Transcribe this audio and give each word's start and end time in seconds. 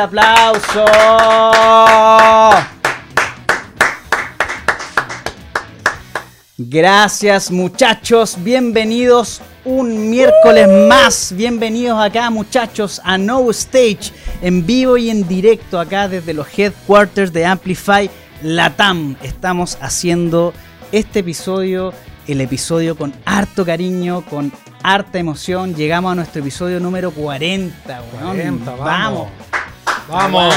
¡El 0.00 0.04
aplauso! 0.04 0.84
Gracias 6.56 7.50
muchachos, 7.50 8.36
bienvenidos 8.38 9.42
un 9.66 10.08
miércoles 10.08 10.68
más, 10.88 11.34
bienvenidos 11.36 12.00
acá 12.00 12.30
muchachos 12.30 13.02
a 13.04 13.18
No 13.18 13.50
Stage, 13.50 14.12
en 14.40 14.64
vivo 14.64 14.96
y 14.96 15.10
en 15.10 15.28
directo 15.28 15.78
acá 15.78 16.08
desde 16.08 16.32
los 16.32 16.46
headquarters 16.58 17.30
de 17.34 17.44
Amplify 17.44 18.08
Latam. 18.42 19.16
Estamos 19.22 19.76
haciendo 19.82 20.54
este 20.92 21.18
episodio, 21.18 21.92
el 22.26 22.40
episodio 22.40 22.96
con 22.96 23.12
harto 23.26 23.66
cariño, 23.66 24.24
con 24.24 24.50
harta 24.82 25.18
emoción. 25.18 25.74
Llegamos 25.74 26.12
a 26.12 26.14
nuestro 26.14 26.40
episodio 26.40 26.80
número 26.80 27.10
40, 27.10 28.02
vamos. 28.18 28.78
Vamos. 28.78 29.28
Vamos. 30.10 30.54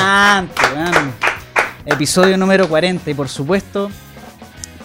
Episodio 1.85 2.37
número 2.37 2.67
40 2.67 3.09
y 3.09 3.13
por 3.13 3.29
supuesto 3.29 3.91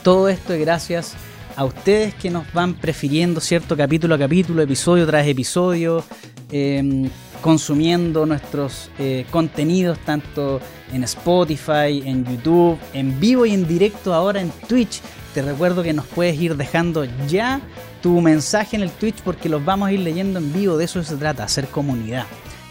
todo 0.02 0.28
esto 0.28 0.52
es 0.52 0.60
gracias 0.60 1.14
a 1.56 1.64
ustedes 1.64 2.14
que 2.14 2.30
nos 2.30 2.52
van 2.52 2.74
prefiriendo, 2.74 3.41
¿cierto? 3.41 3.77
Capítulo 3.77 4.14
a 4.14 4.18
capítulo, 4.18 4.62
episodio 4.62 5.06
tras 5.06 5.27
episodio, 5.27 6.04
em, 6.52 7.10
consumiendo 7.41 8.27
nuestros 8.27 8.91
eh, 8.98 9.27
contenidos 9.30 9.98
tanto 10.00 10.61
en 10.92 11.02
Spotify, 11.05 12.02
en 12.05 12.24
YouTube, 12.24 12.78
en 12.92 13.19
vivo 13.19 13.46
y 13.46 13.55
en 13.55 13.66
directo 13.66 14.14
ahora 14.14 14.41
en 14.41 14.50
Twitch. 14.69 15.00
Te 15.34 15.42
recuerdo 15.42 15.83
que 15.83 15.92
nos 15.92 16.06
puedes 16.06 16.41
ir 16.41 16.56
dejando 16.56 17.06
ya 17.27 17.61
tu 18.02 18.20
mensaje 18.20 18.77
en 18.77 18.83
el 18.83 18.91
Twitch 18.91 19.16
porque 19.22 19.48
los 19.48 19.64
vamos 19.64 19.89
a 19.89 19.92
ir 19.92 20.00
leyendo 20.00 20.39
en 20.39 20.52
vivo. 20.52 20.77
De 20.77 20.84
eso 20.84 21.02
se 21.02 21.16
trata, 21.16 21.44
hacer 21.44 21.66
comunidad, 21.69 22.27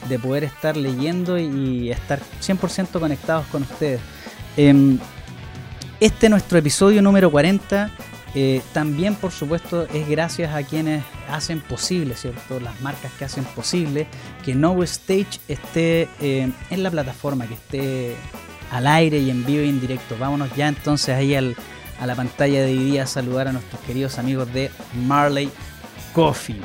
de 0.07 0.19
poder 0.19 0.43
estar 0.43 0.75
leyendo 0.77 1.37
y 1.37 1.91
estar 1.91 2.19
100% 2.41 2.99
conectados 2.99 3.45
con 3.47 3.63
ustedes. 3.63 4.01
Em, 4.55 4.97
este 5.99 6.29
nuestro 6.29 6.57
episodio 6.57 7.01
número 7.01 7.31
40. 7.31 7.91
Eh, 8.35 8.61
también, 8.71 9.15
por 9.15 9.31
supuesto, 9.31 9.87
es 9.93 10.07
gracias 10.07 10.53
a 10.53 10.61
quienes 10.61 11.03
hacen 11.27 11.59
posible, 11.59 12.15
¿cierto? 12.15 12.59
Las 12.59 12.79
marcas 12.81 13.11
que 13.17 13.25
hacen 13.25 13.43
posible 13.45 14.07
que 14.43 14.53
No 14.53 14.83
Stage 14.83 15.39
esté 15.47 16.07
eh, 16.21 16.51
en 16.69 16.83
la 16.83 16.91
plataforma, 16.91 17.47
que 17.47 17.55
esté 17.55 18.15
al 18.71 18.85
aire 18.85 19.19
y 19.19 19.31
en 19.31 19.45
vivo 19.45 19.63
y 19.63 19.69
en 19.69 19.79
directo. 19.79 20.15
Vámonos 20.19 20.55
ya 20.55 20.67
entonces 20.67 21.15
ahí 21.15 21.33
a 21.35 22.05
la 22.05 22.15
pantalla 22.15 22.61
de 22.61 22.77
hoy 22.77 22.97
a 22.99 23.07
saludar 23.07 23.47
a 23.47 23.53
nuestros 23.53 23.81
queridos 23.81 24.19
amigos 24.19 24.53
de 24.53 24.69
Marley 25.07 25.49
Coffee. 26.13 26.61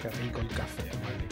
Qué 0.00 0.08
rico 0.08 0.40
el 0.40 0.48
café. 0.48 0.79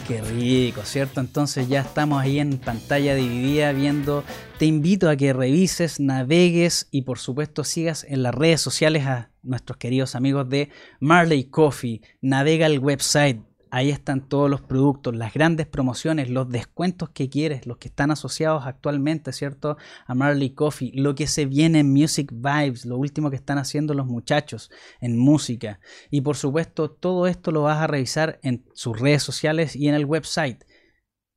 Qué 0.09 0.21
rico, 0.21 0.81
¿cierto? 0.85 1.19
Entonces 1.19 1.69
ya 1.69 1.81
estamos 1.81 2.19
ahí 2.19 2.39
en 2.39 2.57
pantalla 2.57 3.13
dividida 3.13 3.73
viendo. 3.73 4.23
Te 4.57 4.65
invito 4.65 5.07
a 5.07 5.15
que 5.15 5.33
revises, 5.33 5.99
navegues 5.99 6.87
y 6.89 7.03
por 7.03 7.19
supuesto 7.19 7.63
sigas 7.63 8.03
en 8.09 8.23
las 8.23 8.33
redes 8.33 8.59
sociales 8.59 9.05
a 9.05 9.29
nuestros 9.43 9.77
queridos 9.77 10.15
amigos 10.15 10.49
de 10.49 10.69
Marley 10.99 11.43
Coffee. 11.43 12.01
Navega 12.21 12.65
el 12.65 12.79
website 12.79 13.39
Ahí 13.71 13.91
están 13.91 14.27
todos 14.27 14.49
los 14.49 14.61
productos, 14.61 15.15
las 15.15 15.33
grandes 15.33 15.67
promociones, 15.67 16.29
los 16.29 16.49
descuentos 16.49 17.09
que 17.09 17.29
quieres, 17.29 17.67
los 17.67 17.77
que 17.77 17.87
están 17.89 18.09
asociados 18.09 18.65
actualmente, 18.65 19.31
¿cierto? 19.31 19.77
A 20.07 20.15
Marley 20.15 20.51
Coffee, 20.51 20.91
lo 20.95 21.13
que 21.13 21.27
se 21.27 21.45
viene 21.45 21.79
en 21.79 21.91
Music 21.91 22.31
Vibes, 22.31 22.85
lo 22.85 22.97
último 22.97 23.29
que 23.29 23.35
están 23.35 23.59
haciendo 23.59 23.93
los 23.93 24.07
muchachos 24.07 24.71
en 25.01 25.19
música. 25.19 25.79
Y 26.09 26.21
por 26.21 26.35
supuesto, 26.35 26.89
todo 26.89 27.27
esto 27.27 27.51
lo 27.51 27.63
vas 27.63 27.77
a 27.77 27.87
revisar 27.87 28.39
en 28.41 28.65
sus 28.73 28.99
redes 28.99 29.21
sociales 29.21 29.75
y 29.75 29.87
en 29.87 29.93
el 29.93 30.05
website. 30.05 30.63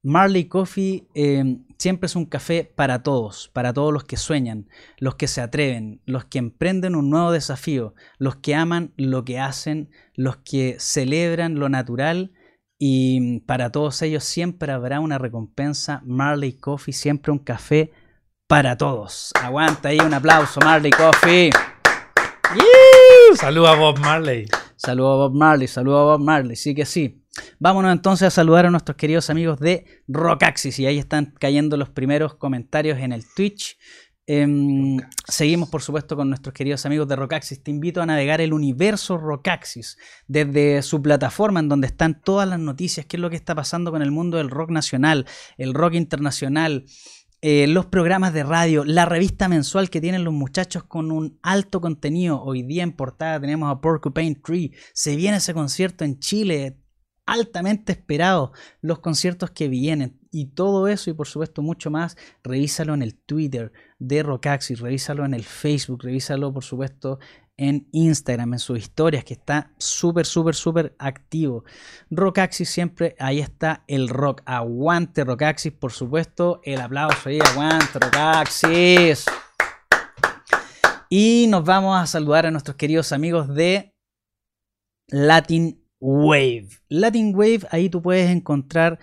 Marley 0.02 0.46
Coffee 0.46 1.06
eh, 1.14 1.58
siempre 1.82 2.06
es 2.06 2.14
un 2.14 2.26
café 2.26 2.62
para 2.62 3.02
todos, 3.02 3.50
para 3.52 3.72
todos 3.72 3.92
los 3.92 4.04
que 4.04 4.16
sueñan, 4.16 4.68
los 4.98 5.16
que 5.16 5.26
se 5.26 5.40
atreven, 5.40 6.00
los 6.06 6.24
que 6.24 6.38
emprenden 6.38 6.94
un 6.94 7.10
nuevo 7.10 7.32
desafío, 7.32 7.94
los 8.18 8.36
que 8.36 8.54
aman 8.54 8.92
lo 8.96 9.24
que 9.24 9.40
hacen, 9.40 9.90
los 10.14 10.36
que 10.36 10.76
celebran 10.78 11.56
lo 11.56 11.68
natural 11.68 12.30
y 12.78 13.40
para 13.40 13.72
todos 13.72 14.00
ellos 14.02 14.22
siempre 14.22 14.70
habrá 14.70 15.00
una 15.00 15.18
recompensa. 15.18 16.02
Marley 16.04 16.52
Coffee, 16.52 16.94
siempre 16.94 17.32
un 17.32 17.40
café 17.40 17.90
para 18.46 18.76
todos. 18.76 19.32
Aguanta 19.42 19.88
ahí 19.88 19.98
un 19.98 20.14
aplauso, 20.14 20.60
Marley 20.60 20.92
Coffee. 20.92 21.50
Saludos 23.34 23.70
a 23.70 23.74
Bob 23.74 23.98
Marley. 23.98 24.46
Saludos 24.76 25.14
a 25.14 25.16
Bob 25.16 25.34
Marley, 25.34 25.66
saludos 25.66 26.00
a 26.00 26.04
Bob 26.04 26.20
Marley, 26.20 26.54
sí 26.54 26.76
que 26.76 26.86
sí. 26.86 27.21
Vámonos 27.58 27.92
entonces 27.92 28.28
a 28.28 28.30
saludar 28.30 28.66
a 28.66 28.70
nuestros 28.70 28.96
queridos 28.96 29.30
amigos 29.30 29.58
de 29.58 29.86
Rockaxis 30.06 30.78
y 30.78 30.86
ahí 30.86 30.98
están 30.98 31.34
cayendo 31.38 31.76
los 31.76 31.88
primeros 31.88 32.34
comentarios 32.34 32.98
en 32.98 33.12
el 33.12 33.24
Twitch. 33.34 33.78
Em, 34.26 34.98
seguimos 35.26 35.68
por 35.68 35.82
supuesto 35.82 36.14
con 36.14 36.28
nuestros 36.28 36.54
queridos 36.54 36.86
amigos 36.86 37.08
de 37.08 37.16
Rockaxis. 37.16 37.62
Te 37.62 37.70
invito 37.70 38.02
a 38.02 38.06
navegar 38.06 38.40
el 38.40 38.52
universo 38.52 39.18
Rockaxis 39.18 39.96
desde 40.28 40.82
su 40.82 41.02
plataforma 41.02 41.60
en 41.60 41.68
donde 41.68 41.88
están 41.88 42.20
todas 42.22 42.48
las 42.48 42.60
noticias, 42.60 43.06
qué 43.06 43.16
es 43.16 43.20
lo 43.20 43.30
que 43.30 43.36
está 43.36 43.54
pasando 43.54 43.90
con 43.90 44.02
el 44.02 44.12
mundo 44.12 44.36
del 44.36 44.50
rock 44.50 44.70
nacional, 44.70 45.26
el 45.56 45.74
rock 45.74 45.94
internacional. 45.94 46.84
Eh, 47.44 47.66
los 47.66 47.86
programas 47.86 48.32
de 48.32 48.44
radio, 48.44 48.84
la 48.84 49.04
revista 49.04 49.48
mensual 49.48 49.90
que 49.90 50.00
tienen 50.00 50.22
los 50.22 50.32
muchachos 50.32 50.84
con 50.84 51.10
un 51.10 51.40
alto 51.42 51.80
contenido. 51.80 52.40
Hoy 52.40 52.62
día 52.62 52.84
en 52.84 52.92
portada 52.92 53.40
tenemos 53.40 53.68
a 53.68 53.80
Porcupine 53.80 54.36
Tree. 54.36 54.70
Se 54.94 55.16
viene 55.16 55.38
ese 55.38 55.52
concierto 55.52 56.04
en 56.04 56.20
Chile 56.20 56.81
altamente 57.26 57.92
esperado, 57.92 58.52
los 58.80 58.98
conciertos 58.98 59.50
que 59.50 59.68
vienen 59.68 60.18
y 60.30 60.46
todo 60.46 60.88
eso 60.88 61.10
y 61.10 61.12
por 61.12 61.28
supuesto 61.28 61.62
mucho 61.62 61.90
más, 61.90 62.16
revísalo 62.42 62.94
en 62.94 63.02
el 63.02 63.14
Twitter 63.14 63.72
de 63.98 64.22
Rockaxis, 64.22 64.80
revísalo 64.80 65.24
en 65.24 65.34
el 65.34 65.44
Facebook, 65.44 66.02
revísalo 66.02 66.52
por 66.52 66.64
supuesto 66.64 67.18
en 67.56 67.88
Instagram, 67.92 68.54
en 68.54 68.58
sus 68.58 68.78
historias, 68.78 69.24
que 69.24 69.34
está 69.34 69.72
súper, 69.78 70.26
súper, 70.26 70.54
súper 70.54 70.96
activo. 70.98 71.64
Rockaxis 72.10 72.68
siempre, 72.68 73.14
ahí 73.18 73.40
está 73.40 73.84
el 73.86 74.08
rock. 74.08 74.42
Aguante 74.46 75.22
Rockaxis, 75.22 75.72
por 75.72 75.92
supuesto. 75.92 76.60
El 76.64 76.80
aplauso 76.80 77.28
ahí, 77.28 77.38
aguante 77.40 77.98
Rockaxis. 78.00 79.26
Y 81.08 81.46
nos 81.48 81.62
vamos 81.64 82.00
a 82.00 82.06
saludar 82.06 82.46
a 82.46 82.50
nuestros 82.50 82.76
queridos 82.76 83.12
amigos 83.12 83.54
de 83.54 83.94
Latin 85.08 85.81
Wave. 86.04 86.80
Latin 86.88 87.32
Wave, 87.32 87.60
ahí 87.70 87.88
tú 87.88 88.02
puedes 88.02 88.28
encontrar 88.28 88.98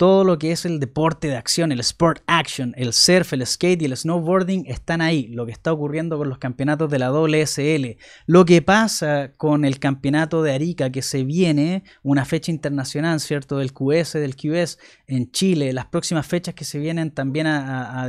todo 0.00 0.24
lo 0.24 0.38
que 0.38 0.50
es 0.50 0.64
el 0.64 0.80
deporte 0.80 1.28
de 1.28 1.36
acción, 1.36 1.72
el 1.72 1.80
sport 1.80 2.22
action, 2.26 2.72
el 2.78 2.94
surf, 2.94 3.34
el 3.34 3.46
skate 3.46 3.82
y 3.82 3.84
el 3.84 3.94
snowboarding 3.94 4.64
están 4.66 5.02
ahí. 5.02 5.26
Lo 5.26 5.44
que 5.44 5.52
está 5.52 5.74
ocurriendo 5.74 6.16
con 6.16 6.30
los 6.30 6.38
campeonatos 6.38 6.90
de 6.90 6.98
la 6.98 7.12
WSL, 7.12 7.98
lo 8.24 8.46
que 8.46 8.62
pasa 8.62 9.32
con 9.36 9.66
el 9.66 9.78
campeonato 9.78 10.42
de 10.42 10.54
Arica 10.54 10.88
que 10.88 11.02
se 11.02 11.22
viene, 11.24 11.84
una 12.02 12.24
fecha 12.24 12.50
internacional, 12.50 13.20
¿cierto? 13.20 13.58
Del 13.58 13.74
QS, 13.74 14.14
del 14.14 14.36
QS 14.36 14.78
en 15.06 15.30
Chile, 15.32 15.70
las 15.74 15.84
próximas 15.84 16.26
fechas 16.26 16.54
que 16.54 16.64
se 16.64 16.78
vienen 16.78 17.10
también 17.10 17.46
a, 17.46 18.06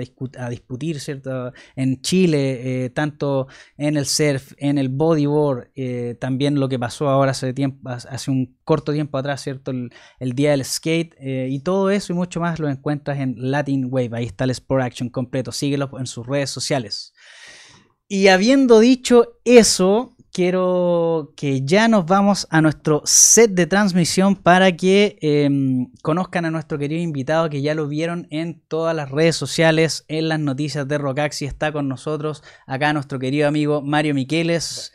discutir, 0.49 1.01
¿cierto? 1.01 1.51
En 1.75 2.01
Chile, 2.01 2.85
eh, 2.85 2.89
tanto 2.89 3.49
en 3.75 3.97
el 3.97 4.05
surf, 4.05 4.53
en 4.59 4.77
el 4.77 4.87
bodyboard, 4.87 5.71
eh, 5.75 6.15
también 6.21 6.57
lo 6.57 6.69
que 6.69 6.79
pasó 6.79 7.09
ahora 7.09 7.31
hace, 7.31 7.51
tiempo, 7.51 7.89
hace 7.89 8.31
un 8.31 8.55
corto 8.71 8.93
tiempo 8.93 9.17
atrás, 9.17 9.41
¿cierto? 9.41 9.71
El, 9.71 9.91
el 10.19 10.31
día 10.31 10.51
del 10.51 10.63
skate 10.63 11.13
eh, 11.19 11.49
y 11.51 11.59
todo 11.59 11.89
eso 11.89 12.13
y 12.13 12.15
mucho 12.15 12.39
más 12.39 12.57
lo 12.57 12.69
encuentras 12.69 13.19
en 13.19 13.35
Latin 13.37 13.87
Wave. 13.91 14.11
Ahí 14.13 14.25
está 14.27 14.45
el 14.45 14.51
Sport 14.51 14.83
Action 14.83 15.09
completo. 15.09 15.51
Síguelo 15.51 15.89
en 15.99 16.07
sus 16.07 16.25
redes 16.25 16.51
sociales. 16.51 17.13
Y 18.07 18.29
habiendo 18.29 18.79
dicho 18.79 19.39
eso, 19.43 20.15
quiero 20.31 21.33
que 21.35 21.65
ya 21.65 21.89
nos 21.89 22.05
vamos 22.05 22.47
a 22.49 22.61
nuestro 22.61 23.01
set 23.03 23.51
de 23.51 23.67
transmisión 23.67 24.37
para 24.37 24.73
que 24.77 25.17
em, 25.21 25.91
conozcan 26.01 26.45
a 26.45 26.51
nuestro 26.51 26.77
querido 26.77 27.01
invitado 27.01 27.49
que 27.49 27.61
ya 27.61 27.75
lo 27.75 27.89
vieron 27.89 28.27
en 28.29 28.61
todas 28.69 28.95
las 28.95 29.11
redes 29.11 29.35
sociales, 29.35 30.05
en 30.07 30.29
las 30.29 30.39
noticias 30.39 30.87
de 30.87 30.97
Rocaxi. 30.97 31.43
Está 31.43 31.73
con 31.73 31.89
nosotros 31.89 32.41
acá 32.67 32.93
nuestro 32.93 33.19
querido 33.19 33.49
amigo 33.49 33.81
Mario 33.81 34.13
Miqueles, 34.13 34.93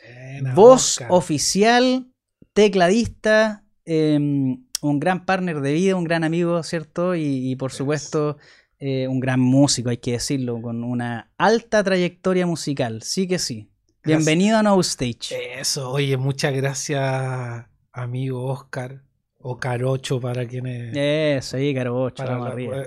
voz 0.55 0.99
oficial, 1.09 2.07
tecladista. 2.53 3.66
Em, 3.89 4.65
un 4.81 4.99
gran 4.99 5.25
partner 5.25 5.61
de 5.61 5.71
vida, 5.71 5.95
un 5.95 6.03
gran 6.03 6.25
amigo, 6.25 6.61
¿cierto? 6.61 7.15
Y, 7.15 7.55
por 7.55 7.71
supuesto, 7.71 8.37
eh, 8.79 9.07
un 9.07 9.21
gran 9.21 9.39
músico, 9.39 9.89
hay 9.89 9.97
que 9.97 10.11
decirlo, 10.11 10.61
con 10.61 10.83
una 10.83 11.31
alta 11.37 11.81
trayectoria 11.85 12.45
musical. 12.45 13.01
Sí 13.01 13.29
que 13.29 13.39
sí. 13.39 13.69
Bienvenido 14.03 14.57
a 14.57 14.63
No 14.63 14.77
Stage. 14.81 15.59
Eso, 15.61 15.89
oye, 15.89 16.17
muchas 16.17 16.53
gracias, 16.53 17.65
amigo 17.93 18.43
Oscar. 18.43 19.03
O 19.39 19.57
Carocho 19.57 20.19
para 20.19 20.45
quienes. 20.45 20.91
Eso, 20.93 21.55
ahí, 21.55 21.73
Carocho, 21.73 22.25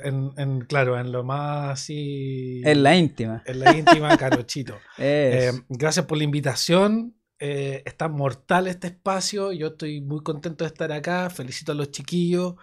En, 0.05 0.61
claro, 0.67 1.01
en 1.01 1.13
lo 1.13 1.25
más 1.25 1.81
así. 1.81 2.61
En 2.63 2.83
la 2.83 2.95
íntima. 2.95 3.43
En 3.47 3.61
la 3.61 3.75
íntima, 3.75 4.15
Carochito. 4.19 4.77
Eh, 4.99 5.51
gracias 5.71 6.05
por 6.05 6.19
la 6.19 6.25
invitación. 6.25 7.15
Eh, 7.41 7.83
está 7.87 8.09
mortal 8.09 8.67
este 8.69 8.89
espacio. 8.89 9.53
Yo 9.53 9.69
estoy 9.69 10.01
muy 10.03 10.23
contento 10.23 10.65
de 10.65 10.69
estar 10.69 10.93
acá. 10.93 11.31
Felicito 11.31 11.73
a 11.73 11.75
los 11.75 11.91
chiquillos 11.91 12.55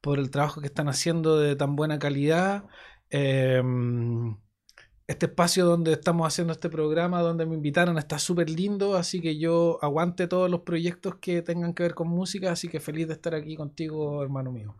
por 0.00 0.18
el 0.18 0.30
trabajo 0.30 0.60
que 0.60 0.66
están 0.66 0.88
haciendo 0.88 1.38
de 1.38 1.56
tan 1.56 1.76
buena 1.76 1.98
calidad. 1.98 2.64
Em, 3.10 4.36
este 5.06 5.26
espacio 5.26 5.66
donde 5.66 5.92
estamos 5.92 6.26
haciendo 6.26 6.52
este 6.52 6.68
programa, 6.70 7.20
donde 7.22 7.46
me 7.46 7.54
invitaron, 7.54 7.98
está 7.98 8.18
súper 8.18 8.50
lindo, 8.50 8.96
así 8.96 9.20
que 9.20 9.38
yo 9.38 9.78
aguante 9.82 10.26
todos 10.26 10.50
los 10.50 10.62
proyectos 10.62 11.16
que 11.20 11.42
tengan 11.42 11.74
que 11.74 11.82
ver 11.84 11.94
con 11.94 12.08
música, 12.08 12.52
así 12.52 12.68
que 12.68 12.80
feliz 12.80 13.06
de 13.08 13.14
estar 13.14 13.34
aquí 13.34 13.56
contigo, 13.56 14.22
hermano 14.22 14.50
mío. 14.52 14.76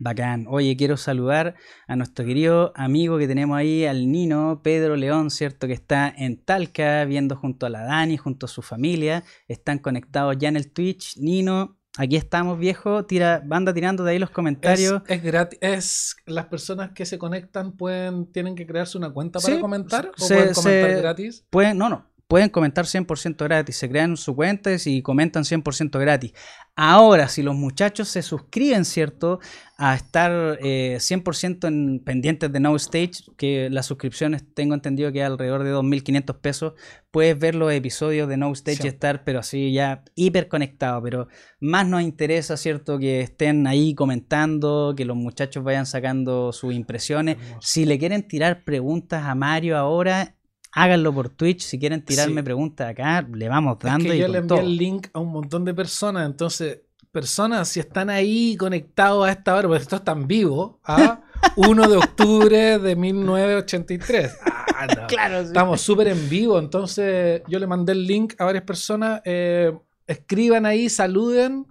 Bacán. 0.00 0.46
Oye, 0.48 0.76
quiero 0.76 0.96
saludar 0.96 1.54
a 1.86 1.94
nuestro 1.94 2.24
querido 2.24 2.72
amigo 2.74 3.18
que 3.18 3.28
tenemos 3.28 3.56
ahí, 3.56 3.84
al 3.84 4.10
Nino, 4.10 4.62
Pedro 4.64 4.96
León, 4.96 5.30
¿cierto? 5.30 5.66
Que 5.66 5.74
está 5.74 6.12
en 6.16 6.42
Talca, 6.42 7.04
viendo 7.04 7.36
junto 7.36 7.66
a 7.66 7.70
la 7.70 7.82
Dani, 7.82 8.16
junto 8.16 8.46
a 8.46 8.48
su 8.48 8.62
familia. 8.62 9.22
Están 9.46 9.78
conectados 9.78 10.36
ya 10.38 10.48
en 10.48 10.56
el 10.56 10.72
Twitch. 10.72 11.18
Nino, 11.18 11.76
Aquí 11.98 12.16
estamos, 12.16 12.58
viejo. 12.58 13.04
Tira, 13.04 13.42
banda 13.44 13.74
tirando 13.74 14.04
de 14.04 14.12
ahí 14.12 14.18
los 14.18 14.30
comentarios. 14.30 15.02
Es, 15.08 15.22
gratis. 15.22 15.58
Es 15.60 16.16
las 16.24 16.46
personas 16.46 16.92
que 16.92 17.04
se 17.04 17.18
conectan 17.18 17.72
pueden 17.72 18.30
tienen 18.30 18.54
que 18.54 18.64
crearse 18.64 18.96
una 18.96 19.12
cuenta 19.12 19.40
para 19.40 19.60
comentar 19.60 20.06
o 20.06 20.26
pueden 20.26 20.54
comentar 20.54 20.96
gratis. 20.96 21.44
Pueden, 21.50 21.76
no, 21.76 21.90
no 21.90 22.09
pueden 22.30 22.48
comentar 22.48 22.84
100% 22.84 23.42
gratis, 23.42 23.76
se 23.76 23.90
crean 23.90 24.16
su 24.16 24.36
cuenta 24.36 24.70
y 24.84 25.02
comentan 25.02 25.42
100% 25.42 25.98
gratis. 25.98 26.32
Ahora, 26.76 27.26
si 27.26 27.42
los 27.42 27.56
muchachos 27.56 28.06
se 28.06 28.22
suscriben, 28.22 28.84
¿cierto? 28.84 29.40
A 29.76 29.96
estar 29.96 30.60
100% 30.60 31.64
eh, 31.64 31.66
en 31.66 31.98
pendientes 31.98 32.52
de 32.52 32.60
No 32.60 32.76
Stage, 32.76 33.24
que 33.36 33.68
las 33.68 33.86
suscripciones 33.86 34.44
tengo 34.54 34.74
entendido 34.74 35.10
que 35.10 35.18
es 35.18 35.26
alrededor 35.26 35.64
de 35.64 35.74
2.500 35.74 36.40
pesos, 36.40 36.74
puedes 37.10 37.36
ver 37.36 37.56
los 37.56 37.72
episodios 37.72 38.28
de 38.28 38.36
No 38.36 38.52
Stage 38.52 38.84
y 38.84 38.86
estar, 38.86 39.24
pero 39.24 39.40
así 39.40 39.72
ya 39.72 40.04
hiper 40.14 40.46
conectado. 40.46 41.02
Pero 41.02 41.26
más 41.58 41.88
nos 41.88 42.02
interesa, 42.02 42.56
¿cierto? 42.56 43.00
Que 43.00 43.22
estén 43.22 43.66
ahí 43.66 43.92
comentando, 43.96 44.94
que 44.96 45.04
los 45.04 45.16
muchachos 45.16 45.64
vayan 45.64 45.84
sacando 45.84 46.52
sus 46.52 46.74
impresiones. 46.74 47.38
Si 47.60 47.86
le 47.86 47.98
quieren 47.98 48.28
tirar 48.28 48.62
preguntas 48.62 49.24
a 49.24 49.34
Mario 49.34 49.76
ahora, 49.76 50.36
háganlo 50.72 51.12
por 51.12 51.28
Twitch. 51.28 51.62
Si 51.62 51.78
quieren 51.78 52.04
tirarme 52.04 52.42
preguntas 52.42 52.90
acá, 52.90 53.22
le 53.22 53.48
vamos 53.48 53.78
dando. 53.80 54.06
Es 54.06 54.12
que 54.12 54.18
yo 54.18 54.28
le 54.28 54.38
envié 54.38 54.60
el 54.60 54.76
link 54.76 55.08
a 55.12 55.20
un 55.20 55.32
montón 55.32 55.64
de 55.64 55.74
personas. 55.74 56.26
Entonces, 56.26 56.80
personas, 57.10 57.68
si 57.68 57.80
están 57.80 58.10
ahí 58.10 58.56
conectados 58.56 59.26
a 59.26 59.32
esta 59.32 59.54
hora, 59.54 59.68
porque 59.68 59.82
esto 59.82 59.96
está 59.96 60.12
en 60.12 60.26
vivo, 60.26 60.80
a 60.84 61.22
1 61.56 61.88
de 61.88 61.96
octubre 61.96 62.78
de 62.78 62.96
1983. 62.96 64.36
Ah, 64.44 64.86
claro, 65.08 65.40
Estamos 65.40 65.80
súper 65.80 66.08
en 66.08 66.28
vivo. 66.28 66.58
Entonces, 66.58 67.42
yo 67.48 67.58
le 67.58 67.66
mandé 67.66 67.92
el 67.92 68.06
link 68.06 68.34
a 68.38 68.44
varias 68.44 68.64
personas. 68.64 69.20
Eh, 69.24 69.72
escriban 70.06 70.66
ahí, 70.66 70.88
saluden 70.88 71.66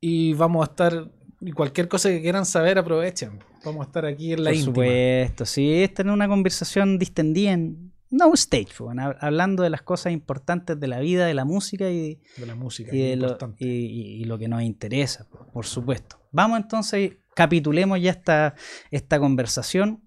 y 0.00 0.34
vamos 0.34 0.66
a 0.66 0.70
estar. 0.70 1.10
Y 1.42 1.52
cualquier 1.52 1.88
cosa 1.88 2.10
que 2.10 2.20
quieran 2.20 2.44
saber, 2.44 2.78
aprovechen. 2.78 3.38
Vamos 3.64 3.82
a 3.82 3.88
estar 3.88 4.06
aquí 4.06 4.32
en 4.32 4.44
la 4.44 4.50
Por 4.50 4.60
supuesto, 4.60 5.44
sí, 5.44 5.82
esta 5.82 6.02
es 6.02 6.08
una 6.08 6.28
conversación 6.28 6.98
distendida 6.98 7.52
en 7.52 7.89
no 8.10 8.34
stage, 8.34 8.74
hablando 9.20 9.62
de 9.62 9.70
las 9.70 9.82
cosas 9.82 10.12
importantes 10.12 10.78
de 10.78 10.88
la 10.88 10.98
vida, 11.00 11.26
de 11.26 11.34
la 11.34 11.44
música 11.44 11.90
y 11.90 12.20
de, 12.36 12.46
la 12.46 12.56
música 12.56 12.94
y, 12.94 13.14
lo, 13.14 13.38
y, 13.58 14.24
lo, 14.24 14.38
que 14.38 14.48
nos 14.48 14.62
interesa, 14.62 15.28
por 15.52 15.64
supuesto. 15.64 16.16
Vamos 16.32 16.60
entonces, 16.60 17.12
capitulemos 17.34 18.00
ya 18.00 18.10
esta, 18.10 18.54
esta 18.90 19.20
conversación. 19.20 20.02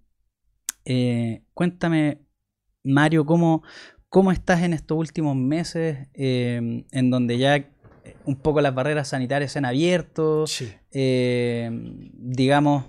Eh, 0.85 1.43
cuéntame, 1.53 2.19
Mario, 2.83 3.25
¿cómo, 3.25 3.63
cómo 4.09 4.33
estás 4.33 4.63
en 4.63 4.73
estos 4.73 4.97
últimos 4.97 5.35
meses 5.37 6.09
eh, 6.13 6.85
en 6.91 7.09
donde 7.09 7.37
ya 7.37 7.69
un 8.25 8.35
poco 8.35 8.59
las 8.59 8.75
barreras 8.75 9.09
sanitarias 9.09 9.53
se 9.53 9.59
han 9.59 9.65
abierto, 9.65 10.45
eh, 10.91 11.69
digamos, 12.13 12.85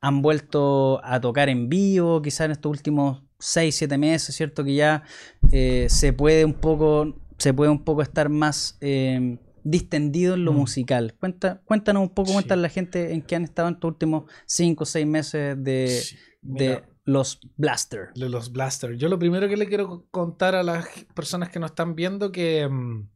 han 0.00 0.22
vuelto 0.22 1.04
a 1.04 1.20
tocar 1.20 1.48
en 1.48 1.68
vivo, 1.68 2.22
quizás 2.22 2.46
en 2.46 2.52
estos 2.52 2.70
últimos 2.70 3.22
6, 3.42 3.74
7 3.74 3.98
meses, 3.98 4.34
¿cierto? 4.34 4.62
Que 4.62 4.74
ya 4.74 5.02
eh, 5.50 5.86
se 5.88 6.12
puede 6.12 6.44
un 6.44 6.54
poco, 6.54 7.16
se 7.38 7.52
puede 7.52 7.70
un 7.70 7.82
poco 7.84 8.02
estar 8.02 8.28
más 8.28 8.78
eh, 8.80 9.38
distendido 9.64 10.34
en 10.34 10.44
lo 10.44 10.52
mm. 10.52 10.56
musical. 10.56 11.14
Cuenta, 11.18 11.60
cuéntanos 11.64 12.02
un 12.02 12.10
poco, 12.10 12.40
sí. 12.40 12.48
la 12.48 12.68
gente 12.68 13.12
en 13.12 13.22
qué 13.22 13.34
han 13.34 13.44
estado 13.44 13.68
en 13.68 13.74
estos 13.74 13.88
últimos 13.88 14.30
5 14.46 14.82
o 14.82 14.86
6 14.86 15.06
meses 15.06 15.56
de, 15.62 16.02
de 16.40 16.82
los 17.04 17.40
Blaster. 17.56 18.10
De 18.14 18.28
los 18.28 18.52
Blaster. 18.52 18.96
Yo 18.96 19.08
lo 19.08 19.18
primero 19.18 19.48
que 19.48 19.56
le 19.56 19.66
quiero 19.66 20.06
contar 20.12 20.54
a 20.54 20.62
las 20.62 20.86
personas 21.14 21.48
que 21.48 21.58
nos 21.58 21.72
están 21.72 21.96
viendo 21.96 22.30
que, 22.30 22.68
mm, 22.68 23.08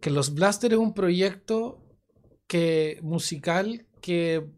que 0.00 0.10
los 0.10 0.32
Blaster 0.32 0.72
es 0.72 0.78
un 0.78 0.94
proyecto 0.94 1.84
que 2.46 2.98
musical 3.02 3.86
que 4.00 4.50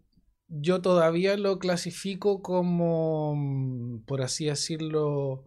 yo 0.48 0.80
todavía 0.80 1.36
lo 1.36 1.58
clasifico 1.58 2.42
como, 2.42 3.34
mm, 3.36 4.04
por 4.06 4.22
así 4.22 4.46
decirlo, 4.46 5.44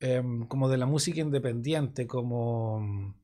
em, 0.00 0.46
como 0.46 0.68
de 0.68 0.78
la 0.78 0.86
música 0.86 1.20
independiente, 1.20 2.06
como, 2.06 2.80
mm, 2.80 3.14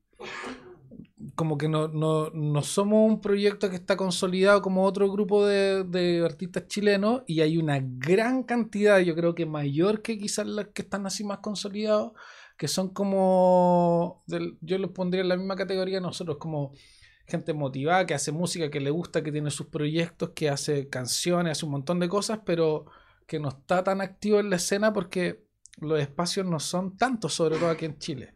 como 1.35 1.57
que 1.57 1.69
no, 1.69 1.87
no, 1.89 2.61
somos 2.61 3.09
un 3.09 3.21
proyecto 3.21 3.69
que 3.69 3.75
está 3.77 3.95
consolidado 3.97 4.61
como 4.61 4.83
otro 4.85 5.11
grupo 5.11 5.45
de, 5.45 6.21
artistas 6.25 6.67
chilenos 6.67 7.23
y 7.27 7.41
hay 7.41 7.57
una 7.57 7.79
gran 7.81 8.43
cantidad, 8.43 8.99
yo 8.99 9.15
creo 9.15 9.33
que 9.35 9.45
mayor 9.45 10.01
que 10.01 10.17
quizás 10.17 10.47
las 10.47 10.67
que 10.67 10.81
están 10.83 11.05
así 11.05 11.23
más 11.23 11.39
consolidados, 11.39 12.13
que 12.57 12.67
son 12.67 12.89
como, 12.89 14.23
yo 14.61 14.77
los 14.77 14.91
pondría 14.91 15.21
en 15.21 15.29
la 15.29 15.37
misma 15.37 15.55
categoría 15.55 15.99
nosotros, 15.99 16.37
como 16.37 16.73
gente 17.33 17.53
motivada, 17.53 18.05
que 18.05 18.13
hace 18.13 18.31
música, 18.31 18.69
que 18.69 18.79
le 18.79 18.91
gusta, 18.91 19.23
que 19.23 19.31
tiene 19.31 19.49
sus 19.49 19.67
proyectos, 19.67 20.31
que 20.35 20.49
hace 20.49 20.87
canciones, 20.87 21.53
hace 21.53 21.65
un 21.65 21.71
montón 21.71 21.99
de 21.99 22.07
cosas, 22.07 22.41
pero 22.45 22.85
que 23.25 23.39
no 23.39 23.49
está 23.49 23.83
tan 23.83 24.01
activo 24.01 24.39
en 24.39 24.51
la 24.51 24.57
escena 24.57 24.93
porque 24.93 25.43
los 25.79 25.99
espacios 25.99 26.45
no 26.45 26.59
son 26.59 26.95
tantos, 26.95 27.33
sobre 27.33 27.57
todo 27.57 27.69
aquí 27.69 27.85
en 27.85 27.97
Chile. 27.97 28.35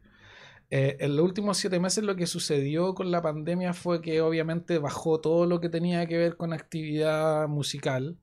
Eh, 0.71 0.97
en 0.99 1.15
los 1.15 1.23
últimos 1.23 1.57
siete 1.57 1.79
meses 1.79 2.03
lo 2.03 2.15
que 2.15 2.25
sucedió 2.25 2.95
con 2.95 3.11
la 3.11 3.21
pandemia 3.21 3.73
fue 3.73 4.01
que 4.01 4.19
obviamente 4.21 4.79
bajó 4.79 5.21
todo 5.21 5.45
lo 5.45 5.61
que 5.61 5.69
tenía 5.69 6.07
que 6.07 6.17
ver 6.17 6.37
con 6.37 6.53
actividad 6.53 7.47
musical. 7.47 8.17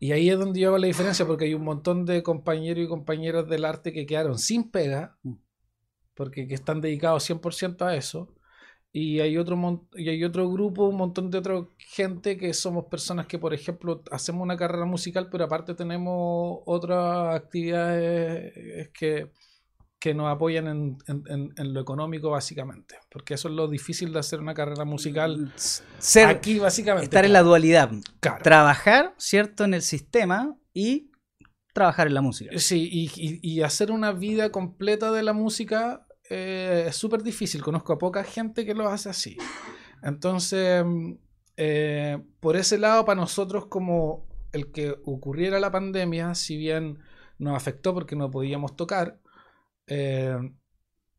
Y 0.00 0.12
ahí 0.12 0.30
es 0.30 0.38
donde 0.38 0.60
yo 0.60 0.68
hago 0.68 0.78
la 0.78 0.86
diferencia 0.86 1.26
porque 1.26 1.44
hay 1.44 1.54
un 1.54 1.64
montón 1.64 2.06
de 2.06 2.22
compañeros 2.22 2.82
y 2.84 2.88
compañeras 2.88 3.46
del 3.46 3.64
arte 3.66 3.92
que 3.92 4.06
quedaron 4.06 4.38
sin 4.38 4.70
pega, 4.70 5.18
porque 6.14 6.48
que 6.48 6.54
están 6.54 6.80
dedicados 6.80 7.28
100% 7.28 7.82
a 7.82 7.94
eso. 7.94 8.32
Y 9.00 9.20
hay 9.20 9.38
otro 9.38 9.86
y 9.94 10.08
hay 10.08 10.24
otro 10.24 10.50
grupo, 10.50 10.88
un 10.88 10.96
montón 10.96 11.30
de 11.30 11.38
otra 11.38 11.64
gente 11.78 12.36
que 12.36 12.52
somos 12.52 12.86
personas 12.86 13.28
que, 13.28 13.38
por 13.38 13.54
ejemplo, 13.54 14.02
hacemos 14.10 14.42
una 14.42 14.56
carrera 14.56 14.86
musical, 14.86 15.28
pero 15.30 15.44
aparte 15.44 15.74
tenemos 15.74 16.58
otras 16.66 17.36
actividades 17.36 18.90
que, 18.92 19.30
que 20.00 20.14
nos 20.14 20.26
apoyan 20.26 20.66
en, 20.66 20.98
en, 21.06 21.72
lo 21.72 21.80
económico, 21.80 22.30
básicamente. 22.30 22.96
Porque 23.08 23.34
eso 23.34 23.46
es 23.46 23.54
lo 23.54 23.68
difícil 23.68 24.12
de 24.12 24.18
hacer 24.18 24.40
una 24.40 24.52
carrera 24.52 24.84
musical 24.84 25.52
Ser, 25.54 26.26
aquí, 26.26 26.58
básicamente. 26.58 27.04
Estar 27.04 27.24
en 27.24 27.34
la 27.34 27.42
dualidad. 27.42 27.92
Trabajar, 28.42 29.14
¿cierto?, 29.16 29.62
en 29.62 29.74
el 29.74 29.82
sistema 29.82 30.56
y 30.74 31.12
trabajar 31.72 32.08
en 32.08 32.14
la 32.14 32.20
música. 32.20 32.50
Sí, 32.56 32.88
y, 32.90 33.04
y, 33.14 33.38
y 33.48 33.62
hacer 33.62 33.92
una 33.92 34.10
vida 34.10 34.50
completa 34.50 35.12
de 35.12 35.22
la 35.22 35.34
música 35.34 36.04
eh, 36.30 36.86
es 36.88 36.96
súper 36.96 37.22
difícil. 37.22 37.62
Conozco 37.62 37.92
a 37.92 37.98
poca 37.98 38.24
gente 38.24 38.64
que 38.64 38.74
lo 38.74 38.88
hace 38.88 39.08
así. 39.08 39.36
Entonces, 40.02 40.84
eh, 41.56 42.18
por 42.40 42.56
ese 42.56 42.78
lado, 42.78 43.04
para 43.04 43.20
nosotros 43.20 43.66
como 43.66 44.26
el 44.52 44.70
que 44.72 44.96
ocurriera 45.04 45.60
la 45.60 45.70
pandemia, 45.70 46.34
si 46.34 46.56
bien 46.56 46.98
nos 47.38 47.56
afectó 47.56 47.94
porque 47.94 48.16
no 48.16 48.30
podíamos 48.30 48.76
tocar, 48.76 49.18
eh, 49.86 50.36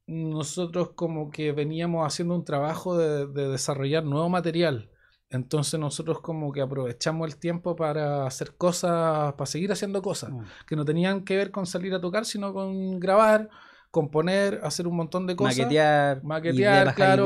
nosotros 0.07 0.91
como 0.95 1.29
que 1.29 1.51
veníamos 1.51 2.05
haciendo 2.05 2.35
un 2.35 2.43
trabajo 2.43 2.97
de, 2.97 3.27
desarrollar 3.27 4.03
nuevo 4.03 4.29
material. 4.29 4.89
Entonces 5.29 5.79
nosotros 5.79 6.21
como 6.21 6.51
que 6.51 6.61
aprovechamos 6.61 7.27
el 7.27 7.37
tiempo 7.37 7.75
para 7.75 8.25
hacer 8.25 8.55
cosas, 8.55 9.33
para 9.33 9.45
seguir 9.45 9.71
haciendo 9.71 10.01
cosas, 10.01 10.31
mm. 10.31 10.41
que 10.67 10.75
no 10.75 10.85
tenían 10.85 11.23
que 11.23 11.35
ver 11.35 11.51
con 11.51 11.67
salir 11.67 11.93
a 11.93 12.01
tocar, 12.01 12.25
sino 12.25 12.51
con 12.53 12.99
grabar, 12.99 13.49
componer, 13.91 14.59
hacer 14.63 14.87
un 14.87 14.95
montón 14.95 15.27
de 15.27 15.35
cosas. 15.35 15.57
Maquetear, 15.57 16.23
maquetear, 16.23 16.95
claro. 16.95 17.25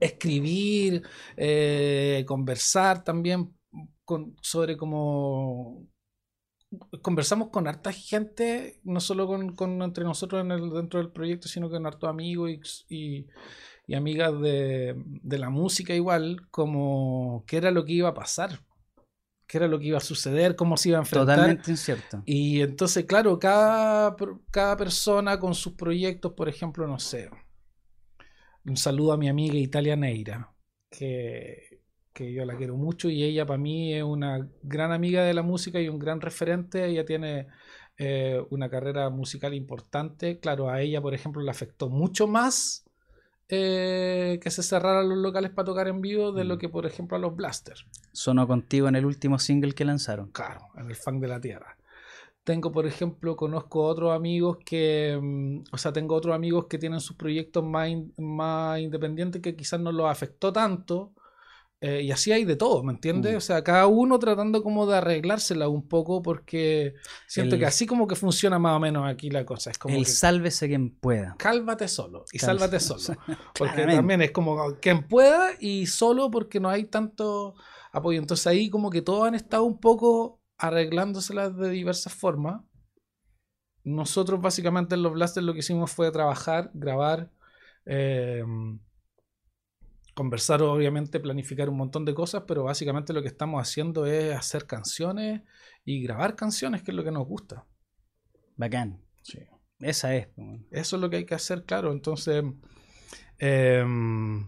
Escribir, 0.00 1.02
eh, 1.36 2.24
conversar 2.26 3.02
también 3.02 3.52
con, 4.04 4.36
sobre 4.40 4.76
cómo 4.76 5.88
conversamos 7.02 7.48
con 7.48 7.66
harta 7.66 7.92
gente, 7.92 8.80
no 8.84 9.00
solo 9.00 9.26
con, 9.26 9.82
entre 9.82 10.04
nosotros 10.04 10.44
en 10.44 10.50
el, 10.52 10.70
dentro 10.70 11.00
del 11.00 11.10
proyecto, 11.10 11.48
sino 11.48 11.70
con 11.70 11.86
hartos 11.86 12.08
amigos 12.08 12.84
y, 12.88 13.26
y, 13.86 13.94
amigas 13.94 14.38
de, 14.40 14.94
de, 15.04 15.38
la 15.38 15.50
música 15.50 15.94
igual, 15.94 16.48
como 16.50 17.44
qué 17.46 17.56
era 17.56 17.70
lo 17.70 17.84
que 17.84 17.92
iba 17.92 18.10
a 18.10 18.14
pasar. 18.14 18.60
Qué 19.48 19.56
era 19.56 19.66
lo 19.66 19.78
que 19.78 19.86
iba 19.86 19.96
a 19.96 20.02
suceder, 20.02 20.54
cómo 20.54 20.76
se 20.76 20.90
iba 20.90 20.98
a 20.98 21.00
enfrentar. 21.00 21.36
Totalmente 21.36 21.70
incierto. 21.70 22.22
Y 22.26 22.60
entonces, 22.60 23.06
claro, 23.06 23.38
cada, 23.38 24.14
cada 24.50 24.76
persona 24.76 25.40
con 25.40 25.54
sus 25.54 25.72
proyectos, 25.72 26.34
por 26.34 26.50
ejemplo, 26.50 26.86
no 26.86 26.98
sé. 26.98 27.30
Un 28.66 28.76
saludo 28.76 29.12
a 29.14 29.16
mi 29.16 29.28
amiga 29.28 29.54
Italia 29.54 29.96
Neira, 29.96 30.52
que, 30.90 31.80
que 32.12 32.30
yo 32.30 32.44
la 32.44 32.56
quiero 32.56 32.76
mucho 32.76 33.08
y 33.08 33.24
ella 33.24 33.46
para 33.46 33.58
mí 33.58 33.94
es 33.94 34.02
una 34.02 34.46
gran 34.62 34.92
amiga 34.92 35.24
de 35.24 35.32
la 35.32 35.42
música 35.42 35.80
y 35.80 35.88
un 35.88 35.98
gran 35.98 36.20
referente. 36.20 36.84
Ella 36.84 37.06
tiene 37.06 37.46
eh, 37.96 38.44
una 38.50 38.68
carrera 38.68 39.08
musical 39.08 39.54
importante. 39.54 40.40
Claro, 40.40 40.68
a 40.68 40.82
ella, 40.82 41.00
por 41.00 41.14
ejemplo, 41.14 41.40
le 41.40 41.50
afectó 41.50 41.88
mucho 41.88 42.26
más 42.26 42.84
eh, 43.48 44.38
que 44.42 44.50
se 44.50 44.62
cerraran 44.62 45.08
los 45.08 45.18
locales 45.18 45.50
para 45.50 45.66
tocar 45.66 45.88
en 45.88 46.00
vivo 46.00 46.32
de 46.32 46.44
lo 46.44 46.56
Mm. 46.56 46.58
que, 46.58 46.68
por 46.68 46.86
ejemplo, 46.86 47.16
a 47.16 47.20
los 47.20 47.34
Blasters. 47.34 47.86
Sonó 48.12 48.46
contigo 48.46 48.88
en 48.88 48.96
el 48.96 49.06
último 49.06 49.38
single 49.38 49.72
que 49.74 49.84
lanzaron. 49.84 50.30
Claro, 50.32 50.60
en 50.76 50.88
el 50.88 50.96
fan 50.96 51.18
de 51.20 51.28
la 51.28 51.40
tierra. 51.40 51.76
Tengo, 52.44 52.72
por 52.72 52.86
ejemplo, 52.86 53.36
conozco 53.36 53.82
otros 53.84 54.12
amigos 54.16 54.58
que, 54.64 55.18
mm, 55.20 55.64
o 55.70 55.76
sea, 55.78 55.92
tengo 55.92 56.14
otros 56.14 56.34
amigos 56.34 56.66
que 56.66 56.78
tienen 56.78 57.00
sus 57.00 57.14
proyectos 57.16 57.62
más, 57.64 57.88
in- 57.90 58.12
más 58.16 58.80
independientes 58.80 59.42
que 59.42 59.54
quizás 59.54 59.80
no 59.80 59.92
los 59.92 60.10
afectó 60.10 60.50
tanto. 60.52 61.12
Eh, 61.80 62.02
y 62.02 62.10
así 62.10 62.32
hay 62.32 62.44
de 62.44 62.56
todo, 62.56 62.82
¿me 62.82 62.92
entiendes? 62.92 63.34
Mm. 63.34 63.36
O 63.36 63.40
sea, 63.40 63.62
cada 63.62 63.86
uno 63.86 64.18
tratando 64.18 64.62
como 64.64 64.86
de 64.86 64.96
arreglársela 64.96 65.68
un 65.68 65.86
poco 65.86 66.22
porque 66.22 66.94
siento 67.28 67.54
El- 67.54 67.60
que 67.60 67.66
así 67.66 67.86
como 67.86 68.06
que 68.08 68.16
funciona 68.16 68.58
más 68.58 68.76
o 68.76 68.80
menos 68.80 69.08
aquí 69.08 69.30
la 69.30 69.44
cosa. 69.46 69.70
Es 69.70 69.78
como 69.78 69.94
el 69.94 70.04
que 70.04 70.10
sálvese 70.10 70.66
quien 70.68 70.90
pueda. 70.98 71.36
cálvate 71.38 71.86
solo 71.86 72.24
y 72.32 72.38
sálvate 72.40 72.80
solo. 72.80 73.00
Porque 73.54 73.74
Claramente. 73.74 73.94
también 73.96 74.22
es 74.22 74.30
como 74.32 74.74
quien 74.80 75.06
pueda 75.06 75.50
y 75.60 75.86
solo 75.86 76.30
porque 76.30 76.58
no 76.60 76.68
hay 76.68 76.84
tanto 76.84 77.54
apoyo. 77.92 78.18
Entonces 78.18 78.46
ahí 78.48 78.70
como 78.70 78.90
que 78.90 79.02
todos 79.02 79.26
han 79.28 79.34
estado 79.36 79.62
un 79.64 79.78
poco 79.78 80.40
arreglándoselas 80.58 81.56
de 81.56 81.70
diversas 81.70 82.12
formas. 82.12 82.62
Nosotros 83.84 84.40
básicamente 84.40 84.96
en 84.96 85.02
los 85.02 85.12
Blasters 85.12 85.46
lo 85.46 85.52
que 85.52 85.60
hicimos 85.60 85.90
fue 85.90 86.10
trabajar, 86.10 86.70
grabar, 86.74 87.30
eh, 87.86 88.42
conversar 90.18 90.60
obviamente, 90.62 91.20
planificar 91.20 91.68
un 91.68 91.76
montón 91.76 92.04
de 92.04 92.12
cosas, 92.12 92.42
pero 92.48 92.64
básicamente 92.64 93.12
lo 93.12 93.22
que 93.22 93.28
estamos 93.28 93.62
haciendo 93.62 94.04
es 94.04 94.34
hacer 94.36 94.66
canciones 94.66 95.42
y 95.84 96.02
grabar 96.02 96.34
canciones, 96.34 96.82
que 96.82 96.90
es 96.90 96.96
lo 96.96 97.04
que 97.04 97.12
nos 97.12 97.24
gusta. 97.26 97.66
Bacán. 98.56 99.00
Sí. 99.22 99.38
Esa 99.78 100.16
es. 100.16 100.28
Eso 100.72 100.96
es 100.96 101.02
lo 101.02 101.08
que 101.08 101.18
hay 101.18 101.24
que 101.24 101.36
hacer, 101.36 101.64
claro. 101.64 101.92
Entonces, 101.92 102.42
em, 103.38 104.44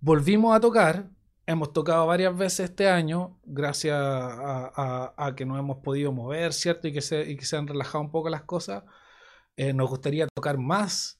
volvimos 0.00 0.54
a 0.54 0.60
tocar. 0.60 1.10
Hemos 1.46 1.72
tocado 1.72 2.06
varias 2.06 2.36
veces 2.36 2.70
este 2.70 2.88
año, 2.88 3.40
gracias 3.44 3.96
a, 3.96 4.70
a- 4.74 5.14
a 5.16 5.34
que 5.34 5.44
nos 5.46 5.58
hemos 5.58 5.78
podido 5.78 6.12
mover, 6.12 6.52
¿cierto? 6.52 6.86
Y 6.88 6.92
que 6.92 7.00
se, 7.00 7.28
y 7.28 7.36
que 7.36 7.44
se 7.44 7.56
han 7.56 7.66
relajado 7.66 8.04
un 8.04 8.10
poco 8.10 8.28
las 8.30 8.42
cosas. 8.44 8.84
Eh, 9.56 9.72
nos 9.72 9.88
gustaría 9.90 10.26
tocar 10.34 10.58
más, 10.58 11.19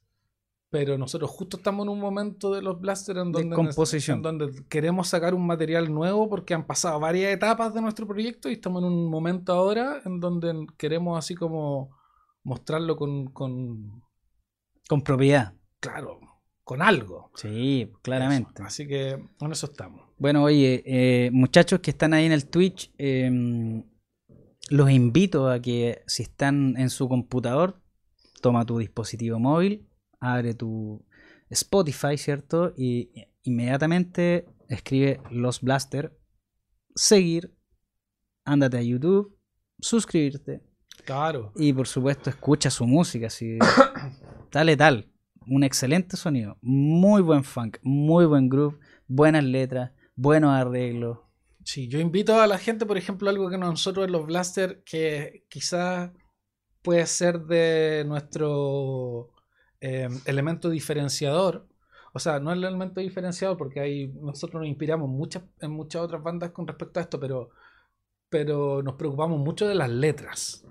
pero 0.71 0.97
nosotros 0.97 1.29
justo 1.31 1.57
estamos 1.57 1.85
en 1.85 1.91
un 1.91 1.99
momento 2.01 2.53
de 2.55 2.63
los 2.63 2.81
Blasters 2.81 3.19
en 3.21 3.33
De 3.33 3.41
donde, 3.41 3.57
composición. 3.57 4.19
en 4.19 4.23
donde 4.23 4.65
queremos 4.69 5.09
sacar 5.09 5.35
un 5.35 5.45
material 5.47 5.93
nuevo 5.93 6.29
porque 6.29 6.55
han 6.55 6.67
pasado 6.67 7.01
varias 7.01 7.33
etapas 7.33 7.75
de 7.75 7.81
nuestro 7.83 8.07
proyecto 8.07 8.49
y 8.49 8.53
estamos 8.55 8.83
en 8.83 8.89
un 8.89 9.11
momento 9.11 9.53
ahora 9.53 10.01
en 10.05 10.21
donde 10.21 10.67
queremos 10.79 11.19
así 11.19 11.35
como 11.35 11.91
mostrarlo 12.45 12.97
con, 12.97 13.27
con 13.33 14.03
Con 14.89 15.03
propiedad. 15.03 15.55
claro, 15.81 16.21
con 16.63 16.83
algo. 16.83 17.33
Sí, 17.35 17.91
claramente. 18.03 18.51
Eso. 18.55 18.65
Así 18.65 18.87
que 18.87 19.19
con 19.39 19.51
eso 19.51 19.67
estamos. 19.67 20.03
Bueno, 20.19 20.45
oye, 20.45 20.83
eh, 20.87 21.31
muchachos 21.33 21.81
que 21.81 21.91
están 21.91 22.15
ahí 22.15 22.27
en 22.27 22.33
el 22.33 22.47
Twitch, 22.49 22.93
eh, 22.97 23.83
los 24.69 24.89
invito 24.91 25.51
a 25.51 25.61
que 25.61 26.03
si 26.07 26.23
están 26.23 26.77
en 26.79 26.91
su 26.91 27.09
computador, 27.09 27.81
toma 28.41 28.65
tu 28.65 28.79
dispositivo 28.79 29.41
móvil, 29.41 29.89
abre 30.21 30.55
tu 30.55 31.05
Spotify, 31.49 32.17
¿cierto? 32.17 32.73
Y 32.77 33.11
inmediatamente 33.43 34.47
escribe 34.69 35.21
Los 35.31 35.61
Blaster, 35.61 36.17
seguir, 36.95 37.55
ándate 38.45 38.79
a 38.79 38.83
YouTube, 38.83 39.37
suscribirte 39.81 40.63
Claro. 41.05 41.53
y 41.57 41.73
por 41.73 41.89
supuesto 41.89 42.31
escucha 42.31 42.71
su 42.71 42.87
música, 42.87 43.27
así, 43.29 43.59
tal 44.51 44.71
y 44.71 44.77
tal. 44.77 45.07
Un 45.47 45.65
excelente 45.65 46.17
sonido, 46.17 46.59
muy 46.61 47.23
buen 47.23 47.43
funk, 47.43 47.79
muy 47.83 48.27
buen 48.27 48.49
groove, 48.49 48.79
buenas 49.09 49.43
letras, 49.43 49.93
buenos 50.15 50.51
arreglos. 50.53 51.19
Sí, 51.65 51.89
yo 51.89 51.99
invito 51.99 52.39
a 52.41 52.47
la 52.47 52.59
gente, 52.59 52.87
por 52.87 52.97
ejemplo, 52.99 53.29
algo 53.31 53.49
que 53.51 53.59
nosotros 53.59 54.07
en 54.07 54.13
los 54.13 54.27
Blaster, 54.27 54.83
que 54.85 55.45
quizás 55.49 56.11
puede 56.83 57.07
ser 57.07 57.41
de 57.47 58.05
nuestro 58.07 59.31
eh, 59.81 60.09
elemento 60.27 60.71
diferenciador. 60.71 61.67
O 62.13 62.19
sea, 62.19 62.41
no 62.41 62.51
es 62.51 62.59
el 62.59 62.65
elemento 62.65 63.01
diferenciador 63.01 63.57
porque 63.57 63.81
ahí 63.81 64.09
nosotros 64.21 64.61
nos 64.61 64.69
inspiramos 64.69 65.09
muchas, 65.09 65.45
en 65.61 65.71
muchas 65.71 66.03
otras 66.03 66.23
bandas 66.23 66.51
con 66.51 66.67
respecto 66.67 67.01
a 67.01 67.03
esto, 67.05 67.21
pero, 67.21 67.51
pero 68.29 68.83
nos 68.83 68.95
preocupamos 68.95 69.39
mucho 69.39 69.69
de 69.69 69.75
las 69.75 69.91
letras. 69.91 70.65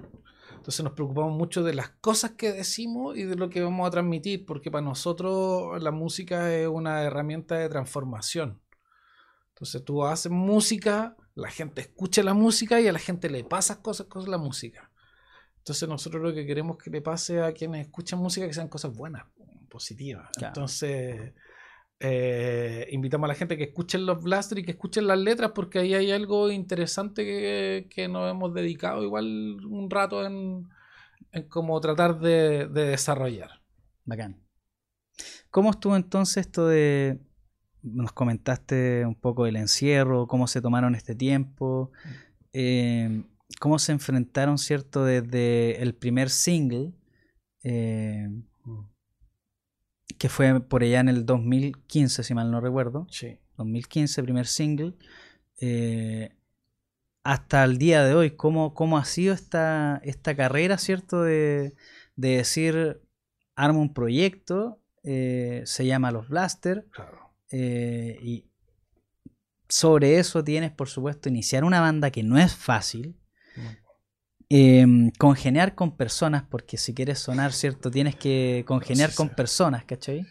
Entonces 0.60 0.84
nos 0.84 0.94
preocupamos 0.94 1.36
mucho 1.38 1.64
de 1.64 1.74
las 1.74 1.90
cosas 2.02 2.32
que 2.32 2.52
decimos 2.52 3.18
y 3.18 3.24
de 3.24 3.36
lo 3.36 3.50
que 3.50 3.62
vamos 3.62 3.88
a 3.88 3.92
transmitir, 3.92 4.46
porque 4.46 4.70
para 4.70 4.86
nosotros 4.86 5.82
la 5.82 5.92
música 5.92 6.54
es 6.54 6.68
una 6.68 7.02
herramienta 7.04 7.56
de 7.56 7.70
transformación. 7.70 8.62
Entonces 9.50 9.84
tú 9.84 10.06
haces 10.06 10.32
música, 10.32 11.16
la 11.36 11.50
gente 11.50 11.82
escucha 11.82 12.24
la 12.24 12.34
música 12.34 12.82
y 12.82 12.88
a 12.88 12.94
la 12.94 13.00
gente 13.00 13.30
le 13.30 13.44
pasas 13.46 13.78
cosas 13.78 14.08
con 14.08 14.30
la 14.30 14.38
música. 14.38 14.89
Entonces 15.60 15.88
nosotros 15.88 16.22
lo 16.24 16.34
que 16.34 16.46
queremos 16.46 16.78
que 16.78 16.90
le 16.90 17.02
pase 17.02 17.42
a 17.42 17.54
quienes 17.54 17.88
escuchan 17.88 18.20
música 18.20 18.48
que 18.48 18.54
sean 18.54 18.68
cosas 18.68 18.96
buenas, 18.96 19.24
positivas. 19.70 20.30
Claro. 20.36 20.50
Entonces 20.50 21.34
eh, 22.00 22.88
invitamos 22.92 23.26
a 23.26 23.34
la 23.34 23.36
gente 23.36 23.58
que 23.58 23.66
escuchen 23.66 24.06
los 24.06 24.24
blasters 24.24 24.62
y 24.62 24.64
que 24.64 24.72
escuchen 24.72 25.06
las 25.06 25.20
letras 25.20 25.52
porque 25.54 25.80
ahí 25.80 25.94
hay 25.94 26.12
algo 26.12 26.50
interesante 26.50 27.26
que, 27.26 27.88
que 27.94 28.08
nos 28.08 28.32
hemos 28.32 28.54
dedicado 28.54 29.04
igual 29.04 29.58
un 29.66 29.90
rato 29.90 30.26
en, 30.26 30.70
en 31.32 31.50
como 31.50 31.80
tratar 31.82 32.20
de, 32.20 32.68
de 32.68 32.86
desarrollar. 32.86 33.62
Bacán. 34.06 34.42
¿Cómo 35.52 35.72
estuvo 35.72 35.96
entonces 35.96 36.38
esto 36.38 36.68
de... 36.68 37.20
Nos 37.82 38.12
comentaste 38.12 39.06
un 39.06 39.16
poco 39.16 39.46
del 39.46 39.56
encierro, 39.56 40.28
cómo 40.28 40.48
se 40.48 40.62
tomaron 40.62 40.96
este 40.96 41.16
tiempo, 41.16 41.92
eh, 42.52 43.24
cómo 43.60 43.80
se 43.80 43.92
enfrentaron, 43.92 44.58
¿cierto? 44.58 45.04
Desde 45.06 45.82
el 45.82 45.96
primer 45.96 46.30
single, 46.30 46.92
eh, 47.64 48.30
que 50.18 50.30
fue 50.30 50.60
por 50.62 50.84
allá 50.84 51.00
en 51.00 51.10
el 51.10 51.26
2015, 51.26 52.24
si 52.24 52.34
mal 52.34 52.52
no 52.52 52.62
recuerdo. 52.62 53.08
Sí. 53.10 53.40
2015, 53.58 54.24
primer 54.24 54.48
single, 54.48 54.94
eh, 55.60 56.36
hasta 57.24 57.64
el 57.64 57.78
día 57.78 58.04
de 58.04 58.14
hoy, 58.16 58.32
¿cómo, 58.32 58.74
cómo 58.74 58.98
ha 58.98 59.06
sido 59.06 59.34
esta, 59.34 60.00
esta 60.04 60.36
carrera, 60.36 60.78
¿cierto? 60.78 61.24
De, 61.24 61.76
de 62.16 62.38
decir, 62.38 63.02
arma 63.56 63.80
un 63.80 63.94
proyecto, 63.94 64.82
eh, 65.04 65.64
se 65.66 65.86
llama 65.86 66.12
Los 66.12 66.30
Blaster, 66.30 66.88
Claro. 66.92 67.32
y 67.52 68.46
sobre 69.68 70.18
eso 70.18 70.44
tienes, 70.44 70.72
por 70.72 70.88
supuesto, 70.90 71.30
iniciar 71.30 71.64
una 71.64 71.82
banda 71.82 72.10
que 72.12 72.24
no 72.24 72.38
es 72.40 72.56
fácil. 72.56 73.19
Eh, 74.50 74.86
congeniar 75.18 75.76
con 75.76 75.96
personas, 75.96 76.44
porque 76.50 76.78
si 76.78 76.94
quieres 76.94 77.20
sonar, 77.20 77.54
¿cierto? 77.54 77.92
Tienes 77.92 78.16
que 78.16 78.64
congeniar 78.68 79.14
con 79.14 79.30
personas, 79.30 79.86
¿cachai? 79.86 80.26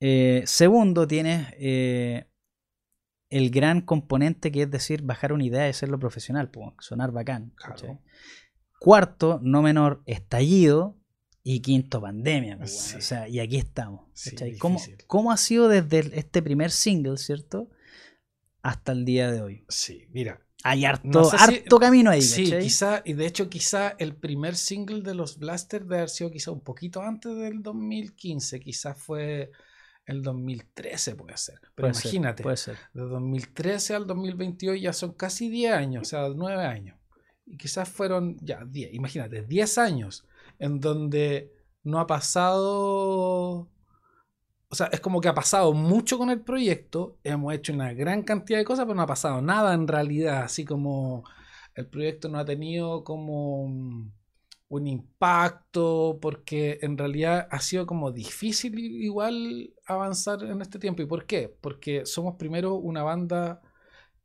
Eh, 0.00 0.42
segundo, 0.46 1.06
tienes 1.08 1.48
eh, 1.58 2.26
el 3.30 3.50
gran 3.50 3.80
componente 3.80 4.52
que 4.52 4.62
es 4.62 4.70
decir, 4.70 5.02
bajar 5.02 5.32
una 5.32 5.44
idea 5.44 5.66
y 5.66 5.70
hacerlo 5.70 5.98
profesional, 5.98 6.50
pues, 6.50 6.70
sonar 6.80 7.10
bacán. 7.10 7.52
Cuarto, 8.80 9.40
no 9.42 9.62
menor, 9.62 10.02
estallido. 10.06 10.94
Y 11.42 11.60
quinto, 11.60 12.00
pandemia. 12.00 12.58
pues, 12.58 12.72
Sí. 12.78 12.84
bueno, 12.92 12.98
o 12.98 13.02
sea, 13.02 13.28
y 13.28 13.40
aquí 13.40 13.56
estamos. 13.56 14.02
¿Cómo, 14.58 14.80
cómo 15.06 15.32
ha 15.32 15.36
sido 15.38 15.68
desde 15.68 16.18
este 16.18 16.42
primer 16.42 16.70
single, 16.70 17.16
¿cierto? 17.16 17.70
Hasta 18.60 18.92
el 18.92 19.04
día 19.06 19.30
de 19.32 19.40
hoy. 19.40 19.64
Sí, 19.68 20.06
mira, 20.10 20.42
Hay 20.64 20.84
harto, 20.84 21.06
No 21.06 21.24
sé 21.24 21.38
si- 21.38 21.44
harto 21.44 21.78
camino 21.78 22.10
ahí, 22.10 22.20
Sí, 22.22 22.44
¿cachai? 22.44 22.62
quizá, 22.62 23.02
y 23.04 23.12
de 23.12 23.26
hecho 23.26 23.48
quizá 23.48 23.90
el 23.98 24.16
primer 24.16 24.56
single 24.56 25.02
de 25.02 25.14
los 25.14 25.38
Blasters 25.38 25.84
debe 25.84 25.96
haber 25.98 26.08
sido 26.10 26.30
quizá 26.30 26.50
un 26.50 26.60
poquito 26.62 27.00
antes 27.00 27.36
del 27.36 27.62
2015, 27.62 28.58
quizás 28.60 28.98
fue 29.00 29.52
el 30.04 30.22
2013 30.22 31.14
puede 31.14 31.36
ser. 31.36 31.60
Pero 31.74 31.88
Puede 31.88 31.94
ser, 31.94 32.04
imagínate, 32.06 32.42
puede 32.42 32.56
ser. 32.56 32.76
de 32.94 33.02
2013 33.02 33.94
al 33.94 34.06
2022 34.06 34.80
ya 34.80 34.92
son 34.92 35.12
casi 35.12 35.48
10 35.48 35.72
años, 35.74 36.02
o 36.02 36.04
sea, 36.06 36.28
9 36.34 36.64
años. 36.64 36.98
Y 37.46 37.56
quizás 37.56 37.88
fueron 37.88 38.36
ya 38.40 38.64
10, 38.64 38.92
imagínate, 38.94 39.42
10 39.42 39.78
años 39.78 40.24
en 40.58 40.80
donde 40.80 41.52
no 41.84 42.00
ha 42.00 42.06
pasado 42.06 43.68
o 44.70 44.74
sea, 44.74 44.88
es 44.92 45.00
como 45.00 45.20
que 45.20 45.28
ha 45.28 45.34
pasado 45.34 45.72
mucho 45.72 46.18
con 46.18 46.30
el 46.30 46.40
proyecto, 46.42 47.18
hemos 47.24 47.54
hecho 47.54 47.72
una 47.72 47.92
gran 47.94 48.22
cantidad 48.22 48.58
de 48.58 48.64
cosas, 48.64 48.84
pero 48.84 48.94
no 48.96 49.02
ha 49.02 49.06
pasado 49.06 49.40
nada 49.40 49.74
en 49.74 49.88
realidad, 49.88 50.42
así 50.42 50.64
como 50.64 51.24
el 51.74 51.86
proyecto 51.88 52.28
no 52.28 52.38
ha 52.38 52.44
tenido 52.44 53.04
como 53.04 53.62
un 54.68 54.86
impacto, 54.86 56.18
porque 56.20 56.78
en 56.82 56.98
realidad 56.98 57.48
ha 57.50 57.60
sido 57.60 57.86
como 57.86 58.12
difícil 58.12 58.78
igual 58.78 59.72
avanzar 59.86 60.42
en 60.44 60.60
este 60.62 60.78
tiempo. 60.78 61.02
¿Y 61.02 61.06
por 61.06 61.26
qué? 61.26 61.48
Porque 61.60 62.04
somos 62.06 62.36
primero 62.36 62.74
una 62.76 63.02
banda, 63.02 63.62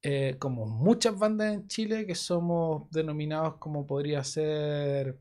eh, 0.01 0.37
como 0.39 0.65
muchas 0.65 1.17
bandas 1.17 1.53
en 1.53 1.67
Chile, 1.67 2.05
que 2.05 2.15
somos 2.15 2.89
denominados 2.91 3.57
como 3.57 3.87
podría 3.87 4.23
ser 4.23 5.17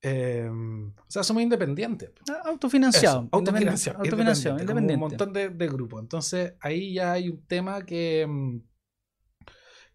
Em, 0.00 0.90
o 0.90 1.10
sea, 1.10 1.22
somos 1.22 1.42
independientes. 1.42 2.10
Ah, 2.30 2.42
autofinanciado. 2.46 3.28
autofinanciado. 3.32 3.98
Autofinanciado, 3.98 4.58
independiente. 4.60 4.94
Un 4.94 5.00
montón 5.10 5.32
de, 5.32 5.68
grupos. 5.68 6.02
Entonces, 6.02 6.54
ahí 6.60 6.94
ya 6.94 7.12
hay 7.12 7.28
un 7.28 7.44
tema 7.46 7.84
que, 7.84 8.22
em, 8.22 8.62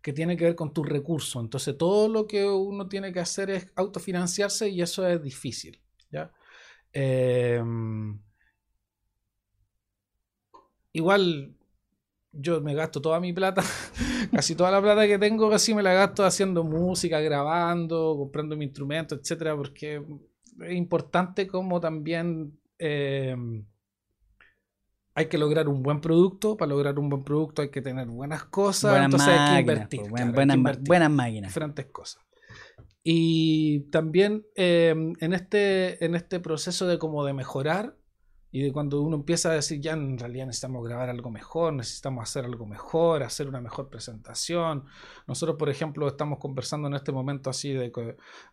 que 0.01 0.11
tiene 0.11 0.35
que 0.35 0.45
ver 0.45 0.55
con 0.55 0.73
tus 0.73 0.87
recursos. 0.87 1.41
Entonces, 1.41 1.77
todo 1.77 2.09
lo 2.09 2.27
que 2.27 2.45
uno 2.45 2.87
tiene 2.89 3.13
que 3.13 3.21
hacer 3.21 3.49
es 3.49 3.71
autofinanciarse 3.75 4.69
y 4.69 4.81
eso 4.81 5.07
es 5.07 5.21
difícil. 5.21 5.81
¿ya? 6.11 6.31
Em, 6.91 8.19
igual 10.91 11.55
yo 12.33 12.59
me 12.61 12.73
gasto 12.73 13.01
toda 13.01 13.19
mi 13.19 13.31
plata, 13.31 13.63
casi 14.33 14.55
toda 14.55 14.71
la 14.71 14.81
plata 14.81 15.07
que 15.07 15.19
tengo, 15.19 15.49
casi 15.49 15.73
me 15.73 15.83
la 15.83 15.93
gasto 15.93 16.25
haciendo 16.25 16.63
música, 16.63 17.19
grabando, 17.19 18.15
comprando 18.17 18.57
mi 18.57 18.65
instrumento, 18.65 19.15
etcétera, 19.15 19.55
porque 19.55 20.03
es 20.61 20.73
importante 20.73 21.47
como 21.47 21.79
también 21.79 22.59
eh, 22.79 23.35
hay 25.15 25.27
que 25.27 25.37
lograr 25.37 25.67
un 25.67 25.83
buen 25.83 26.01
producto. 26.01 26.57
Para 26.57 26.69
lograr 26.69 26.97
un 26.97 27.09
buen 27.09 27.23
producto 27.23 27.61
hay 27.61 27.69
que 27.69 27.81
tener 27.81 28.07
buenas 28.07 28.45
cosas, 28.45 29.03
entonces 29.03 29.29
hay 29.29 29.55
que 29.55 29.71
invertir. 29.71 30.01
buenas, 30.85 31.11
máquinas. 31.11 31.49
Diferentes 31.49 31.85
cosas. 31.87 32.21
Y 33.03 33.81
también 33.91 34.45
eh, 34.55 34.95
en, 35.19 35.33
este, 35.33 36.03
en 36.03 36.15
este 36.15 36.39
proceso 36.39 36.87
de 36.87 36.97
como 36.97 37.25
de 37.25 37.33
mejorar, 37.33 37.97
y 38.55 38.61
de 38.61 38.71
cuando 38.71 39.01
uno 39.01 39.15
empieza 39.15 39.49
a 39.49 39.53
decir, 39.53 39.81
ya 39.81 39.93
en 39.93 40.15
realidad 40.15 40.45
necesitamos 40.45 40.87
grabar 40.87 41.09
algo 41.09 41.31
mejor, 41.31 41.73
necesitamos 41.73 42.21
hacer 42.21 42.45
algo 42.45 42.67
mejor, 42.67 43.23
hacer 43.23 43.47
una 43.47 43.59
mejor 43.59 43.89
presentación. 43.89 44.85
Nosotros, 45.25 45.57
por 45.57 45.71
ejemplo, 45.71 46.07
estamos 46.07 46.37
conversando 46.37 46.87
en 46.87 46.93
este 46.93 47.11
momento 47.11 47.49
así 47.49 47.73
de, 47.73 47.91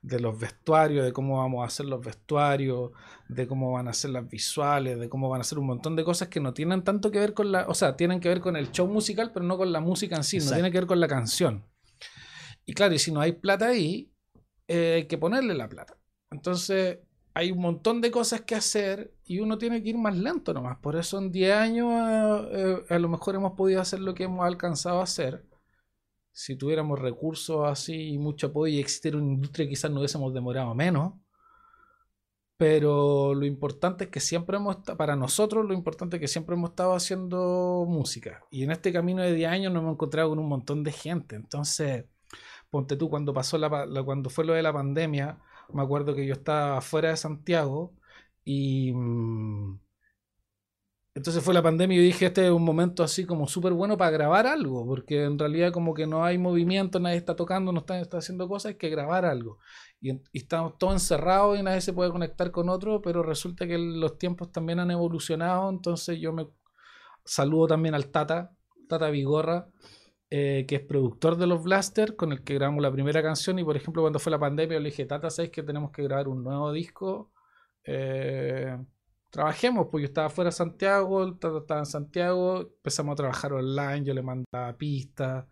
de 0.00 0.21
los 0.21 0.40
vestuarios, 0.40 1.04
de 1.04 1.12
cómo 1.12 1.37
vamos 1.37 1.62
a 1.62 1.66
hacer 1.66 1.85
los 1.85 2.02
vestuarios, 2.02 2.92
de 3.28 3.47
cómo 3.47 3.73
van 3.73 3.88
a 3.88 3.92
ser 3.92 4.12
las 4.12 4.26
visuales, 4.26 4.99
de 4.99 5.11
cómo 5.11 5.28
van 5.28 5.42
a 5.42 5.45
ser 5.45 5.59
un 5.59 5.66
montón 5.66 5.95
de 5.97 6.02
cosas 6.02 6.28
que 6.28 6.40
no 6.40 6.54
tienen 6.54 6.83
tanto 6.83 7.11
que 7.11 7.19
ver 7.19 7.35
con 7.35 7.52
la, 7.52 7.66
o 7.69 7.75
sea, 7.75 7.95
tienen 7.95 8.21
que 8.21 8.30
ver 8.30 8.40
con 8.40 8.57
el 8.57 8.73
show 8.73 8.88
musical, 8.88 9.33
pero 9.35 9.45
no 9.45 9.59
con 9.59 9.71
la 9.71 9.80
música 9.80 10.16
en 10.16 10.25
sí, 10.25 10.38
no 10.38 10.50
tiene 10.50 10.71
que 10.71 10.78
ver 10.78 10.87
con 10.87 10.99
la 10.99 11.09
canción. 11.09 11.66
Y 12.64 12.73
claro, 12.73 12.95
y 12.95 12.99
si 12.99 13.12
no 13.12 13.21
hay 13.21 13.33
plata 13.33 13.66
ahí, 13.66 14.11
eh, 14.66 14.95
hay 14.95 15.07
que 15.09 15.19
ponerle 15.19 15.52
la 15.52 15.69
plata. 15.69 15.99
Entonces, 16.30 17.00
hay 17.34 17.52
un 17.52 17.60
montón 17.60 18.00
de 18.00 18.10
cosas 18.10 18.42
que 18.42 18.54
hacer 18.54 19.14
y 19.25 19.40
uno 19.40 19.58
tiene 19.58 19.82
que 19.82 19.90
ir 19.90 19.99
más 19.99 20.16
lento 20.16 20.52
nomás. 20.52 20.78
Por 20.78 20.96
eso 20.96 21.18
en 21.18 21.30
10 21.30 21.54
años 21.56 21.88
eh, 22.52 22.84
eh, 22.88 22.94
a 22.94 22.99
lo 22.99 23.08
mejor 23.08 23.34
hemos 23.37 23.52
podido 23.52 23.80
hacer 23.80 24.00
lo 24.00 24.14
que 24.14 24.25
hemos 24.25 24.44
alcanzado 24.44 25.00
a 25.00 25.04
hacer. 25.04 25.44
Si 26.32 26.56
tuviéramos 26.56 26.99
recursos 26.99 27.68
así 27.68 28.12
y 28.14 28.18
mucho 28.18 28.49
apoyo 28.49 28.75
y 28.75 28.80
existiera 28.80 29.18
una 29.18 29.32
industria, 29.32 29.68
quizás 29.68 29.90
no 29.90 29.99
hubiésemos 29.99 30.32
demorado 30.34 30.75
menos. 30.75 31.14
Pero 32.56 33.32
lo 33.34 33.46
importante 33.46 34.04
es 34.04 34.10
que 34.10 34.20
siempre 34.20 34.58
hemos 34.58 34.76
para 34.76 35.16
nosotros 35.16 35.64
lo 35.64 35.72
importante 35.72 36.16
es 36.16 36.20
que 36.20 36.28
siempre 36.28 36.54
hemos 36.56 36.70
estado 36.70 36.94
haciendo 36.94 37.87
música. 37.88 38.44
Y 38.50 38.64
en 38.64 38.70
este 38.70 38.92
camino 38.92 39.22
de 39.22 39.32
10 39.32 39.50
años 39.50 39.72
nos 39.72 39.82
hemos 39.82 39.95
encontrado 39.95 40.28
con 40.30 40.38
un 40.38 40.49
montón 40.49 40.84
de 40.84 40.93
gente. 40.93 41.36
Entonces, 41.36 42.04
ponte 42.71 42.97
tú, 42.97 43.08
cuando 43.08 43.32
pasó 43.32 43.56
la, 43.56 43.86
cuando 44.04 44.30
fue 44.30 44.45
lo 44.45 44.52
de 44.52 44.62
la 44.62 44.73
pandemia, 44.73 45.38
me 45.75 45.83
acuerdo 45.83 46.15
que 46.15 46.26
yo 46.26 46.35
estaba 46.35 46.80
fuera 46.80 47.11
de 47.11 47.17
Santiago 47.17 47.95
y 48.45 48.93
mm, 48.93 49.78
entonces 51.15 51.43
fue 51.43 51.54
la 51.54 51.63
pandemia 51.63 51.99
y 51.99 52.00
dije, 52.02 52.26
este 52.26 52.47
es 52.47 52.52
un 52.52 52.65
momento 52.65 53.02
así 53.02 53.26
como 53.26 53.49
súper 53.49 53.73
bueno 53.73 53.97
para 53.99 54.13
grabar 54.13 54.47
algo, 54.47 54.87
porque 54.87 55.25
en 55.25 55.39
realidad 55.39 55.73
como 55.73 55.93
que 55.93 56.06
no 56.06 56.25
hay 56.25 56.39
movimiento, 56.39 57.00
nadie 57.00 57.17
está 57.17 57.35
tocando, 57.35 57.73
no 57.73 57.80
está, 57.80 58.00
está 58.00 58.19
haciendo 58.19 58.49
cosas, 58.49 58.71
hay 58.71 58.78
que 58.78 58.89
grabar 58.91 59.25
algo. 59.25 59.59
Y, 60.00 60.13
y, 60.13 60.21
estamos 60.35 60.78
todos 60.78 60.95
encerrados 60.95 61.59
y 61.59 61.63
nadie 61.63 61.80
se 61.80 61.93
puede 61.93 62.11
conectar 62.13 62.50
con 62.52 62.69
otro, 62.69 63.02
pero 63.02 63.23
resulta 63.23 63.67
que 63.67 63.76
los 63.76 64.19
tiempos 64.19 64.52
también 64.52 64.78
han 64.78 64.91
evolucionado, 64.91 65.69
entonces 65.69 66.19
yo 66.21 66.33
me 66.33 66.49
saludo 67.25 67.67
también 67.69 67.95
al 67.95 68.06
Tata, 68.11 68.52
Tata 68.89 69.11
Vigorra, 69.11 69.69
eh, 70.32 70.64
que 70.69 70.76
es 70.76 70.82
productor 70.82 71.36
de 71.36 71.49
los 71.49 71.64
Blaster, 71.64 72.14
con 72.14 72.30
el 72.30 72.45
que 72.45 72.54
grabamos 72.54 72.82
la 72.82 72.93
primera 72.93 73.21
canción. 73.21 73.58
Y 73.58 73.64
por 73.64 73.76
ejemplo, 73.76 74.02
cuando 74.02 74.21
fue 74.21 74.30
la 74.30 74.38
pandemia, 74.38 74.78
le 74.78 74.90
dije, 74.90 75.04
Tata, 75.04 75.28
¿sabes 75.28 75.50
que 75.50 75.64
tenemos 75.64 75.90
que 75.90 76.04
grabar 76.04 76.28
un 76.28 76.45
nuevo 76.45 76.73
disco? 76.73 77.32
Eh, 77.84 78.78
trabajemos, 79.30 79.88
pues 79.90 80.02
yo 80.02 80.06
estaba 80.06 80.30
fuera 80.30 80.50
de 80.50 80.56
Santiago, 80.56 81.36
Tata 81.36 81.58
estaba 81.58 81.80
en 81.80 81.86
Santiago, 81.86 82.60
empezamos 82.60 83.14
a 83.14 83.16
trabajar 83.16 83.52
online, 83.54 84.04
yo 84.04 84.14
le 84.14 84.23
mandaba 84.23 84.76
pistas, 84.76 85.47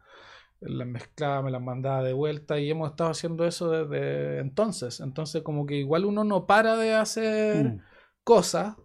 las 0.60 0.86
mezclaba, 0.86 1.42
me 1.42 1.50
las 1.50 1.62
mandaba 1.62 2.02
de 2.04 2.12
vuelta 2.12 2.58
y 2.60 2.70
hemos 2.70 2.90
estado 2.90 3.10
haciendo 3.10 3.44
eso 3.46 3.70
desde 3.70 4.38
entonces. 4.38 5.00
Entonces, 5.00 5.42
como 5.42 5.66
que 5.66 5.74
igual 5.74 6.04
uno 6.04 6.22
no 6.22 6.46
para 6.46 6.76
de 6.76 6.94
hacer 6.94 7.64
mm. 7.64 7.80
cosas 8.22 8.76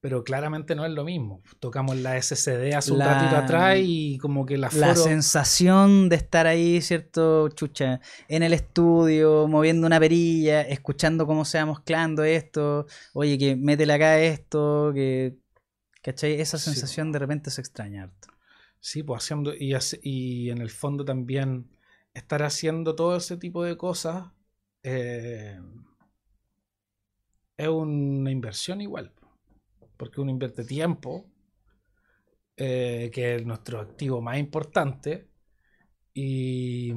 pero 0.00 0.22
claramente 0.22 0.74
no 0.76 0.86
es 0.86 0.92
lo 0.92 1.04
mismo. 1.04 1.42
Tocamos 1.58 1.96
la 1.96 2.20
SCD 2.20 2.74
hace 2.74 2.92
un 2.92 3.00
ratito 3.00 3.36
atrás 3.36 3.78
y 3.82 4.18
como 4.18 4.46
que 4.46 4.56
la 4.56 4.70
La 4.72 4.94
sensación 4.94 6.08
de 6.08 6.16
estar 6.16 6.46
ahí, 6.46 6.80
¿cierto? 6.80 7.48
Chucha, 7.48 8.00
en 8.28 8.42
el 8.44 8.52
estudio, 8.52 9.48
moviendo 9.48 9.86
una 9.86 9.98
perilla, 9.98 10.62
escuchando 10.62 11.26
cómo 11.26 11.44
se 11.44 11.58
va 11.58 11.66
mezclando 11.66 12.22
esto, 12.22 12.86
oye, 13.12 13.38
que 13.38 13.56
métele 13.56 13.92
acá 13.92 14.20
esto, 14.20 14.92
que... 14.94 15.36
¿Cachai? 16.00 16.40
Esa 16.40 16.58
sensación 16.58 17.10
de 17.10 17.18
repente 17.18 17.50
se 17.50 17.60
extraña 17.60 18.04
harto. 18.04 18.28
Sí, 18.78 19.02
pues 19.02 19.24
haciendo... 19.24 19.52
Y, 19.52 19.74
y 20.02 20.50
en 20.50 20.58
el 20.58 20.70
fondo 20.70 21.04
también 21.04 21.70
estar 22.14 22.44
haciendo 22.44 22.94
todo 22.94 23.16
ese 23.16 23.36
tipo 23.36 23.64
de 23.64 23.76
cosas 23.76 24.30
eh, 24.84 25.58
es 27.56 27.68
una 27.68 28.30
inversión 28.30 28.80
igual 28.80 29.12
porque 29.98 30.20
uno 30.22 30.30
invierte 30.30 30.64
tiempo, 30.64 31.26
eh, 32.56 33.10
que 33.12 33.34
es 33.34 33.44
nuestro 33.44 33.80
activo 33.80 34.22
más 34.22 34.38
importante, 34.38 35.28
y, 36.14 36.92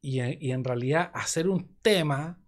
y, 0.00 0.20
en 0.50 0.64
realidad 0.64 1.10
hacer 1.12 1.48
un 1.48 1.76
tema 1.82 2.38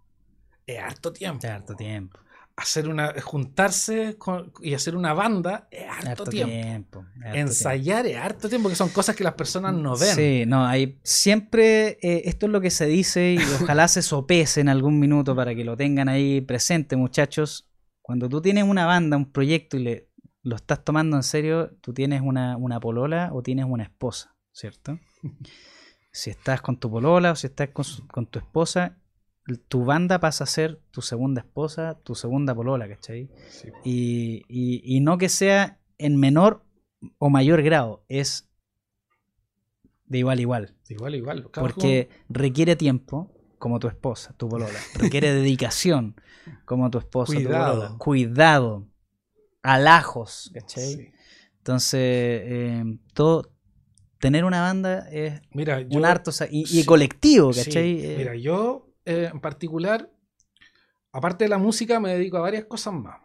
es 0.67 0.79
harto 0.79 1.13
tiempo. 1.13 1.47
Es 1.47 1.53
harto 1.53 1.75
tiempo. 1.75 2.19
Hacer 2.57 2.89
una, 2.89 3.15
juntarse 3.21 4.17
y 4.63 4.73
hacer 4.73 4.97
una 4.97 5.13
banda 5.13 5.69
es 5.71 5.85
harto, 5.87 6.25
tiempo. 6.25 7.05
Ensayar 7.23 8.07
es 8.07 8.17
harto 8.17 8.49
tiempo, 8.49 8.71
que 8.71 8.75
son 8.75 8.89
cosas 8.89 9.15
que 9.15 9.25
las 9.25 9.35
personas 9.35 9.75
no 9.75 9.95
ven. 9.99 10.15
Sí, 10.15 10.45
no, 10.47 10.65
hay 10.65 10.99
siempre, 11.03 11.99
eh, 12.01 12.23
esto 12.25 12.47
es 12.47 12.53
lo 12.53 12.63
que 12.63 12.71
se 12.71 12.87
dice 12.87 13.35
y 13.35 13.39
ojalá 13.63 13.89
se 13.89 14.01
sopese 14.01 14.63
en 14.63 14.71
algún 14.71 14.99
minuto 14.99 15.37
para 15.37 15.55
que 15.55 15.65
lo 15.65 15.77
tengan 15.77 16.09
ahí 16.09 16.41
presente, 16.41 16.97
muchachos. 16.97 17.69
Cuando 18.07 18.29
tú 18.29 18.41
tienes 18.41 18.63
una 18.63 18.87
banda, 18.87 19.17
un 19.17 19.33
proyecto 19.33 19.77
y 19.77 19.83
le, 19.83 20.09
lo 20.45 20.55
estás 20.55 20.85
tomando 20.85 21.17
en 21.17 21.25
serio, 21.25 21.73
tú 21.81 21.93
tienes 21.93 22.23
una, 22.23 22.57
polola 22.81 23.31
o 23.33 23.43
tienes 23.43 23.67
una 23.69 23.83
esposa, 23.83 24.37
¿cierto? 24.53 25.01
si 26.13 26.31
estás 26.31 26.63
con 26.63 26.79
tu 26.79 26.89
polola 26.89 27.33
o 27.33 27.35
si 27.35 27.49
estás 27.49 27.71
con, 27.71 28.27
tu 28.27 28.39
esposa, 28.39 28.97
tu 29.67 29.85
banda 29.85 30.21
pasa 30.21 30.45
a 30.45 30.47
ser 30.47 30.81
tu 30.93 31.03
segunda 31.03 31.41
esposa, 31.41 31.99
tu 32.05 32.15
segunda 32.15 32.55
polola, 32.55 32.89
¿cachai? 32.89 33.29
Y, 33.83 34.45
y, 34.49 35.01
no 35.01 35.19
que 35.19 35.29
sea 35.29 35.81
en 35.99 36.17
menor 36.17 36.63
o 37.19 37.29
mayor 37.29 37.61
grado, 37.63 38.05
es 38.09 38.49
de 40.05 40.19
igual 40.19 40.39
a 40.39 40.43
igual. 40.43 40.77
De 40.89 40.95
igual 40.95 41.15
a 41.15 41.17
igual. 41.17 41.51
Porque 41.53 42.09
requiere 42.29 42.77
tiempo, 42.77 43.36
como 43.59 43.79
tu 43.79 43.89
esposa, 43.89 44.35
tu 44.37 44.49
polola. 44.49 44.79
Requiere 44.95 45.33
dedicación, 45.33 46.21
como 46.65 46.91
tu 46.91 46.99
esposa, 46.99 47.35
Cuidado. 47.35 47.89
tu 47.93 47.99
Cuidado. 47.99 48.87
Alajos, 49.63 50.51
¿cachai? 50.55 51.13
Entonces, 51.59 52.01
eh, 52.01 52.85
todo, 53.13 53.51
tener 54.21 54.45
una 54.45 54.61
banda 54.61 55.09
es 55.11 55.41
un 55.91 56.05
harto 56.05 56.31
y, 56.49 56.85
colectivo, 56.85 57.51
¿cachai? 57.53 58.05
Eh, 58.05 58.15
mira, 58.17 58.37
yo 58.37 58.89
eh, 59.05 59.29
en 59.33 59.41
particular, 59.41 60.09
aparte 61.11 61.45
de 61.45 61.49
la 61.49 61.59
música, 61.59 61.99
me 61.99 62.15
dedico 62.15 62.37
a 62.37 62.43
varias 62.43 62.67
cosas 62.67 62.95
más. 62.95 63.21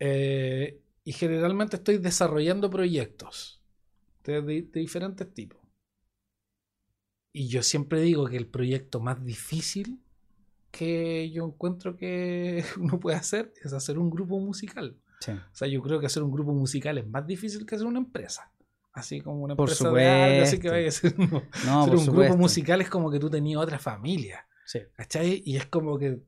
y 0.00 1.12
generalmente 1.12 1.76
estoy 1.76 1.98
desarrollando 1.98 2.70
proyectos 2.70 3.62
de 4.22 4.62
diferentes 4.72 5.32
tipos. 5.34 5.63
Y 7.34 7.48
yo 7.48 7.62
siempre 7.64 8.00
digo 8.00 8.26
que 8.28 8.36
el 8.38 8.46
proyecto 8.46 9.00
más 9.00 9.22
difícil 9.24 10.00
que 10.70 11.30
yo 11.32 11.44
encuentro 11.44 11.96
que 11.96 12.64
uno 12.80 12.98
puede 13.00 13.16
hacer 13.16 13.52
es 13.62 13.72
hacer 13.74 13.98
un 13.98 14.08
grupo 14.10 14.38
musical. 14.40 14.96
Sí. 15.20 15.32
O 15.32 15.54
sea, 15.54 15.68
yo 15.68 15.82
creo 15.82 16.00
que 16.00 16.06
hacer 16.06 16.22
un 16.22 16.30
grupo 16.32 16.52
musical 16.54 16.96
es 16.98 17.06
más 17.08 17.26
difícil 17.26 17.66
que 17.66 17.74
hacer 17.74 17.86
una 17.88 17.98
empresa. 17.98 18.50
Así 18.92 19.20
como 19.20 19.42
una 19.42 19.56
Por 19.56 19.68
empresa 19.70 19.90
de 19.90 20.08
algo, 20.08 20.42
así 20.42 20.58
que 20.58 20.68
supuesto. 20.68 20.70
vaya 20.70 20.88
a 20.88 20.90
ser 20.92 21.14
un, 21.18 21.30
No, 21.66 21.82
hacer 21.82 21.90
por 21.90 21.98
un 21.98 22.04
supuesto. 22.04 22.12
grupo 22.12 22.36
musical 22.36 22.80
es 22.80 22.88
como 22.90 23.10
que 23.10 23.18
tú 23.18 23.28
tenías 23.28 23.60
otra 23.60 23.78
familia. 23.80 24.46
Sí. 24.64 24.80
¿Cachai? 24.96 25.42
Y 25.44 25.56
es 25.56 25.66
como 25.66 25.98
que 25.98 26.20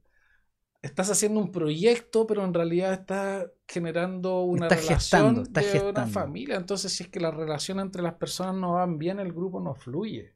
estás 0.82 1.10
haciendo 1.10 1.40
un 1.40 1.52
proyecto, 1.52 2.26
pero 2.26 2.44
en 2.44 2.54
realidad 2.54 2.92
estás 2.94 3.46
generando 3.68 4.42
una 4.42 4.66
Estás 4.66 4.84
relación 4.86 5.36
gestando, 5.36 5.42
de 5.44 5.50
una 5.50 5.62
gestando. 5.62 6.06
familia. 6.12 6.56
Entonces, 6.56 6.92
si 6.92 7.04
es 7.04 7.08
que 7.10 7.20
la 7.20 7.30
relación 7.30 7.80
entre 7.80 8.02
las 8.02 8.14
personas 8.14 8.54
no 8.56 8.74
van 8.74 8.98
bien, 8.98 9.20
el 9.20 9.32
grupo 9.32 9.60
no 9.60 9.74
fluye. 9.74 10.34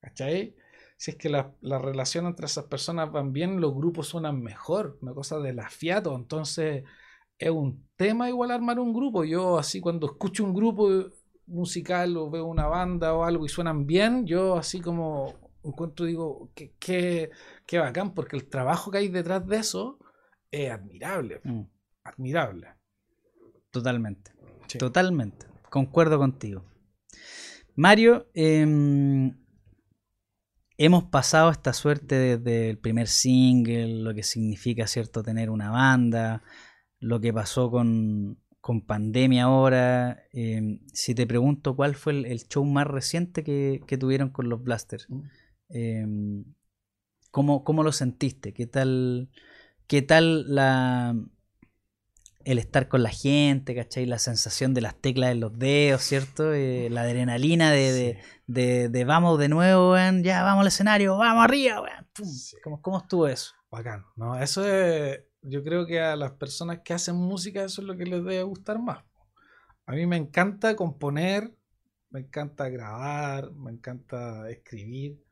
¿Cachai? 0.00 0.54
Si 0.96 1.12
es 1.12 1.16
que 1.16 1.28
la, 1.28 1.54
la 1.60 1.78
relación 1.78 2.26
entre 2.26 2.46
esas 2.46 2.64
personas 2.64 3.10
van 3.12 3.32
bien, 3.32 3.60
los 3.60 3.74
grupos 3.74 4.08
suenan 4.08 4.42
mejor. 4.42 4.98
Una 5.02 5.14
cosa 5.14 5.38
de 5.38 5.52
la 5.52 5.68
fiato. 5.68 6.14
Entonces, 6.16 6.84
es 7.38 7.50
un 7.50 7.88
tema 7.96 8.28
igual 8.28 8.50
armar 8.50 8.80
un 8.80 8.92
grupo. 8.92 9.24
Yo 9.24 9.58
así 9.58 9.80
cuando 9.80 10.06
escucho 10.06 10.44
un 10.44 10.54
grupo 10.54 10.88
musical 11.46 12.16
o 12.16 12.30
veo 12.30 12.46
una 12.46 12.66
banda 12.66 13.14
o 13.14 13.24
algo 13.24 13.46
y 13.46 13.48
suenan 13.48 13.86
bien, 13.86 14.26
yo 14.26 14.56
así 14.56 14.80
como 14.80 15.34
encuentro, 15.62 16.04
digo, 16.06 16.50
qué, 16.54 16.74
qué, 16.78 17.30
qué 17.66 17.78
bacán, 17.78 18.12
porque 18.14 18.36
el 18.36 18.48
trabajo 18.48 18.90
que 18.90 18.98
hay 18.98 19.08
detrás 19.08 19.46
de 19.46 19.56
eso 19.56 19.98
es 20.50 20.70
admirable, 20.70 21.40
Mm, 21.44 21.62
admirable. 22.04 22.68
totalmente. 23.70 24.32
Sí. 24.66 24.78
Totalmente. 24.78 25.46
Concuerdo 25.70 26.18
contigo. 26.18 26.64
Mario, 27.76 28.26
em, 28.34 29.32
hemos 30.78 31.04
pasado 31.04 31.50
esta 31.50 31.72
suerte 31.72 32.14
desde 32.38 32.70
el 32.70 32.78
primer 32.78 33.08
single, 33.08 34.02
lo 34.02 34.14
que 34.14 34.22
significa, 34.22 34.86
¿cierto?, 34.86 35.22
tener 35.22 35.50
una 35.50 35.70
banda, 35.70 36.42
lo 37.00 37.20
que 37.20 37.32
pasó 37.32 37.70
con, 37.70 38.38
con 38.60 38.82
pandemia 38.86 39.44
ahora. 39.44 40.22
em, 40.32 40.80
si 40.92 41.14
te 41.14 41.26
pregunto 41.26 41.74
cuál 41.76 41.94
fue 41.96 42.12
el, 42.14 42.26
el 42.26 42.38
show 42.48 42.64
más 42.64 42.86
reciente 42.86 43.42
que, 43.44 43.80
que 43.86 43.98
tuvieron 43.98 44.30
con 44.30 44.48
los 44.48 44.62
Blasters, 44.62 45.06
Mm. 45.10 45.22
em, 45.70 46.44
¿cómo, 47.30 47.64
cómo 47.64 47.82
lo 47.82 47.92
sentiste? 47.92 48.52
¿Qué 48.54 48.66
tal, 48.66 49.30
qué 49.88 50.02
tal 50.02 50.54
la, 50.54 51.14
el 52.44 52.58
estar 52.58 52.88
con 52.88 53.02
la 53.02 53.10
gente, 53.10 53.74
¿cachai? 53.74 54.06
La 54.06 54.18
sensación 54.18 54.72
de 54.74 54.80
las 54.80 54.94
teclas 55.00 55.32
en 55.32 55.40
los 55.40 55.58
dedos, 55.58 56.02
¿cierto? 56.02 56.52
Eh, 56.54 56.88
la 56.90 57.02
adrenalina 57.02 57.70
de, 57.70 57.92
de, 57.92 58.14
Sí. 58.22 58.28
de- 58.46 58.88
de 58.88 59.04
vamos 59.04 59.38
de 59.38 59.48
nuevo, 59.48 59.92
weón, 59.92 60.22
ya 60.22 60.42
vamos 60.42 60.62
al 60.62 60.68
escenario, 60.68 61.16
vamos 61.18 61.44
arriba, 61.44 61.82
weón. 61.82 62.06
Sí. 62.26 62.56
¿Cómo, 62.64 62.80
cómo 62.80 62.98
estuvo 62.98 63.26
eso? 63.28 63.52
Bacán, 63.70 64.04
¿no? 64.16 64.38
Eso 64.40 64.66
es, 64.66 65.20
yo 65.42 65.62
creo 65.62 65.86
que 65.86 66.00
a 66.00 66.16
las 66.16 66.32
personas 66.32 66.80
que 66.84 66.94
hacen 66.94 67.16
música 67.16 67.62
eso 67.64 67.82
es 67.82 67.86
lo 67.86 67.96
que 67.96 68.04
les 68.06 68.24
debe 68.24 68.42
gustar 68.44 68.78
más. 68.78 69.04
A 69.84 69.92
mí 69.92 70.06
me 70.06 70.16
encanta 70.16 70.74
componer, 70.76 71.54
me 72.10 72.20
encanta 72.20 72.68
grabar, 72.70 73.52
me 73.52 73.70
encanta 73.72 74.48
escribir, 74.50 75.22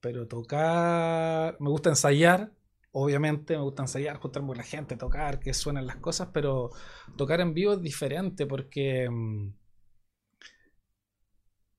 pero 0.00 0.26
tocar, 0.26 1.56
me 1.60 1.70
gusta 1.70 1.90
ensayar, 1.90 2.52
obviamente 2.98 3.54
me 3.54 3.62
gusta 3.62 3.82
ensayar, 3.82 4.16
juntarme 4.16 4.48
con 4.48 4.56
la 4.56 4.62
gente, 4.62 4.96
tocar, 4.96 5.38
que 5.38 5.52
suenen 5.52 5.86
las 5.86 5.96
cosas, 5.96 6.28
pero 6.32 6.70
tocar 7.16 7.42
en 7.42 7.52
vivo 7.52 7.74
es 7.74 7.82
diferente 7.82 8.46
porque 8.46 9.10
mm, 9.10 9.52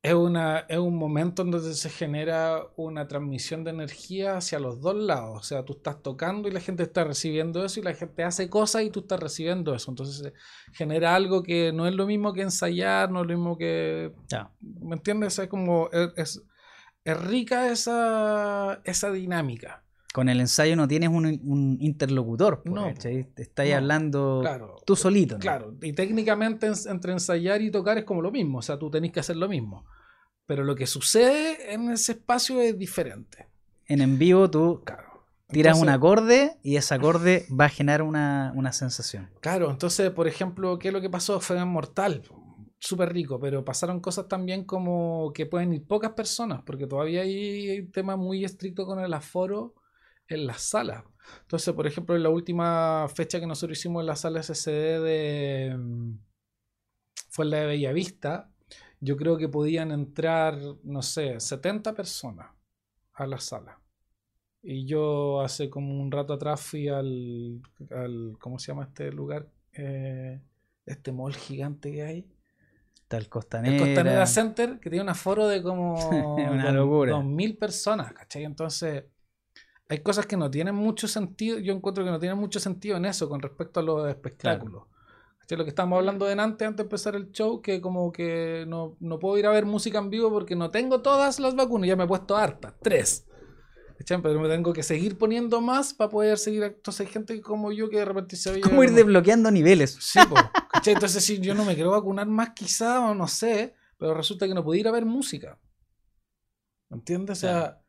es, 0.03 0.13
una, 0.13 0.60
es 0.69 0.77
un 0.77 0.95
momento 0.95 1.41
en 1.41 1.49
donde 1.49 1.73
se 1.73 1.89
genera 1.89 2.67
una 2.75 3.08
transmisión 3.08 3.63
de 3.63 3.71
energía 3.71 4.38
hacia 4.38 4.60
los 4.60 4.80
dos 4.80 4.95
lados. 4.95 5.39
O 5.39 5.43
sea, 5.43 5.65
tú 5.65 5.73
estás 5.73 6.03
tocando 6.03 6.47
y 6.47 6.51
la 6.51 6.60
gente 6.60 6.84
está 6.84 7.03
recibiendo 7.03 7.65
eso 7.65 7.80
y 7.80 7.84
la 7.84 7.95
gente 7.95 8.23
hace 8.23 8.47
cosas 8.47 8.84
y 8.84 8.91
tú 8.91 8.99
estás 8.99 9.19
recibiendo 9.19 9.73
eso. 9.73 9.89
Entonces 9.89 10.17
se 10.17 10.34
genera 10.73 11.15
algo 11.15 11.41
que 11.41 11.73
no 11.73 11.88
es 11.88 11.95
lo 11.95 12.06
mismo 12.06 12.32
que 12.34 12.43
ensayar, 12.43 13.10
no 13.10 13.21
es 13.21 13.27
lo 13.27 13.34
mismo 13.36 13.58
que... 13.58 14.13
Ya. 14.27 14.51
¿Me 14.62 14.95
entiendes? 14.97 15.39
Es 15.39 15.47
como... 15.47 15.89
Es, 15.91 16.12
es, 16.15 16.43
es 17.03 17.19
rica 17.19 17.71
esa, 17.71 18.82
esa 18.86 19.12
dinámica. 19.12 19.87
Con 20.13 20.30
el 20.30 20.39
ensayo 20.39 20.76
no 20.76 20.88
tienes 20.88 21.10
un, 21.10 21.26
un 21.26 21.78
interlocutor, 21.80 22.63
po, 22.63 22.74
No. 22.74 22.93
Te 22.93 23.30
estás 23.38 23.67
no, 23.67 23.76
hablando 23.76 24.39
Claro. 24.41 24.76
tú 24.86 24.96
solito. 24.96 25.36
¿no? 25.36 25.39
Claro, 25.39 25.76
y 25.82 25.93
técnicamente 25.93 26.65
en- 26.67 26.74
entre 26.89 27.12
ensayar 27.13 27.62
y 27.62 27.70
tocar 27.72 27.98
es 27.98 28.04
como 28.06 28.22
lo 28.22 28.32
mismo, 28.32 28.60
o 28.60 28.62
sea, 28.62 28.78
tú 28.80 28.89
tenés 28.89 29.12
que 29.12 29.20
hacer 29.20 29.36
lo 29.36 29.48
mismo. 29.50 29.86
Pero 30.46 30.63
lo 30.63 30.76
que 30.76 30.88
sucede 30.88 31.74
en 31.74 31.91
ese 31.91 32.13
espacio 32.13 32.62
es 32.62 32.78
diferente. 32.78 33.48
En 33.86 34.02
en 34.02 34.17
vivo 34.17 34.50
tú 34.50 34.82
Claro. 34.86 35.26
tiras 35.50 35.80
un 35.80 35.89
acorde 35.89 36.58
y 36.63 36.78
ese 36.78 36.96
acorde 36.96 37.46
va 37.50 37.65
a 37.65 37.70
generar 37.70 38.02
una, 38.02 38.54
una 38.56 38.72
sensación. 38.72 39.30
Claro, 39.41 39.70
entonces, 39.70 40.10
por 40.12 40.28
ejemplo, 40.28 40.80
¿qué 40.80 40.88
es 40.88 40.93
lo 40.93 41.02
que 41.02 41.10
pasó? 41.10 41.39
Fue 41.41 41.63
mortal, 41.65 42.24
súper 42.80 43.12
rico, 43.12 43.39
pero 43.39 43.63
pasaron 43.65 44.00
cosas 44.00 44.28
también 44.28 44.63
como 44.63 45.32
que 45.34 45.46
pueden 45.46 45.74
ir 45.74 45.86
pocas 45.86 46.12
personas, 46.12 46.62
porque 46.65 46.88
todavía 46.88 47.22
hay 47.22 47.80
un 47.82 47.91
tema 47.91 48.15
muy 48.15 48.46
estricto 48.46 48.86
con 48.86 49.00
el 49.00 49.13
aforo 49.13 49.74
en 50.29 50.47
las 50.47 50.61
salas. 50.61 51.03
Entonces, 51.41 51.73
por 51.73 51.87
ejemplo, 51.87 52.15
en 52.15 52.23
la 52.23 52.29
última 52.29 53.07
fecha 53.13 53.39
que 53.39 53.47
nosotros 53.47 53.77
hicimos 53.77 54.01
en 54.01 54.07
la 54.07 54.15
sala 54.15 54.41
SCD 54.41 55.01
de... 55.01 55.75
mm, 55.77 56.13
fue 57.29 57.45
en 57.45 57.51
la 57.51 57.57
de 57.59 57.65
Bellavista, 57.67 58.49
yo 58.99 59.15
creo 59.17 59.37
que 59.37 59.49
podían 59.49 59.91
entrar, 59.91 60.57
no 60.83 61.01
sé, 61.01 61.39
70 61.39 61.93
personas 61.93 62.47
a 63.13 63.27
la 63.27 63.39
sala. 63.39 63.79
Y 64.63 64.85
yo 64.85 65.41
hace 65.41 65.69
como 65.69 65.99
un 66.01 66.11
rato 66.11 66.33
atrás 66.33 66.59
fui 66.61 66.87
al, 66.87 67.61
al 67.91 68.37
¿cómo 68.39 68.57
se 68.59 68.67
llama 68.71 68.85
este 68.85 69.11
lugar? 69.11 69.47
Eh, 69.73 70.41
este 70.85 71.11
mall 71.11 71.35
gigante 71.35 71.91
que 71.91 72.03
hay. 72.03 72.27
Está 72.95 73.17
el 73.17 73.29
Costanera. 73.29 73.75
El 73.75 73.81
Costanera 73.81 74.25
Center, 74.25 74.79
que 74.79 74.89
tiene 74.89 75.03
un 75.03 75.09
aforo 75.09 75.47
de 75.47 75.61
como 75.63 75.93
Una 76.09 76.65
dos- 76.65 76.73
locura. 76.73 77.11
2.000 77.13 77.57
personas, 77.57 78.11
¿cachai? 78.13 78.43
Entonces, 78.45 79.05
hay 79.89 80.00
cosas 80.00 80.26
que 80.26 80.38
no 80.38 80.50
tienen 80.52 80.76
mucho 80.76 81.08
sentido, 81.08 81.60
yo 81.60 81.73
encuentro 81.73 82.04
que 82.04 82.12
no 82.12 82.19
tienen 82.19 82.38
mucho 82.38 82.60
sentido 82.60 82.97
en 82.97 83.06
eso 83.06 83.30
con 83.30 83.41
respecto 83.41 83.80
a 83.80 83.84
los 83.84 84.10
espectáculos. 84.10 84.84
¿Cachai? 85.39 85.58
Lo 85.58 85.63
que 85.63 85.69
estábamos 85.69 86.00
hablando 86.00 86.26
de 86.26 86.34
antes, 86.34 86.67
antes 86.67 86.78
de 86.78 86.84
empezar 86.84 87.15
el 87.15 87.32
show, 87.32 87.62
que 87.62 87.80
como 87.80 88.12
que 88.12 88.65
no, 88.67 88.97
no 89.00 89.17
puedo 89.19 89.38
ir 89.38 89.45
a 89.45 89.52
ver 89.52 89.65
música 89.65 90.00
en 90.00 90.10
vivo 90.10 90.30
porque 90.30 90.56
no 90.56 90.69
tengo 90.69 91.02
todas 91.02 91.39
las 91.39 91.56
vacunas, 91.56 91.88
ya 91.88 91.95
me 91.95 92.04
he 92.04 92.08
puesto 92.08 92.36
hartas, 92.36 92.73
tres. 92.82 93.26
Pero 94.06 94.39
me 94.39 94.47
tengo 94.47 94.73
que 94.73 94.84
seguir 94.84 95.17
poniendo 95.17 95.60
más 95.60 95.93
para 95.93 96.10
poder 96.10 96.38
seguir. 96.38 96.63
Entonces 96.63 97.08
hay 97.08 97.12
gente 97.12 97.41
como 97.41 97.71
yo 97.71 97.89
que 97.89 97.97
de 97.97 98.06
repente 98.06 98.36
se 98.36 98.52
oye. 98.52 98.62
¿Cómo 98.62 98.84
ir 98.84 98.91
desbloqueando 98.91 99.50
niveles? 99.50 99.97
Sí, 100.00 100.19
po. 100.30 100.36
Entonces, 100.86 101.26
si 101.26 101.39
yo 101.39 101.54
no 101.54 101.65
me 101.65 101.76
quiero 101.76 101.91
vacunar 101.91 102.28
más, 102.28 102.52
quizá, 102.52 103.02
o 103.10 103.15
no 103.15 103.28
sé, 103.28 103.73
pero 103.97 104.13
resulta 104.13 104.47
que 104.47 104.54
no 104.54 104.63
puedo 104.63 104.80
ir 104.80 104.88
a 104.88 104.91
ver 104.91 105.06
música. 105.06 105.60
¿Me 106.89 106.97
entiendes? 106.97 107.39
O 107.39 107.41
sea, 107.41 107.82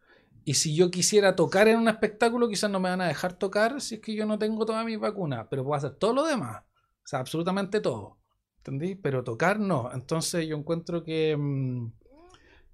y 0.50 0.54
si 0.54 0.74
yo 0.74 0.90
quisiera 0.90 1.36
tocar 1.36 1.68
en 1.68 1.78
un 1.78 1.88
espectáculo, 1.88 2.48
quizás 2.48 2.70
no 2.70 2.80
me 2.80 2.88
van 2.88 3.00
a 3.02 3.08
dejar 3.08 3.34
tocar 3.34 3.80
si 3.80 3.96
es 3.96 4.00
que 4.00 4.14
yo 4.14 4.24
no 4.24 4.38
tengo 4.38 4.64
todas 4.64 4.84
mis 4.84 4.98
vacunas, 4.98 5.46
pero 5.50 5.62
puedo 5.64 5.76
hacer 5.76 5.92
todo 5.96 6.14
lo 6.14 6.24
demás. 6.24 6.62
O 6.62 7.06
sea, 7.06 7.18
absolutamente 7.18 7.80
todo. 7.80 8.18
¿Entendí? 8.58 8.94
Pero 8.94 9.22
tocar 9.24 9.58
no. 9.60 9.90
Entonces, 9.92 10.46
yo 10.46 10.56
encuentro 10.56 11.02
que, 11.04 11.36
mm, 11.38 11.92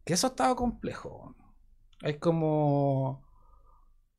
que 0.04 0.12
eso 0.14 0.28
estaba 0.28 0.54
complejo. 0.54 1.34
Es 2.02 2.18
como. 2.18 3.22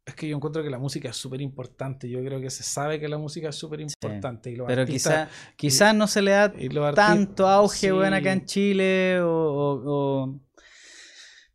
Es 0.06 0.14
que 0.16 0.28
yo 0.28 0.36
encuentro 0.36 0.62
que 0.62 0.70
la 0.70 0.78
música 0.78 1.10
es 1.10 1.16
súper 1.16 1.42
importante. 1.42 2.10
Yo 2.10 2.20
creo 2.24 2.40
que 2.40 2.50
se 2.50 2.62
sabe 2.64 3.00
que 3.00 3.08
la 3.08 3.18
música 3.18 3.50
es 3.50 3.56
súper 3.56 3.80
importante. 3.82 4.52
Pero 4.68 4.82
artistas- 4.84 5.30
quizá, 5.56 5.94
no 5.94 6.08
se 6.08 6.22
le 6.22 6.32
da 6.32 6.54
tanto 6.96 7.48
auge 7.48 7.78
sí. 7.88 7.92
weón, 7.92 8.14
acá 8.14 8.32
en 8.34 8.46
Chile 8.46 9.20
o, 9.22 9.30
o- 9.30 10.24
o- 10.24 10.40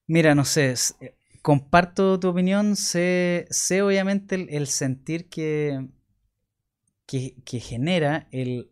Mira, 0.06 0.34
no 0.34 0.44
sé, 0.44 0.74
comparto 1.42 2.18
tu 2.20 2.28
opinión, 2.28 2.76
sé, 2.76 3.46
sé 3.50 3.82
obviamente 3.82 4.34
el, 4.34 4.48
el 4.50 4.66
sentir 4.66 5.28
que, 5.28 5.86
que, 7.06 7.36
que 7.44 7.60
genera 7.60 8.28
el 8.30 8.70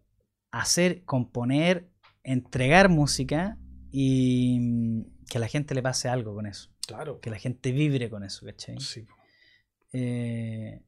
hacer, 0.50 1.04
componer, 1.04 1.88
entregar 2.22 2.88
música 2.88 3.58
y 3.90 4.58
mm, 4.60 5.02
que 5.30 5.38
a 5.38 5.40
la 5.40 5.48
gente 5.48 5.74
le 5.74 5.82
pase 5.82 6.08
algo 6.08 6.34
con 6.34 6.46
eso, 6.46 6.70
Claro. 6.86 7.20
que 7.20 7.30
la 7.30 7.38
gente 7.38 7.72
vibre 7.72 8.08
con 8.10 8.22
eso, 8.24 8.44
¿cachai? 8.46 8.78
Sí. 8.80 9.06
Eh, 9.92 10.82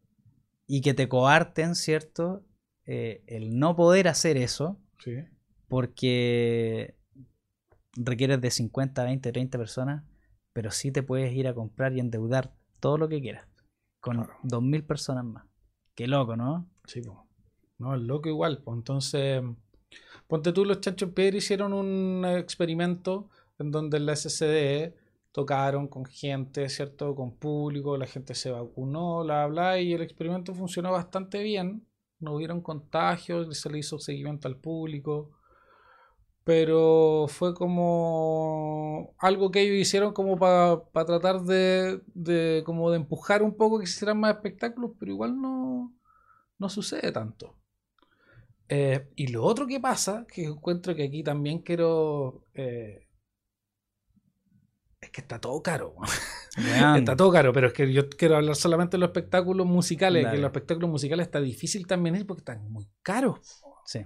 y 0.67 0.81
que 0.83 0.95
te 0.95 1.09
coarten, 1.09 1.75
¿cierto? 1.75 2.45
Eh, 2.87 3.23
el 3.27 3.59
no 3.59 3.75
poder 3.77 4.09
hacer 4.09 4.37
eso 4.37 4.79
Sí. 5.03 5.17
porque 5.69 6.95
requieres 7.97 8.41
de 8.41 8.51
50, 8.51 9.03
20, 9.05 9.33
30 9.33 9.59
personas, 9.59 10.05
pero 10.53 10.71
sí 10.71 10.91
te 10.93 11.03
puedes 11.03 11.33
ir 11.33 11.49
a 11.49 11.55
comprar 11.55 11.93
y 11.95 12.01
endeudar 12.01 12.53
todo 12.81 12.99
lo 12.99 13.09
que 13.09 13.21
quieras 13.21 13.47
con 14.01 14.17
Claro. 14.17 14.33
2.000 14.43 14.85
personas 14.85 15.25
más. 15.25 15.45
Qué 15.95 16.07
loco, 16.07 16.37
¿no? 16.37 16.69
Sí, 16.87 17.03
po. 17.03 17.27
No, 17.79 17.95
es 17.95 18.01
loco 18.01 18.29
igual. 18.29 18.63
pues, 18.63 18.77
Entonces, 18.77 19.43
ponte 20.27 20.53
tú, 20.53 20.65
los 20.65 20.81
chanchos 20.81 21.11
piedra 21.11 21.37
hicieron 21.37 21.73
un 21.73 22.25
experimento 22.25 23.29
en 23.59 23.71
donde 23.71 23.99
en 23.99 24.07
la 24.07 24.15
SCD 24.17 24.95
tocaron 25.33 25.89
con 25.89 26.05
gente, 26.07 26.69
¿cierto? 26.69 27.15
Con 27.15 27.37
público, 27.37 27.97
la 27.97 28.07
gente 28.07 28.35
se 28.35 28.51
vacunó, 28.51 29.23
bla, 29.23 29.47
bla, 29.47 29.81
y 29.81 29.93
el 29.93 30.03
experimento 30.03 30.55
funcionó 30.55 30.93
bastante 30.93 31.43
bien. 31.43 31.87
No 32.19 32.35
hubieron 32.35 32.61
contagios, 32.61 33.59
se 33.59 33.71
le 33.71 33.79
hizo 33.79 33.99
seguimiento 33.99 34.49
al 34.49 34.57
público. 34.57 35.31
Pero 36.51 37.27
fue 37.29 37.55
como 37.55 39.15
algo 39.19 39.53
que 39.53 39.61
ellos 39.61 39.77
hicieron 39.77 40.13
como 40.13 40.37
para 40.37 40.83
tratar 41.07 41.43
de, 41.43 42.01
de, 42.13 42.65
como 42.67 42.91
de 42.91 42.97
empujar 42.97 43.45
un 43.45 43.57
poco 43.57 43.79
que 43.79 43.87
se 43.87 43.93
hicieran 43.93 44.19
más 44.19 44.35
espectáculos, 44.35 44.91
pero 44.99 45.13
igual 45.13 45.41
no, 45.41 45.95
no 46.59 46.69
sucede 46.69 47.13
tanto. 47.13 47.57
Eh, 48.69 49.13
y 49.15 49.29
lo 49.29 49.45
otro 49.45 49.69
que 49.69 49.79
pasa, 49.79 50.27
que 50.27 50.43
encuentro 50.43 50.93
que 50.97 51.05
aquí 51.05 51.23
también 51.23 51.61
quiero 51.61 52.43
eh, 52.55 53.07
es 55.01 55.11
que 55.11 55.21
está 55.21 55.41
todo 55.41 55.63
caro. 55.63 55.95
está 56.97 57.15
todo 57.15 57.31
caro, 57.31 57.53
pero 57.53 57.69
es 57.69 57.75
que 57.75 57.93
yo 57.93 58.11
quiero 58.11 58.35
hablar 58.35 58.57
solamente 58.57 58.97
de 58.97 59.03
los 59.03 59.11
espectáculos 59.11 59.69
musicales, 59.69 60.27
que 60.27 60.39
los 60.39 60.47
espectáculos 60.47 60.91
musicales 60.91 61.27
está 61.27 61.41
difícil 61.41 61.87
también 61.87 62.17
ir 62.17 62.27
porque 62.27 62.41
están 62.41 62.73
muy 62.73 62.89
caros. 63.03 63.63
Sí. 63.85 64.01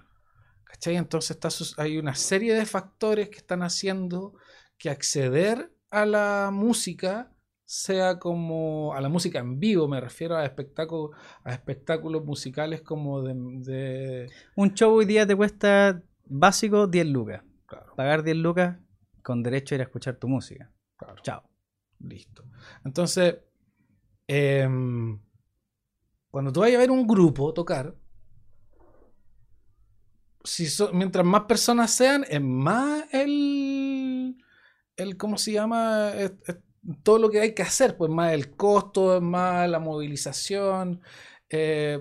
¿Cachai? 0.74 0.96
Entonces 0.96 1.38
está, 1.40 1.48
hay 1.82 1.98
una 1.98 2.16
serie 2.16 2.52
de 2.52 2.66
factores 2.66 3.28
que 3.28 3.36
están 3.36 3.62
haciendo 3.62 4.34
que 4.76 4.90
acceder 4.90 5.72
a 5.88 6.04
la 6.04 6.50
música 6.52 7.30
sea 7.64 8.18
como 8.18 8.92
a 8.92 9.00
la 9.00 9.08
música 9.08 9.38
en 9.38 9.60
vivo, 9.60 9.86
me 9.86 10.00
refiero 10.00 10.36
a 10.36 10.44
espectáculos, 10.44 11.16
a 11.44 11.52
espectáculos 11.52 12.24
musicales 12.24 12.82
como 12.82 13.22
de, 13.22 14.28
Un 14.56 14.74
show 14.74 14.92
hoy 14.92 15.04
día 15.06 15.24
te 15.26 15.36
cuesta 15.36 16.02
básico 16.26 16.88
10 16.88 17.06
lucas. 17.06 17.42
Pagar 17.96 18.24
10 18.24 18.36
lucas 18.36 18.76
con 19.22 19.44
derecho 19.44 19.74
a 19.74 19.76
ir 19.76 19.80
a 19.82 19.84
escuchar 19.84 20.16
tu 20.16 20.26
música. 20.26 20.72
Chao. 21.22 21.48
Listo. 22.00 22.44
Entonces, 22.84 23.36
em, 24.26 25.20
cuando 26.30 26.52
tú 26.52 26.60
vayas 26.60 26.78
a 26.78 26.80
ver 26.80 26.90
un 26.90 27.06
grupo 27.06 27.54
tocar, 27.54 27.94
si 30.44 30.66
mientras 30.92 31.24
más 31.24 31.44
personas 31.44 31.90
sean, 31.90 32.24
es 32.28 32.40
más 32.40 33.04
el, 33.12 34.36
el 34.96 35.16
¿cómo 35.16 35.38
se 35.38 35.52
llama? 35.52 36.12
todo 37.02 37.18
lo 37.18 37.30
que 37.30 37.40
hay 37.40 37.54
que 37.54 37.62
hacer, 37.62 37.96
pues 37.96 38.10
más 38.10 38.32
el 38.32 38.54
costo, 38.56 39.20
más 39.20 39.68
la 39.68 39.78
movilización, 39.78 41.00
eh, 41.48 41.98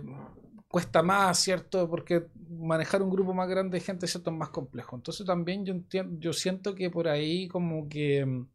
cuesta 0.67 1.01
más, 1.01 1.39
¿cierto? 1.39 1.89
Porque 1.89 2.27
manejar 2.49 3.01
un 3.01 3.10
grupo 3.10 3.34
más 3.34 3.47
grande 3.47 3.77
de 3.77 3.84
gente, 3.84 4.08
¿cierto? 4.08 4.32
Es 4.32 4.38
más 4.38 4.49
complejo. 4.49 4.95
Entonces 4.95 5.25
también 5.25 5.65
yo, 5.65 5.73
entiendo, 5.73 6.19
yo 6.19 6.34
siento 6.34 6.75
que 6.75 6.89
por 6.89 7.08
ahí 7.08 7.47
como 7.47 7.88
que 7.88 8.45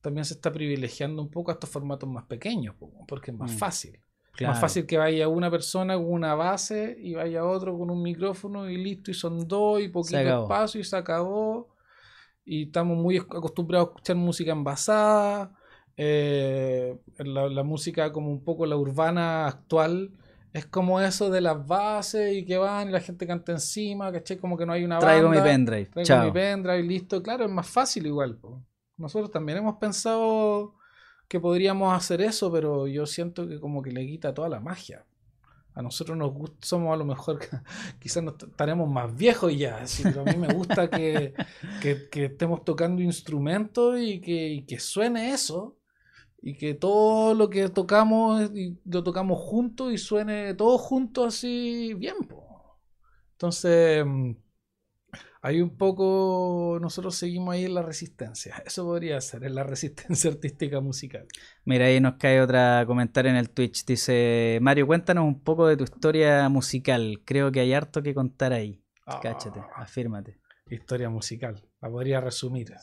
también 0.00 0.24
se 0.24 0.34
está 0.34 0.52
privilegiando 0.52 1.22
un 1.22 1.30
poco 1.30 1.50
a 1.50 1.54
estos 1.54 1.70
formatos 1.70 2.08
más 2.08 2.24
pequeños, 2.26 2.76
porque 3.06 3.30
es 3.32 3.36
más 3.36 3.52
mm, 3.52 3.58
fácil. 3.58 4.00
Más 4.46 4.60
fácil 4.60 4.86
que 4.86 4.98
vaya 4.98 5.28
una 5.28 5.50
persona 5.50 5.96
con 5.96 6.12
una 6.12 6.34
base 6.34 6.96
y 7.00 7.14
vaya 7.14 7.44
otro 7.44 7.76
con 7.76 7.90
un 7.90 8.02
micrófono 8.02 8.68
y 8.70 8.76
listo, 8.76 9.10
y 9.10 9.14
son 9.14 9.46
dos 9.48 9.80
y 9.80 9.88
poquito 9.88 10.42
espacio 10.42 10.80
y 10.80 10.84
se 10.84 10.96
acabó. 10.96 11.74
Y 12.44 12.64
estamos 12.64 12.96
muy 12.96 13.18
acostumbrados 13.18 13.88
a 13.88 13.90
escuchar 13.90 14.16
música 14.16 14.52
envasada. 14.52 15.52
Eh, 15.96 16.96
la, 17.18 17.62
música 17.64 18.12
como 18.12 18.30
un 18.30 18.44
poco 18.44 18.64
la 18.66 18.76
urbana 18.76 19.48
actual 19.48 20.12
es 20.52 20.64
como 20.64 21.00
eso 21.00 21.28
de 21.28 21.40
las 21.40 21.66
bases 21.66 22.36
y 22.36 22.44
que 22.44 22.56
van 22.56 22.88
y 22.88 22.92
la 22.92 23.00
gente 23.00 23.26
canta 23.26 23.52
encima, 23.52 24.12
¿cachai? 24.12 24.38
Como 24.38 24.56
que 24.56 24.64
no 24.64 24.72
hay 24.72 24.84
una 24.84 25.00
Traigo 25.00 25.28
mi 25.28 25.40
pendrive. 25.40 25.86
Traigo 25.86 26.24
mi 26.26 26.30
pendrive, 26.30 26.82
listo. 26.84 27.22
Claro, 27.22 27.44
es 27.44 27.50
más 27.50 27.68
fácil 27.68 28.06
igual. 28.06 28.38
Nosotros 28.96 29.30
también 29.30 29.58
hemos 29.58 29.76
pensado 29.76 30.77
que 31.28 31.38
podríamos 31.38 31.94
hacer 31.94 32.22
eso, 32.22 32.50
pero 32.50 32.88
yo 32.88 33.06
siento 33.06 33.46
que 33.46 33.60
como 33.60 33.82
que 33.82 33.92
le 33.92 34.06
quita 34.06 34.34
toda 34.34 34.48
la 34.48 34.60
magia. 34.60 35.04
A 35.74 35.82
nosotros 35.82 36.16
nos 36.16 36.32
gusta, 36.32 36.66
somos 36.66 36.92
a 36.92 36.96
lo 36.96 37.04
mejor, 37.04 37.38
quizás 38.00 38.22
nos 38.24 38.34
estaremos 38.42 38.90
más 38.90 39.14
viejos 39.14 39.56
ya, 39.56 39.84
pero 40.02 40.22
a 40.22 40.24
mí 40.24 40.36
me 40.36 40.52
gusta 40.52 40.90
que, 40.90 41.34
estemos 42.14 42.64
tocando 42.64 43.02
instrumentos 43.02 44.00
y 44.00 44.20
que, 44.20 44.64
que, 44.66 44.80
suene 44.80 45.32
eso, 45.32 45.76
y 46.42 46.54
que 46.54 46.74
todo 46.74 47.34
lo 47.34 47.50
que 47.50 47.68
tocamos 47.68 48.50
lo 48.84 49.02
tocamos 49.02 49.38
juntos 49.40 49.92
y 49.92 49.98
suene 49.98 50.54
todo 50.54 50.78
junto 50.78 51.26
así 51.26 51.94
bien. 51.94 52.16
Entonces 53.32 54.04
mm, 54.04 54.32
hay 55.40 55.60
un 55.60 55.76
poco, 55.76 56.78
nosotros 56.80 57.14
seguimos 57.14 57.54
ahí 57.54 57.64
en 57.64 57.74
la 57.74 57.82
resistencia. 57.82 58.56
Eso 58.66 58.84
podría 58.84 59.20
ser, 59.20 59.44
en 59.44 59.54
la 59.54 59.62
resistencia 59.62 60.30
artística 60.32 60.80
musical. 60.80 61.26
Mira, 61.64 61.86
ahí 61.86 62.00
nos 62.00 62.14
cae 62.14 62.40
otra 62.40 62.84
comentario 62.86 63.30
en 63.30 63.36
el 63.36 63.50
Twitch. 63.50 63.84
Dice, 63.84 64.58
Mario, 64.60 64.86
cuéntanos 64.86 65.24
un 65.24 65.42
poco 65.42 65.66
de 65.66 65.76
tu 65.76 65.84
historia 65.84 66.48
musical. 66.48 67.22
Creo 67.24 67.52
que 67.52 67.60
hay 67.60 67.72
harto 67.72 68.02
que 68.02 68.14
contar 68.14 68.52
ahí. 68.52 68.82
Ah. 69.06 69.20
Cáchate, 69.22 69.60
afírmate. 69.76 70.40
Historia 70.70 71.08
musical, 71.08 71.66
la 71.80 71.88
podría 71.88 72.20
resumir. 72.20 72.74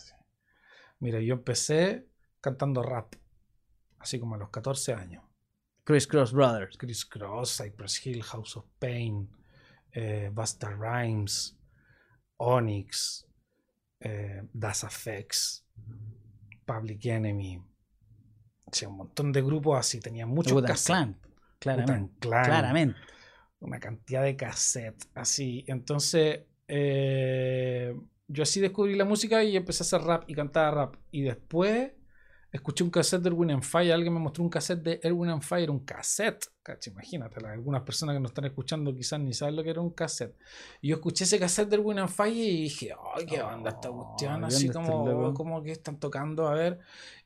Mira, 0.99 1.19
yo 1.19 1.35
empecé 1.35 2.07
cantando 2.41 2.81
rap, 2.81 3.13
así 3.99 4.19
como 4.19 4.35
a 4.35 4.37
los 4.39 4.49
14 4.49 4.93
años. 4.93 5.23
Chris 5.83 6.07
Cross 6.07 6.33
Brothers. 6.33 6.77
Chris 6.77 7.05
Cross, 7.05 7.57
Cypress 7.61 8.03
Hill, 8.05 8.23
House 8.23 8.57
of 8.57 8.65
Pain, 8.79 9.29
eh, 9.91 10.31
Busta 10.33 10.71
Rhymes. 10.71 11.55
Onyx, 12.37 13.27
eh, 13.99 14.43
Das 14.53 14.83
Effects, 14.83 15.65
Public 16.65 17.05
Enemy. 17.05 17.61
un 18.87 18.97
montón 18.97 19.31
de 19.31 19.41
grupos 19.41 19.79
así, 19.79 19.99
tenía 19.99 20.25
muchos 20.25 20.61
cassettes. 20.61 21.15
claramente, 21.59 22.13
claramente. 22.19 22.99
Una 23.59 23.79
cantidad 23.79 24.23
de 24.23 24.35
cassettes 24.35 25.09
así. 25.13 25.63
Entonces, 25.67 26.41
eh, 26.67 27.95
yo 28.27 28.43
así 28.43 28.59
descubrí 28.59 28.95
la 28.95 29.05
música 29.05 29.43
y 29.43 29.55
empecé 29.55 29.83
a 29.83 29.85
hacer 29.85 30.01
rap 30.01 30.23
y 30.27 30.33
cantaba 30.33 30.71
rap. 30.71 30.95
Y 31.11 31.21
después 31.21 31.91
escuché 32.55 32.83
un 32.83 32.89
cassette 32.89 33.21
de 33.21 33.29
Erwin 33.29 33.51
and 33.51 33.63
Fire, 33.63 33.93
alguien 33.93 34.13
me 34.13 34.19
mostró 34.19 34.43
un 34.43 34.49
cassette 34.49 34.81
de 34.81 34.99
Erwin 35.03 35.29
and 35.29 35.41
Fire, 35.41 35.69
un 35.69 35.79
cassette, 35.79 36.47
cacho, 36.63 36.89
imagínate, 36.89 37.45
algunas 37.45 37.81
personas 37.83 38.15
que 38.15 38.19
nos 38.19 38.31
están 38.31 38.45
escuchando 38.45 38.93
quizás 38.95 39.19
ni 39.19 39.33
saben 39.33 39.55
lo 39.55 39.63
que 39.63 39.69
era 39.69 39.81
un 39.81 39.91
cassette. 39.91 40.35
Y 40.81 40.89
yo 40.89 40.95
escuché 40.95 41.25
ese 41.25 41.37
cassette 41.37 41.69
de 41.69 41.75
Erwin 41.75 41.99
and 41.99 42.09
Fire 42.09 42.33
y 42.33 42.63
dije, 42.63 42.93
ay, 43.15 43.25
qué 43.25 43.41
banda 43.41 43.71
esta 43.71 43.89
cuestión, 43.89 44.43
así 44.45 44.69
como, 44.69 45.33
como 45.33 45.61
que 45.61 45.71
están 45.71 45.99
tocando, 45.99 46.47
a 46.47 46.53
ver. 46.53 46.79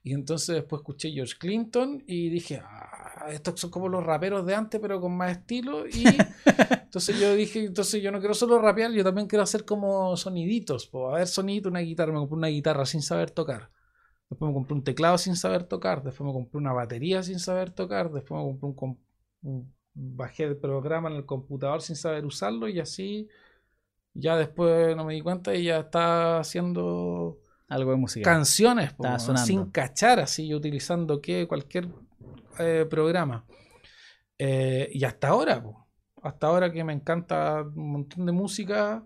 Y 0.03 0.13
entonces 0.13 0.55
después 0.55 0.81
escuché 0.81 1.11
George 1.11 1.35
Clinton 1.37 2.03
y 2.07 2.29
dije, 2.29 2.61
ah, 2.63 3.27
estos 3.29 3.59
son 3.59 3.69
como 3.69 3.89
los 3.89 4.03
raperos 4.03 4.45
de 4.45 4.55
antes, 4.55 4.79
pero 4.81 4.99
con 4.99 5.15
más 5.15 5.31
estilo. 5.31 5.87
Y 5.87 6.05
entonces 6.83 7.19
yo 7.19 7.35
dije, 7.35 7.65
entonces 7.65 8.01
yo 8.01 8.11
no 8.11 8.19
quiero 8.19 8.33
solo 8.33 8.59
rapear, 8.59 8.91
yo 8.91 9.03
también 9.03 9.27
quiero 9.27 9.43
hacer 9.43 9.65
como 9.65 10.15
soniditos. 10.17 10.87
Pues, 10.87 11.05
a 11.13 11.17
ver, 11.17 11.27
sonidito, 11.27 11.69
una 11.69 11.81
guitarra, 11.81 12.13
me 12.13 12.19
compré 12.19 12.37
una 12.37 12.47
guitarra 12.47 12.85
sin 12.85 13.01
saber 13.01 13.31
tocar. 13.31 13.69
Después 14.29 14.49
me 14.49 14.53
compré 14.53 14.75
un 14.75 14.83
teclado 14.83 15.17
sin 15.17 15.35
saber 15.35 15.63
tocar. 15.63 16.03
Después 16.03 16.25
me 16.27 16.33
compré 16.33 16.57
una 16.57 16.73
batería 16.73 17.23
sin 17.23 17.39
saber 17.39 17.71
tocar. 17.71 18.11
Después 18.11 18.39
me 18.39 18.59
compré 18.59 18.97
un, 19.41 19.73
bajé 19.93 20.43
el 20.43 20.57
programa 20.57 21.09
en 21.09 21.15
el 21.15 21.25
computador 21.25 21.81
sin 21.81 21.95
saber 21.95 22.25
usarlo 22.25 22.67
y 22.67 22.79
así 22.79 23.27
ya 24.13 24.37
después 24.37 24.95
no 24.95 25.05
me 25.05 25.13
di 25.13 25.21
cuenta 25.21 25.55
y 25.55 25.65
ya 25.65 25.79
está 25.79 26.39
haciendo 26.39 27.39
algo 27.67 27.91
de 27.91 27.97
música. 27.97 28.29
Canciones, 28.29 28.95
sin 29.45 29.65
cachar, 29.65 30.19
así 30.19 30.53
utilizando 30.53 31.21
que 31.21 31.47
cualquier 31.47 31.87
eh, 32.59 32.85
programa. 32.89 33.45
Eh, 34.37 34.89
y 34.91 35.03
hasta 35.03 35.29
ahora, 35.29 35.63
hasta 36.23 36.47
ahora 36.47 36.71
que 36.71 36.83
me 36.83 36.93
encanta 36.93 37.61
un 37.61 37.91
montón 37.91 38.25
de 38.25 38.31
música, 38.31 39.05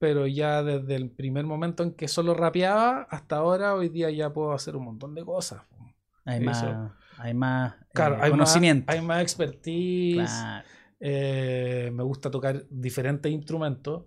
pero 0.00 0.26
ya 0.26 0.62
desde 0.62 0.96
el 0.96 1.10
primer 1.10 1.44
momento 1.44 1.82
en 1.82 1.92
que 1.92 2.08
solo 2.08 2.32
rapeaba 2.32 3.06
hasta 3.10 3.36
ahora, 3.36 3.74
hoy 3.74 3.90
día 3.90 4.10
ya 4.10 4.32
puedo 4.32 4.52
hacer 4.52 4.74
un 4.74 4.84
montón 4.86 5.14
de 5.14 5.22
cosas. 5.26 5.60
Hay 6.24 6.40
más, 6.40 6.64
hay 7.18 7.34
más 7.34 7.74
eh, 7.74 8.30
conocimiento. 8.30 8.90
hay 8.90 9.02
más 9.02 9.20
expertise. 9.20 10.32
Eh, 11.00 11.90
me 11.92 12.02
gusta 12.02 12.30
tocar 12.30 12.64
diferentes 12.70 13.30
instrumentos. 13.30 14.04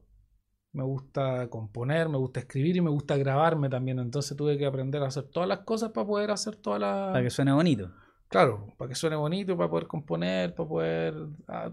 Me 0.71 0.83
gusta 0.83 1.47
componer, 1.51 2.09
me 2.09 2.17
gusta 2.17 2.39
escribir 2.39 2.75
y 2.75 2.81
me 2.81 2.89
gusta 2.89 3.15
grabarme 3.15 3.69
también. 3.69 3.99
Entonces 3.99 4.35
tuve 4.35 4.57
que 4.57 4.65
aprender 4.65 5.03
a 5.03 5.07
hacer 5.07 5.25
todas 5.25 5.47
las 5.47 5.59
cosas 5.59 5.91
para 5.91 6.07
poder 6.07 6.31
hacer 6.31 6.55
todas 6.55 6.81
las. 6.81 7.11
Para 7.11 7.23
que 7.23 7.29
suene 7.29 7.51
bonito. 7.51 7.91
Claro, 8.29 8.73
para 8.79 8.89
que 8.89 8.95
suene 8.95 9.15
bonito, 9.15 9.55
para 9.55 9.69
poder 9.69 9.85
componer, 9.85 10.55
para 10.55 10.67
poder 10.67 11.13
ah, 11.47 11.71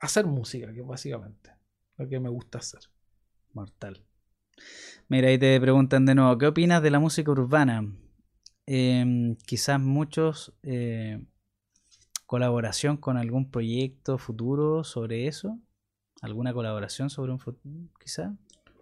hacer 0.00 0.24
música, 0.24 0.72
que 0.72 0.80
es 0.80 0.86
básicamente 0.86 1.50
lo 1.98 2.08
que 2.08 2.18
me 2.18 2.30
gusta 2.30 2.56
hacer. 2.56 2.80
Mortal. 3.52 4.02
Mira, 5.08 5.28
ahí 5.28 5.38
te 5.38 5.60
preguntan 5.60 6.06
de 6.06 6.14
nuevo, 6.14 6.38
¿qué 6.38 6.46
opinas 6.46 6.82
de 6.82 6.90
la 6.90 6.98
música 7.00 7.30
urbana? 7.30 7.86
Em, 8.66 9.36
quizás 9.46 9.80
muchos 9.80 10.54
eh, 10.62 11.24
colaboración 12.26 12.96
con 12.96 13.16
algún 13.16 13.50
proyecto 13.50 14.18
futuro 14.18 14.84
sobre 14.84 15.26
eso. 15.26 15.58
¿Alguna 16.22 16.52
colaboración 16.54 17.10
sobre 17.10 17.32
un 17.32 17.38
futuro, 17.40 17.74
quizás? 18.00 18.30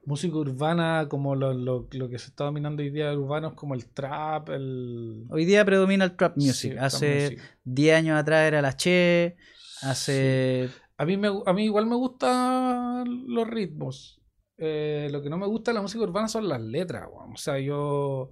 música 0.07 0.37
urbana 0.37 1.07
como 1.09 1.37
lo, 1.37 1.53
lo- 1.53 1.87
lo 1.93 2.09
que 2.09 2.19
se 2.19 2.29
está 2.29 2.45
dominando 2.45 2.83
hoy 2.83 2.91
día 2.91 3.13
urbano 3.13 3.49
es 3.49 3.55
como 3.55 3.75
el 3.75 3.87
trap, 3.87 4.49
el... 4.49 5.27
Hoy 5.29 5.45
día 5.45 5.65
predomina 5.65 6.05
el 6.05 6.17
trap 6.17 6.37
music. 6.37 6.73
Sí, 6.73 6.79
hace 6.79 7.31
music. 7.31 7.59
10 7.65 7.97
años 7.97 8.19
atrás 8.19 8.47
era 8.49 8.61
la 8.63 8.77
Che. 8.77 9.37
Hace. 9.83 10.69
A 10.97 11.05
mí, 11.05 11.17
me, 11.17 11.29
a 11.47 11.53
mí 11.53 11.65
igual 11.65 11.87
me 11.87 11.95
gustan 11.97 13.05
los 13.29 13.47
ritmos. 13.49 14.20
Eh, 14.63 15.09
lo 15.11 15.23
que 15.23 15.31
no 15.31 15.39
me 15.39 15.47
gusta 15.47 15.71
de 15.71 15.77
la 15.77 15.83
música 15.83 16.05
urbana 16.05 16.29
son 16.29 16.47
las 16.49 16.61
letras. 16.61 17.09
weón. 17.11 17.33
O 17.33 17.37
sea, 17.37 17.59
yo, 17.59 18.31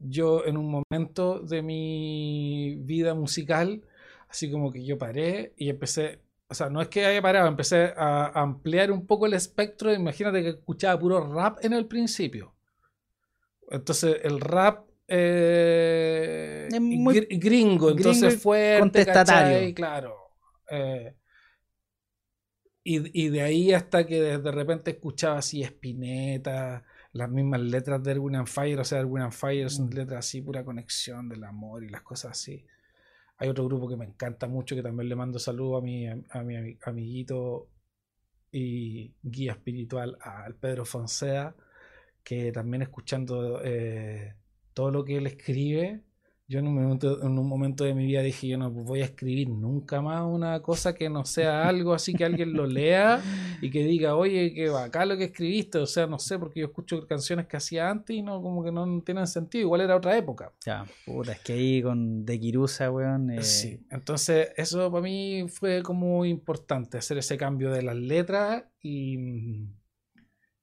yo 0.00 0.44
en 0.46 0.56
un 0.56 0.70
momento 0.70 1.40
de 1.40 1.62
mi 1.62 2.76
vida 2.80 3.14
musical, 3.14 3.82
así 4.28 4.50
como 4.50 4.70
que 4.72 4.84
yo 4.84 4.96
paré 4.98 5.52
y 5.56 5.68
empecé, 5.68 6.20
o 6.48 6.54
sea, 6.54 6.70
no 6.70 6.80
es 6.80 6.88
que 6.88 7.04
haya 7.04 7.20
parado, 7.20 7.48
empecé 7.48 7.92
a 7.96 8.30
ampliar 8.40 8.92
un 8.92 9.04
poco 9.06 9.26
el 9.26 9.34
espectro. 9.34 9.92
Imagínate 9.92 10.42
que 10.42 10.50
escuchaba 10.50 10.98
puro 11.00 11.20
rap 11.34 11.58
en 11.64 11.72
el 11.72 11.86
principio. 11.86 12.54
Entonces, 13.70 14.20
el 14.22 14.40
rap... 14.40 14.86
eh, 15.08 16.68
Es 16.70 16.80
muy 16.80 17.14
gr- 17.16 17.26
gringo, 17.40 17.90
entonces 17.90 18.40
fuerte, 18.40 18.80
contestatario. 18.80 19.52
¿cachai? 19.54 19.74
Claro. 19.74 20.14
Eh, 20.70 21.14
y, 22.96 23.26
y 23.26 23.28
de 23.28 23.42
ahí 23.42 23.72
hasta 23.72 24.06
que 24.06 24.20
de, 24.20 24.38
de 24.38 24.50
repente 24.52 24.92
escuchaba 24.92 25.38
así 25.38 25.62
Spinetta, 25.62 26.84
las 27.12 27.30
mismas 27.30 27.60
letras 27.60 28.02
de 28.02 28.12
Erwin 28.12 28.36
and 28.36 28.46
Fire, 28.48 28.80
o 28.80 28.84
sea, 28.84 29.00
Erwin 29.00 29.22
and 29.24 29.32
Fire 29.32 29.70
son 29.70 29.86
Mm. 29.90 29.94
letras 29.94 30.18
así, 30.26 30.42
pura 30.42 30.64
conexión 30.64 31.28
del 31.28 31.44
amor 31.44 31.84
y 31.84 31.88
las 31.90 32.02
cosas 32.02 32.32
así. 32.32 32.64
Hay 33.38 33.48
otro 33.48 33.64
grupo 33.66 33.88
que 33.88 33.96
me 33.96 34.04
encanta 34.06 34.48
mucho, 34.48 34.74
que 34.76 34.82
también 34.82 35.08
le 35.08 35.16
mando 35.16 35.38
saludos 35.38 35.82
a 35.82 35.84
mi, 35.84 36.06
a 36.08 36.42
mi 36.44 36.54
ami- 36.56 36.78
amiguito 36.84 37.68
y 38.52 39.14
guía 39.22 39.52
espiritual, 39.52 40.16
al 40.20 40.54
Pedro 40.56 40.84
Fonsea, 40.84 41.54
que 42.24 42.52
también 42.52 42.82
escuchando 42.82 43.60
eh, 43.64 44.34
todo 44.74 44.90
lo 44.90 45.04
que 45.04 45.16
él 45.18 45.26
escribe, 45.26 46.02
yo 46.50 46.60
en 46.60 46.66
un, 46.66 46.74
momento, 46.74 47.22
en 47.22 47.38
un 47.38 47.46
momento 47.46 47.84
de 47.84 47.92
mi 47.92 48.06
vida 48.06 48.22
dije, 48.22 48.48
yo 48.48 48.56
no 48.56 48.70
voy 48.70 49.02
a 49.02 49.04
escribir 49.04 49.50
nunca 49.50 50.00
más 50.00 50.22
una 50.24 50.62
cosa 50.62 50.94
que 50.94 51.10
no 51.10 51.26
sea 51.26 51.68
algo 51.68 51.92
así 51.92 52.14
que 52.14 52.24
alguien 52.24 52.54
lo 52.54 52.66
lea 52.66 53.20
y 53.60 53.70
que 53.70 53.84
diga, 53.84 54.16
oye, 54.16 54.54
qué 54.54 54.70
bacán 54.70 55.10
lo 55.10 55.18
que 55.18 55.24
escribiste, 55.24 55.76
o 55.76 55.86
sea, 55.86 56.06
no 56.06 56.18
sé, 56.18 56.38
porque 56.38 56.60
yo 56.60 56.66
escucho 56.66 57.06
canciones 57.06 57.46
que 57.46 57.58
hacía 57.58 57.90
antes 57.90 58.16
y 58.16 58.22
no, 58.22 58.40
como 58.40 58.64
que 58.64 58.72
no 58.72 59.02
tienen 59.02 59.26
sentido, 59.26 59.60
igual 59.64 59.82
era 59.82 59.94
otra 59.96 60.16
época. 60.16 60.54
Ya, 60.64 60.86
puta, 61.04 61.32
es 61.32 61.40
que 61.40 61.52
ahí 61.52 61.82
con 61.82 62.24
De 62.24 62.40
Kirusa, 62.40 62.90
weón. 62.90 63.30
eh, 63.30 63.42
Sí, 63.42 63.84
entonces 63.90 64.48
eso 64.56 64.90
para 64.90 65.02
mí 65.02 65.44
fue 65.50 65.82
como 65.82 66.24
importante, 66.24 66.96
hacer 66.96 67.18
ese 67.18 67.36
cambio 67.36 67.70
de 67.70 67.82
las 67.82 67.96
letras 67.96 68.64
y, 68.80 69.18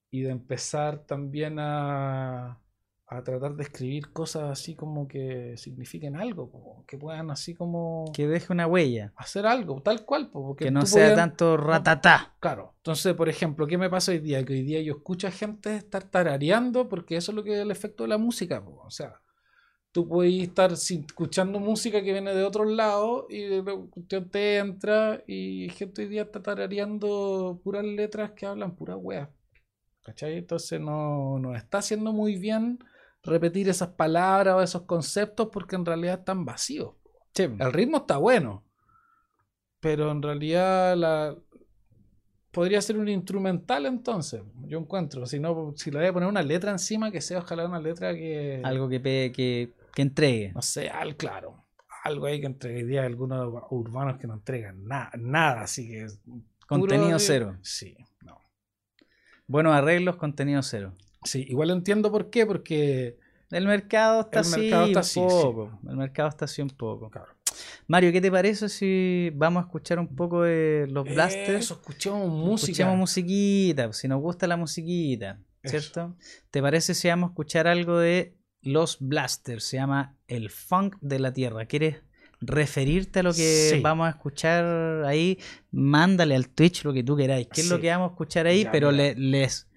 y 0.09 0.21
de 0.21 0.31
empezar 0.31 1.05
también 1.05 1.59
a, 1.59 2.59
a 3.07 3.23
tratar 3.23 3.55
de 3.55 3.63
escribir 3.63 4.11
cosas 4.11 4.49
así 4.51 4.73
como 4.75 5.07
que 5.07 5.55
signifiquen 5.57 6.15
algo, 6.15 6.83
que 6.87 6.97
puedan 6.97 7.29
así 7.29 7.53
como 7.53 8.11
Que 8.13 8.27
deje 8.27 8.51
una 8.51 8.65
huella. 8.65 9.13
hacer 9.15 9.45
algo, 9.45 9.81
tal 9.83 10.03
cual. 10.05 10.31
po, 10.31 10.47
Porque 10.47 10.65
Que 10.65 10.71
no 10.71 10.85
sea 10.87 11.09
podías- 11.09 11.15
tanto 11.15 11.55
ratatá. 11.55 12.35
Claro, 12.39 12.73
entonces, 12.77 13.13
por 13.13 13.29
ejemplo, 13.29 13.67
¿qué 13.67 13.77
me 13.77 13.89
pasa 13.91 14.11
hoy 14.11 14.19
día? 14.19 14.43
Que 14.43 14.53
hoy 14.53 14.63
día 14.63 14.81
yo 14.81 14.93
escucho 14.95 15.27
a 15.27 15.31
gente 15.31 15.75
estar 15.75 16.03
tarareando 16.03 16.89
porque 16.89 17.15
eso 17.17 17.31
es 17.31 17.35
lo 17.35 17.43
que 17.43 17.53
es 17.53 17.59
el 17.59 17.69
efecto 17.69 18.03
de 18.03 18.09
la 18.09 18.17
música. 18.17 18.63
po. 18.65 18.81
O 18.83 18.89
sea, 18.89 19.21
tú 19.91 20.07
puedes 20.09 20.41
estar 20.41 20.71
escuchando 20.73 21.59
música 21.59 22.01
que 22.03 22.11
viene 22.11 22.33
de 22.33 22.43
otro 22.43 22.65
lado 22.65 23.27
y 23.29 23.43
de 23.43 23.61
la 23.63 23.75
cuestión 23.91 24.29
te 24.31 24.57
entra 24.57 25.23
y 25.27 25.69
gente 25.69 26.01
hoy 26.01 26.07
día 26.07 26.23
está 26.23 26.41
tarareando 26.41 27.61
puras 27.63 27.85
letras 27.85 28.31
que 28.31 28.47
hablan 28.47 28.75
pura 28.75 28.97
wea. 28.97 29.29
¿Cachai? 30.03 30.37
Entonces 30.39 30.79
no, 30.81 31.37
no 31.39 31.55
está 31.55 31.77
haciendo 31.79 32.11
muy 32.13 32.35
bien 32.37 32.79
repetir 33.25 33.67
esas 33.69 33.89
palabras 33.89 34.55
o 34.55 34.61
esos 34.61 34.83
conceptos 34.83 35.49
porque 35.51 35.75
en 35.75 35.85
realidad 35.85 36.19
están 36.19 36.45
vacíos. 36.45 36.93
Sí. 37.33 37.43
El 37.43 37.73
ritmo 37.73 37.97
está 37.97 38.17
bueno, 38.17 38.63
pero 39.79 40.11
en 40.11 40.21
realidad 40.21 40.95
la 40.95 41.35
podría 42.51 42.81
ser 42.81 42.97
un 42.97 43.09
instrumental 43.09 43.85
entonces. 43.85 44.41
Yo 44.67 44.79
encuentro, 44.79 45.25
si 45.25 45.39
no, 45.39 45.73
si 45.75 45.91
le 45.91 45.99
voy 45.99 46.07
a 46.07 46.13
poner 46.13 46.29
una 46.29 46.41
letra 46.41 46.71
encima, 46.71 47.11
que 47.11 47.21
sea 47.21 47.39
ojalá 47.39 47.65
una 47.65 47.79
letra 47.79 48.13
que 48.13 48.61
Algo 48.63 48.87
que, 48.87 48.99
pe- 48.99 49.31
que, 49.35 49.73
que 49.93 50.01
entregue. 50.01 50.51
no 50.53 50.61
sé, 50.61 50.89
al 50.89 51.17
claro, 51.17 51.65
algo 52.03 52.27
ahí 52.27 52.39
que 52.39 52.67
hay 52.69 52.97
algunos 52.97 53.63
urbanos 53.71 54.17
que 54.17 54.27
no 54.27 54.35
entregan 54.35 54.85
nada, 54.85 55.11
nada, 55.17 55.61
así 55.61 55.89
que 55.89 56.07
puro 56.25 56.41
Contenido 56.67 57.19
cero. 57.19 57.57
Sí, 57.61 57.95
no. 58.23 58.39
Buenos 59.47 59.73
arreglos, 59.75 60.15
contenido 60.15 60.61
cero. 60.63 60.93
Sí, 61.25 61.45
igual 61.49 61.71
entiendo 61.71 62.09
por 62.11 62.29
qué, 62.29 62.45
porque 62.45 63.17
El 63.51 63.67
mercado 63.67 64.21
está 64.21 64.39
El 64.39 64.45
así 64.45 64.59
mercado 64.61 64.85
está 64.85 64.99
un 64.99 65.01
así, 65.01 65.19
sí. 65.19 65.25
poco. 65.43 65.79
El 65.89 65.97
mercado 65.97 66.29
está 66.29 66.45
así 66.45 66.61
un 66.61 66.69
poco. 66.69 67.09
claro, 67.09 67.27
Mario, 67.87 68.11
¿qué 68.11 68.19
te 68.21 68.31
parece 68.31 68.67
si 68.69 69.31
vamos 69.35 69.63
a 69.63 69.65
escuchar 69.67 69.99
un 69.99 70.07
poco 70.15 70.41
de 70.43 70.87
los 70.89 71.05
Blasters? 71.05 71.63
Eso, 71.65 71.73
escuchemos 71.75 72.27
música. 72.29 72.71
Escuchemos 72.71 72.97
musiquita, 72.97 73.91
si 73.93 74.07
nos 74.07 74.21
gusta 74.21 74.47
la 74.47 74.57
musiquita, 74.57 75.39
Eso. 75.61 75.71
¿cierto? 75.79 76.15
¿Te 76.51 76.61
parece 76.61 76.93
si 76.93 77.07
vamos 77.07 77.29
a 77.29 77.31
escuchar 77.31 77.67
algo 77.67 77.97
de 77.99 78.35
los 78.61 78.97
Blasters? 78.99 79.63
Se 79.63 79.77
llama 79.77 80.15
El 80.27 80.49
Funk 80.49 80.97
de 81.01 81.19
la 81.19 81.31
Tierra. 81.33 81.65
¿Quieres 81.65 81.97
referirte 82.41 83.19
a 83.19 83.23
lo 83.23 83.31
que 83.33 83.69
Sí. 83.73 83.79
vamos 83.79 84.07
a 84.07 84.09
escuchar 84.11 85.05
ahí? 85.05 85.39
Mándale 85.71 86.35
al 86.35 86.49
Twitch 86.49 86.83
lo 86.83 86.93
que 86.93 87.03
tú 87.03 87.15
queráis. 87.15 87.47
¿Qué 87.47 87.61
es 87.61 87.69
lo 87.69 87.79
que 87.79 87.89
vamos 87.89 88.09
a 88.09 88.11
escuchar 88.13 88.47
ahí? 88.47 88.63
Ya, 88.63 88.71
Pero 88.71 88.91
le- 88.91 89.15
les... 89.15 89.67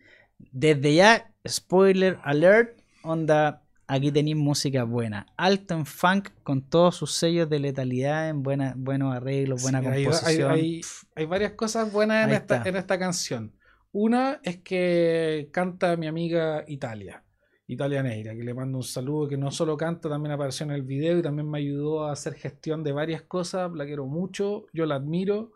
Desde 0.53 0.95
ya, 0.95 1.33
spoiler 1.49 2.19
alert, 2.23 2.79
onda... 3.03 3.63
Aquí 3.91 4.13
tenéis 4.13 4.37
música 4.37 4.85
buena. 4.85 5.25
Alto 5.39 5.73
en 5.73 5.87
funk 5.87 6.29
con 6.43 6.61
todos 6.61 6.95
sus 6.95 7.13
sellos 7.15 7.49
de 7.49 7.59
letalidad, 7.59 8.29
en 8.29 8.43
buena, 8.43 8.75
buenos 8.77 9.17
arreglos, 9.17 9.63
buena 9.63 9.81
Sí, 9.81 9.87
hay- 9.87 10.05
composición. 10.05 10.51
Hay, 10.53 10.81
hay 11.17 11.25
varias 11.25 11.53
cosas 11.53 11.91
buenas 11.91 12.29
en 12.29 12.35
esta, 12.35 12.57
está. 12.57 12.69
en 12.69 12.77
esta 12.77 12.99
canción. 12.99 13.53
Una 13.91 14.41
es 14.43 14.59
que 14.59 15.49
canta 15.55 15.97
mi 15.97 16.07
amiga 16.07 16.65
Italia, 16.69 17.25
Italia 17.67 18.03
Neira, 18.03 18.35
que 18.37 18.45
le 18.45 18.53
mando 18.53 18.77
un 18.77 18.85
saludo, 18.85 19.27
que 19.27 19.39
no 19.39 19.51
solo 19.51 19.75
canta, 19.79 20.11
también 20.11 20.33
apareció 20.33 20.65
en 20.67 20.73
el 20.73 20.83
video 20.83 21.17
y 21.19 21.23
también 21.23 21.51
me 21.51 21.57
ayudó 21.57 22.05
a 22.05 22.13
hacer 22.13 22.35
gestión 22.35 22.85
de 22.85 22.93
varias 22.93 23.23
cosas. 23.23 23.73
La 23.73 23.87
quiero 23.87 24.05
mucho, 24.05 24.67
yo 24.75 24.85
la 24.85 24.97
admiro. 24.97 25.53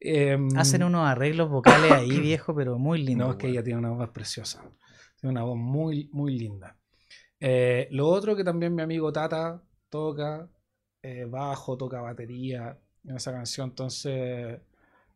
Em, 0.00 0.48
Hacen 0.56 0.82
unos 0.82 1.06
arreglos 1.06 1.48
vocales 1.48 1.92
ahí, 1.92 2.18
viejo, 2.18 2.52
pero 2.52 2.80
muy 2.80 3.00
lindos. 3.00 3.28
no, 3.28 3.32
es 3.34 3.38
que 3.38 3.46
ella 3.46 3.62
tiene 3.62 3.78
una 3.78 3.90
voz 3.90 4.08
preciosa. 4.08 4.64
Tiene 5.20 5.32
una 5.32 5.44
voz 5.44 5.58
muy, 5.58 6.08
muy 6.12 6.38
linda. 6.38 6.76
Eh, 7.38 7.88
lo 7.90 8.08
otro 8.08 8.36
que 8.36 8.44
también 8.44 8.74
mi 8.74 8.82
amigo 8.82 9.12
Tata 9.12 9.62
toca 9.88 10.48
eh, 11.02 11.24
bajo, 11.24 11.76
toca 11.76 12.00
batería 12.00 12.78
en 13.04 13.16
esa 13.16 13.32
canción. 13.32 13.70
Entonces 13.70 14.60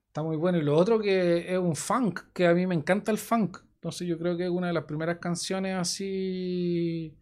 está 0.07 0.23
muy 0.23 0.37
bueno. 0.37 0.59
Y 0.59 0.63
lo 0.63 0.77
otro 0.77 0.99
que 0.99 1.53
es 1.53 1.59
un 1.59 1.77
funk, 1.77 2.21
que 2.33 2.47
a 2.47 2.55
mí 2.55 2.67
me 2.67 2.75
encanta 2.75 3.11
el 3.11 3.19
funk. 3.19 3.59
Entonces 3.77 4.07
yo 4.09 4.19
creo 4.19 4.37
que 4.37 4.45
es 4.45 4.51
una 4.51 4.69
de 4.69 4.73
las 4.73 4.85
primeras 4.85 5.19
canciones 5.19 5.77
así 5.77 7.15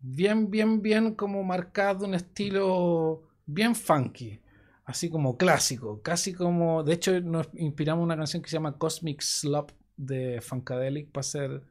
bien, 0.00 0.50
bien, 0.50 0.82
bien 0.82 1.14
como 1.14 1.42
marcada 1.42 1.94
de 1.94 2.04
un 2.04 2.14
estilo 2.14 3.22
bien 3.46 3.74
funky. 3.74 4.40
Así 4.84 5.08
como 5.08 5.36
clásico, 5.38 6.02
casi 6.02 6.34
como. 6.34 6.82
De 6.82 6.94
hecho, 6.94 7.18
nos 7.20 7.48
inspiramos 7.54 8.04
una 8.04 8.16
canción 8.16 8.42
que 8.42 8.50
se 8.50 8.56
llama 8.56 8.76
Cosmic 8.76 9.22
Slop 9.22 9.70
de 9.96 10.40
Funkadelic 10.42 11.10
para 11.10 11.20
hacer 11.20 11.62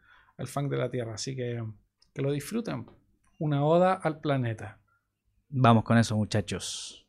el 0.44 0.50
funk 0.50 0.70
de 0.70 0.78
la 0.78 0.90
Tierra. 0.90 1.16
Así 1.16 1.36
que 1.36 1.64
que 2.14 2.22
lo 2.22 2.32
disfruten. 2.32 2.86
Una 3.40 3.66
oda 3.66 3.94
al 3.94 4.20
planeta. 4.20 4.80
Vamos 5.50 5.84
con 5.84 5.98
eso, 5.98 6.16
muchachos. 6.16 7.08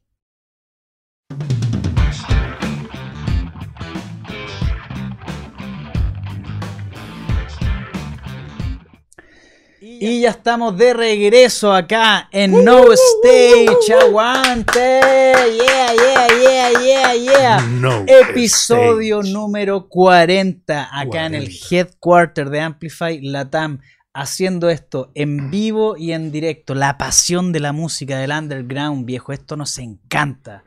Y 10.06 10.20
ya 10.20 10.30
estamos 10.30 10.76
de 10.76 10.92
regreso 10.92 11.72
acá 11.72 12.28
en 12.30 12.62
No 12.62 12.92
Stage. 12.92 13.94
¡Aguante! 14.02 15.00
¡Yeah, 15.00 15.94
yeah, 15.94 16.26
yeah, 16.42 16.70
yeah, 16.82 17.14
yeah! 17.14 17.60
No 17.62 18.04
Episodio 18.06 19.20
stage. 19.20 19.32
número 19.32 19.88
40 19.88 21.00
acá 21.00 21.24
en 21.24 21.34
el 21.34 21.44
40. 21.44 21.66
headquarter 21.70 22.50
de 22.50 22.60
Amplify 22.60 23.18
Latam. 23.22 23.80
Haciendo 24.12 24.68
esto 24.68 25.10
en 25.14 25.50
vivo 25.50 25.96
y 25.96 26.12
en 26.12 26.30
directo. 26.30 26.74
La 26.74 26.98
pasión 26.98 27.52
de 27.52 27.60
la 27.60 27.72
música 27.72 28.18
del 28.18 28.32
underground, 28.32 29.06
viejo. 29.06 29.32
Esto 29.32 29.56
nos 29.56 29.78
encanta. 29.78 30.64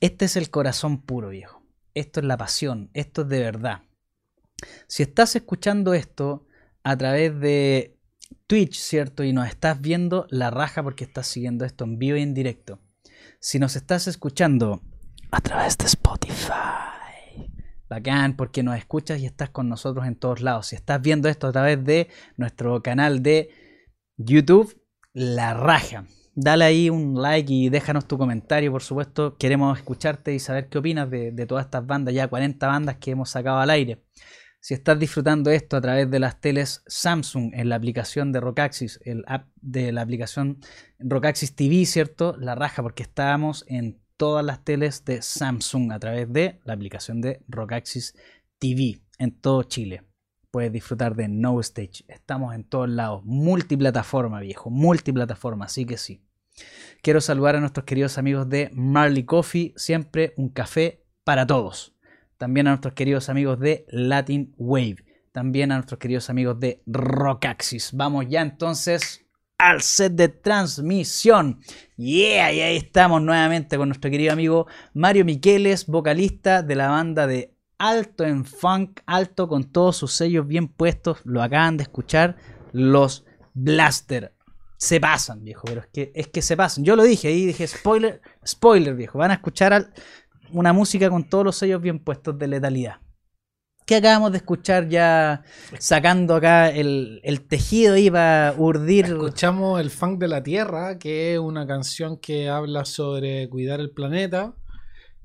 Este 0.00 0.26
es 0.26 0.36
el 0.36 0.50
corazón 0.50 1.00
puro, 1.00 1.30
viejo. 1.30 1.62
Esto 1.94 2.20
es 2.20 2.26
la 2.26 2.36
pasión. 2.36 2.90
Esto 2.92 3.22
es 3.22 3.28
de 3.30 3.40
verdad. 3.40 3.80
Si 4.86 5.02
estás 5.02 5.34
escuchando 5.34 5.94
esto 5.94 6.46
a 6.84 6.96
través 6.96 7.40
de 7.40 7.98
Twitch, 8.46 8.76
¿cierto? 8.76 9.24
Y 9.24 9.32
nos 9.32 9.48
estás 9.48 9.80
viendo 9.80 10.26
la 10.30 10.50
raja 10.50 10.82
porque 10.82 11.04
estás 11.04 11.26
siguiendo 11.26 11.64
esto 11.64 11.84
en 11.84 11.98
vivo 11.98 12.18
y 12.18 12.22
en 12.22 12.34
directo. 12.34 12.78
Si 13.40 13.58
nos 13.58 13.74
estás 13.74 14.06
escuchando 14.06 14.82
a 15.30 15.40
través 15.40 15.78
de 15.78 15.86
Spotify, 15.86 16.52
bacán, 17.88 18.36
porque 18.36 18.62
nos 18.62 18.76
escuchas 18.76 19.20
y 19.20 19.26
estás 19.26 19.50
con 19.50 19.68
nosotros 19.68 20.06
en 20.06 20.14
todos 20.14 20.42
lados. 20.42 20.68
Si 20.68 20.76
estás 20.76 21.00
viendo 21.00 21.28
esto 21.28 21.46
a 21.46 21.52
través 21.52 21.82
de 21.84 22.08
nuestro 22.36 22.82
canal 22.82 23.22
de 23.22 23.50
YouTube, 24.16 24.78
La 25.14 25.54
Raja. 25.54 26.06
Dale 26.36 26.64
ahí 26.64 26.90
un 26.90 27.20
like 27.20 27.52
y 27.52 27.68
déjanos 27.70 28.06
tu 28.06 28.18
comentario, 28.18 28.72
por 28.72 28.82
supuesto. 28.82 29.36
Queremos 29.38 29.78
escucharte 29.78 30.34
y 30.34 30.38
saber 30.38 30.68
qué 30.68 30.78
opinas 30.78 31.08
de, 31.08 31.32
de 31.32 31.46
todas 31.46 31.64
estas 31.64 31.86
bandas, 31.86 32.12
ya 32.12 32.28
40 32.28 32.66
bandas 32.66 32.96
que 32.96 33.12
hemos 33.12 33.30
sacado 33.30 33.58
al 33.58 33.70
aire. 33.70 34.02
Si 34.64 34.72
estás 34.72 34.98
disfrutando 34.98 35.50
esto 35.50 35.76
a 35.76 35.82
través 35.82 36.10
de 36.10 36.18
las 36.18 36.40
teles 36.40 36.82
Samsung 36.86 37.50
en 37.52 37.68
la 37.68 37.76
aplicación 37.76 38.32
de 38.32 38.40
Rockaxis, 38.40 38.98
el 39.04 39.22
app 39.26 39.46
de 39.60 39.92
la 39.92 40.00
aplicación 40.00 40.58
Rockaxis 40.98 41.54
TV, 41.54 41.84
¿cierto? 41.84 42.34
La 42.38 42.54
raja, 42.54 42.82
porque 42.82 43.02
estábamos 43.02 43.66
en 43.68 44.00
todas 44.16 44.42
las 44.42 44.64
teles 44.64 45.04
de 45.04 45.20
Samsung 45.20 45.92
a 45.92 45.98
través 45.98 46.32
de 46.32 46.62
la 46.64 46.72
aplicación 46.72 47.20
de 47.20 47.42
Rockaxis 47.46 48.14
TV 48.58 49.02
en 49.18 49.38
todo 49.38 49.64
Chile. 49.64 50.04
Puedes 50.50 50.72
disfrutar 50.72 51.14
de 51.14 51.28
No 51.28 51.60
Stage. 51.60 52.06
Estamos 52.08 52.54
en 52.54 52.64
todos 52.64 52.88
lados. 52.88 53.20
Multiplataforma, 53.22 54.40
viejo. 54.40 54.70
Multiplataforma, 54.70 55.66
así 55.66 55.84
que 55.84 55.98
sí. 55.98 56.24
Quiero 57.02 57.20
saludar 57.20 57.56
a 57.56 57.60
nuestros 57.60 57.84
queridos 57.84 58.16
amigos 58.16 58.48
de 58.48 58.70
Marley 58.72 59.24
Coffee. 59.24 59.74
Siempre 59.76 60.32
un 60.38 60.48
café 60.48 61.04
para 61.22 61.46
todos 61.46 61.93
también 62.44 62.66
a 62.66 62.72
nuestros 62.72 62.92
queridos 62.92 63.30
amigos 63.30 63.58
de 63.58 63.86
Latin 63.88 64.52
Wave, 64.58 64.96
también 65.32 65.72
a 65.72 65.76
nuestros 65.76 65.98
queridos 65.98 66.28
amigos 66.28 66.60
de 66.60 66.82
Rockaxis. 66.84 67.92
Vamos 67.94 68.26
ya 68.28 68.42
entonces 68.42 69.24
al 69.56 69.80
set 69.80 70.12
de 70.12 70.28
transmisión. 70.28 71.60
Yeah, 71.96 72.52
y 72.52 72.60
ahí 72.60 72.76
estamos 72.76 73.22
nuevamente 73.22 73.78
con 73.78 73.88
nuestro 73.88 74.10
querido 74.10 74.34
amigo 74.34 74.66
Mario 74.92 75.24
Miqueles, 75.24 75.86
vocalista 75.86 76.62
de 76.62 76.74
la 76.74 76.90
banda 76.90 77.26
de 77.26 77.54
Alto 77.78 78.24
en 78.24 78.44
Funk, 78.44 79.00
alto 79.06 79.48
con 79.48 79.64
todos 79.64 79.96
sus 79.96 80.12
sellos 80.12 80.46
bien 80.46 80.68
puestos. 80.68 81.22
Lo 81.24 81.42
acaban 81.42 81.78
de 81.78 81.84
escuchar 81.84 82.36
los 82.72 83.24
Blaster. 83.54 84.34
Se 84.76 85.00
pasan, 85.00 85.42
viejo, 85.42 85.62
pero 85.64 85.80
es 85.80 85.86
que, 85.86 86.12
es 86.14 86.28
que 86.28 86.42
se 86.42 86.58
pasan. 86.58 86.84
Yo 86.84 86.94
lo 86.94 87.04
dije 87.04 87.28
ahí, 87.28 87.46
dije 87.46 87.66
spoiler, 87.66 88.20
spoiler, 88.46 88.94
viejo. 88.94 89.16
Van 89.16 89.30
a 89.30 89.34
escuchar 89.34 89.72
al, 89.72 89.94
una 90.54 90.72
música 90.72 91.10
con 91.10 91.24
todos 91.24 91.44
los 91.44 91.56
sellos 91.56 91.82
bien 91.82 91.98
puestos 91.98 92.38
de 92.38 92.46
letalidad. 92.46 93.00
Que 93.86 93.96
acabamos 93.96 94.32
de 94.32 94.38
escuchar 94.38 94.88
ya 94.88 95.42
sacando 95.78 96.36
acá 96.36 96.70
el, 96.70 97.20
tejido 97.48 97.98
iba 97.98 98.48
a 98.48 98.52
urdir. 98.54 99.06
Escuchamos 99.06 99.78
el 99.78 99.90
funk 99.90 100.18
de 100.18 100.28
la 100.28 100.42
tierra, 100.42 100.98
que 100.98 101.34
es 101.34 101.38
una 101.38 101.66
canción 101.66 102.16
que 102.16 102.48
habla 102.48 102.86
sobre 102.86 103.48
cuidar 103.50 103.80
el 103.80 103.90
planeta. 103.90 104.54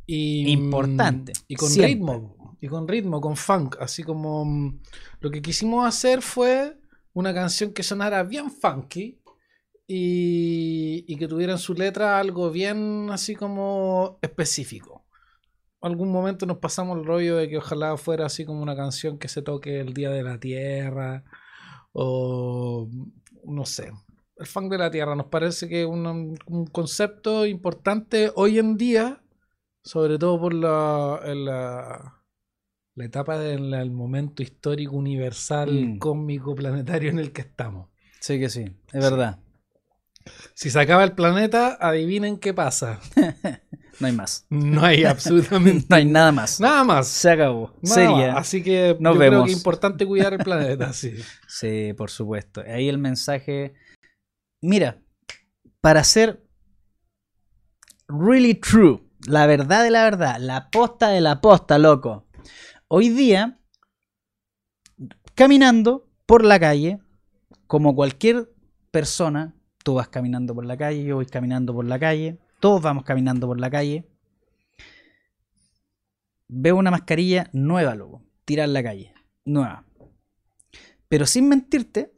Y, 0.05 0.49
Importante. 0.51 1.31
Y 1.47 1.55
con 1.55 1.73
ritmo. 1.73 2.57
Y 2.59 2.67
con 2.67 2.87
ritmo, 2.87 3.21
con 3.21 3.37
funk. 3.37 3.77
Así 3.79 4.03
como 4.03 4.43
mm, 4.43 4.81
lo 5.21 5.31
que 5.31 5.41
quisimos 5.41 5.87
hacer 5.87 6.21
fue 6.21 6.75
una 7.13 7.33
canción 7.33 7.71
que 7.71 7.83
sonara 7.83 8.23
bien 8.23 8.51
funky. 8.51 9.21
Y, 9.87 11.05
y 11.07 11.15
que 11.15 11.27
tuviera 11.27 11.53
en 11.53 11.59
su 11.59 11.73
letra 11.73 12.19
algo 12.19 12.51
bien 12.51 13.07
así 13.09 13.35
como 13.35 14.19
específico 14.21 14.98
algún 15.81 16.11
momento 16.11 16.45
nos 16.45 16.57
pasamos 16.57 16.97
el 16.97 17.05
rollo 17.05 17.37
de 17.37 17.49
que 17.49 17.57
ojalá 17.57 17.95
fuera 17.97 18.25
así 18.25 18.45
como 18.45 18.61
una 18.61 18.75
canción 18.75 19.17
que 19.17 19.27
se 19.27 19.41
toque 19.41 19.79
el 19.79 19.93
Día 19.93 20.09
de 20.09 20.23
la 20.23 20.39
Tierra 20.39 21.23
o 21.93 22.89
no 23.45 23.65
sé. 23.65 23.91
El 24.37 24.45
funk 24.45 24.71
de 24.71 24.77
la 24.77 24.91
Tierra 24.91 25.15
nos 25.15 25.27
parece 25.27 25.67
que 25.67 25.81
es 25.81 25.87
un, 25.87 26.37
concepto 26.71 27.45
importante 27.45 28.31
hoy 28.35 28.59
en 28.59 28.77
día, 28.77 29.21
sobre 29.83 30.17
todo 30.17 30.39
por 30.39 30.53
la, 30.53 31.19
la, 31.35 32.15
etapa 33.03 33.37
del 33.37 33.91
momento 33.91 34.43
histórico 34.43 34.95
universal, 34.95 35.71
mm. 35.71 35.99
cósmico, 35.99 36.55
planetario 36.55 37.09
en 37.09 37.19
el 37.19 37.31
que 37.31 37.41
estamos. 37.41 37.89
Sí 38.19 38.39
que 38.39 38.49
sí, 38.49 38.65
es 38.91 39.03
verdad. 39.03 39.39
Si 40.53 40.69
se 40.69 40.79
acaba 40.79 41.03
el 41.03 41.13
planeta, 41.13 41.77
adivinen 41.79 42.37
qué 42.37 42.53
pasa. 42.53 42.99
No 43.99 44.07
hay 44.07 44.13
más. 44.13 44.45
No 44.49 44.83
hay 44.83 45.03
absolutamente. 45.05 45.85
no 45.89 45.95
hay 45.95 46.05
nada 46.05 46.31
más. 46.31 46.59
Nada 46.59 46.83
más. 46.83 47.07
Se 47.07 47.31
acabó. 47.31 47.73
Sería. 47.83 48.33
Así 48.37 48.63
que 48.63 48.95
Nos 48.99 49.15
yo 49.15 49.19
creo 49.19 49.43
que 49.43 49.51
es 49.51 49.57
importante 49.57 50.05
cuidar 50.05 50.33
el 50.33 50.39
planeta, 50.39 50.93
sí. 50.93 51.15
Sí, 51.47 51.93
por 51.97 52.09
supuesto. 52.09 52.61
Ahí 52.65 52.87
el 52.87 52.97
mensaje. 52.97 53.73
Mira, 54.61 55.01
para 55.81 56.03
ser 56.03 56.43
really 58.07 58.55
true, 58.55 59.01
la 59.27 59.45
verdad 59.45 59.83
de 59.83 59.91
la 59.91 60.03
verdad, 60.03 60.37
la 60.39 60.69
posta 60.69 61.09
de 61.09 61.21
la 61.21 61.41
posta, 61.41 61.77
loco. 61.77 62.25
Hoy 62.87 63.09
día, 63.09 63.59
caminando 65.35 66.07
por 66.25 66.43
la 66.43 66.59
calle, 66.59 66.99
como 67.67 67.95
cualquier 67.95 68.51
persona, 68.91 69.55
tú 69.83 69.95
vas 69.95 70.09
caminando 70.09 70.55
por 70.55 70.65
la 70.65 70.75
calle, 70.75 71.03
yo 71.03 71.15
voy 71.15 71.25
caminando 71.25 71.73
por 71.73 71.85
la 71.85 71.99
calle 71.99 72.39
todos 72.59 72.81
vamos 72.81 73.03
caminando 73.03 73.47
por 73.47 73.59
la 73.59 73.69
calle. 73.69 74.07
Veo 76.47 76.75
una 76.75 76.91
mascarilla 76.91 77.49
nueva, 77.53 77.95
loco. 77.95 78.23
Tira 78.45 78.63
en 78.63 78.73
la 78.73 78.83
calle. 78.83 79.13
Nueva. 79.45 79.85
Pero 81.07 81.25
sin 81.25 81.47
mentirte, 81.47 82.13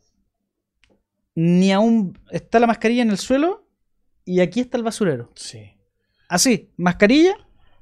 ni 1.35 1.71
aún 1.71 2.17
está 2.29 2.59
la 2.59 2.67
mascarilla 2.67 3.01
en 3.03 3.11
el 3.11 3.17
suelo 3.17 3.67
y 4.25 4.39
aquí 4.41 4.61
está 4.61 4.77
el 4.77 4.83
basurero. 4.83 5.31
Sí. 5.35 5.71
Así, 6.27 6.71
mascarilla, 6.77 7.35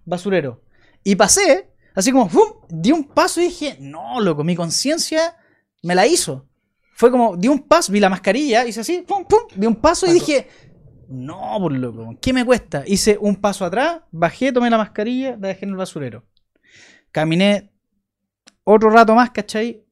basurero. 0.05 0.64
Y 1.03 1.16
pasé, 1.16 1.72
así 1.95 2.12
como, 2.12 2.30
¡fum! 2.30 2.51
Di 2.70 2.91
un 2.91 3.03
paso 3.05 3.41
y 3.41 3.45
dije, 3.45 3.78
no, 3.80 4.20
loco, 4.20 4.43
mi 4.43 4.55
conciencia 4.55 5.38
me 5.84 5.95
la 5.95 6.07
hizo. 6.07 6.47
Fue 6.95 7.12
como, 7.12 7.38
di 7.38 7.47
un 7.47 7.60
paso, 7.60 7.91
vi 7.91 7.99
la 7.99 8.10
mascarilla, 8.10 8.66
hice 8.66 8.82
así, 8.82 9.03
¡pum, 9.07 9.26
pum! 9.26 9.39
Di 9.55 9.66
un 9.66 9.76
paso 9.76 10.05
y 10.05 10.14
dije, 10.14 10.47
no, 11.10 11.57
por 11.60 11.72
loco, 11.72 12.16
¿qué 12.22 12.32
me 12.34 12.45
cuesta? 12.45 12.84
Hice 12.86 13.18
un 13.20 13.36
paso 13.36 13.66
atrás, 13.66 14.01
bajé, 14.12 14.51
tomé 14.51 14.70
la 14.70 14.78
mascarilla, 14.78 15.32
la 15.32 15.47
dejé 15.47 15.66
en 15.66 15.72
el 15.72 15.76
basurero. 15.76 16.24
Caminé 17.12 17.72
otro 18.64 18.91
rato 18.91 19.16
más, 19.16 19.32
¿cachai? 19.32 19.84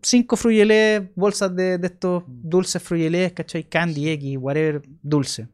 Cinco 0.00 0.36
frugelés, 0.36 1.02
bolsas 1.16 1.54
de, 1.56 1.80
estos 1.82 2.22
dulces 2.28 2.80
frugelés, 2.80 3.32
¿cachai? 3.32 3.64
Candy 3.64 4.10
X, 4.10 4.36
whatever, 4.38 4.82
dulce. 5.02 5.48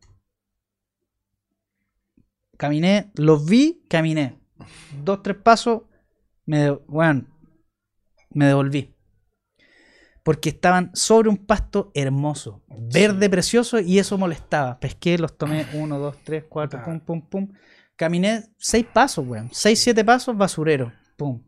Caminé, 2.58 3.10
los 3.14 3.48
vi, 3.48 3.82
caminé. 3.88 4.38
Dos, 5.02 5.22
tres 5.22 5.38
pasos, 5.38 5.82
me, 6.44 6.70
bueno, 6.70 7.24
me 8.30 8.46
devolví 8.46 8.97
porque 10.28 10.50
estaban 10.50 10.90
sobre 10.92 11.30
un 11.30 11.38
pasto 11.38 11.90
hermoso, 11.94 12.62
verde 12.68 13.30
precioso, 13.30 13.80
y 13.80 13.98
eso 13.98 14.18
molestaba. 14.18 14.78
Pesqué, 14.78 15.16
los 15.16 15.38
tomé 15.38 15.66
uno, 15.72 15.98
dos, 15.98 16.18
tres, 16.22 16.44
cuatro, 16.46 16.84
pum, 16.84 17.00
pum, 17.00 17.22
pum. 17.22 17.48
Caminé 17.96 18.44
seis 18.58 18.84
pasos, 18.92 19.26
weón. 19.26 19.48
Seis, 19.52 19.80
siete 19.82 20.04
pasos, 20.04 20.36
basurero. 20.36 20.92
Pum. 21.16 21.42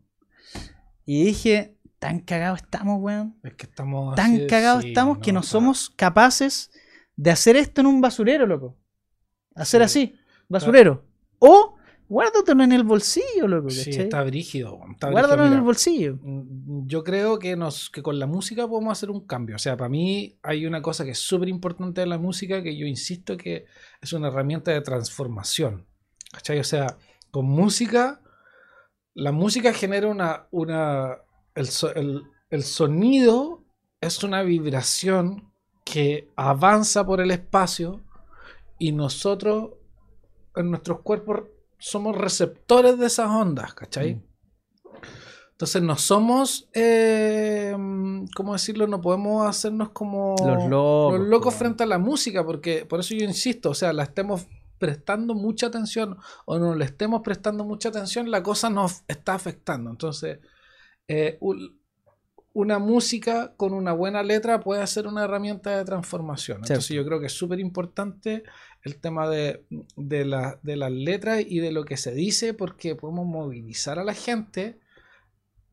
Y 1.05 1.25
dije, 1.25 1.77
tan 1.99 2.21
cagados 2.21 2.63
estamos, 2.63 2.99
weón. 2.99 3.37
Es 3.43 3.53
que 3.53 3.67
estamos. 3.67 4.15
Tan 4.15 4.47
cagados 4.47 4.83
estamos 4.83 5.19
que 5.19 5.31
no 5.31 5.43
somos 5.43 5.91
capaces 5.91 6.71
de 7.15 7.29
hacer 7.29 7.57
esto 7.57 7.81
en 7.81 7.85
un 7.85 8.01
basurero, 8.01 8.47
loco. 8.47 8.79
Hacer 9.53 9.83
así, 9.83 10.15
basurero. 10.49 11.05
O 11.37 11.75
Guárdatelo 12.11 12.61
en 12.65 12.73
el 12.73 12.83
bolsillo, 12.83 13.47
loco. 13.47 13.69
Sí, 13.69 13.89
está 13.91 14.21
brígido. 14.23 14.77
Guárdalo 14.99 15.45
en 15.45 15.53
el 15.53 15.61
bolsillo. 15.61 16.19
Mm, 16.21 16.85
yo 16.85 17.05
creo 17.05 17.39
que, 17.39 17.55
nos, 17.55 17.89
que 17.89 18.03
con 18.03 18.19
la 18.19 18.27
música 18.27 18.67
podemos 18.67 18.91
hacer 18.91 19.09
un 19.09 19.25
cambio. 19.25 19.55
O 19.55 19.59
sea, 19.59 19.77
para 19.77 19.87
mí 19.87 20.37
hay 20.43 20.65
una 20.65 20.81
cosa 20.81 21.05
que 21.05 21.11
es 21.11 21.19
súper 21.19 21.47
importante 21.47 22.01
en 22.01 22.09
la 22.09 22.17
música 22.17 22.61
que 22.61 22.75
yo 22.75 22.85
insisto 22.85 23.37
que 23.37 23.63
es 24.01 24.11
una 24.11 24.27
herramienta 24.27 24.71
de 24.71 24.81
transformación. 24.81 25.87
¿Cachai? 26.33 26.59
O 26.59 26.65
sea, 26.65 26.97
con 27.31 27.45
música, 27.45 28.19
la 29.13 29.31
música 29.31 29.71
genera 29.71 30.09
una. 30.09 30.47
una 30.51 31.15
el, 31.55 32.23
el 32.49 32.63
sonido 32.63 33.63
es 34.01 34.21
una 34.21 34.43
vibración 34.43 35.49
que 35.85 36.27
avanza 36.35 37.05
por 37.05 37.21
el 37.21 37.31
espacio 37.31 38.01
y 38.77 38.91
nosotros 38.91 39.75
en 40.57 40.71
nuestros 40.71 40.99
cuerpos 41.03 41.43
somos 41.81 42.15
receptores 42.15 42.97
de 42.99 43.07
esas 43.07 43.27
ondas, 43.27 43.73
¿cachai? 43.73 44.15
Mm. 44.15 44.23
Entonces 45.51 45.81
no 45.81 45.95
somos, 45.95 46.69
eh, 46.73 47.75
¿cómo 48.35 48.53
decirlo? 48.53 48.87
No 48.87 49.01
podemos 49.01 49.47
hacernos 49.47 49.89
como 49.89 50.35
los 50.43 50.69
locos, 50.69 51.19
los 51.19 51.27
locos 51.27 51.53
frente 51.53 51.83
a 51.83 51.87
la 51.87 51.99
música, 51.99 52.43
porque 52.43 52.85
por 52.85 52.99
eso 52.99 53.13
yo 53.13 53.25
insisto, 53.25 53.71
o 53.71 53.75
sea, 53.75 53.93
la 53.93 54.03
estemos 54.03 54.47
prestando 54.79 55.35
mucha 55.35 55.67
atención 55.67 56.17
o 56.45 56.57
no 56.57 56.73
le 56.73 56.85
estemos 56.85 57.21
prestando 57.21 57.63
mucha 57.63 57.89
atención, 57.89 58.31
la 58.31 58.41
cosa 58.41 58.69
nos 58.71 59.03
está 59.07 59.35
afectando. 59.35 59.91
Entonces, 59.91 60.39
eh, 61.07 61.37
una 62.53 62.79
música 62.79 63.53
con 63.55 63.73
una 63.73 63.93
buena 63.93 64.23
letra 64.23 64.59
puede 64.59 64.85
ser 64.87 65.07
una 65.07 65.23
herramienta 65.23 65.77
de 65.77 65.85
transformación. 65.85 66.59
Entonces 66.61 66.89
yo 66.89 67.05
creo 67.05 67.19
que 67.19 67.27
es 67.27 67.33
súper 67.33 67.59
importante 67.59 68.43
el 68.83 68.99
tema 68.99 69.29
de, 69.29 69.65
de, 69.95 70.25
la, 70.25 70.59
de 70.63 70.75
las 70.75 70.91
letras 70.91 71.43
y 71.47 71.59
de 71.59 71.71
lo 71.71 71.85
que 71.85 71.97
se 71.97 72.13
dice 72.13 72.53
porque 72.53 72.95
podemos 72.95 73.25
movilizar 73.25 73.99
a 73.99 74.03
la 74.03 74.13
gente 74.13 74.79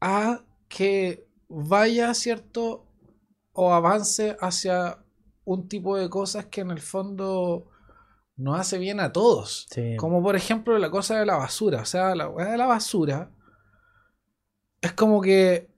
a 0.01 0.45
que 0.69 1.27
vaya, 1.49 2.13
¿cierto? 2.15 2.87
O 3.53 3.73
avance 3.73 4.37
hacia 4.41 4.99
un 5.45 5.69
tipo 5.69 5.97
de 5.97 6.11
cosas 6.11 6.47
que 6.47 6.61
en 6.61 6.71
el 6.71 6.81
fondo 6.81 7.71
nos 8.37 8.61
hace 8.61 8.79
bien 8.79 9.01
a 9.01 9.13
todos. 9.13 9.67
Como 9.97 10.23
por 10.23 10.37
ejemplo 10.37 10.79
la 10.79 10.91
cosa 10.91 11.19
de 11.19 11.27
la 11.27 11.37
basura. 11.37 11.83
O 11.83 11.87
sea, 11.87 12.15
la 12.15 12.29
de 12.29 12.57
la 12.59 12.67
basura 12.67 13.31
es 14.81 14.93
como 14.93 15.21
que 15.21 15.69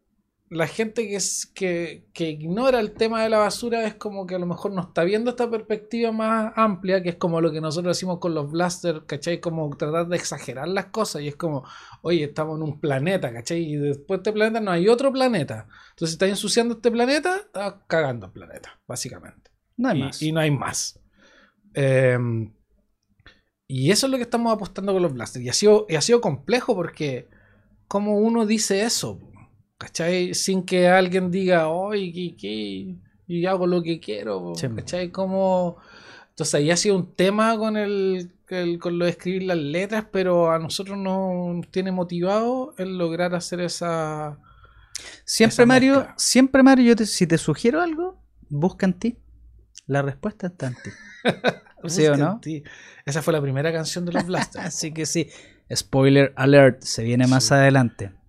la 0.50 0.66
gente 0.66 1.06
que, 1.06 1.14
es, 1.14 1.46
que, 1.54 2.08
que, 2.12 2.30
ignora 2.30 2.80
el 2.80 2.92
tema 2.92 3.22
de 3.22 3.28
la 3.28 3.38
basura 3.38 3.86
es 3.86 3.94
como 3.94 4.26
que 4.26 4.34
a 4.34 4.38
lo 4.40 4.46
mejor 4.46 4.72
no 4.72 4.82
está 4.82 5.04
viendo 5.04 5.30
esta 5.30 5.48
perspectiva 5.48 6.10
más 6.10 6.52
amplia, 6.56 7.00
que 7.04 7.10
es 7.10 7.14
como 7.14 7.40
lo 7.40 7.52
que 7.52 7.60
nosotros 7.60 7.96
decimos 7.96 8.18
con 8.18 8.34
los 8.34 8.50
blasters, 8.50 9.02
¿cachai? 9.06 9.40
Como 9.40 9.70
tratar 9.76 10.08
de 10.08 10.16
exagerar 10.16 10.66
las 10.66 10.86
cosas 10.86 11.22
y 11.22 11.28
es 11.28 11.36
como, 11.36 11.64
oye, 12.02 12.24
estamos 12.24 12.56
en 12.56 12.64
un 12.64 12.80
planeta, 12.80 13.32
¿cachai? 13.32 13.62
Y 13.62 13.76
después 13.76 14.18
de 14.18 14.22
este 14.22 14.32
planeta 14.32 14.60
no 14.60 14.72
hay 14.72 14.88
otro 14.88 15.12
planeta. 15.12 15.68
Entonces, 15.90 16.10
si 16.10 16.14
estás 16.14 16.30
ensuciando 16.30 16.74
este 16.74 16.90
planeta, 16.90 17.36
estás 17.36 17.74
cagando 17.86 18.26
el 18.26 18.32
planeta, 18.32 18.80
básicamente. 18.88 19.52
No 19.76 19.90
hay 19.90 19.98
y, 19.98 20.02
más. 20.02 20.22
Y 20.22 20.32
no 20.32 20.40
hay 20.40 20.50
más. 20.50 21.00
Em, 21.74 22.52
y 23.68 23.92
eso 23.92 24.06
es 24.06 24.10
lo 24.10 24.16
que 24.16 24.24
estamos 24.24 24.52
apostando 24.52 24.92
con 24.92 25.02
los 25.02 25.12
blasters. 25.12 25.44
Y 25.44 25.48
ha 25.48 25.52
sido, 25.52 25.86
y 25.88 25.94
ha 25.94 26.00
sido 26.00 26.20
complejo 26.20 26.74
porque, 26.74 27.28
¿cómo 27.86 28.18
uno 28.18 28.46
dice 28.46 28.82
eso? 28.82 29.20
¿Cachai? 29.80 30.34
Sin 30.34 30.62
que 30.62 30.88
alguien 30.88 31.30
diga, 31.30 31.68
oye, 31.68 32.36
¿qué, 32.38 32.96
Y 33.26 33.46
hago 33.46 33.66
lo 33.66 33.82
que 33.82 33.98
quiero, 33.98 34.52
¿cachai? 34.76 35.10
Como... 35.10 35.78
Entonces 36.28 36.54
ahí 36.54 36.70
ha 36.70 36.76
sido 36.76 36.96
un 36.96 37.14
tema 37.14 37.56
con 37.56 37.78
el, 37.78 38.30
con 38.78 38.98
lo 38.98 39.06
de 39.06 39.10
escribir 39.10 39.44
las 39.44 39.56
letras, 39.56 40.04
pero 40.12 40.52
a 40.52 40.58
nosotros 40.58 40.98
nos 40.98 41.66
tiene 41.70 41.92
motivado 41.92 42.74
el 42.76 42.98
lograr 42.98 43.34
hacer 43.34 43.60
esa... 43.62 44.38
Siempre, 45.24 45.64
Mario, 45.64 46.08
siempre, 46.18 46.62
Mario, 46.62 46.94
yo 46.94 47.06
si 47.06 47.26
te 47.26 47.38
sugiero 47.38 47.80
algo, 47.80 48.22
busca 48.50 48.84
en 48.84 48.98
ti. 48.98 49.16
La 49.86 50.02
respuesta 50.02 50.48
está 50.48 50.66
en 50.66 50.74
ti. 50.74 50.90
¿Sí 51.88 52.06
o 52.06 52.18
no? 52.18 52.38
Esa 53.06 53.22
fue 53.22 53.32
la 53.32 53.40
primera 53.40 53.72
canción 53.72 54.04
de 54.04 54.12
los 54.12 54.26
Blasters. 54.26 54.66
Así 54.66 54.92
que 54.92 55.06
sí. 55.06 55.30
Spoiler 55.74 56.34
alert, 56.36 56.82
se 56.82 57.02
viene 57.02 57.26
más 57.26 57.50
adelante. 57.50 58.19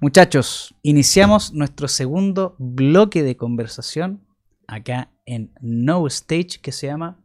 Muchachos, 0.00 0.74
iniciamos 0.82 1.52
nuestro 1.52 1.88
segundo 1.88 2.56
bloque 2.58 3.22
de 3.22 3.36
conversación 3.36 4.24
acá 4.66 5.10
en 5.26 5.52
No 5.60 6.06
Stage 6.06 6.60
que 6.62 6.72
se 6.72 6.86
llama 6.86 7.18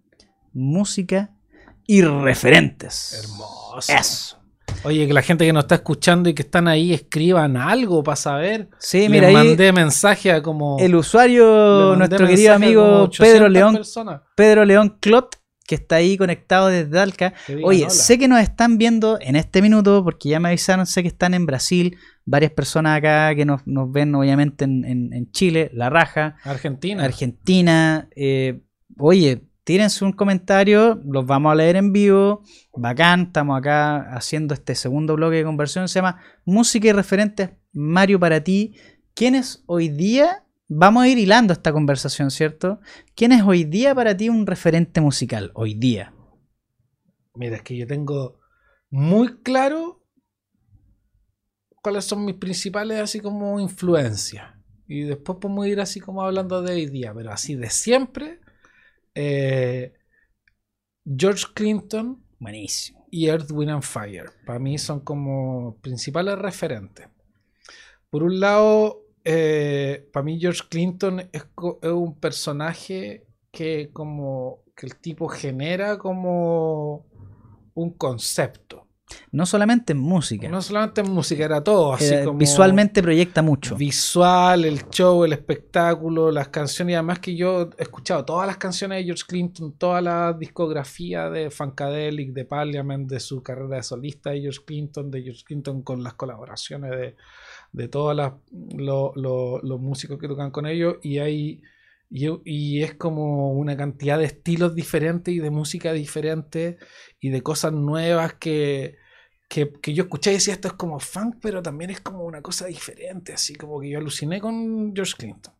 Música 0.54 1.32
y 1.86 2.01
Referentes. 2.01 3.22
Hermoso. 3.24 3.93
Eso. 3.93 4.39
Oye, 4.84 5.08
que 5.08 5.14
la 5.14 5.22
gente 5.22 5.45
que 5.45 5.54
nos 5.54 5.64
está 5.64 5.76
escuchando 5.76 6.30
y 6.30 6.34
que 6.34 6.41
están 6.41 6.68
ahí 6.68 6.93
escriban 6.93 7.56
algo 7.56 8.04
para 8.04 8.16
saber. 8.16 8.70
Sí, 8.80 9.08
mira, 9.10 9.28
Le 9.28 9.34
mandé 9.34 9.72
mensaje 9.72 10.32
a 10.32 10.41
como. 10.41 10.78
El 10.80 10.95
usuario, 10.95 11.95
nuestro 11.95 12.28
querido 12.28 12.54
amigo 12.54 13.10
Pedro 13.18 13.47
León. 13.47 13.80
Pedro 14.36 14.66
León 14.66 14.97
Clot 14.99 15.38
que 15.66 15.76
está 15.76 15.95
ahí 15.97 16.18
conectado 16.18 16.68
desde 16.68 16.99
Alca. 16.99 17.34
Oye, 17.64 17.89
sé 17.89 18.18
que 18.18 18.28
nos 18.28 18.41
están 18.41 18.78
viendo 18.78 19.18
en 19.22 19.36
este 19.36 19.61
minuto 19.61 20.03
porque 20.03 20.30
ya 20.30 20.39
me 20.39 20.49
avisaron, 20.49 20.86
sé 20.86 21.01
que 21.01 21.07
están 21.07 21.34
en 21.34 21.45
Brasil, 21.45 21.97
varias 22.26 22.51
personas 22.51 22.97
acá 22.97 23.34
que 23.36 23.45
nos, 23.45 23.61
ven 23.66 24.14
obviamente 24.16 24.66
en, 24.66 25.30
Chile, 25.32 25.72
La 25.74 25.89
Raja. 25.89 26.36
Argentina. 26.43 27.03
Argentina. 27.03 28.09
Eh, 28.16 28.61
oye, 28.97 29.43
tírense 29.64 30.03
un 30.03 30.11
comentario, 30.11 31.01
los 31.05 31.26
vamos 31.26 31.51
a 31.51 31.55
leer 31.55 31.78
en 31.78 31.93
vivo. 31.93 32.43
Bacán, 32.76 33.24
estamos 33.28 33.57
acá 33.57 34.14
haciendo 34.14 34.53
este 34.53 34.76
segundo 34.76 35.16
bloque 35.16 35.38
de 35.38 35.43
conversión. 35.43 35.88
Se 35.88 35.95
llama 35.95 36.22
Música 36.45 36.88
y 36.89 36.91
referentes. 36.91 37.51
Mario 37.72 38.20
para 38.20 38.43
ti. 38.43 38.76
¿Quiénes 39.16 39.64
hoy 39.68 39.89
día 39.89 40.43
vamos 40.68 41.03
a 41.03 41.07
ir 41.07 41.18
hilando 41.18 41.53
esta 41.53 41.72
conversación, 41.72 42.32
¿cierto? 42.32 42.80
¿Quién 43.16 43.32
es 43.32 43.43
hoy 43.43 43.64
día 43.64 43.93
para 43.93 44.16
ti 44.16 44.30
un 44.30 44.45
referente 44.45 45.01
musical? 45.01 45.51
Hoy 45.55 45.74
día. 45.74 46.14
Mira, 47.36 47.57
es 47.57 47.61
que 47.64 47.78
yo 47.78 47.88
tengo 47.88 48.39
muy 48.89 49.41
claro 49.41 50.03
cuáles 51.82 52.05
son 52.05 52.26
mis 52.26 52.36
principales 52.36 52.99
así 52.99 53.20
como 53.20 53.59
influencias. 53.59 54.53
Y 54.88 55.01
después 55.01 55.38
podemos 55.39 55.68
ir 55.68 55.80
así 55.80 55.99
como 55.99 56.24
hablando 56.24 56.61
de 56.61 56.74
hoy 56.74 56.86
día, 56.88 57.14
pero 57.14 57.32
así 57.32 57.55
de 57.55 57.70
siempre. 57.70 58.39
Eh, 59.16 59.93
George 61.05 61.45
Clinton. 61.53 62.24
Buenísimo. 62.39 63.07
Y 63.09 63.28
Earth, 63.28 63.51
Wind 63.51 63.72
and 63.72 63.84
Fire. 63.84 64.32
Para 64.45 64.59
mí 64.59 64.78
son 64.78 64.99
como 65.01 65.78
principales 65.82 66.38
referentes. 66.38 67.07
Por 68.09 68.24
un 68.24 68.39
lado, 68.39 69.03
eh, 69.24 70.10
para 70.12 70.24
mí 70.24 70.40
George 70.40 70.64
Clinton 70.70 71.30
es, 71.32 71.46
un 71.84 72.20
personaje 72.20 73.26
que 73.52 73.90
como 73.94 74.64
que 74.76 74.88
el 74.88 74.98
tipo 74.98 75.28
genera 75.28 75.98
como 75.98 77.06
un 77.76 77.92
concepto. 77.92 78.88
No 79.32 79.46
solamente 79.46 79.94
en 79.94 80.00
música. 80.00 80.50
No 80.50 80.62
solamente 80.62 81.02
en 81.02 81.12
música, 81.12 81.46
era 81.46 81.64
todo. 81.64 81.94
Así 81.94 82.16
como 82.24 82.40
visualmente 82.40 83.04
proyecta 83.04 83.44
mucho. 83.44 83.76
Visual, 83.76 84.66
el 84.66 84.90
show, 84.90 85.24
el 85.24 85.34
espectáculo, 85.34 86.32
las 86.32 86.48
canciones. 86.48 86.94
Y 86.94 86.96
además 86.96 87.20
que 87.20 87.36
yo 87.36 87.70
he 87.78 87.84
escuchado 87.84 88.26
todas 88.26 88.48
las 88.48 88.58
canciones 88.58 89.00
de 89.00 89.04
George 89.04 89.24
Clinton, 89.28 89.74
toda 89.78 90.02
la 90.02 90.34
discografía 90.34 91.30
de 91.30 91.52
Funkadelic, 91.52 92.34
de 92.34 92.46
Parliament, 92.46 93.08
de 93.08 93.20
su 93.20 93.44
carrera 93.44 93.78
de 93.78 93.84
solista 93.84 94.32
de 94.32 94.42
George 94.42 94.62
Clinton, 94.66 95.12
de 95.12 95.22
George 95.22 95.44
Clinton 95.46 95.84
con 95.84 96.02
las 96.02 96.16
colaboraciones 96.16 96.92
de, 96.92 97.16
de 97.74 97.88
todos 97.88 98.16
los 98.46 99.82
músicos 99.82 100.20
que 100.20 100.28
tocan 100.28 100.52
con 100.52 100.66
ellos 100.66 100.98
y 101.02 101.18
hay 101.18 101.62
y, 102.10 102.84
es 102.84 102.94
como 102.94 103.54
una 103.54 103.76
cantidad 103.76 104.20
de 104.20 104.26
estilos 104.26 104.76
diferentes 104.76 105.34
y 105.34 105.40
de 105.40 105.50
música 105.50 105.94
diferente 105.94 106.78
y 107.20 107.30
de 107.30 107.42
cosas 107.42 107.74
nuevas 107.74 108.36
que, 108.36 108.98
que, 109.50 109.74
que, 109.82 109.96
yo 109.96 110.04
escuché 110.04 110.30
y 110.32 110.36
decía 110.36 110.54
esto 110.54 110.68
es 110.68 110.76
como 110.76 111.00
funk 111.00 111.38
pero 111.42 111.64
también 111.64 111.90
es 111.90 112.02
como 112.02 112.24
una 112.24 112.44
cosa 112.44 112.68
diferente 112.68 113.34
así 113.34 113.56
como 113.56 113.82
que 113.82 113.90
yo 113.90 113.98
aluciné 113.98 114.40
con 114.40 114.94
George 114.96 115.14
Clinton 115.18 115.54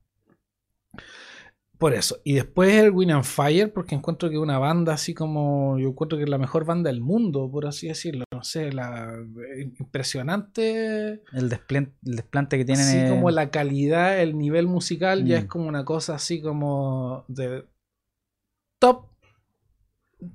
por 1.78 1.94
eso. 1.94 2.18
Y 2.24 2.34
después 2.34 2.74
el 2.76 2.92
Win 2.92 3.12
and 3.12 3.24
Fire, 3.24 3.74
porque 3.74 3.96
encuentro 3.96 4.30
que 4.30 4.38
una 4.38 4.60
banda 4.60 4.94
así 4.94 5.14
como. 5.14 5.78
Yo 5.80 5.90
encuentro 5.90 6.18
que 6.18 6.24
es 6.24 6.30
la 6.30 6.38
mejor 6.38 6.66
banda 6.66 6.90
del 6.90 7.02
mundo, 7.02 7.50
por 7.52 7.66
así 7.66 7.88
decirlo. 7.88 8.26
No 8.34 8.44
sé, 8.44 8.72
la. 8.72 9.14
Impresionante. 9.80 11.24
El, 11.34 11.50
desplante, 11.50 12.58
que 12.58 12.66
tienen. 12.66 12.86
Así 12.86 13.10
como 13.10 13.32
la 13.32 13.50
calidad, 13.50 14.20
el 14.22 14.38
nivel 14.38 14.68
musical, 14.68 15.26
ya 15.26 15.38
es 15.38 15.46
mm. 15.46 15.48
como 15.48 15.68
una 15.68 15.84
cosa 15.84 16.16
así 16.16 16.42
como. 16.42 17.26
de. 17.28 17.66
top 18.80 19.08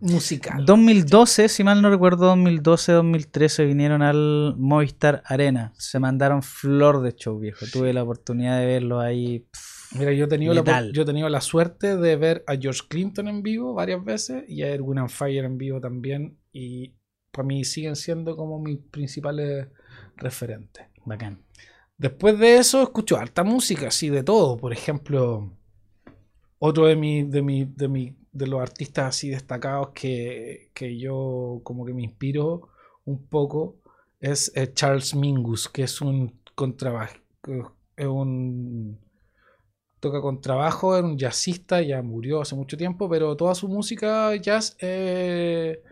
musical. 0.01 0.65
2012, 0.67 1.49
si 1.49 1.65
mal 1.65 1.81
no 1.81 1.91
recuerdo, 1.91 2.35
2012-2013 2.37 3.67
vinieron 3.67 4.03
al 4.03 4.55
Movistar 4.59 5.23
Arena. 5.25 5.73
Se 5.79 5.99
mandaron 5.99 6.43
flor 6.43 7.01
de 7.01 7.15
show, 7.15 7.39
viejo. 7.39 7.65
Tuve 7.73 7.93
la 7.93 8.03
oportunidad 8.03 8.59
de 8.59 8.67
verlo 8.67 9.01
ahí. 9.01 9.47
Mira, 9.93 10.13
yo 10.13 10.27
he, 10.27 10.29
tenido 10.29 10.53
la, 10.55 10.91
yo 10.93 11.03
he 11.03 11.05
tenido 11.05 11.29
la 11.29 11.41
suerte 11.41 11.97
de 11.97 12.17
ver 12.17 12.45
a 12.47 12.57
George 12.57 12.83
Clinton 12.89 13.29
en 13.29 13.43
vivo 13.43 13.75
varias 13.75 14.05
veces 14.05 14.45
y 14.49 14.63
a 14.63 14.69
Erwin 14.69 14.99
and 14.99 15.09
Fire 15.09 15.45
en 15.45 15.57
vivo 15.57 15.81
también. 15.81 16.39
Y 16.53 16.95
para 17.31 17.47
mí 17.47 17.65
siguen 17.65 17.97
siendo 17.97 18.37
como 18.37 18.61
mis 18.61 18.79
principales 18.79 19.69
referentes. 20.17 20.87
Bacán. 21.05 21.43
Después 21.97 22.39
de 22.39 22.59
eso, 22.59 22.83
escucho 22.83 23.17
harta 23.17 23.43
música, 23.45 23.89
así 23.89 24.11
de 24.11 24.23
todo. 24.23 24.57
Por 24.57 24.73
ejemplo, 24.73 25.57
otro 26.59 26.87
de, 26.87 26.97
mi, 26.97 27.25
de, 27.25 27.43
mi, 27.43 27.65
de, 27.65 27.89
mi, 27.89 28.17
de 28.31 28.47
los 28.47 28.61
artistas 28.61 29.07
así 29.07 29.31
destacados 29.31 29.91
que, 29.95 30.71
que 30.75 30.99
yo 30.99 31.61
como 31.65 31.85
que 31.87 31.95
me 31.95 32.03
inspiro 32.03 32.69
un 33.05 33.27
poco 33.27 33.81
es 34.21 34.53
eh, 34.55 34.73
Charles 34.73 35.15
Mingus, 35.15 35.69
que 35.69 35.85
es 35.85 36.01
un 36.01 36.41
contrabajo. 36.55 37.15
Es 37.97 38.07
un 38.07 38.99
toca 40.01 40.21
con 40.21 40.41
trabajo, 40.41 40.97
era 40.97 41.07
un 41.07 41.19
jazzista, 41.19 41.83
ya 41.83 42.03
murió 42.03 42.41
hace 42.41 42.55
mucho 42.55 42.77
tiempo, 42.77 43.09
pero 43.09 43.37
toda 43.37 43.55
su 43.55 43.69
música 43.69 44.35
jazz 44.37 44.77
eh, 44.81 45.83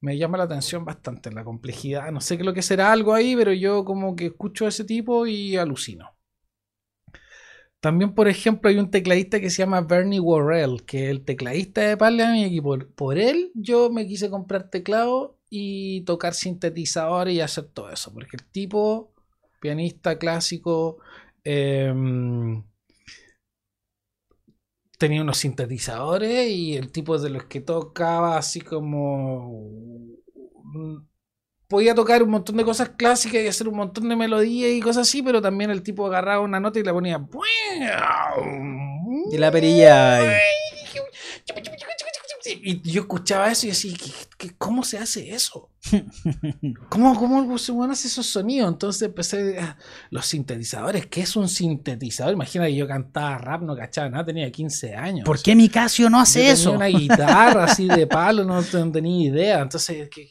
me 0.00 0.16
llama 0.18 0.38
la 0.38 0.44
atención 0.44 0.84
bastante, 0.84 1.30
la 1.32 1.44
complejidad, 1.44 2.12
no 2.12 2.20
sé 2.20 2.38
qué 2.38 2.44
lo 2.44 2.54
que 2.54 2.62
será 2.62 2.92
algo 2.92 3.14
ahí, 3.14 3.34
pero 3.36 3.52
yo 3.52 3.84
como 3.84 4.14
que 4.16 4.26
escucho 4.26 4.66
a 4.66 4.68
ese 4.68 4.84
tipo 4.84 5.26
y 5.26 5.56
alucino. 5.56 6.14
También, 7.80 8.12
por 8.14 8.26
ejemplo, 8.28 8.68
hay 8.70 8.78
un 8.78 8.90
tecladista 8.90 9.40
que 9.40 9.50
se 9.50 9.58
llama 9.58 9.80
Bernie 9.82 10.18
Worrell, 10.20 10.84
que 10.84 11.04
es 11.04 11.10
el 11.10 11.24
tecladista 11.24 11.82
de 11.82 11.96
Parliament 11.96 12.52
y 12.52 12.60
por, 12.60 12.92
por 12.94 13.18
él 13.18 13.52
yo 13.54 13.88
me 13.90 14.06
quise 14.06 14.30
comprar 14.30 14.68
teclado 14.68 15.38
y 15.48 16.02
tocar 16.02 16.34
sintetizador 16.34 17.28
y 17.28 17.40
hacer 17.40 17.66
todo 17.66 17.90
eso, 17.90 18.12
porque 18.12 18.36
el 18.36 18.44
tipo, 18.50 19.14
pianista 19.60 20.18
clásico, 20.18 20.98
em, 21.44 22.64
tenía 24.98 25.22
unos 25.22 25.38
sintetizadores 25.38 26.50
y 26.50 26.76
el 26.76 26.90
tipo 26.90 27.18
de 27.18 27.30
los 27.30 27.44
que 27.44 27.60
tocaba 27.60 28.36
así 28.36 28.60
como 28.60 29.62
podía 31.68 31.94
tocar 31.94 32.22
un 32.22 32.30
montón 32.30 32.56
de 32.56 32.64
cosas 32.64 32.90
clásicas 32.90 33.40
y 33.42 33.46
hacer 33.46 33.68
un 33.68 33.76
montón 33.76 34.08
de 34.08 34.16
melodías 34.16 34.72
y 34.72 34.80
cosas 34.80 35.08
así, 35.08 35.22
pero 35.22 35.40
también 35.40 35.70
el 35.70 35.82
tipo 35.82 36.06
agarraba 36.06 36.40
una 36.40 36.58
nota 36.58 36.80
y 36.80 36.82
la 36.82 36.92
ponía. 36.92 37.24
Y 39.30 39.38
la 39.38 39.50
perilla 39.52 40.20
y 42.62 42.80
yo 42.82 43.02
escuchaba 43.02 43.50
eso 43.50 43.66
y 43.66 43.70
decía, 43.70 43.96
cómo 44.56 44.84
se 44.84 44.98
hace 44.98 45.30
eso? 45.30 45.70
¿Cómo, 46.88 47.14
¿Cómo 47.14 47.58
se 47.58 47.72
hace 47.90 48.08
esos 48.08 48.26
sonidos? 48.26 48.70
Entonces 48.70 49.02
empecé, 49.02 49.58
a, 49.58 49.76
los 50.10 50.26
sintetizadores, 50.26 51.06
¿qué 51.06 51.22
es 51.22 51.36
un 51.36 51.48
sintetizador? 51.48 52.32
Imagina 52.32 52.66
que 52.66 52.74
yo 52.76 52.86
cantaba 52.86 53.38
rap, 53.38 53.62
no 53.62 53.76
cachaba 53.76 54.08
nada, 54.08 54.26
tenía 54.26 54.50
15 54.50 54.94
años. 54.94 55.24
¿Por 55.24 55.40
qué 55.42 55.54
mi 55.54 55.68
Casio 55.68 56.10
no 56.10 56.20
hace 56.20 56.50
eso? 56.50 56.72
Tenía 56.72 56.88
una 56.88 56.98
guitarra 56.98 57.64
así 57.64 57.88
de 57.88 58.06
palo, 58.08 58.44
no, 58.44 58.62
tenía 58.62 59.28
idea. 59.28 59.60
Entonces, 59.60 60.08
¿qué, 60.10 60.30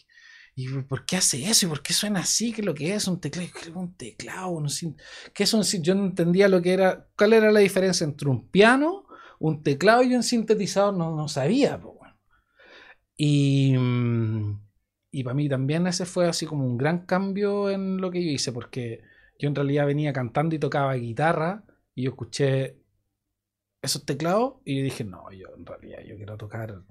¿y 0.55 0.67
por 0.83 1.05
qué 1.05 1.17
hace 1.17 1.43
eso? 1.49 1.65
¿Y 1.65 1.69
por 1.69 1.81
qué 1.81 1.93
suena 1.93 2.21
así? 2.21 2.51
¿Qué 2.51 2.61
es 2.61 2.65
lo 2.65 2.73
que 2.73 2.93
es? 2.93 3.07
¿Un 3.07 3.19
teclado? 3.19 3.49
¿Qué 3.53 3.69
es 3.69 3.75
un 3.75 3.93
teclado? 3.95 4.63
¿Qué 5.33 5.43
es 5.43 5.53
un, 5.53 5.63
yo 5.63 5.95
no 5.95 6.05
entendía 6.05 6.47
lo 6.47 6.61
que 6.61 6.73
era, 6.73 7.07
cuál 7.17 7.33
era 7.33 7.51
la 7.51 7.59
diferencia 7.59 8.05
entre 8.05 8.29
un 8.29 8.47
piano, 8.49 9.05
un 9.39 9.61
teclado 9.61 10.03
y 10.03 10.15
un 10.15 10.23
sintetizador, 10.23 10.93
no, 10.95 11.15
no 11.15 11.27
sabía. 11.27 11.79
Y, 13.17 13.75
mm, 13.77 14.61
y 15.11 15.23
para 15.23 15.33
mí 15.33 15.49
también 15.49 15.87
ese 15.87 16.05
fue 16.05 16.27
así 16.27 16.45
como 16.45 16.65
un 16.65 16.77
gran 16.77 17.05
cambio 17.05 17.69
en 17.69 17.97
lo 17.97 18.11
que 18.11 18.23
yo 18.23 18.31
hice, 18.31 18.51
porque 18.51 19.01
yo 19.39 19.49
en 19.49 19.55
realidad 19.55 19.87
venía 19.87 20.13
cantando 20.13 20.55
y 20.55 20.59
tocaba 20.59 20.93
guitarra 20.93 21.63
y 21.95 22.03
yo 22.03 22.11
escuché 22.11 22.77
esos 23.81 24.05
teclados 24.05 24.55
y 24.65 24.81
dije, 24.81 25.03
no, 25.03 25.31
yo 25.31 25.47
en 25.57 25.65
realidad 25.65 25.99
yo 26.05 26.15
quiero 26.15 26.37
tocar 26.37 26.81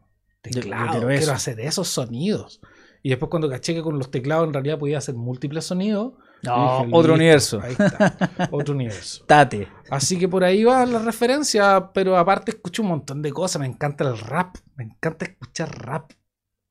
teclados, 0.41 1.05
quiero, 1.05 1.33
hacer 1.33 1.61
esos 1.61 1.89
sonidos. 1.89 2.61
Y 3.03 3.11
después 3.11 3.31
cuando 3.31 3.49
caché 3.49 3.75
que 3.75 3.83
con 3.83 3.99
los 3.99 4.11
teclados 4.11 4.47
en 4.47 4.55
realidad 4.55 4.79
podía 4.79 4.99
hacer 4.99 5.15
múltiples 5.15 5.65
sonidos. 5.65 6.15
No, 6.43 6.87
otro 6.93 7.15
universo. 7.15 7.61
Ahí 7.63 7.73
está, 7.73 8.49
otro 8.51 8.75
universo. 8.75 9.25
Tate. 9.27 9.69
Así 9.91 10.19
que 10.19 10.29
por 10.29 10.45
ahí 10.45 10.65
va 10.65 10.87
la 10.87 11.01
referencia, 11.01 11.91
pero 11.93 12.17
aparte 12.17 12.53
escucho 12.53 12.83
un 12.83 12.89
montón 12.89 13.23
de 13.23 13.33
cosas. 13.33 13.61
Me 13.61 13.67
encanta 13.67 14.05
el 14.05 14.19
rap, 14.19 14.57
me 14.77 14.85
encanta 14.85 15.25
escuchar 15.25 15.71
rap. 15.85 16.13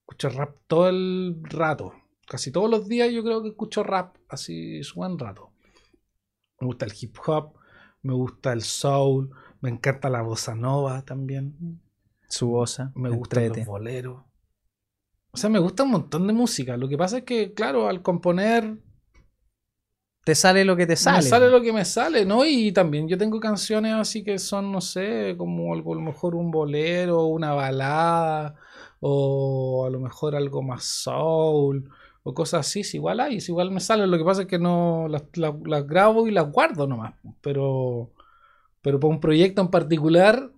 Escucho 0.01 0.29
rap 0.29 0.55
todo 0.67 0.87
el 0.87 1.41
rato. 1.43 1.93
Casi 2.27 2.51
todos 2.51 2.69
los 2.69 2.87
días 2.87 3.11
yo 3.11 3.23
creo 3.23 3.41
que 3.41 3.49
escucho 3.49 3.83
rap 3.83 4.15
así 4.29 4.83
su 4.83 4.95
buen 4.95 5.19
rato. 5.19 5.51
Me 6.59 6.67
gusta 6.67 6.85
el 6.85 6.93
hip 6.99 7.15
hop, 7.25 7.53
me 8.01 8.13
gusta 8.13 8.53
el 8.53 8.61
soul, 8.61 9.29
me 9.61 9.69
encanta 9.69 10.09
la 10.09 10.21
bossa 10.21 10.55
nova 10.55 11.03
también. 11.03 11.81
Su 12.27 12.47
bossa. 12.47 12.91
Me 12.95 13.09
gusta 13.09 13.41
los 13.41 13.65
boleros. 13.65 14.23
O 15.31 15.37
sea, 15.37 15.49
me 15.49 15.59
gusta 15.59 15.83
un 15.83 15.91
montón 15.91 16.27
de 16.27 16.33
música. 16.33 16.77
Lo 16.77 16.87
que 16.87 16.97
pasa 16.97 17.17
es 17.19 17.23
que, 17.25 17.53
claro, 17.53 17.89
al 17.89 18.01
componer. 18.01 18.77
Te 20.25 20.33
sale 20.33 20.65
lo 20.65 20.75
que 20.75 20.87
te 20.87 20.95
sale. 20.95 21.17
Me 21.17 21.21
sale 21.21 21.49
lo 21.51 21.61
que 21.61 21.71
me 21.71 21.85
sale, 21.85 22.25
¿no? 22.25 22.43
Y 22.45 22.71
también 22.71 23.07
yo 23.07 23.15
tengo 23.15 23.39
canciones 23.39 23.93
así 23.93 24.23
que 24.23 24.39
son, 24.39 24.71
no 24.71 24.81
sé, 24.81 25.35
como 25.37 25.71
algo, 25.71 25.93
a 25.93 25.97
lo 25.97 26.01
mejor 26.01 26.33
un 26.33 26.49
bolero, 26.49 27.25
una 27.25 27.53
balada, 27.53 28.55
o 29.01 29.85
a 29.85 29.91
lo 29.91 29.99
mejor 29.99 30.35
algo 30.35 30.63
más 30.63 30.83
soul, 30.83 31.87
o 32.23 32.33
cosas 32.33 32.61
así. 32.61 32.83
Si 32.83 32.97
igual 32.97 33.19
hay, 33.19 33.39
si 33.39 33.51
igual 33.51 33.69
me 33.69 33.79
sale. 33.79 34.07
Lo 34.07 34.17
que 34.17 34.23
pasa 34.23 34.41
es 34.41 34.47
que 34.47 34.57
no 34.57 35.05
las, 35.07 35.25
las 35.35 35.85
grabo 35.85 36.27
y 36.27 36.31
las 36.31 36.51
guardo 36.51 36.87
nomás. 36.87 37.13
Pero, 37.41 38.09
pero 38.81 38.99
para 38.99 39.13
un 39.13 39.19
proyecto 39.19 39.61
en 39.61 39.67
particular 39.69 40.49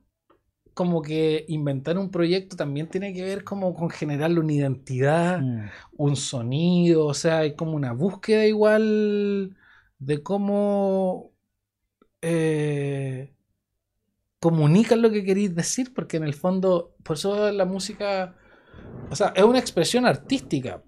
como 0.78 1.02
que 1.02 1.44
inventar 1.48 1.98
un 1.98 2.12
proyecto 2.12 2.56
también 2.56 2.88
tiene 2.88 3.12
que 3.12 3.24
ver 3.24 3.44
como 3.44 3.74
con 3.74 3.90
generarle 3.90 4.40
una 4.40 4.54
identidad, 4.54 5.42
mm. 5.42 5.70
un 5.98 6.16
sonido, 6.16 7.08
o 7.08 7.16
sea, 7.16 7.40
hay 7.40 7.56
como 7.56 7.72
una 7.72 7.94
búsqueda 7.94 8.46
igual 8.46 9.58
de 9.98 10.22
cómo 10.22 11.32
eh, 12.22 13.34
comunican 14.40 15.02
lo 15.02 15.10
que 15.10 15.24
queréis 15.24 15.56
decir, 15.56 15.96
porque 15.96 16.18
en 16.18 16.26
el 16.26 16.36
fondo, 16.36 16.96
por 17.04 17.18
eso 17.18 17.52
la 17.52 17.66
música, 17.66 18.36
o 19.10 19.16
sea, 19.16 19.34
es 19.36 19.44
una 19.44 19.60
expresión 19.60 20.06
artística. 20.06 20.84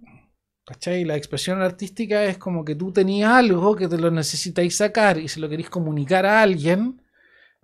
¿Cachai? 0.66 1.04
La 1.04 1.16
expresión 1.16 1.64
artística 1.64 2.26
es 2.26 2.38
como 2.38 2.64
que 2.64 2.76
tú 2.76 2.94
tenías 2.94 3.32
algo 3.32 3.76
que 3.76 3.88
te 3.88 3.98
lo 3.98 4.12
necesitáis 4.12 4.78
sacar 4.78 5.18
y 5.18 5.28
se 5.28 5.40
lo 5.40 5.50
queréis 5.50 5.72
comunicar 5.72 6.28
a 6.28 6.44
alguien 6.44 7.02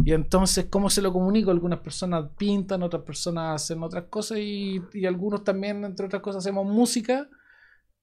y 0.03 0.13
entonces, 0.13 0.67
¿cómo 0.69 0.91
se 0.91 1.01
lo 1.01 1.11
comunico? 1.11 1.49
Algunas 1.49 1.79
personas 1.79 2.29
pintan, 2.37 2.83
otras 2.83 3.01
personas 3.01 3.63
hacen 3.63 3.81
otras 3.81 4.05
cosas 4.05 4.37
y, 4.37 4.79
algunos 5.03 5.43
también, 5.43 5.83
entre 5.83 6.05
otras 6.05 6.21
cosas, 6.21 6.43
hacemos 6.43 6.65
música. 6.65 7.27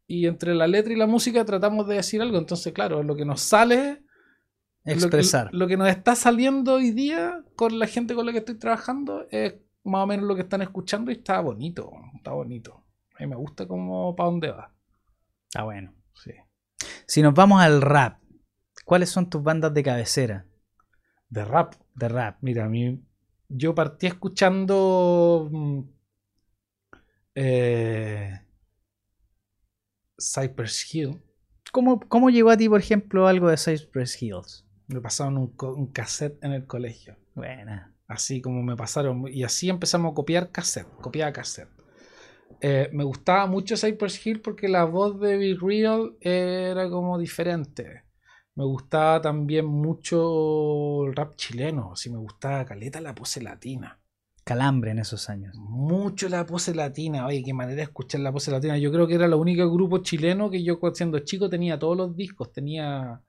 Y 0.08 0.26
entre 0.26 0.54
la 0.54 0.66
letra 0.66 0.92
y 0.92 0.96
la 0.96 1.06
música 1.06 1.44
tratamos 1.44 1.86
de 1.86 1.94
decir 1.94 2.20
algo. 2.20 2.38
Entonces, 2.38 2.72
claro, 2.72 3.02
lo 3.02 3.14
que 3.14 3.24
nos 3.24 3.40
sale... 3.40 4.02
Expresar. 4.84 5.48
Lo, 5.52 5.68
que 5.68 5.76
nos 5.76 5.88
está 5.88 6.16
saliendo 6.16 6.74
hoy 6.74 6.90
día 6.90 7.44
con 7.54 7.78
la 7.78 7.86
gente 7.86 8.16
con 8.16 8.26
la 8.26 8.32
que 8.32 8.38
estoy 8.38 8.56
trabajando 8.56 9.28
es 9.30 9.54
más 9.84 10.02
o 10.02 10.06
menos 10.08 10.26
lo 10.26 10.34
que 10.34 10.42
están 10.42 10.60
escuchando 10.60 11.12
y 11.12 11.14
está 11.14 11.40
bonito. 11.40 11.92
Está 12.16 12.32
bonito. 12.32 12.84
A 13.16 13.22
mí 13.22 13.28
me 13.28 13.36
gusta 13.36 13.68
como 13.68 14.16
para 14.16 14.28
dónde 14.28 14.50
va. 14.50 14.74
Está 15.44 15.62
bueno. 15.62 15.94
Sí. 16.14 16.32
Si 17.06 17.22
nos 17.22 17.32
vamos 17.32 17.62
al 17.62 17.80
rap, 17.80 18.18
¿cuáles 18.84 19.08
son 19.08 19.30
tus 19.30 19.40
bandas 19.40 19.72
de 19.72 19.84
cabecera? 19.84 20.46
De 21.28 21.44
rap 21.44 21.74
de 21.94 22.08
rap. 22.08 22.38
Mira, 22.40 22.64
a 22.64 22.68
mí, 22.68 23.00
yo 23.48 23.74
partí 23.74 24.06
escuchando 24.06 25.48
mm, 25.50 25.80
eh, 27.34 28.40
Cypress 30.18 30.94
Hill. 30.94 31.22
¿Cómo, 31.72 32.00
¿Cómo, 32.00 32.30
llegó 32.30 32.50
a 32.50 32.56
ti, 32.56 32.68
por 32.68 32.80
ejemplo, 32.80 33.26
algo 33.26 33.48
de 33.48 33.56
Cypress 33.56 34.22
Hills? 34.22 34.66
Me 34.88 35.00
pasaron 35.00 35.38
un, 35.38 35.54
un 35.60 35.86
cassette 35.86 36.42
en 36.44 36.52
el 36.52 36.66
colegio. 36.66 37.16
Buena. 37.34 37.94
Así 38.06 38.42
como 38.42 38.62
me 38.62 38.76
pasaron. 38.76 39.24
Y 39.28 39.42
así 39.42 39.70
empezamos 39.70 40.12
a 40.12 40.14
copiar 40.14 40.50
cassette. 40.50 40.88
Copiar 41.00 41.32
cassette. 41.32 41.70
Eh, 42.60 42.90
me 42.92 43.04
gustaba 43.04 43.46
mucho 43.46 43.76
Cypress 43.76 44.24
Hill 44.24 44.40
porque 44.40 44.68
la 44.68 44.84
voz 44.84 45.18
de 45.18 45.36
Be 45.36 45.56
Real 45.60 46.14
era 46.20 46.88
como 46.90 47.18
diferente. 47.18 48.04
Me 48.54 48.64
gustaba 48.64 49.20
también 49.20 49.66
mucho 49.66 51.06
el 51.06 51.16
rap 51.16 51.36
chileno, 51.36 51.96
si 51.96 52.10
me 52.10 52.18
gustaba 52.18 52.64
caleta 52.64 53.00
la 53.00 53.14
pose 53.14 53.42
latina. 53.42 53.98
Calambre 54.44 54.90
en 54.90 54.98
esos 54.98 55.30
años. 55.30 55.56
Mucho 55.56 56.28
la 56.28 56.44
pose 56.44 56.74
latina. 56.74 57.26
Oye, 57.26 57.42
qué 57.44 57.54
manera 57.54 57.76
de 57.76 57.82
escuchar 57.82 58.20
la 58.20 58.32
pose 58.32 58.50
latina. 58.50 58.76
Yo 58.76 58.90
creo 58.90 59.06
que 59.06 59.14
era 59.14 59.26
el 59.26 59.34
único 59.34 59.70
grupo 59.70 59.98
chileno 59.98 60.50
que 60.50 60.64
yo 60.64 60.80
siendo 60.94 61.20
chico 61.20 61.48
tenía 61.48 61.78
todos 61.78 61.96
los 61.96 62.16
discos. 62.16 62.52
Tenía 62.52 63.22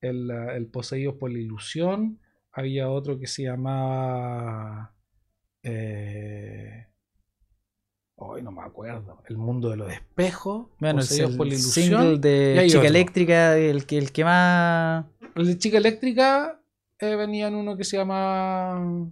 el, 0.00 0.30
el 0.30 0.66
Poseídos 0.68 1.16
por 1.16 1.32
la 1.32 1.40
Ilusión. 1.40 2.20
Había 2.52 2.90
otro 2.90 3.18
que 3.18 3.26
se 3.26 3.42
llamaba... 3.42 4.94
Eh, 5.64 6.86
Hoy 8.24 8.42
no 8.42 8.52
me 8.52 8.62
acuerdo. 8.62 9.22
El 9.28 9.36
mundo 9.36 9.68
de 9.68 9.76
los 9.76 9.92
espejos. 9.92 10.68
Bueno, 10.78 11.00
el, 11.00 11.36
por 11.36 11.46
la 11.46 11.54
ilusión. 11.54 12.20
de 12.20 12.66
Chica 12.68 12.86
Eléctrica, 12.86 13.56
el 13.58 13.84
que, 13.84 13.98
el 13.98 14.12
que 14.12 14.24
más. 14.24 15.04
El 15.34 15.46
de 15.46 15.58
Chica 15.58 15.78
Eléctrica 15.78 16.60
eh, 16.98 17.16
venía 17.16 17.48
en 17.48 17.54
uno 17.54 17.76
que 17.76 17.84
se 17.84 17.96
llama. 17.96 19.10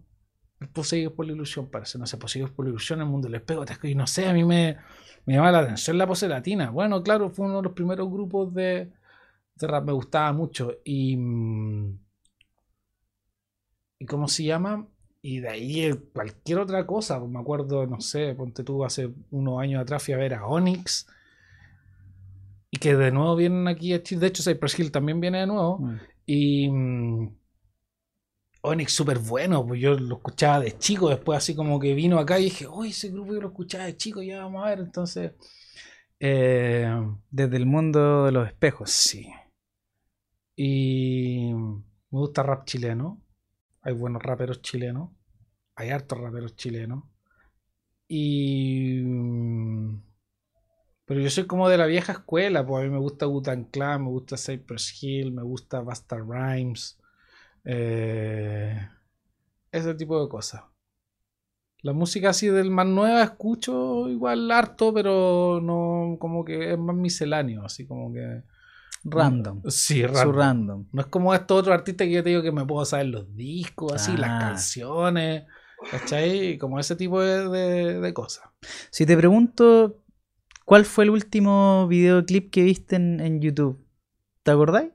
Poseídos 0.73 1.15
por 1.15 1.27
la 1.27 1.33
ilusión, 1.33 1.71
parece. 1.71 1.99
No 1.99 2.07
sé, 2.07 2.17
Poseídos 2.19 2.51
por 2.51 2.65
la 2.65 2.71
ilusión, 2.71 3.01
el 3.01 3.07
mundo 3.07 3.27
del 3.29 3.37
espejo. 3.37 3.65
Y 3.83 3.95
no 3.95 4.07
sé, 4.07 4.29
a 4.29 4.33
mí 4.33 4.45
me, 4.45 4.77
me 5.27 5.35
llama 5.35 5.51
la 5.51 5.59
atención 5.61 5.99
la 5.99 6.07
pose 6.07 6.29
latina. 6.29 6.71
Bueno, 6.71 7.03
claro, 7.03 7.31
fue 7.31 7.47
uno 7.47 7.57
de 7.57 7.63
los 7.63 7.73
primeros 7.73 8.09
grupos 8.11 8.55
de, 8.55 8.93
de 9.57 9.67
rap. 9.67 9.85
Me 9.85 9.93
gustaba 9.93 10.33
mucho. 10.33 10.77
Y. 10.85 11.17
Mm, 11.17 11.99
¿Y 13.99 14.07
cómo 14.07 14.29
se 14.29 14.45
llama? 14.45 14.87
Y 15.23 15.41
de 15.41 15.49
ahí 15.49 15.93
cualquier 16.13 16.59
otra 16.59 16.87
cosa. 16.87 17.19
Pues 17.19 17.31
me 17.31 17.41
acuerdo, 17.41 17.87
no 17.87 18.01
sé, 18.01 18.35
ponte 18.35 18.65
tú 18.65 18.85
hace 18.85 19.13
unos 19.31 19.61
años 19.61 19.83
atrás 19.83 20.03
fui 20.03 20.15
a 20.15 20.19
ver 20.19 20.35
a 20.35 20.47
Onyx. 20.47 21.07
Y 22.71 22.79
que 22.79 22.95
de 22.97 23.11
nuevo 23.11 23.37
vienen 23.37 23.69
aquí 23.69 23.93
a 23.93 24.03
Chile. 24.03 24.23
De 24.23 24.27
hecho, 24.29 24.43
Cypress 24.43 24.79
Hill 24.79 24.93
también 24.93 25.21
viene 25.21 25.41
de 25.41 25.47
nuevo. 25.47 25.79
Mm. 25.79 26.01
Y 26.27 26.69
mm, 26.71 27.37
Onyx 28.63 28.93
súper 28.93 29.19
bueno. 29.19 29.67
Pues 29.67 29.81
yo 29.81 29.95
lo 29.95 30.17
escuchaba 30.17 30.61
de 30.61 30.79
chico. 30.79 31.11
Después 31.11 31.39
así 31.39 31.55
como 31.55 31.79
que 31.81 31.95
vino 31.95 32.19
acá 32.19 32.39
y 32.39 32.45
dije, 32.45 32.67
uy, 32.67 32.91
ese 32.91 33.11
grupo 33.11 33.35
yo 33.35 33.41
lo 33.41 33.49
escuchaba 33.49 33.85
de 33.85 33.97
chico. 33.97 34.23
Ya 34.23 34.45
vamos 34.45 34.65
a 34.65 34.71
ver. 34.71 34.79
Entonces... 34.81 35.33
Eh, 36.23 36.87
Desde 37.31 37.57
el 37.57 37.67
mundo 37.67 38.27
de 38.27 38.33
los 38.33 38.47
espejos. 38.47 38.91
Sí. 38.91 39.27
Y 40.57 41.53
me 41.55 42.19
gusta 42.19 42.43
rap 42.43 42.67
chileno. 42.67 43.21
Hay 43.83 43.95
buenos 43.95 44.23
raperos 44.23 44.63
chilenos. 44.63 45.11
Hay 45.77 45.91
hartos 45.91 46.19
raperos 46.19 46.57
chilenos. 46.57 47.05
Y. 48.09 49.03
Mm, 49.05 50.03
pero 51.07 51.21
yo 51.21 51.31
soy 51.31 51.47
como 51.47 51.69
de 51.69 51.77
la 51.79 51.87
vieja 51.87 52.13
escuela, 52.13 52.65
pues 52.67 52.83
a 52.83 52.85
mí 52.87 52.91
me 52.91 52.99
gusta 53.01 53.27
Gutan 53.27 53.65
Clan, 53.65 54.05
me 54.05 54.11
gusta 54.11 54.37
Cypress 54.37 55.03
Hill, 55.03 55.33
me 55.33 55.43
gusta 55.43 55.81
Basta 55.81 56.17
Rhymes, 56.19 56.99
Eh, 57.65 58.89
ese 59.73 59.95
tipo 59.95 60.23
de 60.23 60.29
cosas. 60.29 60.63
La 61.83 61.93
música 61.93 62.31
así 62.31 62.49
del 62.49 62.71
más 62.71 62.87
nueva 62.87 63.23
escucho 63.23 64.09
igual 64.09 64.51
harto, 64.51 64.93
pero 64.95 65.61
no 65.63 66.17
como 66.21 66.45
que 66.45 66.73
es 66.73 66.79
más 66.79 66.95
misceláneo, 66.97 67.65
así 67.65 67.87
como 67.87 68.13
que 68.13 68.43
Random. 69.05 69.63
sí, 69.69 70.01
Su 70.03 70.07
random. 70.09 70.35
random. 70.37 70.87
No 70.93 71.01
es 71.01 71.07
como 71.07 71.35
estos 71.35 71.61
otros 71.61 71.75
artistas 71.75 72.07
que 72.07 72.13
yo 72.13 72.23
te 72.23 72.31
digo 72.31 72.43
que 72.43 72.53
me 72.53 72.67
puedo 72.67 72.85
saber 72.85 73.07
los 73.07 73.35
discos, 73.35 73.93
así, 73.95 74.17
las 74.17 74.31
Ah. 74.31 74.39
canciones, 74.51 75.45
¿cachai? 75.91 76.59
Como 76.59 76.79
ese 76.79 76.97
tipo 76.97 77.21
de, 77.21 77.49
de- 77.49 78.01
de 78.01 78.15
cosas. 78.15 78.45
Si 78.91 79.07
te 79.07 79.17
pregunto, 79.17 80.03
¿cuál 80.67 80.85
fue 80.85 81.05
el 81.05 81.11
último 81.11 81.87
videoclip 81.89 82.51
que 82.51 82.63
viste 82.63 82.97
en, 82.97 83.21
en 83.21 83.41
YouTube? 83.41 83.83
¿Te 84.43 84.51
acordáis? 84.51 84.91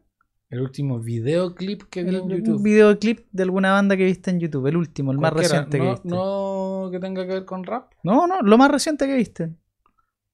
El 0.52 0.62
último 0.62 1.00
videoclip 1.00 1.84
que 1.90 2.04
vi 2.04 2.10
El- 2.10 2.16
en 2.18 2.22
Un 2.22 2.30
YouTube. 2.38 2.64
videoclip 2.64 3.28
de 3.32 3.44
alguna 3.44 3.72
banda 3.72 3.98
que 3.98 4.06
viste 4.06 4.30
en 4.30 4.40
YouTube, 4.40 4.68
el 4.68 4.78
último, 4.78 5.12
el 5.12 5.18
más 5.18 5.34
reciente 5.34 5.80
que 5.80 5.90
viste. 5.90 6.08
no 6.10 6.90
que 6.92 7.00
tenga 7.00 7.26
que 7.26 7.34
ver 7.34 7.46
con 7.46 7.64
rap. 7.64 7.92
no, 8.04 8.28
no, 8.28 8.40
lo 8.42 8.58
más 8.60 8.70
reciente 8.70 9.08
que 9.08 9.16
viste. 9.16 9.56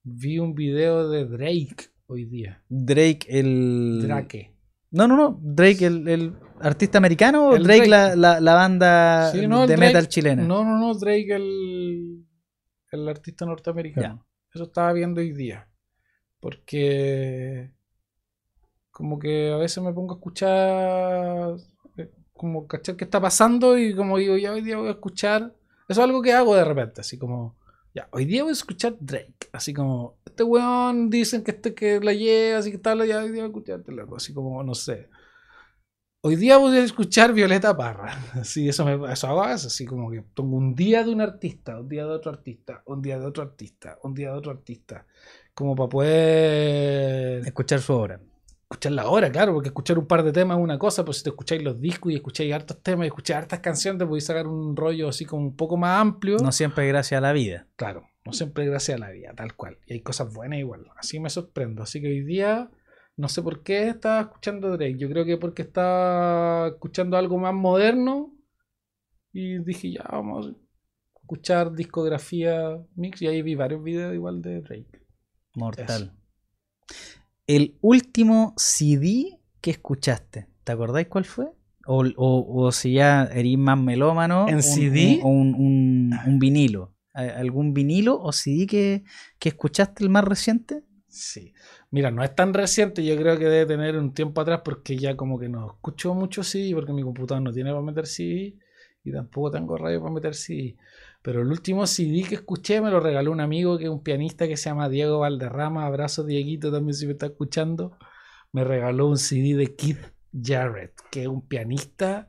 Vi 0.04 0.38
un 0.38 0.54
video 0.54 1.08
de 1.08 1.24
Drake 1.24 1.86
hoy 2.12 2.24
día. 2.24 2.62
Drake, 2.68 3.26
el. 3.28 4.02
Drake. 4.02 4.52
No, 4.90 5.08
no, 5.08 5.16
no. 5.16 5.38
Drake, 5.42 5.86
el, 5.86 6.06
el 6.08 6.34
artista 6.60 6.98
americano 6.98 7.48
o 7.48 7.56
El 7.56 7.62
Drake, 7.64 7.88
Drake. 7.88 8.16
La, 8.16 8.16
la, 8.34 8.40
la 8.40 8.54
banda 8.54 9.30
Sí, 9.32 9.46
no, 9.46 9.66
de 9.66 9.74
Drake- 9.76 9.80
metal 9.80 10.08
chilena. 10.08 10.42
No, 10.42 10.64
no, 10.64 10.78
no, 10.78 10.94
Drake, 10.94 11.34
el, 11.34 12.24
el 12.90 13.08
artista 13.08 13.44
norteamericano. 13.46 14.26
Eso 14.54 14.64
estaba 14.64 14.92
viendo 14.92 15.20
hoy 15.20 15.32
día. 15.32 15.68
Porque 16.40 17.72
como 18.90 19.18
que 19.18 19.50
a 19.52 19.56
veces 19.56 19.82
me 19.82 19.92
pongo 19.92 20.14
a 20.14 20.16
escuchar, 20.16 21.56
eh, 21.96 22.10
como 22.34 22.66
cachar 22.66 22.96
qué 22.96 23.04
está 23.04 23.20
pasando 23.20 23.78
y 23.78 23.94
como 23.94 24.18
digo, 24.18 24.36
ya 24.36 24.52
hoy 24.52 24.60
día 24.60 24.76
voy 24.76 24.88
a 24.88 24.92
escuchar. 24.92 25.54
Eso 25.88 26.00
es 26.00 26.04
algo 26.06 26.20
que 26.20 26.32
hago 26.32 26.54
de 26.54 26.64
repente, 26.64 27.00
así 27.00 27.16
como, 27.18 27.56
ya, 27.94 28.08
hoy 28.12 28.24
día 28.24 28.42
voy 28.42 28.50
a 28.50 28.52
escuchar 28.52 28.96
Drake. 29.00 29.48
Así 29.52 29.74
como, 29.74 30.18
este 30.24 30.42
weón 30.44 31.10
dicen 31.10 31.42
que 31.44 31.50
este 31.50 31.74
que 31.74 32.00
la 32.00 32.12
lleva, 32.14 32.58
así 32.58 32.70
que 32.70 32.78
tal, 32.78 33.06
ya 33.06 33.18
hoy 33.18 33.30
día 33.30 33.42
voy 33.42 33.42
a 33.42 33.46
escucharte 33.46 33.92
loco. 33.92 34.16
Así 34.16 34.32
como, 34.32 34.62
no 34.62 34.74
sé. 34.74 35.08
Hoy 36.24 36.36
día 36.36 36.56
voy 36.56 36.76
a 36.76 36.84
escuchar 36.84 37.32
Violeta 37.32 37.76
Parra. 37.76 38.16
Así, 38.34 38.68
eso, 38.68 38.84
me, 38.84 39.12
eso 39.12 39.26
hago 39.26 39.42
así 39.42 39.84
como 39.84 40.10
que 40.10 40.22
pongo 40.22 40.56
un 40.56 40.74
día 40.74 41.02
de 41.02 41.10
un 41.12 41.20
artista, 41.20 41.80
un 41.80 41.88
día 41.88 42.04
de 42.06 42.12
otro 42.12 42.30
artista, 42.30 42.82
un 42.86 43.02
día 43.02 43.18
de 43.18 43.26
otro 43.26 43.42
artista, 43.42 43.98
un 44.04 44.14
día 44.14 44.30
de 44.30 44.38
otro 44.38 44.52
artista. 44.52 45.06
Como 45.52 45.74
para 45.74 45.88
poder 45.88 47.46
Escuchar 47.46 47.80
su 47.80 47.92
obra. 47.92 48.20
Escuchar 48.72 48.92
la 48.92 49.08
hora, 49.08 49.30
claro, 49.30 49.52
porque 49.54 49.68
escuchar 49.68 49.98
un 49.98 50.06
par 50.06 50.22
de 50.22 50.32
temas 50.32 50.58
es 50.58 50.64
una 50.64 50.78
cosa, 50.78 51.04
pero 51.04 51.12
si 51.12 51.22
te 51.22 51.30
escucháis 51.30 51.62
los 51.62 51.80
discos 51.80 52.12
y 52.12 52.16
escucháis 52.16 52.52
hartos 52.52 52.82
temas 52.82 53.04
y 53.04 53.08
escucháis 53.08 53.38
hartas 53.38 53.60
canciones, 53.60 53.98
te 53.98 54.06
podéis 54.06 54.26
sacar 54.26 54.46
un 54.46 54.76
rollo 54.76 55.08
así 55.08 55.24
como 55.24 55.42
un 55.42 55.56
poco 55.56 55.76
más 55.76 56.00
amplio. 56.00 56.38
No 56.38 56.52
siempre 56.52 56.86
gracias 56.88 57.18
a 57.18 57.20
la 57.20 57.32
vida. 57.32 57.68
Claro, 57.76 58.08
no 58.24 58.32
siempre 58.32 58.66
gracias 58.66 58.96
a 58.96 59.00
la 59.00 59.10
vida, 59.10 59.32
tal 59.34 59.54
cual. 59.54 59.78
Y 59.86 59.94
hay 59.94 60.00
cosas 60.00 60.32
buenas 60.32 60.58
igual. 60.58 60.86
Así 60.96 61.20
me 61.20 61.30
sorprendo. 61.30 61.82
Así 61.82 62.00
que 62.00 62.08
hoy 62.08 62.22
día, 62.22 62.70
no 63.16 63.28
sé 63.28 63.42
por 63.42 63.62
qué 63.62 63.88
estaba 63.88 64.20
escuchando 64.22 64.70
Drake. 64.70 64.96
Yo 64.98 65.08
creo 65.08 65.24
que 65.24 65.36
porque 65.36 65.62
estaba 65.62 66.68
escuchando 66.68 67.16
algo 67.16 67.38
más 67.38 67.54
moderno. 67.54 68.34
Y 69.32 69.58
dije, 69.64 69.92
ya, 69.92 70.04
vamos 70.10 70.46
a 70.46 70.50
escuchar 71.20 71.72
discografía 71.72 72.78
mix. 72.94 73.22
Y 73.22 73.26
ahí 73.26 73.42
vi 73.42 73.54
varios 73.54 73.82
videos 73.82 74.14
igual 74.14 74.40
de 74.42 74.60
Drake. 74.60 75.06
Mortal. 75.54 76.12
El 77.46 77.76
último 77.80 78.54
CD 78.56 79.38
que 79.60 79.72
escuchaste, 79.72 80.48
¿te 80.64 80.72
acordáis 80.72 81.08
cuál 81.08 81.24
fue? 81.24 81.46
O, 81.86 82.04
o- 82.16 82.64
o 82.66 82.72
si 82.72 82.94
ya 82.94 83.24
eres 83.24 83.58
más 83.58 83.78
melómano. 83.78 84.46
¿En 84.48 84.56
un- 84.56 84.62
CD? 84.62 85.20
Un, 85.24 85.54
un- 85.54 85.54
un- 85.54 86.18
un 86.26 86.38
vinilo. 86.38 86.94
¿Al- 87.12 87.30
¿Algún 87.30 87.74
vinilo 87.74 88.18
o 88.20 88.32
CD 88.32 88.66
que, 88.66 89.04
que 89.38 89.48
escuchaste 89.50 90.04
el 90.04 90.10
más 90.10 90.24
reciente? 90.24 90.84
Sí. 91.08 91.52
Mira, 91.90 92.10
no 92.10 92.22
es 92.24 92.34
tan 92.34 92.54
reciente, 92.54 93.04
yo 93.04 93.16
creo 93.16 93.38
que 93.38 93.44
debe 93.44 93.66
tener 93.66 93.98
un 93.98 94.14
tiempo 94.14 94.40
atrás 94.40 94.62
porque 94.64 94.96
ya 94.96 95.14
como 95.16 95.38
que 95.38 95.48
no 95.48 95.66
escucho 95.72 96.14
mucho 96.14 96.42
CD 96.42 96.72
porque 96.74 96.92
mi 96.94 97.02
computador 97.02 97.42
no 97.42 97.52
tiene 97.52 97.70
para 97.70 97.82
meter 97.82 98.06
CD 98.06 98.56
y 99.04 99.12
tampoco 99.12 99.50
tengo 99.50 99.76
radio 99.76 100.00
para 100.00 100.14
meter 100.14 100.34
CD. 100.34 100.76
Pero 101.22 101.42
el 101.42 101.48
último 101.48 101.86
CD 101.86 102.24
que 102.28 102.34
escuché 102.36 102.80
me 102.80 102.90
lo 102.90 103.00
regaló 103.00 103.30
un 103.32 103.40
amigo 103.40 103.78
que 103.78 103.84
es 103.84 103.90
un 103.90 104.02
pianista 104.02 104.48
que 104.48 104.56
se 104.56 104.68
llama 104.68 104.88
Diego 104.88 105.20
Valderrama. 105.20 105.86
Abrazo 105.86 106.24
Dieguito 106.24 106.72
también 106.72 106.94
si 106.94 107.06
me 107.06 107.12
está 107.12 107.26
escuchando. 107.26 107.96
Me 108.52 108.64
regaló 108.64 109.08
un 109.08 109.18
CD 109.18 109.56
de 109.56 109.74
Keith 109.76 110.12
Jarrett, 110.32 110.94
que 111.10 111.22
es 111.22 111.28
un 111.28 111.46
pianista 111.46 112.28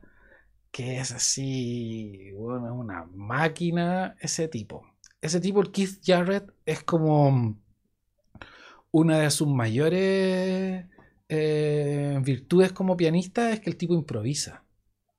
que 0.70 0.98
es 0.98 1.12
así, 1.12 2.32
bueno, 2.32 2.66
es 2.66 2.72
una 2.72 3.04
máquina 3.14 4.16
ese 4.20 4.48
tipo. 4.48 4.84
Ese 5.20 5.40
tipo, 5.40 5.60
el 5.60 5.70
Keith 5.70 6.00
Jarrett, 6.04 6.52
es 6.66 6.82
como 6.82 7.56
una 8.90 9.18
de 9.20 9.30
sus 9.30 9.48
mayores 9.48 10.86
eh, 11.28 12.20
virtudes 12.22 12.72
como 12.72 12.96
pianista 12.96 13.50
es 13.52 13.60
que 13.60 13.70
el 13.70 13.76
tipo 13.76 13.94
improvisa. 13.94 14.64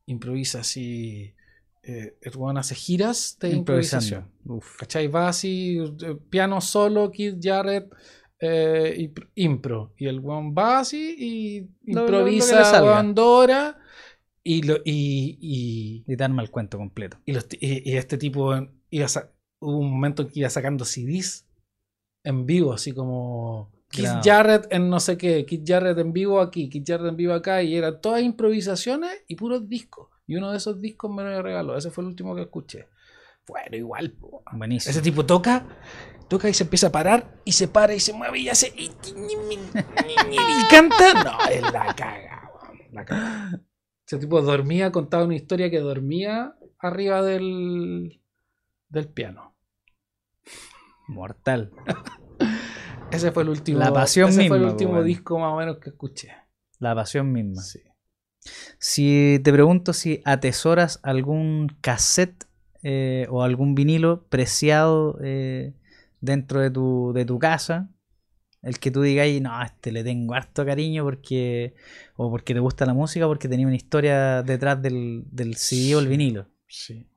Improvisa 0.05 0.59
así. 0.59 1.35
Eh, 1.87 2.17
el 2.21 2.35
weón 2.35 2.57
hace 2.57 2.73
giras 2.75 3.37
de 3.39 3.49
improvisación. 3.51 4.31
Uf. 4.45 4.77
¿Cachai? 4.77 5.07
Va 5.07 5.27
así, 5.29 5.77
eh, 5.77 6.17
piano 6.29 6.59
solo, 6.61 7.11
Keith 7.11 7.37
Jarrett, 7.41 7.93
eh, 8.39 9.11
impro-. 9.35 9.93
Y 9.97 10.07
el 10.07 10.19
weón 10.19 10.53
va 10.57 10.79
así 10.79 11.15
y 11.17 11.59
Lo- 11.61 11.67
lo- 11.93 11.93
lo 12.01 12.27
improvisa 12.27 13.03
dos 13.13 13.25
horas 13.25 13.75
y, 14.43 14.63
lo, 14.63 14.77
y, 14.83 15.37
y, 15.39 16.03
Y 16.11 16.15
darme 16.15 16.41
el 16.43 16.49
cuento 16.51 16.77
completo. 16.77 17.17
y, 17.25 17.33
los 17.33 17.45
y- 17.59 17.89
y 17.91 17.97
este 17.97 18.17
tipo 18.17 18.53
iba 18.89 19.07
hubo 19.61 19.77
un 19.79 19.91
momento 19.91 20.23
en 20.23 20.29
que 20.29 20.39
iba 20.41 20.49
sacando 20.49 20.85
CDs 20.85 21.47
en 22.23 22.45
vivo, 22.45 22.73
así 22.73 22.91
como 22.93 23.71
Grabado. 23.95 24.21
Jarrett 24.23 24.67
en 24.73 24.89
no 24.89 24.99
sé 24.99 25.17
qué, 25.17 25.45
Keith 25.45 25.63
Jarrett 25.65 25.97
en 25.99 26.11
vivo 26.13 26.41
aquí, 26.41 26.67
Keith 26.69 26.83
Jarrett 26.87 27.09
en 27.09 27.15
vivo 27.17 27.33
acá, 27.33 27.61
y 27.63 27.75
eran 27.75 28.01
todas 28.01 28.21
improvisaciones 28.23 29.23
y 29.27 29.35
puros 29.35 29.67
discos. 29.69 30.09
Y 30.27 30.35
uno 30.35 30.51
de 30.51 30.57
esos 30.57 30.81
discos 30.81 31.11
me 31.11 31.23
lo 31.23 31.41
regaló, 31.41 31.77
ese 31.77 31.91
fue 31.91 32.03
el 32.03 32.09
último 32.09 32.35
que 32.35 32.43
escuché. 32.43 32.87
Bueno, 33.47 33.77
igual, 33.77 34.11
po. 34.11 34.43
Buenísimo. 34.53 34.91
ese 34.91 35.01
tipo 35.01 35.25
toca, 35.25 35.65
toca 36.27 36.49
y 36.49 36.53
se 36.53 36.63
empieza 36.63 36.87
a 36.87 36.91
parar, 36.91 37.39
y 37.45 37.51
se 37.51 37.67
para 37.67 37.93
y 37.93 37.99
se 37.99 38.13
mueve 38.13 38.39
y 38.39 38.49
hace. 38.49 38.73
Y, 38.75 38.89
canta. 40.69 41.23
No, 41.23 41.37
es 41.49 41.61
la 41.61 41.93
caga, 41.95 42.51
la 42.91 43.05
caga. 43.05 43.61
Ese 44.07 44.17
tipo 44.17 44.41
dormía, 44.41 44.91
contaba 44.91 45.25
una 45.25 45.35
historia 45.35 45.69
que 45.69 45.79
dormía 45.79 46.55
arriba 46.79 47.21
del, 47.21 48.21
del 48.89 49.07
piano. 49.07 49.55
Mortal. 51.07 51.71
Ese 53.11 53.31
fue 53.31 53.43
el 53.43 53.49
último. 53.49 53.79
La 53.79 53.93
pasión 53.93 54.29
ese 54.29 54.47
fue 54.47 54.57
el 54.57 54.65
último 54.65 55.03
disco 55.03 55.39
más 55.39 55.53
o 55.53 55.57
menos 55.57 55.77
que 55.77 55.89
escuché. 55.89 56.33
La 56.79 56.95
pasión 56.95 57.31
misma. 57.31 57.61
Sí. 57.61 57.81
Si 58.79 59.39
te 59.43 59.51
pregunto 59.51 59.93
si 59.93 60.21
atesoras 60.25 60.99
algún 61.03 61.75
cassette 61.81 62.45
eh, 62.83 63.27
o 63.29 63.43
algún 63.43 63.75
vinilo 63.75 64.25
preciado 64.29 65.17
eh, 65.23 65.73
dentro 66.21 66.59
de 66.59 66.69
tu, 66.69 67.11
de 67.13 67.25
tu 67.25 67.39
casa, 67.39 67.89
el 68.61 68.79
que 68.79 68.91
tú 68.91 69.01
digáis, 69.01 69.41
no, 69.41 69.55
a 69.55 69.65
este 69.65 69.91
le 69.91 70.03
tengo 70.03 70.33
harto 70.33 70.65
cariño 70.65 71.03
porque 71.03 71.75
o 72.15 72.29
porque 72.29 72.53
te 72.53 72.59
gusta 72.59 72.85
la 72.85 72.93
música 72.93 73.25
o 73.25 73.29
porque 73.29 73.47
tenía 73.47 73.67
una 73.67 73.75
historia 73.75 74.41
detrás 74.43 74.81
del, 74.81 75.23
del 75.31 75.55
CD 75.55 75.95
o 75.95 75.99
el 75.99 76.07
vinilo. 76.07 76.47
Sí. 76.67 77.07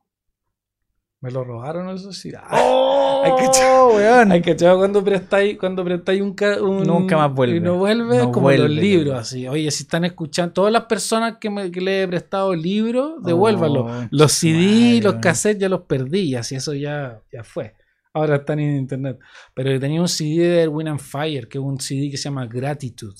Me 1.21 1.31
lo 1.31 1.43
robaron 1.43 1.89
eso 1.89 2.13
sí. 2.13 2.31
¡Oh, 2.49 3.23
Hay 3.25 3.31
que 3.35 3.49
weón! 3.95 4.31
Hay 4.31 4.41
que 4.41 4.55
cuando 4.55 5.03
prestáis, 5.03 5.57
cuando 5.57 5.83
prestáis 5.83 6.21
un, 6.21 6.33
un- 6.61 6.83
Nunca 6.83 7.17
más 7.17 7.33
vuelve. 7.33 7.57
Y 7.57 7.59
no 7.59 7.75
vuelve, 7.75 8.19
No 8.19 8.31
como 8.31 8.43
vuelve, 8.45 8.69
los 8.69 8.77
libros, 8.77 9.19
así. 9.19 9.45
Oye, 9.45 9.69
si 9.71 9.83
están 9.83 10.05
escuchando, 10.05 10.53
todas 10.53 10.71
las 10.71 10.85
personas 10.85 11.37
que, 11.37 11.49
me, 11.49 11.69
que 11.71 11.81
le 11.81 12.03
he 12.03 12.07
prestado 12.07 12.55
libros. 12.55 13.15
Oh, 13.21 14.07
los 14.11 14.31
CD, 14.31 14.59
madre, 14.93 15.01
los 15.01 15.15
cassettes 15.15 15.59
ya 15.61 15.67
los 15.67 15.81
perdí, 15.81 16.35
así 16.35 16.55
eso 16.55 16.73
ya, 16.73 17.21
ya 17.33 17.43
fue. 17.43 17.75
Ahora 18.13 18.37
están 18.37 18.59
en 18.59 18.77
internet. 18.77 19.19
Pero 19.53 19.77
tenía 19.77 19.99
un 19.99 20.07
CD 20.07 20.47
de 20.47 20.67
Win 20.69 20.87
and 20.87 20.99
Fire, 21.01 21.49
que 21.49 21.57
es 21.57 21.63
un 21.63 21.79
CD 21.81 22.09
que 22.09 22.15
se 22.17 22.23
llama 22.23 22.45
Gratitude. 22.47 23.15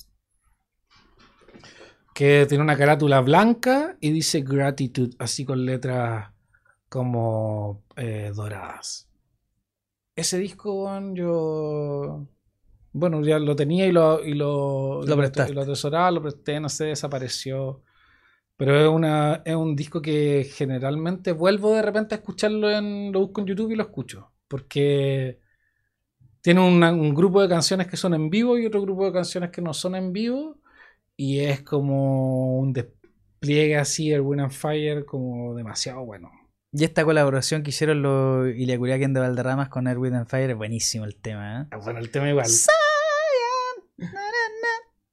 Que 2.14 2.46
tiene 2.48 2.64
una 2.64 2.76
carátula 2.76 3.20
blanca 3.20 3.96
y 4.00 4.10
dice 4.10 4.40
Gratitude, 4.40 5.14
así 5.18 5.44
con 5.44 5.64
letras 5.64 6.30
como 6.90 7.84
eh, 7.96 8.32
doradas. 8.34 9.08
Ese 10.16 10.38
disco, 10.38 10.88
yo. 11.14 12.26
Bueno, 12.92 13.22
ya 13.22 13.38
lo 13.38 13.56
tenía 13.56 13.86
y 13.86 13.92
lo, 13.92 14.24
y 14.24 14.34
lo, 14.34 15.02
Lo 15.04 15.14
y 15.14 15.52
lo 15.52 15.62
atesoraba, 15.62 16.10
lo 16.10 16.22
presté, 16.22 16.60
no 16.60 16.68
sé, 16.68 16.86
desapareció. 16.86 17.82
Pero 18.56 18.76
es, 18.80 18.88
una, 18.88 19.42
es 19.44 19.56
un 19.56 19.76
disco 19.76 20.02
que 20.02 20.44
generalmente 20.54 21.32
vuelvo 21.32 21.74
de 21.74 21.82
repente 21.82 22.14
a 22.14 22.18
escucharlo 22.18 22.70
en. 22.70 23.12
Lo 23.12 23.20
busco 23.20 23.40
en 23.42 23.48
YouTube 23.48 23.72
y 23.72 23.76
lo 23.76 23.84
escucho. 23.84 24.32
Porque 24.48 25.40
tiene 26.42 26.60
una- 26.66 26.92
un 26.92 27.14
grupo 27.14 27.42
de 27.42 27.48
canciones 27.48 27.86
que 27.88 27.96
son 27.96 28.14
en 28.14 28.30
vivo 28.30 28.58
y 28.58 28.66
otro 28.66 28.82
grupo 28.82 29.04
de 29.06 29.12
canciones 29.12 29.50
que 29.50 29.62
no 29.62 29.74
son 29.74 29.94
en 29.94 30.12
vivo. 30.12 30.58
Y 31.16 31.40
es 31.40 31.62
como 31.62 32.58
un 32.60 32.72
des- 32.72 32.88
despliegue 33.40 33.76
así, 33.78 34.12
el 34.12 34.22
Win 34.22 34.40
and 34.40 34.52
Fire, 34.52 35.04
como 35.06 35.54
demasiado 35.54 36.04
bueno. 36.04 36.30
Y 36.72 36.84
esta 36.84 37.04
colaboración 37.04 37.62
que 37.62 37.70
hicieron 37.70 38.02
los 38.02 38.48
Iliacuriaquien 38.48 39.12
de 39.12 39.20
Valderramas 39.20 39.68
con 39.68 39.88
Erwin 39.88 40.14
and 40.14 40.26
Fire 40.28 40.50
es 40.50 40.56
buenísimo 40.56 41.04
el 41.04 41.16
tema, 41.16 41.62
¿eh? 41.62 41.66
Ah, 41.72 41.76
Bueno, 41.78 41.98
el 41.98 42.10
tema 42.10 42.28
igual. 42.28 42.46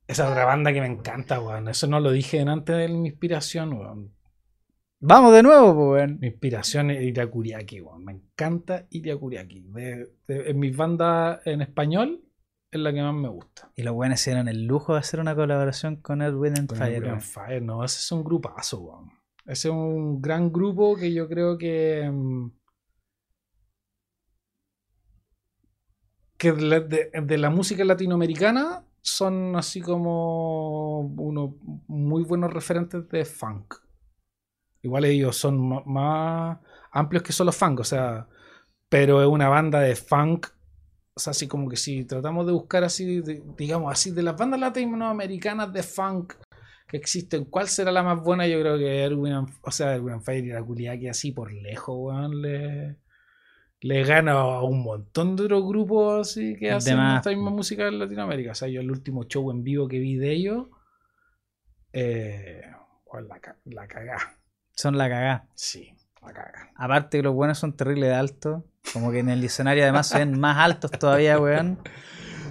Esa 0.07 0.29
otra 0.31 0.45
banda 0.45 0.71
que 0.71 0.79
me 0.79 0.87
encanta, 0.87 1.41
weón. 1.41 1.67
Eso 1.67 1.87
no 1.87 1.99
lo 1.99 2.11
dije 2.11 2.39
antes 2.41 2.77
de 2.77 2.87
mi 2.87 3.09
inspiración, 3.09 3.73
weón. 3.73 4.13
Vamos 4.99 5.33
de 5.33 5.43
nuevo, 5.43 5.91
weón. 5.93 6.17
Mi 6.21 6.27
inspiración 6.27 6.91
es 6.91 7.01
Iriakuriaki, 7.03 7.81
weón. 7.81 8.05
Me 8.05 8.13
encanta 8.13 8.85
Iriakuriaki. 8.89 9.65
En 10.27 10.59
mis 10.59 10.77
bandas 10.77 11.39
en 11.45 11.61
español 11.61 12.21
es 12.71 12.79
la 12.79 12.93
que 12.93 13.01
más 13.01 13.13
me 13.15 13.27
gusta. 13.29 13.71
Y 13.75 13.83
los 13.83 13.93
buenos 13.95 14.19
se 14.21 14.29
dieron 14.29 14.47
el 14.47 14.63
lujo 14.65 14.93
de 14.93 14.99
hacer 14.99 15.19
una 15.19 15.35
colaboración 15.35 15.97
con 15.97 16.21
Erwin 16.21 16.57
and 16.57 16.69
Con 16.69 16.77
Fire. 16.77 16.93
el 16.95 17.01
weón. 17.03 17.15
Grand 17.19 17.21
Fire, 17.21 17.61
no, 17.61 17.83
ese 17.83 17.97
es 17.99 18.11
un 18.11 18.23
grupazo, 18.23 18.79
weón. 18.79 19.16
Ese 19.47 19.69
es 19.69 19.73
un 19.73 20.21
gran 20.21 20.51
grupo 20.51 20.97
que 20.97 21.13
yo 21.13 21.27
creo 21.29 21.57
que. 21.57 22.09
mm, 22.11 22.51
que 26.37 26.51
de 26.51 27.37
la, 27.39 27.49
música 27.49 27.83
latinoamericana 27.83 28.83
son 29.01 29.55
así 29.55 29.81
como 29.81 30.99
unos 30.99 31.55
muy 31.87 32.23
buenos 32.23 32.53
referentes 32.53 33.09
de 33.09 33.25
funk. 33.25 33.75
Igual 34.83 35.05
ellos 35.05 35.35
son 35.37 35.83
más 35.85 36.59
amplios 36.91 37.23
que 37.23 37.33
solo 37.33 37.51
funk, 37.51 37.79
o 37.79 37.83
sea, 37.83 38.27
pero 38.89 39.21
es 39.21 39.27
una 39.27 39.49
banda 39.49 39.79
de 39.79 39.95
funk. 39.95 40.47
O 41.15 41.19
sea, 41.19 41.31
así 41.31 41.47
como 41.47 41.69
que 41.69 41.77
si 41.77 42.05
tratamos 42.05 42.45
de 42.45 42.51
buscar 42.51 42.83
así, 42.83 43.21
digamos 43.57 43.91
así, 43.91 44.11
de 44.11 44.21
las 44.21 44.37
bandas 44.37 44.59
latinoamericanas 44.59 45.73
de 45.73 45.81
funk 45.81 46.35
que 46.87 46.97
existen, 46.97 47.45
¿cuál 47.45 47.67
será 47.67 47.91
la 47.91 48.01
más 48.03 48.21
buena? 48.23 48.47
Yo 48.47 48.59
creo 48.61 48.77
que 48.77 49.03
Erwin, 49.03 49.33
o 49.61 49.71
sea, 49.71 49.93
Erwin 49.95 50.21
Fire 50.21 50.45
y 50.45 50.49
la 50.49 50.63
Kuliaki 50.63 51.07
así 51.09 51.31
por 51.31 51.51
lejos, 51.51 51.95
weón, 51.99 52.41
le, 52.41 52.95
le 53.81 54.03
gana 54.03 54.31
a 54.31 54.63
un 54.63 54.83
montón 54.83 55.35
de 55.35 55.43
otros 55.43 55.67
grupos 55.67 56.29
así 56.29 56.55
que 56.55 56.71
hacen 56.71 56.97
esta 57.17 57.29
misma 57.31 57.49
música 57.51 57.87
en 57.87 57.99
Latinoamérica. 57.99 58.51
O 58.51 58.55
sea, 58.55 58.67
yo 58.69 58.79
el 58.81 58.89
último 58.89 59.25
show 59.25 59.51
en 59.51 59.63
vivo 59.63 59.87
que 59.87 59.99
vi 59.99 60.15
de 60.15 60.31
ellos, 60.31 60.67
eh, 61.93 62.61
weón, 63.05 63.27
la, 63.27 63.39
ca- 63.39 63.57
la 63.65 63.87
cagá. 63.87 64.17
Son 64.73 64.97
la 64.97 65.09
cagá. 65.09 65.47
Sí, 65.55 65.91
la 66.21 66.33
cagá. 66.33 66.71
Aparte 66.75 67.17
que 67.17 67.23
los 67.23 67.33
buenos 67.33 67.57
son 67.57 67.75
terribles 67.75 68.09
de 68.09 68.15
altos. 68.15 68.63
Como 68.93 69.11
que 69.11 69.19
en 69.19 69.29
el 69.29 69.43
escenario 69.43 69.83
además 69.83 70.07
se 70.07 70.19
ven 70.19 70.39
más 70.39 70.57
altos 70.57 70.91
todavía, 70.91 71.39
weón. 71.39 71.79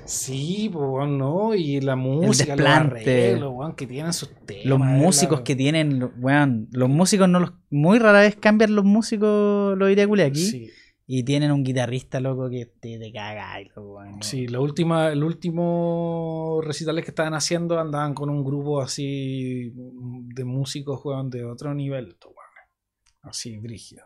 Sí, 0.06 0.70
pues 0.72 1.08
no, 1.08 1.54
y 1.54 1.80
la 1.80 1.96
música, 1.96 2.54
los 2.56 2.64
desplante. 2.64 3.00
arreglos, 3.00 3.52
weón, 3.54 3.74
que 3.74 3.86
tienen 3.86 4.12
sus 4.12 4.30
temas. 4.46 4.64
Los 4.66 4.80
es 4.80 4.86
músicos 4.86 5.38
la- 5.38 5.44
que 5.44 5.56
tienen, 5.56 6.10
weón. 6.18 6.68
Los 6.72 6.88
músicos 6.88 7.28
no 7.28 7.40
los. 7.40 7.52
Muy 7.70 7.98
rara 7.98 8.20
vez 8.20 8.36
cambian 8.36 8.74
los 8.74 8.84
músicos 8.84 9.76
los 9.76 9.90
Iriaculi 9.90 10.22
aquí. 10.22 10.44
Sí, 10.46 10.70
Y 11.08 11.22
tienen 11.24 11.50
un 11.52 11.62
guitarrista 11.64 12.20
loco 12.20 12.48
que 12.50 12.66
te, 12.80 12.98
te 12.98 13.12
caga. 13.12 13.54
weón. 13.76 14.22
sí, 14.22 14.46
la 14.48 14.60
última, 14.60 15.08
el 15.12 15.22
último 15.24 16.60
recitales 16.62 17.04
que 17.04 17.10
estaban 17.10 17.34
haciendo 17.34 17.78
andaban 17.78 18.14
con 18.14 18.30
un 18.30 18.44
grupo 18.44 18.80
así 18.80 19.72
de 19.74 20.44
músicos, 20.44 21.00
weón, 21.04 21.30
de 21.30 21.44
otro 21.44 21.74
nivel, 21.74 22.16
así, 23.22 23.58
brígido. 23.58 24.04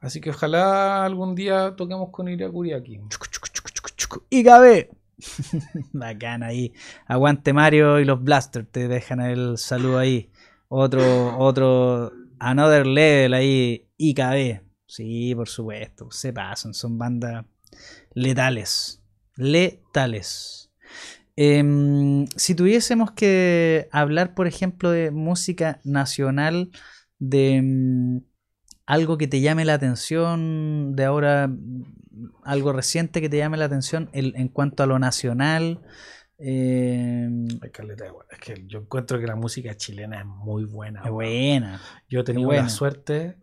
Así 0.00 0.20
que 0.20 0.30
ojalá 0.30 1.04
algún 1.04 1.34
día 1.34 1.74
toquemos 1.76 2.10
con 2.10 2.28
chucu, 3.72 3.88
chucu. 3.96 4.22
Y 4.30 4.42
cabe. 4.44 4.90
Bacán 5.92 6.42
ahí. 6.42 6.72
Aguante 7.06 7.52
Mario 7.52 8.00
y 8.00 8.04
los 8.04 8.22
Blasters. 8.22 8.68
Te 8.70 8.88
dejan 8.88 9.20
el 9.20 9.58
saludo 9.58 9.98
ahí. 9.98 10.30
Otro, 10.68 11.38
otro. 11.38 12.12
Another 12.38 12.86
level 12.86 13.34
ahí. 13.34 13.88
IKB. 13.96 14.62
Sí, 14.86 15.34
por 15.34 15.48
supuesto. 15.48 16.10
Se 16.10 16.32
pasan. 16.32 16.74
Son 16.74 16.98
bandas 16.98 17.44
letales. 18.14 19.02
Letales. 19.36 20.70
Em, 21.36 22.26
si 22.36 22.54
tuviésemos 22.54 23.12
que 23.12 23.88
hablar, 23.90 24.34
por 24.34 24.46
ejemplo, 24.46 24.90
de 24.90 25.10
música 25.10 25.80
nacional, 25.82 26.70
de 27.18 27.62
mm, 27.62 28.18
algo 28.86 29.16
que 29.16 29.28
te 29.28 29.40
llame 29.40 29.64
la 29.64 29.74
atención, 29.74 30.94
de 30.94 31.04
ahora, 31.04 31.50
algo 32.44 32.72
reciente 32.72 33.20
que 33.20 33.28
te 33.28 33.38
llame 33.38 33.56
la 33.56 33.64
atención 33.66 34.10
el- 34.12 34.34
en 34.36 34.48
cuanto 34.48 34.82
a 34.82 34.86
lo 34.86 34.98
nacional. 34.98 35.80
em, 36.44 37.46
Ay. 37.62 37.70
Es 38.30 38.38
que 38.40 38.64
yo 38.66 38.80
encuentro 38.80 39.20
que 39.20 39.26
la 39.26 39.36
música 39.36 39.76
chilena 39.76 40.20
es 40.20 40.26
muy 40.26 40.64
buena. 40.64 41.02
es 41.04 41.10
buena. 41.10 41.80
Yo 42.08 42.20
he 42.20 42.24
tenido 42.24 42.46
buena. 42.48 42.64
la 42.64 42.68
suerte. 42.68 43.36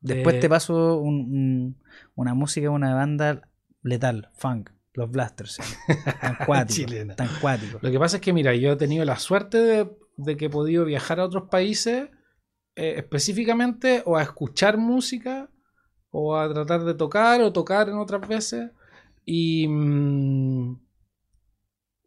Después 0.00 0.36
de- 0.36 0.40
te 0.42 0.48
paso 0.48 0.98
un- 1.00 1.14
un- 1.32 1.82
una 2.14 2.34
música, 2.34 2.70
una 2.70 2.94
banda 2.94 3.48
letal, 3.82 4.30
funk, 4.34 4.70
los 4.94 5.10
Blasters. 5.10 5.58
Tan 6.20 6.36
cuático. 6.46 6.92
Tan 7.16 7.28
cuático. 7.40 7.78
Lo 7.82 7.90
que 7.90 7.98
pasa 7.98 8.16
es 8.16 8.22
que, 8.22 8.32
mira, 8.32 8.54
yo 8.54 8.72
he 8.72 8.76
tenido 8.76 9.04
la 9.04 9.16
suerte 9.18 9.58
de, 9.58 9.90
de 10.16 10.36
que 10.36 10.46
he 10.46 10.50
podido 10.50 10.84
viajar 10.84 11.18
a 11.20 11.24
otros 11.24 11.48
países 11.50 12.08
eh, 12.76 12.94
específicamente 12.98 14.02
o 14.06 14.16
a 14.16 14.22
escuchar 14.22 14.78
música 14.78 15.50
o 16.10 16.36
a 16.36 16.52
tratar 16.52 16.84
de 16.84 16.94
tocar 16.94 17.40
o 17.42 17.52
tocar 17.52 17.88
en 17.88 17.96
otras 17.96 18.26
veces 18.28 18.70
y, 19.24 19.66
mm, 19.68 20.76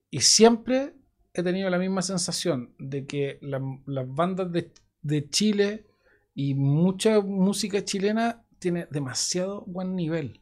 y 0.09 0.21
siempre 0.21 0.93
he 1.33 1.43
tenido 1.43 1.69
la 1.69 1.79
misma 1.79 2.01
sensación 2.01 2.73
de 2.77 3.05
que 3.07 3.39
la- 3.41 3.61
las 3.85 4.07
bandas 4.13 4.51
de, 4.51 4.71
de 5.01 5.29
Chile 5.29 5.85
y 6.35 6.53
mucha 6.55 7.19
música 7.21 7.83
chilena 7.83 8.43
tiene 8.59 8.87
demasiado 8.91 9.63
buen 9.65 9.95
nivel. 9.95 10.41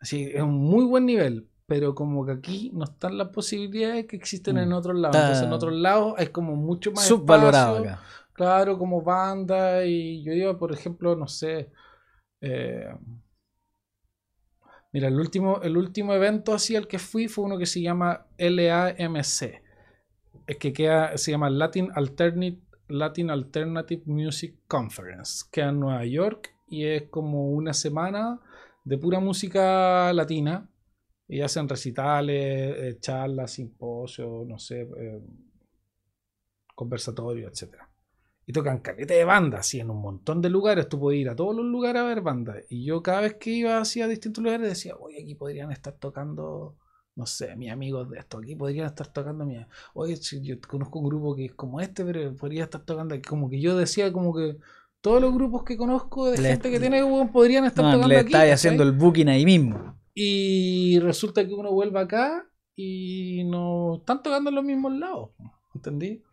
Así, 0.00 0.24
es 0.34 0.42
un 0.42 0.56
muy 0.58 0.84
buen 0.84 1.06
nivel, 1.06 1.48
pero 1.66 1.94
como 1.94 2.26
que 2.26 2.32
aquí 2.32 2.70
no 2.74 2.84
están 2.84 3.18
las 3.18 3.28
posibilidades 3.30 4.06
que 4.06 4.16
existen 4.16 4.58
en 4.58 4.72
Mm. 4.72 4.74
otros 4.74 4.96
lados. 4.98 5.20
Entonces 5.20 5.46
en 5.46 5.52
otros 5.52 5.74
lados 5.74 6.14
hay 6.18 6.28
como 6.28 6.56
mucho 6.56 6.92
más 6.92 7.08
Subvalorado 7.08 7.16
espacio, 7.18 7.78
acá. 7.78 8.00
Claro, 8.34 8.78
como 8.78 9.02
banda 9.02 9.84
y 9.86 10.22
yo 10.24 10.32
iba, 10.32 10.58
por 10.58 10.72
ejemplo, 10.72 11.16
no 11.16 11.28
sé. 11.28 11.70
Eh, 12.40 12.94
mira, 14.92 15.08
el 15.08 15.18
último, 15.18 15.60
el 15.62 15.76
último 15.76 16.14
evento 16.14 16.52
así 16.54 16.76
al 16.76 16.88
que 16.88 16.98
fui 16.98 17.28
fue 17.28 17.44
uno 17.44 17.58
que 17.58 17.66
se 17.66 17.80
llama 17.80 18.26
LAMC. 18.38 19.62
Es 20.46 20.56
que 20.58 20.72
queda, 20.72 21.16
se 21.16 21.30
llama 21.30 21.50
Latin 21.50 21.90
Alternate, 21.94 22.60
Latin 22.88 23.30
Alternative 23.30 24.02
Music 24.06 24.56
Conference. 24.66 25.44
Queda 25.50 25.68
en 25.68 25.80
Nueva 25.80 26.04
York 26.04 26.54
y 26.66 26.86
es 26.86 27.04
como 27.04 27.50
una 27.50 27.72
semana 27.72 28.40
de 28.84 28.98
pura 28.98 29.20
música 29.20 30.12
latina. 30.12 30.68
Y 31.28 31.42
hacen 31.42 31.68
recitales, 31.68 32.76
eh, 32.76 32.98
charlas, 32.98 33.52
simposios, 33.52 34.44
no 34.48 34.58
sé, 34.58 34.80
eh, 34.80 35.22
conversatorios, 36.74 37.52
etcétera 37.52 37.89
y 38.50 38.52
tocan 38.52 38.80
caleta 38.80 39.14
de 39.14 39.24
bandas, 39.24 39.60
así 39.60 39.78
en 39.78 39.90
un 39.90 40.00
montón 40.02 40.42
de 40.42 40.50
lugares. 40.50 40.88
Tú 40.88 40.98
puedes 40.98 41.20
ir 41.20 41.28
a 41.28 41.36
todos 41.36 41.54
los 41.54 41.64
lugares 41.64 42.02
a 42.02 42.04
ver 42.04 42.20
bandas. 42.20 42.56
Y 42.68 42.84
yo 42.84 43.00
cada 43.00 43.20
vez 43.20 43.34
que 43.34 43.50
iba 43.50 43.78
así 43.78 44.02
a 44.02 44.08
distintos 44.08 44.42
lugares 44.42 44.68
decía, 44.68 44.96
oye, 44.98 45.22
aquí 45.22 45.36
podrían 45.36 45.70
estar 45.70 45.92
tocando, 45.94 46.76
no 47.14 47.26
sé, 47.26 47.54
mis 47.54 47.70
amigos 47.70 48.10
de 48.10 48.18
esto, 48.18 48.38
aquí 48.38 48.56
podrían 48.56 48.86
estar 48.86 49.06
tocando 49.12 49.46
mi... 49.46 49.56
Oye, 49.94 50.16
yo 50.42 50.56
conozco 50.68 50.98
un 50.98 51.08
grupo 51.08 51.36
que 51.36 51.44
es 51.44 51.54
como 51.54 51.80
este, 51.80 52.04
pero 52.04 52.34
podría 52.34 52.64
estar 52.64 52.80
tocando 52.84 53.14
aquí. 53.14 53.28
Como 53.28 53.48
que 53.48 53.60
yo 53.60 53.76
decía 53.78 54.12
como 54.12 54.34
que 54.34 54.56
todos 55.00 55.20
los 55.22 55.32
grupos 55.32 55.62
que 55.62 55.76
conozco 55.76 56.28
de 56.28 56.38
Le- 56.42 56.48
gente 56.50 56.72
que 56.72 56.80
tiene 56.80 57.02
podrían 57.32 57.64
estar 57.66 57.84
No, 57.84 57.92
tocando 57.92 58.08
le 58.08 58.18
aquí. 58.18 58.34
haciendo 58.34 58.82
el 58.82 58.90
booking 58.92 59.28
ahí 59.28 59.44
mismo. 59.44 59.96
Y 60.12 60.98
resulta 60.98 61.46
que 61.46 61.54
uno 61.54 61.70
vuelve 61.72 62.00
acá 62.00 62.44
y 62.74 63.44
no 63.44 63.98
están 63.98 64.24
tocando 64.24 64.50
en 64.50 64.56
los 64.56 64.64
mismos 64.64 64.92
lados. 64.98 65.30
¿Entendí? 65.72 66.24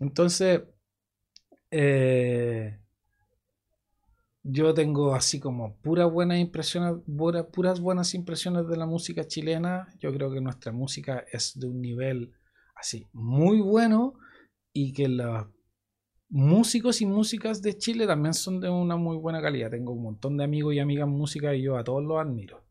Entonces, 0.00 0.62
eh, 1.72 2.78
yo 4.44 4.74
tengo 4.74 5.14
así 5.14 5.38
como 5.40 5.76
puras 5.76 6.10
buenas 6.10 6.38
impresiones, 6.38 6.94
pura- 7.16 7.46
puras 7.48 7.80
buenas 7.80 8.14
impresiones 8.14 8.66
de 8.68 8.76
la 8.76 8.86
música 8.86 9.26
chilena. 9.26 9.88
Yo 10.00 10.12
creo 10.12 10.32
que 10.32 10.40
nuestra 10.40 10.72
música 10.72 11.24
es 11.32 11.58
de 11.58 11.68
un 11.68 11.80
nivel 11.80 12.32
así 12.74 13.06
muy 13.12 13.60
bueno 13.60 14.14
y 14.72 14.92
que 14.92 15.08
los 15.08 15.46
músicos 16.30 17.02
y 17.02 17.06
músicas 17.06 17.62
de 17.62 17.78
Chile 17.78 18.06
también 18.06 18.34
son 18.34 18.60
de 18.60 18.70
una 18.70 18.96
muy 18.96 19.16
buena 19.18 19.42
calidad. 19.42 19.70
Tengo 19.70 19.92
un 19.92 20.02
montón 20.04 20.36
de 20.38 20.44
amigos 20.44 20.74
y 20.74 20.80
amigas 20.80 21.08
música 21.08 21.54
y 21.54 21.62
yo 21.62 21.76
a 21.78 21.84
todos 21.84 22.04
los 22.04 22.20
admiro. 22.20 22.64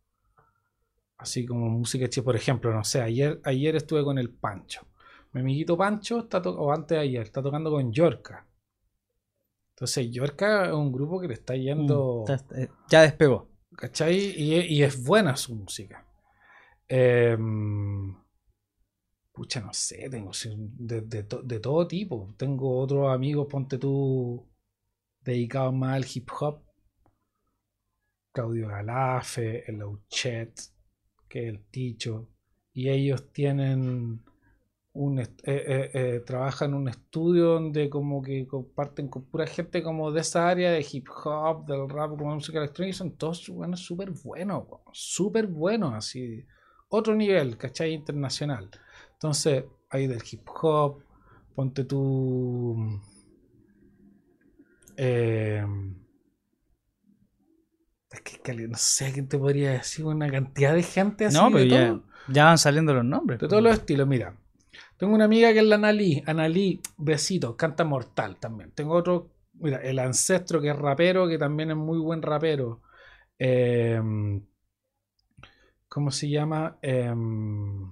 Así 1.18 1.46
como 1.46 1.70
música 1.70 2.10
chilena, 2.10 2.26
por 2.26 2.36
ejemplo, 2.36 2.74
no 2.74 2.84
sé, 2.84 3.02
ayer, 3.02 3.40
ayer 3.46 3.78
estuve 3.78 4.04
con 4.04 4.18
el 4.18 4.30
Pancho. 4.30 4.82
Mi 5.32 5.40
amiguito 5.40 5.78
Pancho, 5.78 6.20
está 6.20 6.40
o 6.40 6.74
antes 6.74 6.98
de 6.98 7.00
ayer, 7.04 7.22
está 7.22 7.42
tocando 7.42 7.72
con 7.72 7.94
Yorka. 7.94 8.46
Entonces, 9.82 10.12
Yorka 10.12 10.68
es 10.68 10.74
un 10.74 10.92
grupo 10.92 11.20
que 11.20 11.28
le 11.28 11.34
está 11.34 11.56
yendo. 11.56 12.24
Mm, 12.28 12.54
eh, 12.56 12.70
ya 12.88 13.02
despegó. 13.02 13.50
¿Cachai? 13.76 14.16
Y, 14.16 14.60
y 14.60 14.84
es 14.84 15.04
buena 15.04 15.36
su 15.36 15.56
música. 15.56 16.08
Em, 16.88 18.16
Pucha, 19.32 19.60
no 19.60 19.74
sé, 19.74 20.08
tengo 20.12 20.30
de, 20.56 21.02
de, 21.02 21.26
de 21.44 21.60
todo 21.60 21.88
tipo. 21.88 22.32
Tengo 22.38 22.78
otros 22.78 23.12
amigos, 23.12 23.48
ponte 23.50 23.80
tú, 23.80 24.48
dedicados 25.22 25.74
más 25.74 25.96
al 25.96 26.06
hip 26.14 26.30
hop. 26.40 26.64
Claudio 28.32 28.68
Galafe, 28.68 29.68
el 29.68 29.82
Auchet, 29.82 30.62
que 31.28 31.48
es 31.48 31.50
el 31.56 31.66
Ticho. 31.72 32.30
Y 32.72 32.90
ellos 32.90 33.34
tienen 33.34 34.24
un 34.94 35.20
eh, 35.20 35.28
eh, 35.44 35.92
eh, 35.94 36.24
trabajan 36.26 36.72
en 36.72 36.76
un 36.76 36.90
estudio 36.90 37.46
donde 37.54 37.90
como 37.90 38.22
que 38.22 38.46
comparten 38.46 39.08
con 39.08 39.24
pura 39.24 39.48
gente 39.48 39.82
como 39.82 40.12
de 40.12 40.22
esa 40.22 40.50
área 40.50 40.72
de 40.72 40.86
hip 40.92 41.08
hop, 41.24 41.66
del 41.66 41.88
rap, 41.88 42.10
como 42.18 42.36
música 42.36 42.58
electrónica, 42.58 42.98
son 42.98 43.12
todos 43.12 43.48
buenos, 43.50 43.80
súper 43.80 44.12
buenos, 44.12 44.66
súper 44.92 45.48
buenos, 45.48 45.94
así, 45.94 46.46
otro 46.90 47.16
nivel, 47.16 47.58
¿cachai? 47.58 47.94
Internacional. 47.94 48.70
Entonces, 49.14 49.64
hay 49.90 50.08
del 50.08 50.22
hip 50.30 50.48
hop, 50.62 51.04
ponte 51.56 51.86
tú... 51.86 53.00
Eh, 54.98 55.66
es 58.12 58.22
que 58.22 58.68
no 58.68 58.78
sé 58.78 59.14
qué 59.14 59.24
te 59.24 59.38
podría 59.38 59.72
decir, 59.72 60.06
una 60.06 60.30
cantidad 60.30 60.74
de 60.74 60.84
gente 60.84 61.26
así. 61.26 61.38
No, 61.38 61.50
pero 61.50 61.64
ya, 61.64 62.00
ya, 62.28 62.46
van 62.46 62.58
saliendo 62.58 62.94
los 62.94 63.06
nombres. 63.06 63.40
De 63.40 63.48
todos 63.48 63.64
los 63.64 63.74
estilos, 63.74 64.06
mira. 64.06 64.36
Tengo 65.02 65.16
una 65.16 65.26
amiga 65.26 65.52
que 65.52 65.58
es 65.58 65.66
la 65.66 65.78
Analí, 65.78 66.22
Analí, 66.28 66.80
besito, 66.96 67.58
canta 67.58 67.84
mortal 67.84 68.38
también. 68.40 68.72
Tengo 68.72 68.94
otro, 68.94 69.32
mira, 69.54 69.78
el 69.78 69.98
ancestro 69.98 70.62
que 70.62 70.70
es 70.70 70.76
rapero, 70.76 71.28
que 71.28 71.40
también 71.40 71.72
es 71.72 71.76
muy 71.76 71.98
buen 71.98 72.22
rapero. 72.22 72.84
Em, 73.40 74.46
¿Cómo 75.90 76.12
se 76.12 76.30
llama? 76.30 76.78
Em, 76.84 77.92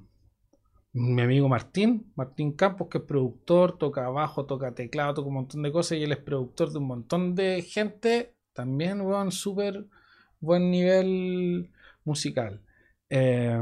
mi 0.93 1.22
amigo 1.24 1.49
Martín, 1.49 2.12
Martín 2.16 2.51
Campos, 2.53 2.88
que 2.89 2.99
es 2.99 3.03
productor, 3.03 3.80
toca 3.80 4.07
bajo, 4.10 4.45
toca 4.45 4.76
teclado, 4.76 5.16
toca 5.16 5.30
un 5.30 5.34
montón 5.34 5.64
de 5.64 5.72
cosas 5.72 5.97
y 5.97 6.03
él 6.03 6.12
es 6.12 6.20
productor 6.20 6.72
de 6.72 6.78
un 6.78 6.86
montón 6.86 7.34
de 7.34 7.64
gente. 7.64 8.36
También, 8.53 9.01
weón, 9.01 9.32
súper 9.32 9.88
buen 10.39 10.70
nivel 10.70 11.72
musical. 12.03 12.62
Eh, 13.10 13.60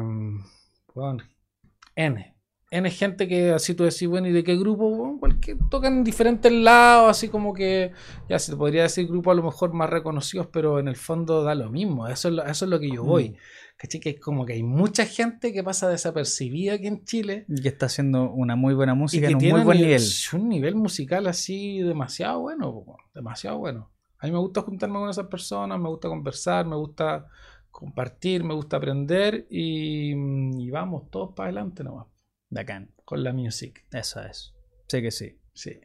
N. 1.96 2.37
N 2.70 2.90
gente 2.92 3.30
que 3.30 3.52
así 3.52 3.74
tú 3.76 3.86
decís, 3.86 4.08
bueno, 4.08 4.28
¿y 4.28 4.34
de 4.34 4.44
qué 4.44 4.58
grupo? 4.58 5.18
que 5.40 5.56
tocan 5.70 6.00
en 6.00 6.04
diferentes 6.04 6.52
lados, 6.52 7.10
así 7.10 7.30
como 7.30 7.54
que, 7.54 7.94
ya 8.28 8.38
se 8.40 8.52
te 8.52 8.58
podría 8.58 8.84
decir 8.84 9.08
grupo 9.08 9.32
a 9.32 9.36
lo 9.36 9.44
mejor 9.44 9.74
más 9.74 9.90
reconocidos, 9.90 10.48
pero 10.52 10.80
en 10.80 10.90
el 10.90 10.98
fondo 10.98 11.44
da 11.44 11.56
lo 11.56 11.70
mismo, 11.72 12.08
eso 12.08 12.28
es 12.28 12.34
lo, 12.34 12.44
eso 12.44 12.66
es 12.66 12.72
lo 12.72 12.80
que 12.80 12.90
yo 12.90 13.04
voy. 13.04 13.30
Mm. 13.30 13.36
¿Cachai? 13.78 14.02
Que 14.02 14.10
es 14.10 14.20
como 14.20 14.46
que 14.46 14.54
hay 14.54 14.64
mucha 14.64 15.06
gente 15.06 15.54
que 15.54 15.64
pasa 15.64 15.88
desapercibida 15.88 16.74
aquí 16.74 16.88
en 16.88 17.06
Chile. 17.06 17.46
Y 17.48 17.62
que 17.62 17.70
está 17.70 17.86
haciendo 17.86 18.32
una 18.32 18.56
muy 18.56 18.74
buena 18.74 18.96
música 18.96 19.28
en 19.28 19.36
un 19.36 19.50
muy 19.50 19.62
buen 19.62 19.78
nivel. 19.78 20.02
Un 20.34 20.50
nivel 20.50 20.76
musical 20.76 21.28
así 21.28 21.80
demasiado 21.82 22.42
bueno, 22.42 22.84
demasiado 23.14 23.60
bueno. 23.60 23.92
A 24.18 24.26
mí 24.26 24.32
me 24.32 24.40
gusta 24.40 24.62
juntarme 24.62 24.98
con 24.98 25.10
esas 25.10 25.28
personas, 25.28 25.80
me 25.80 25.90
gusta 25.90 26.08
conversar, 26.10 26.66
me 26.66 26.76
gusta 26.76 27.28
compartir, 27.70 28.44
me 28.44 28.56
gusta 28.56 28.78
aprender 28.78 29.46
y, 29.52 30.12
y 30.60 30.70
vamos 30.72 31.12
todos 31.12 31.36
para 31.36 31.50
adelante 31.50 31.84
nomás. 31.84 32.08
Bacán. 32.50 32.94
Con 33.06 33.24
la 33.24 33.34
music. 33.34 33.86
Eso 33.92 34.22
es. 34.22 34.54
Sé 34.88 35.02
que 35.02 35.12
sí. 35.12 35.40
Sí. 35.54 35.80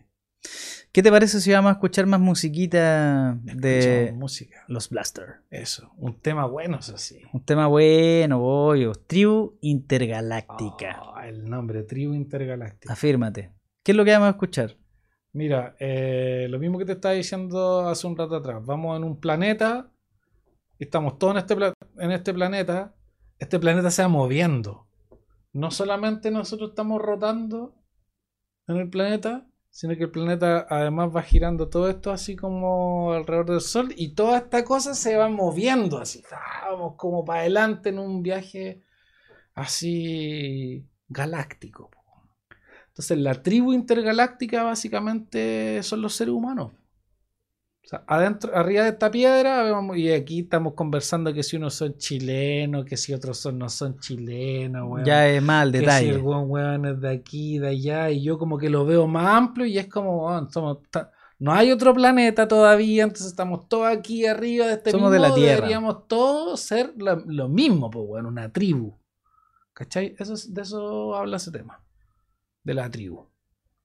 ¿Qué 0.93 1.03
te 1.03 1.11
parece 1.11 1.41
si 1.41 1.53
vamos 1.53 1.71
a 1.71 1.73
escuchar 1.73 2.07
más 2.07 2.21
musiquita 2.21 3.39
de 3.43 4.13
música. 4.15 4.65
los 4.69 4.91
Blaster? 4.91 5.37
Eso, 5.51 5.93
un 5.97 6.21
tema 6.21 6.47
bueno, 6.47 6.79
eso 6.81 6.99
sí. 6.99 7.23
Un 7.33 7.45
tema 7.45 7.67
bueno, 7.67 8.41
voy. 8.41 8.91
Tribu 9.07 9.57
Intergaláctica. 9.63 11.01
Oh, 11.03 11.21
el 11.21 11.49
nombre, 11.49 11.85
Tribu 11.85 12.15
Intergaláctica. 12.15 12.93
Afírmate. 12.93 13.55
¿Qué 13.83 13.93
es 13.93 13.97
lo 13.97 14.05
que 14.05 14.13
vamos 14.13 14.27
a 14.27 14.31
escuchar? 14.31 14.77
Mira, 15.33 15.77
eh, 15.81 16.47
lo 16.51 16.59
mismo 16.59 16.79
que 16.79 16.85
te 16.85 16.93
estaba 16.93 17.15
diciendo 17.15 17.89
hace 17.89 18.07
un 18.07 18.17
rato 18.17 18.37
atrás. 18.37 18.63
Vamos 18.67 18.97
en 18.99 19.05
un 19.05 19.19
planeta, 19.19 19.91
estamos 20.79 21.19
todos 21.19 21.33
en 21.33 21.39
este, 21.39 21.55
en 21.99 22.11
este 22.11 22.35
planeta, 22.35 22.95
este 23.39 23.59
planeta 23.59 23.91
se 23.91 24.03
va 24.03 24.09
moviendo 24.09 24.89
no 25.53 25.71
solamente 25.71 26.31
nosotros 26.31 26.71
estamos 26.71 27.01
rotando 27.01 27.75
en 28.67 28.77
el 28.77 28.89
planeta, 28.89 29.47
sino 29.71 29.97
que 29.97 30.05
el 30.05 30.11
planeta 30.11 30.67
además 30.69 31.11
va 31.15 31.23
girando 31.23 31.69
todo 31.69 31.89
esto 31.89 32.11
así 32.11 32.37
como 32.37 33.13
alrededor 33.13 33.47
del 33.51 33.61
Sol 33.61 33.93
y 33.97 34.15
toda 34.15 34.39
esta 34.39 34.65
cosa 34.65 34.95
se 34.95 35.17
va 35.17 35.29
moviendo 35.29 35.99
así, 35.99 36.23
vamos 36.65 36.95
como 36.97 37.25
para 37.25 37.41
adelante 37.41 37.89
en 37.89 37.99
un 37.99 38.23
viaje 38.23 38.83
así 39.55 40.87
galáctico. 41.09 41.91
Entonces 42.89 43.19
la 43.19 43.43
tribu 43.43 43.73
intergaláctica 43.73 44.63
básicamente 44.65 45.83
son 45.83 46.03
los 46.03 46.15
seres 46.15 46.35
humanos 46.35 46.73
adentro, 48.07 48.55
arriba 48.55 48.85
de 48.85 48.91
esta 48.91 49.11
piedra, 49.11 49.71
y 49.95 50.11
aquí 50.11 50.41
estamos 50.41 50.75
conversando 50.75 51.33
que 51.33 51.43
si 51.43 51.57
unos 51.57 51.75
son 51.75 51.97
chilenos, 51.97 52.85
que 52.85 52.97
si 52.97 53.13
otros 53.13 53.39
son, 53.39 53.59
no 53.59 53.69
son 53.69 53.99
chilenos, 53.99 55.01
Ya 55.05 55.29
es 55.29 55.43
mal 55.43 55.73
detalle. 55.73 56.07
Que 56.07 56.13
si 56.13 56.19
el 56.19 56.25
weón, 56.25 56.87
es 56.87 57.01
de 57.01 57.11
aquí, 57.11 57.59
de 57.59 57.69
allá, 57.69 58.11
y 58.11 58.23
yo 58.23 58.39
como 58.39 58.59
que 58.59 58.71
lo 58.71 58.87
veo 58.87 59.07
más 59.07 59.27
amplio 59.27 59.67
y 59.67 59.79
es 59.79 59.89
como, 59.89 60.31
no 61.39 61.53
hay 61.53 61.73
otro 61.73 61.93
planeta 61.93 62.47
todavía, 62.47 63.03
entonces 63.03 63.27
estamos 63.27 63.69
todos 63.69 63.89
aquí 63.89 64.27
arriba 64.27 64.69
de 64.69 64.75
este 64.75 64.93
Somos 64.93 65.11
de 65.11 65.19
la 65.19 65.35
Tierra. 65.35 65.57
Deberíamos 65.57 66.07
todos 66.07 66.61
ser 66.61 66.95
lo, 66.97 67.49
mismo, 67.49 67.91
pues, 67.91 68.07
bueno, 68.07 68.29
una 68.29 68.53
tribu. 68.53 68.97
¿Cachai? 69.73 70.15
Eso, 70.19 70.35
de 70.49 70.63
eso 70.63 71.17
habla 71.17 71.39
ese 71.39 71.51
tema. 71.51 71.83
De 72.63 72.75
la 72.75 72.89
tribu. 72.89 73.27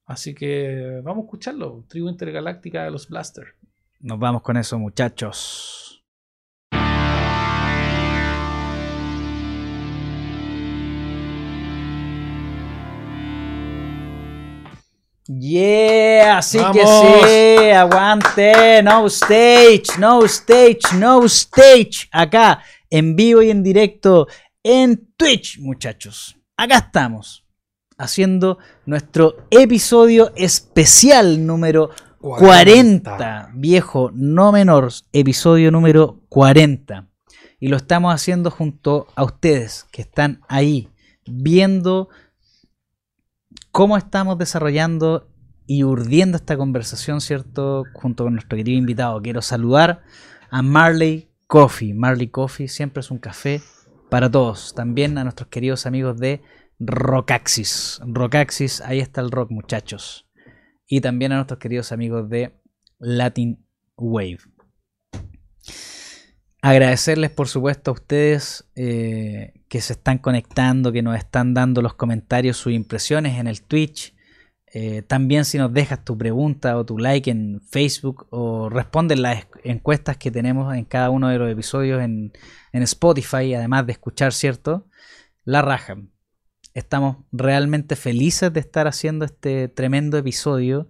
Así 0.04 0.34
que 0.34 1.00
vamos 1.02 1.22
a 1.22 1.24
escucharlo. 1.24 1.84
Tribu 1.88 2.08
intergaláctica 2.08 2.84
de 2.84 2.92
los 2.92 3.08
Blaster. 3.08 3.57
Nos 4.00 4.18
vamos 4.18 4.42
con 4.42 4.56
eso, 4.56 4.78
muchachos. 4.78 6.04
Yeah, 15.26 16.38
así 16.38 16.58
que 16.72 16.86
sí, 16.86 17.70
aguante, 17.70 18.82
no 18.82 19.06
stage, 19.08 19.98
no 19.98 20.24
stage, 20.24 20.94
no 20.94 21.24
stage, 21.24 22.08
acá 22.12 22.62
en 22.88 23.14
vivo 23.14 23.42
y 23.42 23.50
en 23.50 23.62
directo 23.62 24.26
en 24.62 25.12
Twitch, 25.16 25.58
muchachos. 25.58 26.36
Acá 26.56 26.78
estamos 26.78 27.44
haciendo 27.98 28.58
nuestro 28.86 29.48
episodio 29.50 30.32
especial 30.34 31.44
número 31.44 31.90
40. 32.20 33.50
viejo, 33.54 34.10
no 34.12 34.50
menor, 34.50 34.90
episodio 35.12 35.70
número 35.70 36.20
40. 36.28 37.08
Y 37.60 37.68
lo 37.68 37.76
estamos 37.76 38.12
haciendo 38.12 38.50
junto 38.50 39.06
a 39.14 39.24
ustedes 39.24 39.86
que 39.92 40.02
están 40.02 40.40
ahí 40.48 40.88
viendo 41.26 42.08
cómo 43.70 43.96
estamos 43.96 44.36
desarrollando 44.36 45.28
y 45.66 45.84
urdiendo 45.84 46.36
esta 46.36 46.56
conversación, 46.56 47.20
¿cierto? 47.20 47.84
Junto 47.92 48.24
con 48.24 48.34
nuestro 48.34 48.56
querido 48.56 48.78
invitado. 48.78 49.20
Quiero 49.22 49.42
saludar 49.42 50.02
a 50.50 50.62
Marley 50.62 51.30
Coffee. 51.46 51.94
Marley 51.94 52.28
Coffee 52.28 52.68
siempre 52.68 53.00
es 53.00 53.10
un 53.10 53.18
café 53.18 53.62
para 54.10 54.30
todos. 54.30 54.74
También 54.74 55.18
a 55.18 55.24
nuestros 55.24 55.48
queridos 55.50 55.86
amigos 55.86 56.18
de 56.18 56.42
Rockaxis. 56.80 58.00
Rockaxis, 58.04 58.80
ahí 58.80 58.98
está 58.98 59.20
el 59.20 59.30
rock, 59.30 59.50
muchachos 59.50 60.27
y 60.88 61.00
también 61.00 61.32
a 61.32 61.36
nuestros 61.36 61.60
queridos 61.60 61.92
amigos 61.92 62.28
de 62.28 62.52
Latin 62.98 63.64
Wave. 63.96 64.38
Agradecerles 66.60 67.30
por 67.30 67.46
supuesto 67.46 67.92
a 67.92 67.94
ustedes 67.94 68.68
eh, 68.74 69.52
que 69.68 69.80
se 69.80 69.92
están 69.92 70.18
conectando, 70.18 70.90
que 70.90 71.02
nos 71.02 71.16
están 71.16 71.54
dando 71.54 71.82
los 71.82 71.94
comentarios, 71.94 72.56
sus 72.56 72.72
impresiones 72.72 73.38
en 73.38 73.46
el 73.46 73.62
Twitch. 73.62 74.14
Eh, 74.74 75.02
también 75.02 75.44
si 75.44 75.56
nos 75.56 75.72
dejas 75.72 76.04
tu 76.04 76.18
pregunta 76.18 76.76
o 76.76 76.84
tu 76.84 76.98
like 76.98 77.30
en 77.30 77.60
Facebook 77.60 78.26
o 78.30 78.68
responden 78.68 79.22
las 79.22 79.46
encuestas 79.62 80.16
que 80.16 80.30
tenemos 80.30 80.74
en 80.74 80.84
cada 80.84 81.10
uno 81.10 81.28
de 81.28 81.38
los 81.38 81.50
episodios 81.50 82.02
en, 82.02 82.32
en 82.72 82.82
Spotify, 82.82 83.54
además 83.54 83.86
de 83.86 83.92
escuchar, 83.92 84.32
¿cierto? 84.32 84.86
La 85.44 85.62
raja. 85.62 85.96
Estamos 86.78 87.16
realmente 87.32 87.96
felices 87.96 88.52
de 88.52 88.60
estar 88.60 88.86
haciendo 88.86 89.24
este 89.24 89.68
tremendo 89.68 90.16
episodio. 90.16 90.88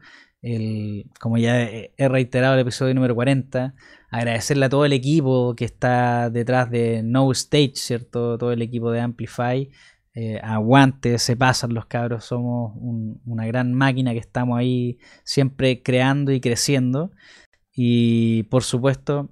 como 1.20 1.38
ya 1.38 1.62
he 1.62 2.08
reiterado 2.08 2.54
el 2.54 2.60
episodio 2.60 2.94
número 2.94 3.14
40, 3.14 3.74
agradecerle 4.10 4.66
a 4.66 4.68
todo 4.68 4.84
el 4.84 4.92
equipo 4.92 5.54
que 5.56 5.64
está 5.64 6.30
detrás 6.30 6.70
de 6.70 7.02
No 7.02 7.30
Stage, 7.32 7.72
¿cierto? 7.76 8.38
Todo 8.38 8.52
el 8.52 8.62
equipo 8.62 8.90
de 8.90 9.00
Amplify. 9.00 9.70
Eh, 10.14 10.40
aguante, 10.42 11.18
se 11.18 11.36
pasan 11.36 11.74
los 11.74 11.86
cabros, 11.86 12.24
somos 12.24 12.72
una 13.24 13.46
gran 13.46 13.72
máquina 13.72 14.12
que 14.12 14.18
estamos 14.18 14.58
ahí 14.58 14.98
siempre 15.24 15.82
creando 15.82 16.32
y 16.32 16.40
creciendo. 16.40 17.12
Y 17.72 18.44
por 18.44 18.64
supuesto, 18.64 19.30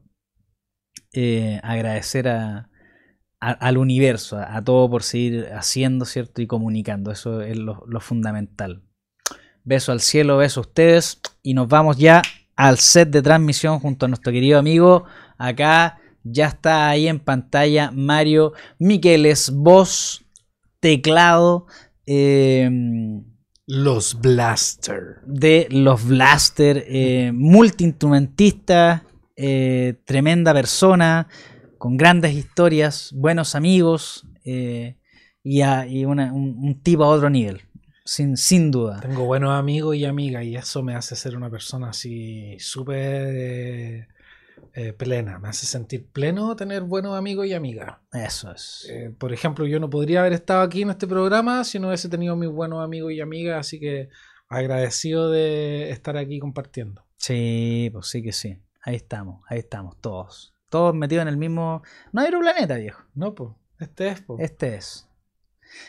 eh, 1.12 1.60
agradecer 1.62 2.28
a, 2.28 2.70
a- 3.40 3.50
al 3.52 3.78
universo, 3.78 4.38
a, 4.38 4.56
a 4.56 4.64
todo 4.64 4.88
por 4.90 5.02
seguir 5.02 5.48
haciendo, 5.52 6.04
¿cierto? 6.04 6.42
Y 6.42 6.46
comunicando. 6.46 7.10
Eso 7.10 7.40
es 7.42 7.56
lo, 7.56 7.84
lo 7.86 8.00
fundamental. 8.00 8.82
Beso 9.64 9.92
al 9.92 10.00
cielo, 10.00 10.36
beso 10.38 10.60
a 10.60 10.62
ustedes. 10.62 11.20
Y 11.42 11.54
nos 11.54 11.68
vamos 11.68 11.96
ya 11.98 12.22
al 12.56 12.78
set 12.78 13.10
de 13.10 13.22
transmisión 13.22 13.78
junto 13.80 14.06
a 14.06 14.08
nuestro 14.08 14.32
querido 14.32 14.58
amigo. 14.58 15.04
Acá 15.38 15.98
ya 16.22 16.46
está 16.46 16.88
ahí 16.88 17.06
en 17.08 17.20
pantalla 17.20 17.90
Mario 17.92 18.52
Miqueles, 18.78 19.50
voz, 19.50 20.24
teclado. 20.80 21.66
eh, 22.06 22.70
Los 23.66 24.20
Blaster. 24.20 25.16
de 25.26 25.66
los 25.70 26.06
Blaster, 26.06 26.84
eh, 26.88 27.32
multiinstrumentista, 27.96 29.04
eh, 29.36 29.94
tremenda 30.04 30.52
persona, 30.54 31.28
con 31.86 31.96
grandes 31.96 32.32
historias, 32.34 33.12
buenos 33.14 33.54
amigos 33.54 34.26
eh, 34.44 34.96
y, 35.44 35.60
a- 35.60 35.86
y 35.86 36.04
una- 36.04 36.32
un, 36.32 36.58
un 36.58 36.82
tipo 36.82 37.04
a 37.04 37.08
otro 37.10 37.30
nivel, 37.30 37.60
sin, 38.04 38.36
sin 38.36 38.72
duda. 38.72 38.98
Tengo 38.98 39.24
buenos 39.24 39.52
amigos 39.52 39.94
y 39.94 40.04
amigas 40.04 40.42
y 40.42 40.56
eso 40.56 40.82
me 40.82 40.96
hace 40.96 41.14
ser 41.14 41.36
una 41.36 41.48
persona 41.48 41.90
así 41.90 42.56
súper 42.58 43.28
eh, 43.28 44.08
eh, 44.74 44.92
plena. 44.94 45.38
Me 45.38 45.46
hace 45.48 45.64
sentir 45.64 46.08
pleno 46.08 46.56
tener 46.56 46.82
buenos 46.82 47.16
amigos 47.16 47.46
y 47.46 47.54
amigas. 47.54 47.98
Eso 48.12 48.50
es. 48.50 48.88
Eh, 48.90 49.14
por 49.16 49.32
ejemplo, 49.32 49.64
yo 49.64 49.78
no 49.78 49.88
podría 49.88 50.22
haber 50.22 50.32
estado 50.32 50.62
aquí 50.62 50.82
en 50.82 50.90
este 50.90 51.06
programa 51.06 51.62
si 51.62 51.78
no 51.78 51.86
hubiese 51.86 52.08
tenido 52.08 52.34
mis 52.34 52.50
buenos 52.50 52.82
amigos 52.82 53.12
y 53.12 53.20
amigas, 53.20 53.60
así 53.60 53.78
que 53.78 54.08
agradecido 54.48 55.30
de 55.30 55.90
estar 55.92 56.16
aquí 56.16 56.40
compartiendo. 56.40 57.04
Sí, 57.16 57.90
pues 57.92 58.08
sí 58.08 58.24
que 58.24 58.32
sí. 58.32 58.58
Ahí 58.82 58.96
estamos, 58.96 59.42
ahí 59.48 59.60
estamos, 59.60 59.96
todos. 60.00 60.52
Todos 60.68 60.94
metidos 60.94 61.22
en 61.22 61.28
el 61.28 61.36
mismo... 61.36 61.82
No 62.12 62.20
hay 62.20 62.30
planeta, 62.30 62.76
viejo. 62.76 63.02
No, 63.14 63.34
pues, 63.34 63.50
este 63.78 64.08
es, 64.08 64.20
po. 64.20 64.36
Este 64.38 64.74
es. 64.76 65.08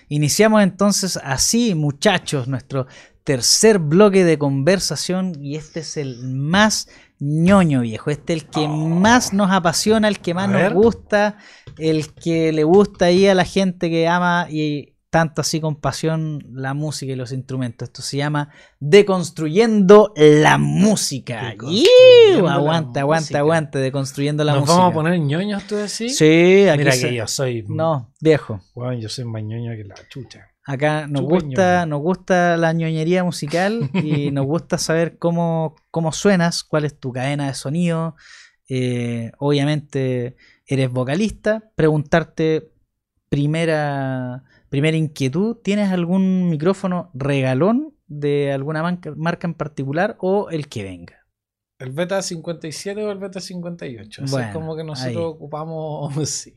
Iniciamos 0.10 0.64
entonces 0.64 1.20
así, 1.24 1.76
muchachos, 1.76 2.48
nuestro 2.48 2.88
tercer 3.24 3.80
bloque 3.80 4.24
de 4.24 4.38
conversación 4.38 5.34
y 5.42 5.56
este 5.58 5.82
es 5.82 5.98
el 5.98 6.24
más 6.24 6.88
ñoño, 7.20 7.82
viejo. 7.82 8.10
Este 8.10 8.34
es 8.34 8.44
el 8.44 8.50
que 8.50 8.68
más 8.68 9.34
nos 9.34 9.52
apasiona, 9.52 10.08
el 10.08 10.20
que 10.20 10.34
más 10.34 10.50
nos 10.50 10.74
gusta, 10.74 11.38
el 11.78 12.14
que 12.14 12.54
le 12.54 12.64
gusta 12.64 13.06
ahí 13.06 13.28
a 13.28 13.36
la 13.36 13.46
gente 13.46 13.90
que 13.90 14.08
ama 14.08 14.48
y 14.50 14.94
tanto 15.10 15.42
así 15.42 15.62
con 15.62 15.76
pasión 15.78 16.44
la 16.52 16.74
música 16.74 17.14
y 17.14 17.16
los 17.16 17.32
instrumentos. 17.32 17.88
Esto 17.90 18.02
se 18.02 18.18
llama 18.18 18.50
Deconstruyendo 18.80 20.14
la 20.16 20.58
música. 20.58 21.50
Deconstruyendo 21.52 22.38
¡Iu! 22.38 22.46
la 22.46 22.54
Aguanta, 22.56 23.00
aguanta, 23.02 23.22
música. 23.22 23.40
aguanta, 23.40 23.80
Deconstruyendo 23.80 24.44
la 24.44 24.52
¿Nos 24.54 24.62
música. 24.62 24.78
vamos 24.78 24.92
a 24.92 24.94
poner 24.94 25.20
ñoños 25.20 25.64
tú 25.66 25.76
decís? 25.76 26.18
Sí, 26.18 26.68
aquí 26.70 26.78
Mira 26.80 26.92
se- 26.92 27.10
que 27.10 27.16
yo 27.16 27.28
soy... 27.28 27.64
No, 27.68 28.14
viejo. 28.20 28.62
Weón, 28.76 29.00
yo 29.00 29.10
soy 29.10 29.26
más 29.26 29.44
ñoño 29.44 29.72
que 29.78 29.84
la 29.86 29.96
chucha. 30.10 30.48
Acá 30.66 31.08
nos 31.08 31.22
gusta, 31.22 31.86
nos 31.86 32.02
gusta 32.02 32.58
la 32.58 32.74
ñoñería 32.74 33.24
musical 33.24 33.90
y 33.94 34.32
nos 34.32 34.46
gusta 34.46 34.78
saber 34.78 35.18
cómo, 35.18 35.76
cómo 35.92 36.12
suenas, 36.12 36.64
cuál 36.66 36.84
es 36.84 37.00
tu 37.00 37.14
cadena 37.14 37.48
de 37.48 37.54
sonido. 37.54 38.16
Eh, 38.68 39.32
obviamente 39.40 40.36
eres 40.66 40.92
vocalista. 40.92 41.64
Preguntarte 41.76 42.70
primera, 43.30 44.44
primera 44.70 44.98
inquietud, 44.98 45.58
¿tienes 45.64 45.92
algún 45.92 46.50
micrófono 46.50 47.12
regalón 47.14 47.96
de 48.08 48.52
alguna 48.52 48.82
marca, 48.84 49.14
marca 49.16 49.48
en 49.48 49.54
particular 49.54 50.18
o 50.20 50.50
el 50.50 50.68
que 50.68 50.84
venga? 50.84 51.26
¿El 51.80 51.92
beta 51.92 52.22
57 52.22 53.04
o 53.04 53.12
el 53.12 53.20
beta 53.20 53.40
58? 53.40 54.24
Eso 54.24 54.32
Bueno, 54.32 54.48
es 54.48 54.54
como 54.54 54.76
que 54.76 54.84
nosotros 54.84 55.16
ahí. 55.16 55.24
ocupamos. 55.24 56.16
Sí. 56.28 56.54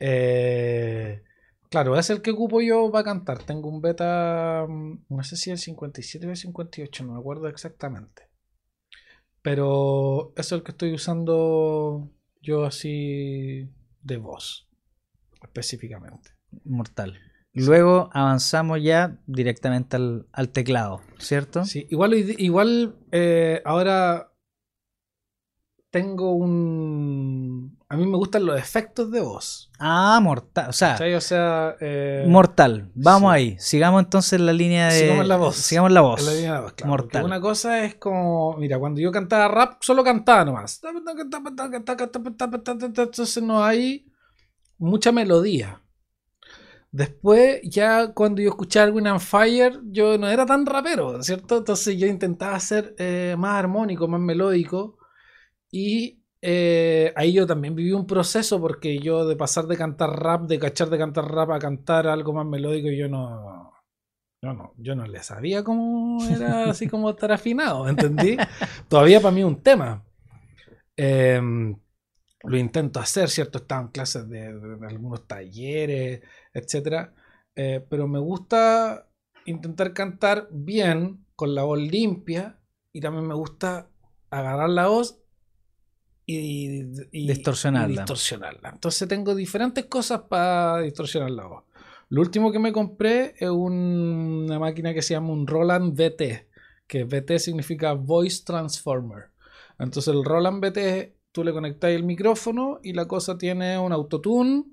Eh, 0.00 1.22
claro, 1.70 1.96
es 1.98 2.10
el 2.10 2.20
que 2.20 2.32
ocupo 2.32 2.60
yo 2.60 2.90
para 2.90 3.04
cantar. 3.04 3.42
Tengo 3.44 3.68
un 3.68 3.80
beta. 3.80 4.66
mm, 4.68 5.04
No 5.08 5.22
sé 5.24 5.36
si 5.36 5.50
el 5.50 5.58
57 5.58 6.26
o 6.26 6.30
el 6.30 6.36
58, 6.36 7.04
no 7.04 7.12
me 7.14 7.18
acuerdo 7.20 7.48
exactamente. 7.48 8.28
Pero 9.42 10.32
es 10.36 10.52
el 10.52 10.62
que 10.62 10.70
estoy 10.72 10.94
usando 10.94 12.10
yo 12.40 12.64
así 12.64 13.68
de 14.02 14.16
voz, 14.16 14.68
específicamente. 15.42 16.30
Mortal. 16.64 17.18
Luego 17.52 18.10
avanzamos 18.12 18.82
ya 18.82 19.18
directamente 19.26 19.96
al, 19.96 20.26
al 20.32 20.48
teclado, 20.48 21.02
¿cierto? 21.18 21.64
Sí, 21.64 21.86
igual, 21.88 22.14
igual 22.14 22.96
eh, 23.12 23.62
ahora 23.64 24.32
tengo 25.90 26.32
un... 26.32 27.78
A 27.88 27.96
mí 27.96 28.04
me 28.04 28.16
gustan 28.16 28.44
los 28.44 28.58
efectos 28.58 29.12
de 29.12 29.20
voz. 29.20 29.70
Ah, 29.78 30.18
mortal. 30.20 30.70
O 30.70 30.72
sea, 30.72 30.94
¿cachai? 30.94 31.14
O 31.14 31.20
sea... 31.20 31.76
eh, 31.80 32.24
Mortal. 32.26 32.90
Vamos 32.96 33.30
sí. 33.30 33.36
ahí. 33.36 33.56
Sigamos 33.60 34.02
entonces 34.02 34.40
la 34.40 34.52
línea 34.52 34.88
de. 34.88 34.98
Sigamos 34.98 35.28
la 35.28 35.36
voz. 35.36 35.54
Sigamos 35.54 35.92
la 35.92 36.00
voz. 36.00 36.18
en 36.18 36.26
la 36.26 36.32
línea 36.32 36.54
de 36.54 36.60
voz, 36.62 36.72
claro, 36.72 36.90
Mortal. 36.90 37.24
Una 37.24 37.40
cosa 37.40 37.84
es 37.84 37.94
como... 37.94 38.56
Mira, 38.56 38.80
cuando 38.80 39.00
yo 39.00 39.12
cantaba 39.12 39.46
rap, 39.46 39.76
solo 39.80 40.02
cantaba 40.02 40.44
nomás. 40.44 40.80
Entonces 42.82 43.40
no 43.44 43.62
hay 43.62 44.10
mucha 44.78 45.12
melodía. 45.12 45.80
Después, 46.94 47.60
ya 47.64 48.12
cuando 48.14 48.40
yo 48.40 48.50
escuchaba 48.50 48.86
algún 48.86 49.06
on 49.08 49.20
Fire, 49.20 49.80
yo 49.86 50.16
no 50.16 50.28
era 50.28 50.46
tan 50.46 50.64
rapero, 50.64 51.22
¿cierto? 51.24 51.58
Entonces 51.58 51.98
yo 51.98 52.06
intentaba 52.06 52.58
ser 52.60 52.94
eh, 52.98 53.34
más 53.38 53.58
armónico, 53.58 54.06
más 54.08 54.20
melódico. 54.20 54.96
Y 55.70 56.20
eh, 56.42 57.12
ahí 57.16 57.32
yo 57.34 57.46
también 57.46 57.74
viví 57.74 57.92
un 57.92 58.06
proceso 58.06 58.60
porque 58.60 58.98
yo 59.00 59.26
de 59.26 59.36
pasar 59.36 59.66
de 59.66 59.76
cantar 59.78 60.10
rap, 60.20 60.42
de 60.48 60.58
cachar 60.58 60.90
de 60.90 60.98
cantar 60.98 61.26
rap 61.32 61.50
a 61.52 61.58
cantar 61.58 62.06
algo 62.08 62.32
más 62.32 62.46
melódico, 62.46 62.88
yo 62.90 63.08
no... 63.08 63.72
Yo 64.42 64.52
no, 64.54 64.74
yo 64.78 64.94
no 64.94 65.06
le 65.06 65.22
sabía 65.22 65.64
cómo 65.64 66.28
era 66.28 66.70
así 66.70 66.88
como 66.88 67.10
estar 67.10 67.32
afinado, 67.32 67.88
¿entendí? 67.88 68.44
Todavía 68.88 69.20
para 69.20 69.34
mí 69.34 69.42
un 69.44 69.62
tema. 69.62 70.04
Em, 70.96 71.76
lo 72.44 72.58
intento 72.58 73.00
hacer, 73.00 73.30
¿cierto? 73.30 73.58
Estaba 73.58 73.82
en 73.82 73.88
clases 73.88 74.28
de, 74.28 74.52
de- 74.54 74.76
de 74.76 74.86
algunos 74.86 75.26
talleres, 75.26 76.22
etcétera. 76.54 77.12
Eh, 77.56 77.84
pero 77.88 78.08
me 78.08 78.18
gusta 78.18 79.08
intentar 79.44 79.92
cantar 79.92 80.48
bien, 80.50 81.24
con 81.36 81.54
la 81.54 81.64
voz 81.64 81.78
limpia, 81.80 82.58
y 82.92 83.00
también 83.00 83.26
me 83.26 83.34
gusta 83.34 83.90
agarrar 84.30 84.70
la 84.70 84.86
voz 84.86 85.18
y, 86.26 86.82
y- 87.12 87.26
Distorsionarla. 87.28 87.88
y 87.92 87.96
distorsionarla. 87.96 88.70
Entonces 88.70 89.06
tengo 89.08 89.34
diferentes 89.34 89.84
cosas 89.86 90.22
para 90.22 90.80
distorsionar 90.80 91.30
la 91.30 91.46
voz. 91.46 91.64
Lo 92.08 92.20
último 92.20 92.52
que 92.52 92.58
me 92.58 92.72
compré 92.72 93.34
es 93.38 93.50
un- 93.50 94.44
una 94.46 94.58
máquina 94.58 94.94
que 94.94 95.02
se 95.02 95.14
llama 95.14 95.30
un 95.32 95.46
Roland 95.46 95.94
VT, 95.98 96.48
que 96.86 97.04
VT 97.04 97.38
significa 97.38 97.92
Voice 97.92 98.42
Transformer. 98.44 99.30
Entonces 99.78 100.14
el 100.14 100.24
Roland 100.24 100.62
VT, 100.64 101.16
tú 101.32 101.42
le 101.44 101.52
conectas 101.52 101.90
el 101.90 102.04
micrófono 102.04 102.78
y 102.82 102.92
la 102.92 103.06
cosa 103.08 103.36
tiene 103.36 103.78
un 103.78 103.92
autotune 103.92 104.64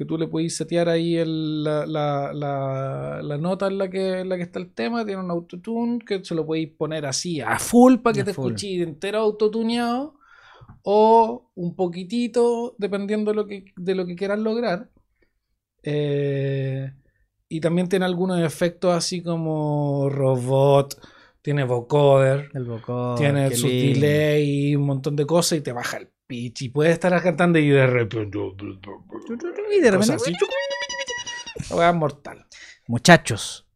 que 0.00 0.06
tú 0.06 0.16
le 0.16 0.28
puedes 0.28 0.56
setear 0.56 0.88
ahí 0.88 1.16
el- 1.18 1.62
la, 1.62 1.84
la- 1.84 2.32
la- 2.32 3.20
la 3.22 3.36
nota 3.36 3.66
en 3.66 3.76
la, 3.76 3.90
que, 3.90 4.20
en 4.20 4.30
la 4.30 4.38
que 4.38 4.44
está 4.44 4.58
el 4.58 4.72
tema, 4.72 5.04
tiene 5.04 5.20
un 5.22 5.30
autotune 5.30 5.98
que 5.98 6.24
se 6.24 6.34
lo 6.34 6.46
podéis 6.46 6.70
poner 6.70 7.04
así 7.04 7.38
a 7.42 7.58
full 7.58 7.96
para 7.98 8.14
que 8.14 8.22
A 8.22 8.24
te 8.24 8.32
full. 8.32 8.46
escuches 8.52 8.80
entero 8.80 9.18
autotuneado 9.18 10.14
o 10.84 11.50
un 11.54 11.76
poquitito 11.76 12.74
dependiendo 12.78 13.30
de 13.32 13.34
lo 13.36 13.46
que, 13.46 13.66
de 13.76 13.94
lo 13.94 14.06
que 14.06 14.16
quieras 14.16 14.38
lograr. 14.38 14.88
Eh, 15.82 16.92
y 17.50 17.60
también 17.60 17.86
tiene 17.90 18.06
algunos 18.06 18.40
efectos 18.40 18.94
así 18.94 19.22
como 19.22 20.08
robot, 20.08 20.98
tiene 21.42 21.64
vocoder, 21.64 22.48
El 22.54 22.64
vocoder. 22.64 23.18
tiene 23.18 23.48
qué 23.50 23.56
su 23.56 23.66
lindo. 23.66 24.00
delay 24.00 24.70
y 24.70 24.76
un 24.76 24.84
montón 24.86 25.14
de 25.14 25.26
cosas 25.26 25.58
y 25.58 25.60
te 25.60 25.72
baja 25.72 25.98
el 25.98 26.08
y 26.30 26.68
puedes 26.70 26.92
estar 26.94 27.22
cantando 27.22 27.58
y 27.58 27.68
de 27.68 27.86
repente 27.86 28.38
Y 29.76 29.80
de 29.80 29.90
repente- 29.90 30.14
así. 30.14 30.32
Mortal. 31.94 32.46
Muchachos, 32.86 33.66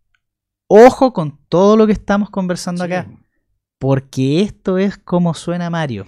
ojo 0.68 1.12
con 1.12 1.38
todo 1.48 1.76
lo 1.76 1.86
que 1.86 1.92
estamos 1.92 2.30
conversando 2.30 2.84
acá. 2.84 3.08
Porque 3.78 4.40
esto 4.40 4.78
es 4.78 4.96
como 4.96 5.34
suena 5.34 5.68
Mario. 5.70 6.06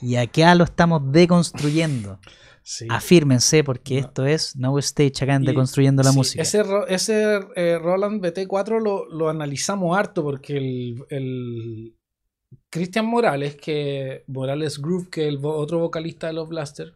Y 0.00 0.16
acá 0.16 0.54
lo 0.54 0.64
estamos 0.64 1.02
deconstruyendo. 1.10 2.20
Sí. 2.62 2.86
Afírmense, 2.90 3.64
porque 3.64 3.94
No. 4.00 4.06
esto 4.06 4.26
es 4.26 4.54
No 4.54 4.78
Stage 4.78 5.24
acá 5.24 5.34
en 5.36 5.42
Deconstruyendo 5.44 6.02
la 6.02 6.10
Sí, 6.12 6.16
Música. 6.18 6.42
Ese, 6.42 6.62
ese 6.88 7.40
eh, 7.56 7.78
Roland 7.78 8.22
BT4 8.22 8.78
lo, 8.80 9.06
lo 9.08 9.28
analizamos 9.30 9.96
harto 9.96 10.22
porque 10.22 10.58
el, 10.58 10.96
el 11.08 11.96
Cristian 12.70 13.06
Morales, 13.06 13.56
que 13.56 14.24
Morales 14.26 14.78
Groove, 14.78 15.08
que 15.10 15.22
es 15.22 15.28
el 15.28 15.40
otro 15.42 15.78
vocalista 15.78 16.26
de 16.26 16.34
los 16.34 16.48
Blaster, 16.48 16.92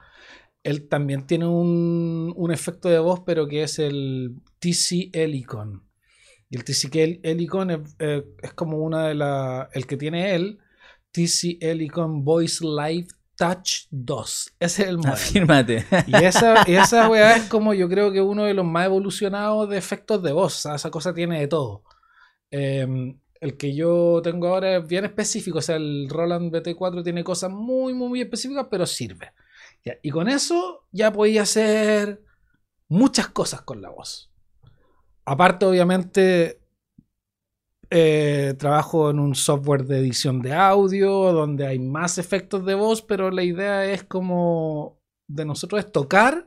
él 0.63 0.89
también 0.89 1.27
tiene 1.27 1.47
un, 1.47 2.33
un 2.37 2.53
efecto 2.53 2.89
de 2.89 2.99
voz, 2.99 3.21
pero 3.27 3.49
que 3.49 3.63
es 3.63 3.79
el 3.79 4.37
TC 4.59 5.11
Helicon. 5.13 5.83
Y 6.49 6.57
el 6.57 6.65
TC 6.65 7.21
Helicon 7.23 7.71
es, 7.71 7.81
eh, 7.99 8.25
es 8.43 8.53
como 8.53 8.77
una 8.79 9.09
de 9.09 9.15
las. 9.15 9.69
El 9.73 9.87
que 9.87 9.97
tiene 9.97 10.35
él, 10.35 10.59
TC 11.11 11.57
Helicon 11.61 12.25
Voice 12.25 12.63
Live 12.63 13.09
Touch 13.37 13.87
2. 13.91 14.57
Ese 14.61 14.83
es 14.83 14.89
el 14.89 14.99
modelo. 14.99 15.15
Afírmate. 15.15 15.87
Y 16.07 16.15
esa, 16.25 16.63
y 16.67 16.75
esa 16.75 17.09
weá 17.09 17.37
es 17.37 17.45
como 17.49 17.73
yo 17.73 17.89
creo 17.89 18.13
que 18.13 18.21
uno 18.21 18.45
de 18.45 18.55
los 18.55 18.67
más 18.67 18.85
evolucionados 18.85 19.69
de 19.71 19.79
efectos 19.79 20.23
de 20.23 20.33
voz. 20.33 20.59
O 20.59 20.61
sea, 20.61 20.75
esa 20.75 20.91
cosa 20.91 21.15
tiene 21.15 21.41
de 21.41 21.49
todo. 21.49 21.85
Em, 22.51 23.19
el 23.43 23.57
que 23.57 23.75
yo 23.75 24.21
tengo 24.23 24.47
ahora 24.49 24.77
es 24.77 24.87
bien 24.87 25.05
específico. 25.05 25.59
O 25.59 25.63
sea, 25.63 25.77
el 25.77 26.09
Roland 26.09 26.53
BT4 26.55 27.03
tiene 27.03 27.25
cosas 27.25 27.51
muy, 27.51 27.93
muy, 27.93 28.09
muy 28.09 28.21
específicas, 28.21 28.69
pero 28.71 28.87
sirve. 28.87 29.33
Ya, 29.85 29.95
Y 30.03 30.11
con 30.11 30.29
eso 30.29 30.87
ya 30.93 31.13
podía 31.13 31.43
hacer 31.43 32.23
muchas 32.89 33.29
cosas 33.29 33.63
con 33.63 33.83
la 33.83 33.91
voz. 33.91 34.33
Aparte, 35.25 35.67
obviamente, 35.67 36.61
eh, 37.91 38.55
trabajo 38.59 39.11
en 39.11 39.19
un 39.19 39.35
software 39.35 39.85
de 39.85 39.99
edición 39.99 40.41
de 40.41 40.55
audio 40.55 41.33
donde 41.33 41.67
hay 41.67 41.79
más 41.79 42.19
efectos 42.19 42.65
de 42.65 42.75
voz, 42.75 43.03
pero 43.03 43.31
la 43.31 43.43
idea 43.43 43.85
es 43.87 44.05
como 44.05 45.01
de 45.29 45.45
nosotros 45.45 45.85
es 45.85 45.91
tocar. 45.93 46.47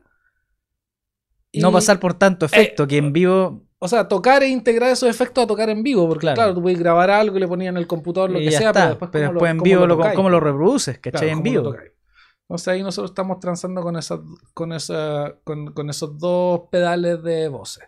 y- 1.51 1.59
No 1.61 1.71
pasar 1.71 1.99
por 1.99 2.13
tanto 2.15 2.45
efecto, 2.45 2.85
que 2.87 2.97
en 2.97 3.13
vivo. 3.13 3.64
O 3.79 3.87
sea, 3.87 4.07
tocar 4.07 4.41
e 4.43 4.47
integrar 4.47 4.89
esos 4.89 5.09
efectos 5.09 5.43
a 5.43 5.47
tocar 5.47 5.69
en 5.69 5.83
vivo. 5.83 6.07
Porque 6.07 6.21
Claro. 6.21 6.35
claro, 6.35 6.53
tú 6.55 6.61
puedes 6.61 6.79
grabar 6.79 7.09
algo 7.11 7.37
y 7.37 7.39
le 7.41 7.47
ponías 7.47 7.71
en 7.71 7.77
el 7.77 7.87
computador 7.87 8.31
lo 8.31 8.39
y 8.39 8.45
que 8.45 8.51
sea, 8.51 8.69
está. 8.69 8.73
pero 8.73 8.89
después, 8.89 9.09
Pero 9.11 9.23
después 9.31 9.41
lo- 9.41 9.57
en 9.57 9.63
vivo 9.63 9.85
lo, 9.87 9.97
cómo 10.15 10.29
lo 10.29 10.39
reproduces, 10.39 10.97
¿cachai? 10.99 11.21
Claro, 11.21 11.37
en 11.37 11.43
vivo. 11.43 11.75
Entonces 12.47 12.67
ahí 12.67 12.83
nosotros 12.83 13.11
estamos 13.11 13.39
transando 13.39 13.81
con, 13.81 13.95
esa, 13.97 14.19
con, 14.53 14.71
esa, 14.71 15.35
con, 15.43 15.73
con 15.73 15.89
esos 15.89 16.17
dos 16.19 16.61
pedales 16.71 17.21
de 17.23 17.47
voces. 17.49 17.83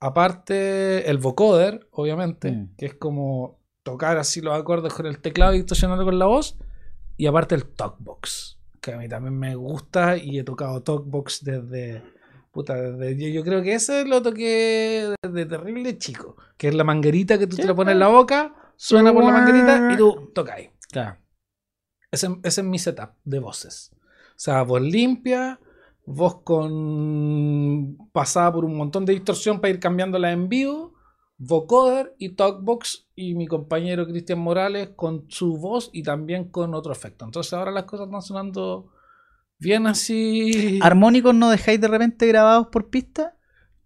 Aparte, 0.00 1.10
el 1.10 1.18
vocoder, 1.18 1.88
obviamente, 1.90 2.52
Mm. 2.52 2.76
que 2.76 2.86
es 2.86 2.94
como 2.94 3.58
tocar 3.82 4.16
así 4.18 4.40
los 4.40 4.54
acordes 4.58 4.92
con 4.92 5.06
el 5.06 5.20
teclado 5.20 5.54
y 5.54 5.58
distorsionarlo 5.58 6.04
con 6.04 6.18
la 6.18 6.26
voz. 6.26 6.56
Y 7.16 7.26
aparte 7.26 7.56
el 7.56 7.64
talkbox, 7.64 8.60
que 8.80 8.92
a 8.92 8.96
mí 8.98 9.08
también 9.08 9.36
me 9.36 9.56
gusta 9.56 10.16
y 10.16 10.38
he 10.38 10.44
tocado 10.44 10.82
talkbox 10.82 11.42
desde... 11.42 12.02
Puta, 12.58 12.74
yo, 12.76 13.28
yo 13.28 13.44
creo 13.44 13.62
que 13.62 13.74
ese 13.74 14.04
lo 14.04 14.20
toqué 14.20 15.14
desde 15.22 15.46
terrible 15.46 15.96
chico. 15.96 16.34
Que 16.56 16.66
es 16.66 16.74
la 16.74 16.82
manguerita 16.82 17.38
que 17.38 17.46
tú 17.46 17.54
te 17.54 17.64
la 17.64 17.72
pones 17.72 17.92
en 17.92 18.00
la 18.00 18.08
boca, 18.08 18.52
suena 18.74 19.12
por 19.12 19.22
la 19.22 19.30
manguerita 19.30 19.92
y 19.92 19.96
tú 19.96 20.32
tocáis. 20.34 20.70
Claro. 20.90 21.18
Ese, 22.10 22.26
ese 22.42 22.60
es 22.62 22.66
mi 22.66 22.80
setup 22.80 23.10
de 23.22 23.38
voces. 23.38 23.92
O 23.94 24.32
sea, 24.34 24.62
voz 24.62 24.82
limpia, 24.82 25.60
voz 26.04 26.40
con 26.42 27.96
pasada 28.10 28.52
por 28.52 28.64
un 28.64 28.76
montón 28.76 29.04
de 29.04 29.12
distorsión 29.12 29.60
para 29.60 29.72
ir 29.72 29.78
cambiándola 29.78 30.32
en 30.32 30.48
vivo, 30.48 30.94
vocoder 31.36 32.16
y 32.18 32.30
talkbox 32.30 33.06
y 33.14 33.36
mi 33.36 33.46
compañero 33.46 34.04
Cristian 34.04 34.40
Morales 34.40 34.90
con 34.96 35.26
su 35.28 35.58
voz 35.58 35.90
y 35.92 36.02
también 36.02 36.48
con 36.48 36.74
otro 36.74 36.90
efecto. 36.90 37.24
Entonces 37.24 37.52
ahora 37.52 37.70
las 37.70 37.84
cosas 37.84 38.06
están 38.06 38.22
sonando 38.22 38.90
bien 39.58 39.86
así. 39.86 40.78
¿Armónicos 40.82 41.34
no 41.34 41.50
dejáis 41.50 41.80
de 41.80 41.88
repente 41.88 42.26
grabados 42.26 42.68
por 42.68 42.90
pista? 42.90 43.34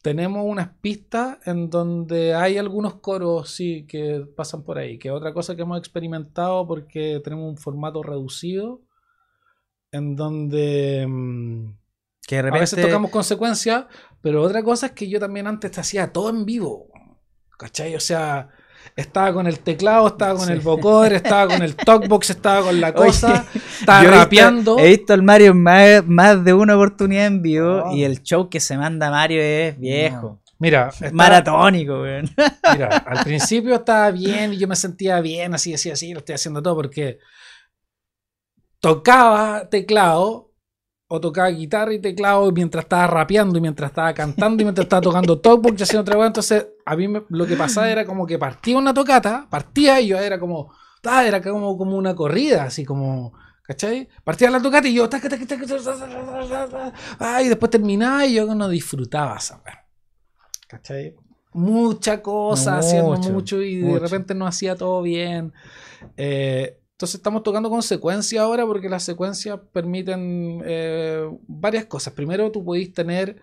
Tenemos 0.03 0.45
unas 0.45 0.71
pistas 0.81 1.39
en 1.47 1.71
donde 1.71 2.35
hay 2.35 2.59
algunos 2.59 2.95
coros, 2.97 3.51
sí, 3.51 3.87
que 3.87 4.27
pasan 4.37 4.65
por 4.65 4.79
ahí. 4.79 4.99
Que 4.99 5.09
es 5.09 5.15
otra 5.15 5.33
cosa 5.33 5.55
que 5.55 5.63
hemos 5.63 5.79
experimentado 5.79 6.67
porque 6.67 7.21
tenemos 7.23 7.49
un 7.49 7.57
formato 7.57 8.03
reducido 8.03 8.83
en 9.93 10.17
donde 10.17 11.07
mm, 11.09 11.77
Que 12.27 12.43
de 12.43 12.49
a 12.49 12.53
veces 12.53 12.81
tocamos 12.81 13.13
consecuencias, 13.13 13.87
pero 14.21 14.43
otra 14.43 14.65
cosa 14.65 14.87
es 14.87 14.93
que 14.93 15.09
yo 15.09 15.21
también 15.21 15.47
antes 15.47 15.71
te 15.71 15.81
hacía 15.81 16.13
todo 16.13 16.31
en 16.31 16.45
vivo. 16.45 16.89
¿Cachai? 17.57 17.95
O 17.95 18.01
sea, 18.01 18.49
estaba 18.97 19.33
con 19.33 19.47
el 19.47 19.59
teclado, 19.61 20.07
estaba 20.09 20.35
con 20.37 20.47
Sí. 20.47 20.53
el 20.53 20.61
vocoder, 20.61 21.15
estaba 21.15 21.53
con 21.55 21.63
el 21.63 21.75
talkbox, 21.77 22.31
estaba 22.31 22.63
con 22.67 22.81
la 22.81 22.89
Oye, 22.95 22.95
cosa, 22.95 23.47
estaba 23.81 24.01
he 24.01 24.07
visto- 24.07 24.19
rapeando. 24.19 24.79
He 24.79 24.89
visto 24.89 25.13
al 25.15 25.23
Mario 25.23 25.55
más, 25.55 26.07
más 26.07 26.45
de 26.45 26.53
una 26.55 26.75
oportunidad 26.77 27.27
en 27.27 27.43
vivo 27.43 27.93
y 27.95 28.05
el 28.05 28.23
show 28.23 28.49
que 28.51 28.61
se 28.61 28.77
manda 28.77 29.11
Mario 29.11 29.41
es 29.43 29.79
viejo. 29.79 30.41
Mira, 30.59 30.89
estaba- 30.91 31.11
Maratónico, 31.13 32.03
weón. 32.03 32.31
Mira, 32.73 32.87
al 33.07 33.25
principio 33.25 33.75
estaba 33.77 34.11
bien 34.11 34.53
y 34.53 34.59
yo 34.59 34.69
me 34.69 34.77
sentía 34.77 35.21
bien, 35.21 35.55
así, 35.55 35.75
así, 35.75 35.91
así, 35.91 36.13
lo 36.13 36.21
estoy 36.21 36.35
haciendo 36.37 36.63
todo 36.63 36.77
porque 36.77 37.19
tocaba 38.81 39.69
teclado 39.69 40.51
o 41.09 41.21
tocaba 41.21 41.49
guitarra 41.51 41.93
y 41.93 42.01
teclado 42.01 42.51
mientras 42.53 42.85
estaba 42.85 43.07
rapeando 43.07 43.59
y 43.59 43.61
mientras 43.61 43.91
estaba 43.91 44.15
cantando 44.15 44.63
y 44.63 44.65
mientras 44.65 44.87
estaba 44.87 45.03
tocando 45.03 45.39
talkbox 45.39 45.79
y 45.79 45.83
haciendo 45.83 46.03
otra 46.03 46.15
cosa. 46.15 46.27
Entonces, 46.29 46.67
a 46.85 46.97
mí 46.97 47.07
lo 47.29 47.47
que 47.47 47.57
pasaba 47.57 47.91
era 47.91 48.05
como 48.05 48.27
que 48.27 48.39
partía 48.39 48.79
una 48.79 48.95
tocata, 48.95 49.47
partía 49.49 50.01
y 50.01 50.09
yo 50.09 50.19
era 50.19 50.39
como, 50.39 50.73
era 51.03 51.43
como, 51.43 51.77
como 51.77 51.97
una 51.97 52.15
corrida, 52.15 52.65
así 52.65 52.85
como, 52.85 53.33
¿cachai? 53.63 54.09
Partía 54.25 54.51
la 54.51 54.61
tocata 54.61 54.89
y 54.89 54.95
yo, 54.95 55.09
taca, 55.09 55.29
taca, 55.29 55.47
taca, 55.47 57.43
y 57.43 57.49
después 57.49 57.71
terminaba 57.71 58.27
y 58.27 58.35
yo 58.35 58.55
no 58.55 58.69
disfrutaba 58.69 59.37
esa 59.37 59.63
¿cachai? 60.69 61.15
Mucha 61.55 62.23
cosa, 62.23 62.77
mucho, 62.77 62.87
haciendo 62.87 63.31
mucho 63.31 63.61
y 63.61 63.83
de 63.83 63.99
repente 63.99 64.35
no 64.35 64.47
hacía 64.47 64.75
todo 64.75 65.03
bien. 65.03 65.53
Entonces 66.17 67.17
estamos 67.17 67.43
tocando 67.43 67.69
consecuencias 67.69 68.43
ahora 68.43 68.65
porque 68.65 68.89
las 68.89 69.03
secuencias 69.03 69.61
permiten 69.73 70.63
varias 71.47 71.85
cosas. 71.87 72.15
Primero, 72.15 72.51
tú 72.51 72.65
podéis 72.65 72.95
tener 72.95 73.43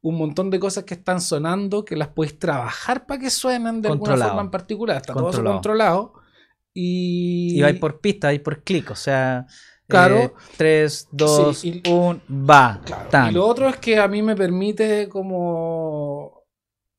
un 0.00 0.16
montón 0.16 0.50
de 0.50 0.60
cosas 0.60 0.84
que 0.84 0.94
están 0.94 1.20
sonando 1.20 1.84
que 1.84 1.96
las 1.96 2.08
podéis 2.08 2.38
trabajar 2.38 3.06
para 3.06 3.20
que 3.20 3.30
suenen 3.30 3.82
de 3.82 3.88
alguna 3.88 4.16
forma 4.16 4.42
en 4.42 4.50
particular. 4.50 4.96
Está 4.98 5.12
todo 5.12 5.30
eso 5.30 5.42
Controlado. 5.42 6.12
Y, 6.72 7.58
Y 7.58 7.62
vais 7.62 7.78
por 7.78 8.00
pista, 8.00 8.28
vais 8.28 8.40
por 8.40 8.62
clic, 8.62 8.90
o 8.90 8.94
sea. 8.96 9.46
Claro. 9.88 10.34
3, 10.56 11.08
2, 11.12 11.58
Sí, 11.58 11.82
y- 11.84 11.90
1, 11.90 12.20
va. 12.30 12.80
Claro, 12.84 13.08
tan. 13.10 13.30
Y 13.30 13.34
lo 13.34 13.46
otro 13.46 13.68
es 13.68 13.76
que 13.78 13.98
a 13.98 14.06
mí 14.06 14.22
me 14.22 14.36
permite 14.36 15.08
como 15.08 16.44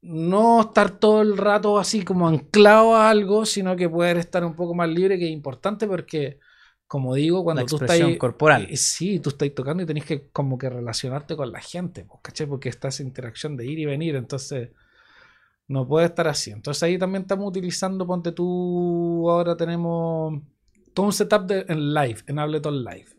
no 0.02 0.62
estar 0.62 0.92
todo 0.92 1.22
el 1.22 1.38
rato 1.38 1.78
así 1.78 2.04
como 2.04 2.28
anclado 2.28 2.96
a 2.96 3.10
algo, 3.10 3.46
sino 3.46 3.76
que 3.76 3.90
poder 3.90 4.18
estar 4.18 4.44
un 4.44 4.56
poco 4.56 4.74
más 4.74 4.90
libre, 4.90 5.20
que 5.20 5.26
es 5.26 5.32
importante 5.32 5.88
porque, 5.88 6.40
como 6.90 7.14
digo, 7.14 7.44
cuando 7.44 7.62
La 7.62 7.68
tú 7.68 7.76
estás... 7.76 8.02
corporal. 8.18 8.68
eh, 8.68 8.76
Sí, 8.76 9.20
tú 9.20 9.30
estás 9.30 9.54
tocando 9.54 9.84
y 9.84 9.86
tenés 9.86 10.06
que 10.06 10.30
como 10.32 10.58
que 10.58 10.72
relacionarte 10.72 11.36
con 11.36 11.52
la 11.52 11.62
gente, 11.62 12.04
pues, 12.04 12.20
¿cachai? 12.24 12.48
Porque 12.48 12.70
está 12.70 12.88
esa 12.88 13.04
interacción 13.04 13.56
de 13.56 13.68
ir 13.68 13.78
y 13.78 13.86
venir, 13.86 14.16
entonces 14.16 14.72
no 15.68 15.88
puede 15.88 16.08
estar 16.08 16.28
así. 16.28 16.50
Entonces 16.50 16.82
ahí 16.82 16.98
también 16.98 17.22
estamos 17.22 17.48
utilizando, 17.48 18.08
ponte 18.08 18.32
tú, 18.32 19.30
ahora 19.30 19.56
tenemos 19.56 20.42
todo 20.96 21.06
un 21.06 21.14
setup 21.14 21.46
de, 21.46 21.64
en 21.68 21.94
live, 21.94 22.22
en 22.26 22.40
Ableton 22.40 22.84
Live. 22.84 23.10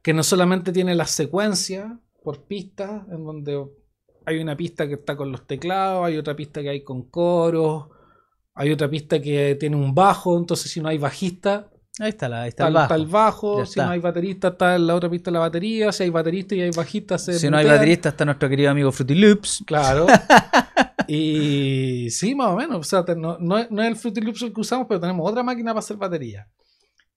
Que 0.00 0.14
no 0.14 0.22
solamente 0.22 0.72
tiene 0.72 0.94
las 0.94 1.10
secuencias 1.10 1.92
por 2.24 2.44
pistas, 2.44 3.06
en 3.10 3.26
donde 3.26 3.62
hay 4.24 4.38
una 4.38 4.56
pista 4.56 4.88
que 4.88 4.94
está 4.94 5.18
con 5.18 5.30
los 5.30 5.46
teclados, 5.46 6.06
hay 6.06 6.16
otra 6.16 6.34
pista 6.34 6.62
que 6.62 6.70
hay 6.70 6.82
con 6.82 7.10
coros, 7.10 7.88
hay 8.54 8.70
otra 8.72 8.88
pista 8.88 9.20
que 9.20 9.54
tiene 9.60 9.76
un 9.76 9.94
bajo, 9.94 10.38
entonces 10.38 10.70
si 10.70 10.80
no 10.80 10.88
hay 10.88 10.96
bajista, 10.96 11.68
Ahí 12.00 12.08
está, 12.08 12.26
la, 12.28 12.42
ahí 12.42 12.48
está 12.48 12.68
está, 12.68 12.68
el 12.68 12.74
bajo. 12.74 12.84
está 12.84 12.94
el 12.94 13.06
bajo, 13.06 13.58
Ya 13.60 13.66
si 13.66 13.80
no 13.80 13.90
hay 13.90 13.98
baterista, 14.00 14.48
está 14.48 14.76
en 14.76 14.86
la 14.86 14.94
otra 14.94 15.10
pista 15.10 15.30
la 15.30 15.40
batería, 15.40 15.92
si 15.92 16.04
hay 16.04 16.10
baterista 16.10 16.54
y 16.54 16.62
hay 16.62 16.70
bajista, 16.70 17.18
se 17.18 17.38
Si 17.38 17.50
no 17.50 17.56
hay 17.58 17.66
baterista, 17.66 18.08
está 18.08 18.24
nuestro 18.24 18.48
querido 18.48 18.70
amigo 18.70 18.90
Fruity 18.90 19.14
Loops. 19.14 19.62
Claro. 19.66 20.06
y 21.06 22.08
sí, 22.10 22.34
más 22.34 22.48
o 22.48 22.56
menos. 22.56 22.78
O 22.78 22.82
sea, 22.84 23.04
no, 23.14 23.36
no 23.38 23.58
es, 23.58 23.68
el 23.70 23.96
Fruity 23.96 24.20
Loops 24.22 24.42
el 24.42 24.52
que 24.54 24.60
usamos, 24.60 24.86
pero 24.88 25.00
tenemos 25.00 25.28
otra 25.30 25.42
máquina 25.42 25.72
para 25.72 25.80
hacer 25.80 25.96
batería. 25.98 26.48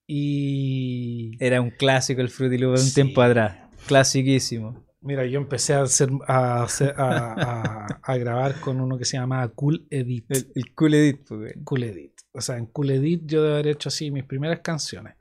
Y 0.07 1.31
Era 1.43 1.61
un 1.61 1.71
clásico 1.71 2.21
el 2.21 2.29
Fruity 2.29 2.57
Loops 2.57 2.79
de 2.79 2.83
un 2.83 2.89
Sí. 2.89 2.95
tiempo 2.95 3.21
atrás. 3.21 3.57
Clasiquísimo. 3.87 4.83
mira, 5.01 5.25
yo 5.27 5.39
empecé 5.39 5.73
a 5.75 5.83
hacer 5.83 6.09
a, 6.27 6.63
hacer- 6.63 6.95
a- 6.97 7.33
a- 7.33 7.87
a 8.01 8.17
grabar 8.17 8.59
con 8.59 8.81
uno 8.81 8.97
que 8.97 9.05
se 9.05 9.17
llama 9.17 9.47
Cool 9.49 9.85
Edit. 9.91 10.25
El, 10.31 10.51
el 10.55 10.73
Cool 10.73 10.95
Edit, 10.95 11.27
pues. 11.27 11.53
Cool 11.63 11.83
Edit. 11.83 12.11
O 12.35 12.41
sea, 12.41 12.57
en 12.57 12.65
Cool 12.67 12.91
Edit 12.91 13.23
yo 13.25 13.41
debo 13.41 13.53
haber 13.55 13.67
hecho 13.67 13.89
así 13.89 14.11
mis 14.11 14.23
primeras 14.25 14.59
canciones. 14.59 15.15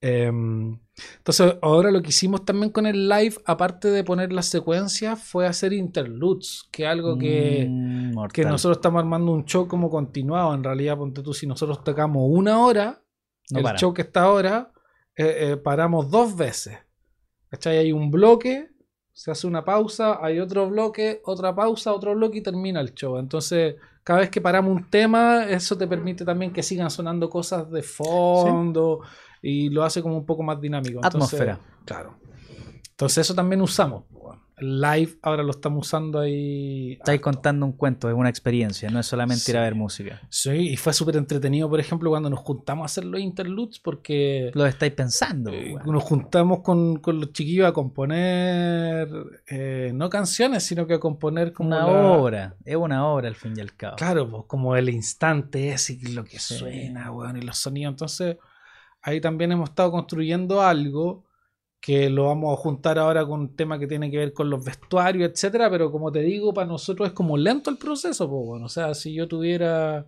Em, 0.00 0.78
entonces, 1.18 1.56
ahora 1.62 1.90
lo 1.90 2.02
que 2.02 2.10
hicimos 2.10 2.44
también 2.44 2.70
con 2.70 2.86
el 2.86 3.08
live, 3.08 3.36
aparte 3.46 3.88
de 3.88 4.04
poner 4.04 4.32
las 4.32 4.46
secuencias, 4.46 5.22
fue 5.22 5.46
hacer 5.46 5.72
interludes, 5.72 6.68
que 6.70 6.84
es 6.84 6.88
algo 6.88 7.18
que, 7.18 7.66
Mm, 7.68 8.26
que 8.32 8.44
nosotros 8.44 8.78
estamos 8.78 9.00
armando 9.00 9.32
un 9.32 9.44
show 9.46 9.66
como 9.66 9.90
continuado. 9.90 10.54
En 10.54 10.62
realidad, 10.62 10.96
ponte 10.96 11.22
tú, 11.22 11.32
si 11.32 11.46
nosotros 11.46 11.82
tocamos 11.82 12.22
una 12.30 12.60
hora, 12.64 13.02
No 13.50 13.58
el 13.58 13.64
para. 13.64 13.78
show 13.78 13.92
que 13.94 14.02
está 14.02 14.24
ahora, 14.24 14.70
eh, 15.16 15.52
eh, 15.52 15.56
paramos 15.56 16.10
dos 16.10 16.36
veces. 16.36 16.78
¿Cachai? 17.48 17.78
Hay 17.78 17.92
un 17.92 18.10
bloque, 18.10 18.68
se 19.12 19.30
hace 19.30 19.46
una 19.46 19.64
pausa, 19.64 20.18
hay 20.22 20.40
otro 20.40 20.68
bloque, 20.68 21.22
otra 21.24 21.54
pausa, 21.54 21.92
otro 21.94 22.14
bloque 22.14 22.38
y 22.38 22.42
termina 22.42 22.80
el 22.80 22.92
show. 22.94 23.18
Entonces, 23.18 23.76
cada 24.06 24.20
vez 24.20 24.30
que 24.30 24.40
paramos 24.40 24.70
un 24.70 24.88
tema, 24.88 25.46
eso 25.46 25.76
te 25.76 25.88
permite 25.88 26.24
también 26.24 26.52
que 26.52 26.62
sigan 26.62 26.92
sonando 26.92 27.28
cosas 27.28 27.68
de 27.72 27.82
fondo 27.82 29.00
y 29.42 29.68
lo 29.68 29.82
hace 29.82 30.00
como 30.00 30.16
un 30.16 30.24
poco 30.24 30.44
más 30.44 30.60
dinámico. 30.60 31.00
Entonces, 31.02 31.40
Atmósfera. 31.40 31.60
Claro. 31.84 32.16
Entonces, 32.88 33.18
eso 33.18 33.34
también 33.34 33.60
usamos. 33.60 34.04
bueno. 34.08 34.45
Live 34.58 35.18
ahora 35.20 35.42
lo 35.42 35.50
estamos 35.50 35.86
usando 35.86 36.18
ahí. 36.18 36.92
Estáis 36.92 37.20
contando 37.20 37.66
un 37.66 37.72
cuento, 37.72 38.08
es 38.08 38.14
una 38.14 38.30
experiencia, 38.30 38.88
no 38.88 38.98
es 39.00 39.06
solamente 39.06 39.50
ir 39.50 39.56
a 39.58 39.60
Sí. 39.60 39.64
ver 39.64 39.74
música. 39.74 40.20
Sí, 40.30 40.50
y 40.50 40.76
fue 40.78 40.94
súper 40.94 41.16
entretenido, 41.16 41.68
por 41.68 41.78
ejemplo, 41.78 42.08
cuando 42.08 42.30
nos 42.30 42.38
juntamos 42.40 42.84
a 42.84 42.86
hacer 42.86 43.04
los 43.04 43.20
interludes, 43.20 43.78
porque 43.80 44.50
Lo 44.54 44.64
estáis 44.64 44.92
pensando. 44.94 45.50
eh, 45.52 45.74
nos 45.84 46.02
juntamos 46.04 46.60
con, 46.60 46.96
con 47.00 47.20
los 47.20 47.32
chiquillos 47.32 47.66
a 47.66 47.72
componer, 47.72 49.08
eh, 49.48 49.90
no 49.94 50.08
canciones, 50.08 50.62
sino 50.62 50.86
que 50.86 50.94
a 50.94 51.00
componer 51.00 51.52
como 51.52 51.68
una 51.70 51.86
la- 51.86 51.92
obra, 51.92 52.56
es 52.64 52.76
una 52.76 53.06
obra 53.06 53.28
al 53.28 53.34
fin 53.34 53.52
y 53.56 53.60
al 53.60 53.76
cabo. 53.76 53.96
Claro, 53.96 54.30
pues, 54.30 54.44
como 54.46 54.74
el 54.74 54.88
instante 54.88 55.70
ese, 55.72 55.98
lo 56.12 56.24
que 56.24 56.38
Sí. 56.38 56.54
suena, 56.56 57.10
weón, 57.12 57.36
y 57.36 57.42
los 57.42 57.58
sonidos. 57.58 57.92
Entonces, 57.92 58.36
ahí 59.02 59.20
también 59.20 59.52
hemos 59.52 59.68
estado 59.68 59.90
construyendo 59.90 60.62
algo 60.62 61.25
que 61.80 62.10
lo 62.10 62.24
vamos 62.26 62.52
a 62.58 62.60
juntar 62.60 62.98
ahora 62.98 63.24
con 63.24 63.40
un 63.40 63.54
tema 63.56 63.78
que 63.78 63.86
tiene 63.86 64.10
que 64.10 64.18
ver 64.18 64.32
con 64.32 64.50
los 64.50 64.64
vestuarios, 64.64 65.30
etcétera, 65.30 65.70
pero 65.70 65.92
como 65.92 66.10
te 66.10 66.20
digo, 66.20 66.52
para 66.52 66.66
nosotros 66.66 67.08
es 67.08 67.14
como 67.14 67.36
lento 67.36 67.70
el 67.70 67.78
proceso, 67.78 68.28
pues, 68.28 68.44
bueno. 68.44 68.66
O 68.66 68.68
sea, 68.68 68.92
si 68.94 69.14
yo 69.14 69.28
tuviera, 69.28 70.04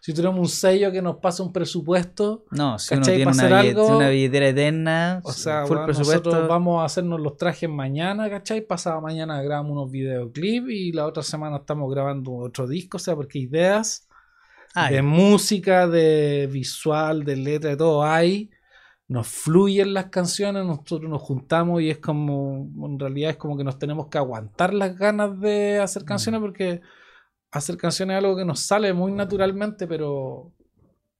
si 0.00 0.12
tuviéramos 0.12 0.40
un 0.40 0.48
sello 0.48 0.90
que 0.90 1.00
nos 1.02 1.16
pasa 1.18 1.42
un 1.44 1.52
presupuesto, 1.52 2.46
No, 2.50 2.78
si 2.80 2.94
uno 2.94 3.04
tiene 3.04 3.30
una, 3.30 3.32
billet- 3.48 3.76
algo- 3.76 3.96
una 3.98 4.08
billetera 4.08 4.48
eterna, 4.48 5.20
o 5.22 5.32
sea, 5.32 5.66
full 5.66 5.76
weón, 5.76 5.86
presupuesto. 5.86 6.30
nosotros 6.30 6.48
vamos 6.48 6.82
a 6.82 6.86
hacernos 6.86 7.20
los 7.20 7.36
trajes 7.36 7.68
mañana, 7.70 8.28
¿cachai? 8.28 8.62
Pasado 8.62 9.00
mañana 9.00 9.40
grabamos 9.40 9.72
unos 9.72 9.90
videoclips 9.90 10.68
y 10.70 10.90
la 10.92 11.06
otra 11.06 11.22
semana 11.22 11.58
estamos 11.58 11.88
grabando 11.92 12.32
otro 12.34 12.66
disco, 12.66 12.96
o 12.96 13.00
sea, 13.00 13.14
porque 13.14 13.38
ideas 13.38 14.08
Ay, 14.74 14.94
de 14.96 15.02
música, 15.02 15.86
de 15.86 16.48
visual, 16.50 17.24
de 17.24 17.36
letra, 17.36 17.70
de 17.70 17.76
todo 17.76 18.02
hay. 18.02 18.50
Nos 19.10 19.26
fluyen 19.26 19.92
las 19.92 20.06
canciones, 20.06 20.64
nosotros 20.64 21.10
nos 21.10 21.20
juntamos 21.20 21.82
y 21.82 21.90
es 21.90 21.98
como, 21.98 22.68
en 22.86 22.96
realidad 22.96 23.30
es 23.32 23.36
como 23.36 23.56
que 23.56 23.64
nos 23.64 23.76
tenemos 23.76 24.06
que 24.06 24.18
aguantar 24.18 24.72
las 24.72 24.96
ganas 24.96 25.40
de 25.40 25.80
hacer 25.80 26.04
canciones 26.04 26.40
porque 26.40 26.80
hacer 27.50 27.76
canciones 27.76 28.14
es 28.16 28.22
algo 28.24 28.36
que 28.36 28.44
nos 28.44 28.60
sale 28.60 28.92
muy 28.92 29.10
naturalmente, 29.10 29.88
pero, 29.88 30.52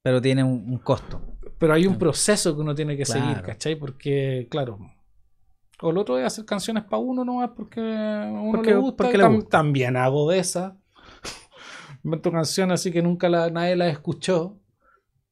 pero 0.04 0.22
tiene 0.22 0.44
un, 0.44 0.70
un 0.72 0.78
costo. 0.78 1.20
pero 1.58 1.72
hay 1.74 1.88
un 1.88 1.98
proceso 1.98 2.54
que 2.54 2.60
uno 2.60 2.76
tiene 2.76 2.96
que 2.96 3.04
seguir. 3.04 3.42
¿cachai? 3.42 3.74
Porque, 3.74 4.46
claro, 4.48 4.78
o 5.82 5.90
lo 5.90 6.02
otro 6.02 6.16
es 6.16 6.24
hacer 6.24 6.44
canciones 6.44 6.84
para 6.84 6.98
uno 6.98 7.24
nomás 7.24 7.50
porque 7.56 7.80
a 7.80 8.30
uno 8.30 8.52
Porque- 8.52 8.70
le 8.70 8.76
gusta. 8.76 8.96
porque 9.02 9.18
le 9.18 9.24
Tam- 9.24 9.34
gusta. 9.34 9.50
También 9.50 9.96
hago 9.96 10.30
de 10.30 10.38
esa. 10.38 10.76
Invento 12.04 12.30
canciones 12.30 12.74
así 12.80 12.92
que 12.92 13.02
nunca 13.02 13.28
la, 13.28 13.50
nadie 13.50 13.74
las 13.74 13.90
escuchó. 13.90 14.59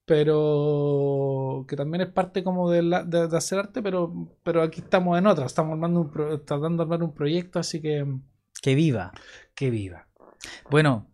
Pero 0.08 1.64
que 1.68 1.76
también 1.76 2.02
es 2.02 2.08
parte 2.08 2.42
como 2.42 2.70
de, 2.70 2.82
la- 2.82 3.04
de- 3.04 3.28
de 3.28 3.36
hacer 3.36 3.58
arte, 3.58 3.82
pero, 3.82 4.12
pero 4.42 4.62
aquí 4.62 4.80
estamos 4.80 5.18
en 5.18 5.26
otra. 5.26 5.46
Estamos 5.46 5.72
armando 5.72 6.00
un 6.00 6.10
pro- 6.10 6.40
tratando 6.42 6.78
de 6.78 6.82
armar 6.82 7.02
un 7.02 7.14
proyecto, 7.14 7.58
así 7.58 7.80
que 7.80 8.04
Que 8.62 8.74
viva. 8.74 9.12
que 9.54 9.70
viva. 9.70 10.08
Bueno, 10.70 11.10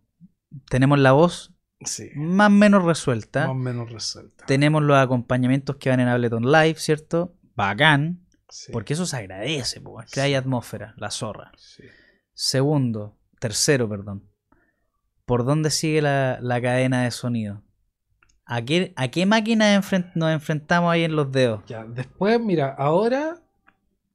tenemos 0.71 0.99
la 0.99 1.13
voz 1.13 1.55
Sí. 1.85 2.11
más 2.15 2.49
o 2.49 2.51
menos 2.55 2.85
resuelta. 2.85 3.41
Más 3.43 3.51
o 3.51 3.55
menos 3.55 3.91
resuelta. 3.93 4.47
Tenemos 4.47 4.83
los 4.83 4.97
acompañamientos 4.97 5.77
que 5.77 5.91
van 5.91 6.01
en 6.01 6.09
Ableton 6.09 6.45
Live, 6.51 6.77
¿cierto? 6.77 7.35
Bacán. 7.55 8.21
Sí, 8.49 8.71
Porque 8.73 8.93
eso 8.93 9.05
se 9.07 9.17
agradece, 9.17 9.83
que 10.13 10.21
hay 10.21 10.35
atmósfera, 10.35 10.95
la 10.97 11.11
zorra. 11.11 11.51
Segundo, 12.33 13.19
tercero, 13.41 13.89
perdón. 13.89 14.31
¿Por 15.25 15.45
dónde 15.45 15.71
sigue 15.71 16.01
la, 16.03 16.39
la 16.41 16.61
cadena 16.61 17.03
de 17.03 17.11
sonido? 17.11 17.63
¿A 18.47 18.63
qué, 18.63 18.93
a 18.97 19.09
qué 19.09 19.27
máquina 19.27 19.75
enfren- 19.77 20.13
nos 20.15 20.31
enfrentamos 20.31 20.93
ahí 20.93 21.05
en 21.05 21.17
los 21.17 21.31
dedos? 21.33 21.63
Ya, 21.67 21.85
después, 21.85 22.39
mira, 22.41 22.75
ahora 22.77 23.41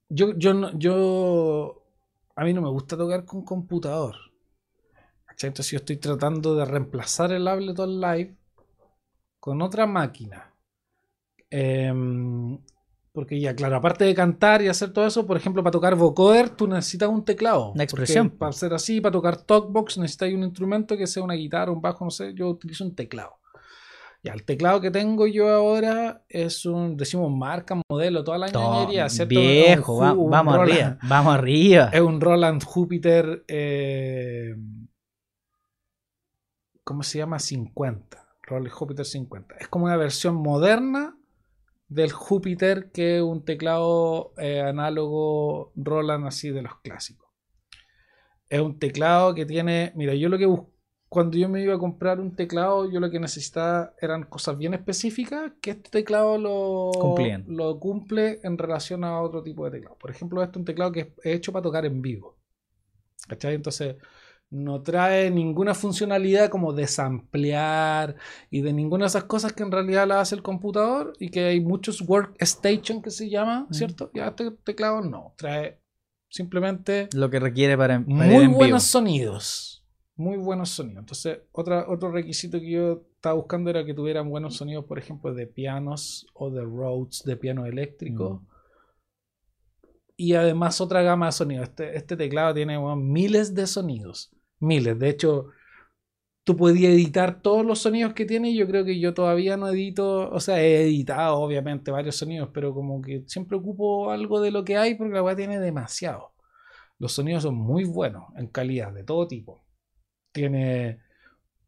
yo, 0.10 0.34
yo, 0.38 0.54
no- 0.54 0.78
yo, 0.78 1.84
a 2.36 2.44
mí 2.46 2.54
no 2.54 2.62
me 2.62 2.70
gusta 2.70 2.98
tocar 2.98 3.26
con 3.26 3.44
computador. 3.44 4.16
Entonces 5.42 5.72
yo 5.72 5.78
estoy 5.78 5.98
tratando 5.98 6.54
de 6.56 6.66
reemplazar 6.66 7.32
el 7.32 7.48
Ableton 7.48 8.02
Live 8.02 8.36
con 9.40 9.62
otra 9.62 9.88
máquina. 9.88 10.54
Em, 11.50 12.60
porque 13.14 13.40
ya, 13.40 13.56
claro, 13.56 13.78
aparte 13.78 14.04
de 14.06 14.14
cantar 14.14 14.62
y 14.62 14.68
hacer 14.68 14.92
todo 14.92 15.08
eso, 15.08 15.26
por 15.26 15.38
ejemplo, 15.38 15.64
para 15.64 15.72
tocar 15.72 15.96
vocoder, 15.96 16.50
tú 16.50 16.68
necesitas 16.68 17.10
un 17.10 17.24
teclado. 17.26 17.72
Una 17.72 17.84
expresión. 17.84 18.30
Para 18.30 18.50
hacer 18.50 18.74
así, 18.74 19.02
para 19.02 19.14
tocar 19.14 19.38
talkbox, 19.38 19.98
necesitas 19.98 20.32
un 20.34 20.44
instrumento 20.44 20.98
que 20.98 21.08
sea 21.08 21.24
una 21.24 21.34
guitarra, 21.36 21.72
un 21.72 21.82
bajo, 21.82 22.06
no 22.06 22.12
sé, 22.12 22.34
yo 22.34 22.50
utilizo 22.50 22.84
un 22.84 22.94
teclado. 22.94 23.39
Ya, 24.22 24.34
el 24.34 24.44
teclado 24.44 24.82
que 24.82 24.92
tengo 24.92 25.28
yo 25.28 25.48
ahora 25.50 26.26
es 26.28 26.66
un, 26.66 26.98
decimos 26.98 27.32
marca, 27.32 27.80
modelo, 27.90 28.24
toda 28.24 28.38
la 28.38 28.48
ñoñería, 28.50 29.08
¿cierto? 29.10 29.40
Viejo, 29.40 29.94
Un 29.96 30.02
va- 30.04 30.14
un 30.14 30.30
vamos 30.30 30.56
Roland- 30.56 30.72
arriba, 30.72 30.98
vamos 31.04 31.34
arriba. 31.36 31.90
Es 31.94 32.02
un 32.02 32.20
Roland 32.20 32.64
Jupiter, 32.64 33.46
eh, 33.48 34.56
¿cómo 36.84 37.04
se 37.04 37.20
llama? 37.20 37.40
50. 37.40 38.28
Roland 38.44 38.72
Jupiter 38.74 39.06
50. 39.06 39.56
Es 39.60 39.68
como 39.68 39.86
una 39.86 39.96
versión 39.98 40.36
moderna 40.36 41.16
del 41.88 42.12
Jupiter 42.12 42.92
que 42.92 43.18
es 43.18 43.22
un 43.24 43.46
teclado 43.46 44.34
eh, 44.38 44.62
análogo 44.62 45.72
Roland 45.76 46.28
así 46.28 46.50
de 46.50 46.62
los 46.64 46.80
clásicos. 46.82 47.30
Es 48.50 48.60
un 48.60 48.80
teclado 48.80 49.34
que 49.36 49.46
tiene, 49.46 49.92
mira, 49.96 50.14
yo 50.16 50.28
lo 50.30 50.38
que 50.38 50.46
busco 50.48 50.72
cuando 51.10 51.38
yo 51.38 51.50
me 51.50 51.62
iba 51.64 51.74
a 51.74 51.80
comprar 51.80 52.20
un 52.20 52.36
teclado, 52.36 52.90
yo 52.90 53.00
lo 53.00 53.10
que 53.10 53.20
necesitaba 53.20 53.94
eran 54.00 54.24
cosas 54.24 54.58
bien 54.58 54.76
específicas 54.76 55.52
que 55.60 55.72
este 55.72 55.90
teclado 55.90 56.38
lo, 56.38 56.92
Cumplían. 57.00 57.46
lo 57.48 57.80
cumple 57.80 58.40
en 58.44 58.58
relación 58.60 59.04
a 59.04 59.20
otro 59.20 59.42
tipo 59.42 59.66
de 59.66 59.72
teclado. 59.72 59.98
Por 59.98 60.12
ejemplo, 60.12 60.42
este 60.44 60.52
es 60.52 60.58
un 60.58 60.66
teclado 60.66 60.92
que 60.92 61.00
es 61.00 61.08
hecho 61.24 61.52
para 61.52 61.64
tocar 61.64 61.86
en 61.86 62.02
vivo. 62.02 62.38
¿Cachai? 63.28 63.56
Entonces, 63.56 63.96
no 64.52 64.82
trae 64.82 65.30
ninguna 65.30 65.74
funcionalidad 65.76 66.50
como 66.50 66.74
de 66.74 66.88
samplear 66.88 68.16
y 68.50 68.62
de 68.62 68.74
ninguna 68.74 69.06
de 69.06 69.10
esas 69.10 69.26
cosas 69.26 69.54
que 69.54 69.64
en 69.64 69.72
realidad 69.72 70.08
la 70.08 70.22
hace 70.22 70.36
el 70.36 70.42
computador 70.42 71.14
y 71.20 71.30
que 71.30 71.46
hay 71.46 71.60
muchos 71.60 72.02
workstation 72.02 73.02
que 73.02 73.12
se 73.12 73.30
llama, 73.30 73.68
Mm. 73.70 73.74
¿cierto? 73.74 74.12
Ya 74.14 74.28
este 74.28 74.52
teclado 74.64 75.02
no, 75.02 75.34
trae 75.38 75.80
simplemente 76.30 77.10
Lo 77.14 77.30
que 77.30 77.40
requiere 77.40 77.78
para, 77.78 77.96
para 78.00 78.06
muy 78.06 78.46
en 78.46 78.54
buenos 78.54 78.84
sonidos. 78.84 79.79
Muy 80.20 80.36
buenos 80.36 80.72
sonidos. 80.72 81.00
Entonces, 81.00 81.40
otra, 81.54 81.86
otro 81.88 82.12
requisito 82.12 82.60
que 82.60 82.72
yo 82.72 83.06
estaba 83.16 83.36
buscando 83.36 83.70
era 83.70 83.86
que 83.86 83.94
tuvieran 83.94 84.30
buenos 84.30 84.58
sonidos, 84.58 84.84
por 84.84 85.00
ejemplo, 85.00 85.34
de 85.34 85.48
pianos 85.48 86.28
o 86.34 86.50
de 86.50 86.62
Rhodes, 86.62 87.24
de 87.24 87.38
piano 87.38 87.66
eléctrico. 87.66 88.44
Mm. 88.44 88.48
Y 90.18 90.34
además 90.34 90.82
otra 90.82 91.04
gama 91.04 91.28
de 91.28 91.32
sonidos. 91.32 91.70
Este, 91.70 91.96
este 91.96 92.18
teclado 92.18 92.54
tiene 92.54 92.76
bueno, 92.78 92.98
miles 92.98 93.56
de 93.56 93.66
sonidos. 93.66 94.36
Miles. 94.60 95.00
De 95.00 95.08
hecho, 95.08 95.52
tú 96.44 96.58
podías 96.58 96.92
editar 96.92 97.42
todos 97.42 97.66
los 97.66 97.80
sonidos 97.80 98.14
que 98.14 98.26
tiene 98.26 98.50
y 98.50 98.58
yo 98.58 98.68
creo 98.68 98.84
que 98.84 99.00
yo 99.00 99.14
todavía 99.14 99.56
no 99.56 99.70
edito, 99.70 100.30
o 100.32 100.40
sea, 100.42 100.62
he 100.62 100.82
editado 100.82 101.38
obviamente 101.38 101.92
varios 101.92 102.18
sonidos, 102.18 102.50
pero 102.54 102.74
como 102.74 103.02
que 103.02 103.24
siempre 103.26 103.56
ocupo 103.56 104.12
algo 104.12 104.42
de 104.42 104.52
lo 104.52 104.66
que 104.66 104.76
hay 104.76 104.96
porque 104.96 105.14
la 105.14 105.24
weá 105.24 105.38
tiene 105.38 105.62
demasiado. 105.62 106.34
Los 106.98 107.14
sonidos 107.14 107.44
son 107.44 107.56
muy 107.56 107.86
buenos 107.86 108.26
en 108.36 108.48
calidad, 108.48 108.92
de 108.92 109.06
todo 109.06 109.26
tipo. 109.26 109.64
Tiene 110.32 111.00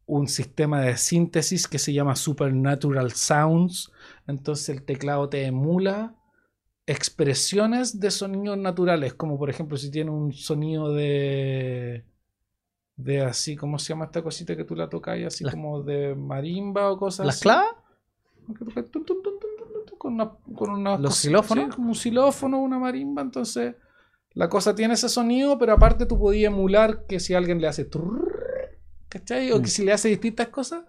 un 0.06 0.28
sistema 0.28 0.80
de 0.82 0.96
síntesis 0.96 1.68
que 1.68 1.78
se 1.78 1.92
llama 1.92 2.16
Supernatural 2.16 3.12
Sounds. 3.12 3.92
Entonces 4.26 4.68
el 4.70 4.84
teclado 4.84 5.28
te 5.28 5.44
emula 5.46 6.14
expresiones 6.86 8.00
de 8.00 8.10
sonidos 8.10 8.58
naturales, 8.58 9.14
como 9.14 9.38
por 9.38 9.48
ejemplo 9.50 9.76
si 9.76 9.90
tiene 9.90 10.10
un 10.10 10.32
sonido 10.32 10.92
de 10.92 12.04
de 12.96 13.22
así, 13.22 13.56
¿cómo 13.56 13.78
se 13.78 13.88
llama 13.88 14.04
esta 14.06 14.22
cosita 14.22 14.54
que 14.56 14.64
tú 14.64 14.76
la 14.76 14.88
tocas? 14.88 15.18
y 15.18 15.24
Así 15.24 15.44
Las- 15.44 15.54
como 15.54 15.82
de 15.82 16.14
marimba 16.14 16.90
o 16.92 16.98
cosas 16.98 17.26
¿Las 17.26 17.36
así. 17.36 17.42
clavas? 17.44 17.66
Con 19.98 20.14
una, 20.14 20.30
con 20.54 20.70
una 20.70 20.98
¿Los 20.98 21.16
xilófonos? 21.18 21.66
sí, 21.66 21.70
como 21.76 21.88
un 21.88 21.94
xilófono, 21.94 22.60
una 22.60 22.78
marimba, 22.78 23.22
entonces 23.22 23.76
la 24.34 24.48
cosa 24.48 24.74
tiene 24.74 24.94
ese 24.94 25.08
sonido, 25.08 25.58
pero 25.58 25.72
aparte 25.74 26.06
tú 26.06 26.18
podías 26.18 26.52
emular 26.52 27.06
que 27.06 27.20
si 27.20 27.34
alguien 27.34 27.60
le 27.60 27.68
hace 27.68 27.84
trrr, 27.84 28.31
¿cachai? 29.12 29.52
O 29.52 29.58
Mm. 29.58 29.62
que 29.62 29.68
si 29.68 29.84
le 29.84 29.92
hace 29.92 30.08
distintas 30.08 30.48
cosas, 30.48 30.84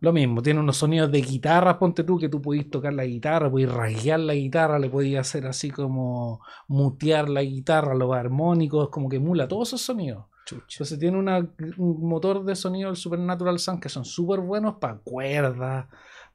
lo 0.00 0.12
mismo, 0.14 0.40
tiene 0.40 0.60
unos 0.60 0.78
sonidos 0.78 1.12
de 1.12 1.20
guitarra, 1.20 1.78
ponte 1.78 2.04
tú 2.04 2.16
que 2.18 2.30
tú 2.30 2.40
podías 2.40 2.70
tocar 2.70 2.94
la 2.94 3.04
guitarra, 3.04 3.50
podías 3.50 3.70
rasguear 3.72 4.20
la 4.20 4.32
guitarra, 4.34 4.78
le 4.78 4.88
podías 4.88 5.28
hacer 5.28 5.46
así 5.46 5.70
como 5.70 6.40
mutear 6.68 7.28
la 7.28 7.42
guitarra, 7.42 7.94
los 7.94 8.14
armónicos, 8.14 8.88
como 8.88 9.10
que 9.10 9.16
emula 9.16 9.46
todos 9.46 9.68
esos 9.68 9.82
sonidos. 9.82 10.24
Entonces 10.50 10.98
tiene 10.98 11.16
una- 11.18 11.38
un 11.76 12.08
motor 12.08 12.42
de 12.44 12.56
sonido 12.56 12.88
del 12.88 12.96
Supernatural 12.96 13.58
Sound 13.58 13.80
que 13.80 13.88
son 13.90 14.04
súper 14.04 14.40
buenos 14.40 14.76
para 14.80 14.96
cuerdas, 14.98 15.86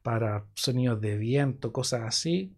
para 0.03 0.45
sonidos 0.53 1.01
de 1.01 1.17
viento, 1.17 1.73
cosas 1.73 2.03
así. 2.03 2.53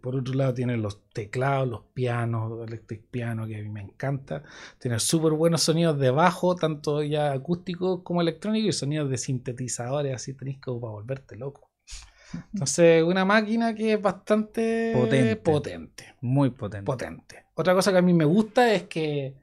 Por 0.00 0.16
otro 0.16 0.34
lado 0.34 0.54
tiene 0.54 0.76
los 0.76 1.08
teclados, 1.10 1.68
los 1.68 1.82
pianos, 1.94 2.66
electric 2.66 3.04
piano 3.10 3.46
que 3.46 3.56
a 3.56 3.62
mí 3.62 3.68
me 3.68 3.80
encanta. 3.80 4.42
Tiene 4.78 5.00
súper 5.00 5.32
buenos 5.32 5.62
sonidos 5.62 5.98
de 5.98 6.10
bajo, 6.10 6.54
tanto 6.54 7.02
ya 7.02 7.32
acústicos 7.32 8.02
como 8.02 8.20
electrónicos, 8.20 8.68
y 8.68 8.72
sonidos 8.72 9.10
de 9.10 9.18
sintetizadores, 9.18 10.14
así 10.14 10.34
tenés 10.34 10.58
como 10.58 10.80
para 10.80 10.92
volverte 10.92 11.36
loco. 11.36 11.70
Entonces, 12.52 13.02
una 13.02 13.24
máquina 13.24 13.74
que 13.74 13.94
es 13.94 14.02
bastante 14.02 14.92
Potente. 14.94 15.36
potente. 15.36 16.14
Muy 16.20 16.50
potente. 16.50 16.84
potente. 16.84 17.44
Otra 17.54 17.74
cosa 17.74 17.90
que 17.92 17.98
a 17.98 18.02
mí 18.02 18.12
me 18.12 18.24
gusta 18.24 18.72
es 18.72 18.84
que 18.84 19.34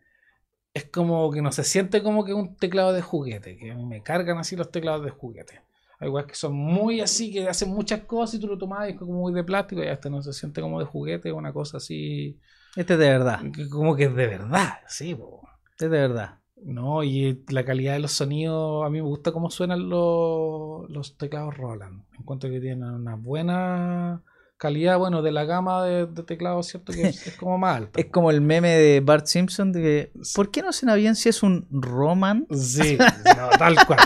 es 0.73 0.85
como 0.85 1.29
que 1.31 1.41
no 1.41 1.51
se 1.51 1.63
siente 1.63 2.01
como 2.01 2.25
que 2.25 2.33
un 2.33 2.55
teclado 2.55 2.93
de 2.93 3.01
juguete, 3.01 3.57
que 3.57 3.71
a 3.71 3.75
mí 3.75 3.85
me 3.85 4.01
cargan 4.01 4.37
así 4.37 4.55
los 4.55 4.71
teclados 4.71 5.03
de 5.05 5.11
juguete. 5.11 5.61
Hay 6.03 6.09
igual 6.09 6.25
que 6.25 6.35
son 6.35 6.53
muy 6.53 6.99
así, 6.99 7.31
que 7.31 7.47
hacen 7.47 7.69
muchas 7.69 8.01
cosas 8.01 8.35
y 8.35 8.39
tú 8.41 8.47
lo 8.47 8.57
tomas 8.57 8.89
y 8.89 8.91
es 8.91 8.97
como 8.99 9.13
muy 9.13 9.33
de 9.33 9.43
plástico 9.45 9.81
y 9.81 9.87
este 9.87 10.09
no 10.09 10.21
se 10.21 10.33
siente 10.33 10.59
como 10.59 10.79
de 10.79 10.85
juguete, 10.85 11.31
una 11.31 11.53
cosa 11.53 11.77
así, 11.77 12.37
Este 12.75 12.93
es 12.93 12.99
de 12.99 13.09
verdad. 13.09 13.39
como 13.71 13.95
que 13.95 14.03
es 14.05 14.15
de 14.15 14.27
verdad, 14.27 14.73
sí, 14.87 15.15
po. 15.15 15.47
Este 15.71 15.85
es 15.85 15.91
de 15.91 15.99
verdad. 15.99 16.39
No, 16.61 17.03
y 17.03 17.43
la 17.49 17.63
calidad 17.63 17.93
de 17.93 17.99
los 17.99 18.11
sonidos, 18.11 18.85
a 18.85 18.89
mí 18.89 19.01
me 19.01 19.07
gusta 19.07 19.31
cómo 19.31 19.49
suenan 19.49 19.87
los, 19.89 20.89
los 20.89 21.17
teclados 21.17 21.55
Roland. 21.57 22.03
Encuentro 22.19 22.49
que 22.49 22.59
tienen 22.59 22.83
una 22.83 23.15
buena 23.15 24.21
calidad, 24.57 24.97
bueno, 24.97 25.21
de 25.21 25.31
la 25.31 25.43
gama 25.45 25.83
de, 25.83 26.05
de 26.05 26.23
teclados, 26.23 26.67
¿cierto? 26.67 26.93
Que 26.93 27.07
es, 27.07 27.27
es 27.27 27.35
como 27.37 27.57
más 27.57 27.77
alta. 27.77 27.99
Es 27.99 28.05
como 28.07 28.29
el 28.29 28.39
meme 28.41 28.69
de 28.77 28.99
Bart 29.01 29.25
Simpson 29.25 29.71
de 29.73 29.81
que, 29.81 30.11
¿por 30.35 30.51
qué 30.51 30.61
no 30.61 30.71
suena 30.71 30.95
bien 30.95 31.15
si 31.15 31.29
es 31.29 31.43
un 31.43 31.67
Roman? 31.71 32.45
Sí, 32.51 32.97
no, 33.37 33.49
tal 33.57 33.75
cual. 33.85 33.99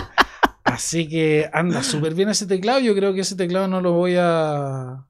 Así 0.72 1.08
que 1.08 1.48
anda 1.52 1.82
súper 1.82 2.14
bien 2.14 2.28
ese 2.28 2.46
teclado. 2.46 2.80
Yo 2.80 2.94
creo 2.94 3.14
que 3.14 3.20
ese 3.20 3.36
teclado 3.36 3.68
no 3.68 3.80
lo 3.80 3.92
voy 3.92 4.16
a. 4.18 5.06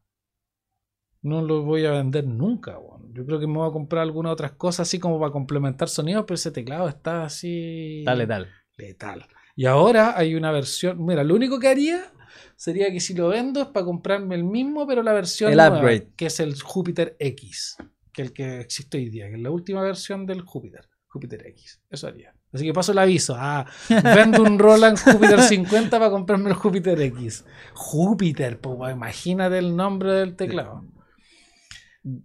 No 1.22 1.42
lo 1.42 1.62
voy 1.62 1.84
a 1.84 1.92
vender 1.92 2.26
nunca. 2.26 2.78
Yo 3.12 3.26
creo 3.26 3.40
que 3.40 3.46
me 3.46 3.54
voy 3.54 3.68
a 3.68 3.72
comprar 3.72 4.02
algunas 4.02 4.32
otras 4.32 4.52
cosas 4.52 4.88
así 4.88 4.98
como 4.98 5.18
para 5.18 5.32
complementar 5.32 5.88
sonidos, 5.88 6.24
pero 6.26 6.36
ese 6.36 6.52
teclado 6.52 6.88
está 6.88 7.24
así. 7.24 8.02
Dale, 8.04 8.26
tal. 8.26 8.48
letal. 8.76 9.26
Y 9.56 9.66
ahora 9.66 10.16
hay 10.16 10.36
una 10.36 10.52
versión. 10.52 11.04
Mira, 11.04 11.24
lo 11.24 11.34
único 11.34 11.58
que 11.58 11.68
haría 11.68 12.12
sería 12.54 12.92
que 12.92 13.00
si 13.00 13.14
lo 13.14 13.28
vendo 13.28 13.60
es 13.60 13.66
para 13.68 13.84
comprarme 13.84 14.36
el 14.36 14.44
mismo, 14.44 14.86
pero 14.86 15.02
la 15.02 15.12
versión 15.12 15.50
El 15.50 15.56
nueva, 15.56 15.78
upgrade. 15.78 16.12
que 16.16 16.26
es 16.26 16.38
el 16.38 16.60
Júpiter 16.60 17.16
X, 17.18 17.76
que 18.12 18.22
es 18.22 18.28
el 18.28 18.34
que 18.34 18.60
existe 18.60 18.98
hoy 18.98 19.08
día, 19.10 19.28
que 19.28 19.34
es 19.34 19.40
la 19.40 19.50
última 19.50 19.82
versión 19.82 20.26
del 20.26 20.42
Júpiter, 20.42 20.88
Júpiter 21.08 21.44
X. 21.48 21.80
Eso 21.90 22.06
haría. 22.06 22.34
Así 22.52 22.64
que 22.64 22.72
paso 22.72 22.92
el 22.92 22.98
aviso. 22.98 23.34
Ah, 23.38 23.66
vendo 23.88 24.42
un 24.42 24.58
Roland 24.58 24.98
Júpiter 24.98 25.42
50 25.42 25.98
para 25.98 26.10
comprarme 26.10 26.48
el 26.48 26.54
Júpiter 26.54 27.00
X. 27.00 27.44
Júpiter, 27.74 28.58
pues 28.60 28.92
imagínate 28.92 29.58
el 29.58 29.76
nombre 29.76 30.12
del 30.12 30.34
teclado. 30.34 30.84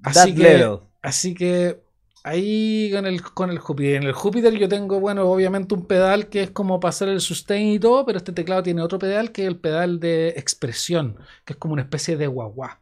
Así 0.04 0.34
que-. 0.34 0.80
Así 1.02 1.34
que 1.34 1.84
ahí 2.24 2.90
con 2.94 3.06
el, 3.06 3.22
con 3.22 3.50
el 3.50 3.60
Júpiter. 3.60 3.96
En 3.96 4.04
el 4.04 4.14
Júpiter 4.14 4.54
yo 4.54 4.70
tengo, 4.70 5.02
bueno, 5.02 5.30
obviamente 5.30 5.76
un 5.76 5.86
pedal 5.86 6.30
que 6.30 6.44
es 6.44 6.52
como 6.52 6.80
para 6.80 6.92
hacer 6.92 7.10
el 7.10 7.20
sustain 7.20 7.68
y 7.68 7.80
todo, 7.80 8.06
pero 8.06 8.18
este 8.18 8.32
teclado 8.32 8.64
tiene 8.64 8.82
otro 8.82 8.98
pedal 8.98 9.34
que 9.34 9.42
es 9.44 9.48
el 9.50 9.58
pedal 9.58 10.00
de 10.00 10.30
expresión, 10.30 11.18
que 11.44 11.54
es 11.54 11.60
como 11.60 11.74
una 11.74 11.82
especie 11.84 12.16
de 12.16 12.28
guagua. 12.28 12.80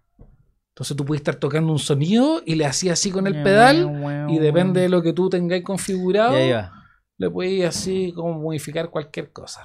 Entonces 0.76 0.95
tú 0.95 1.03
puedes 1.03 1.19
estar 1.22 1.35
tocando 1.35 1.72
un 1.72 1.80
sonido 1.80 2.41
y 2.45 2.55
le 2.55 2.65
hacías 2.65 2.93
así 2.93 3.11
con 3.11 3.27
el 3.27 3.43
pedal 3.43 4.30
y 4.30 4.38
depende 4.38 4.81
de 4.81 4.89
lo 4.89 5.01
que 5.01 5.13
tú 5.13 5.30
tengáis 5.30 5.63
configurado, 5.63 6.34
Y 6.34 6.41
ahí 6.43 6.51
va. 6.51 6.80
Le 7.22 7.30
podéis 7.30 7.65
así 7.65 8.11
como 8.14 8.34
modificar 8.39 8.89
cualquier 8.89 9.31
cosa. 9.31 9.61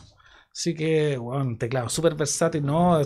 Así 0.53 0.75
que, 0.75 1.17
bueno, 1.17 1.43
un 1.43 1.57
teclado 1.57 1.89
súper 1.89 2.15
versátil, 2.15 2.63
¿no? 2.63 3.01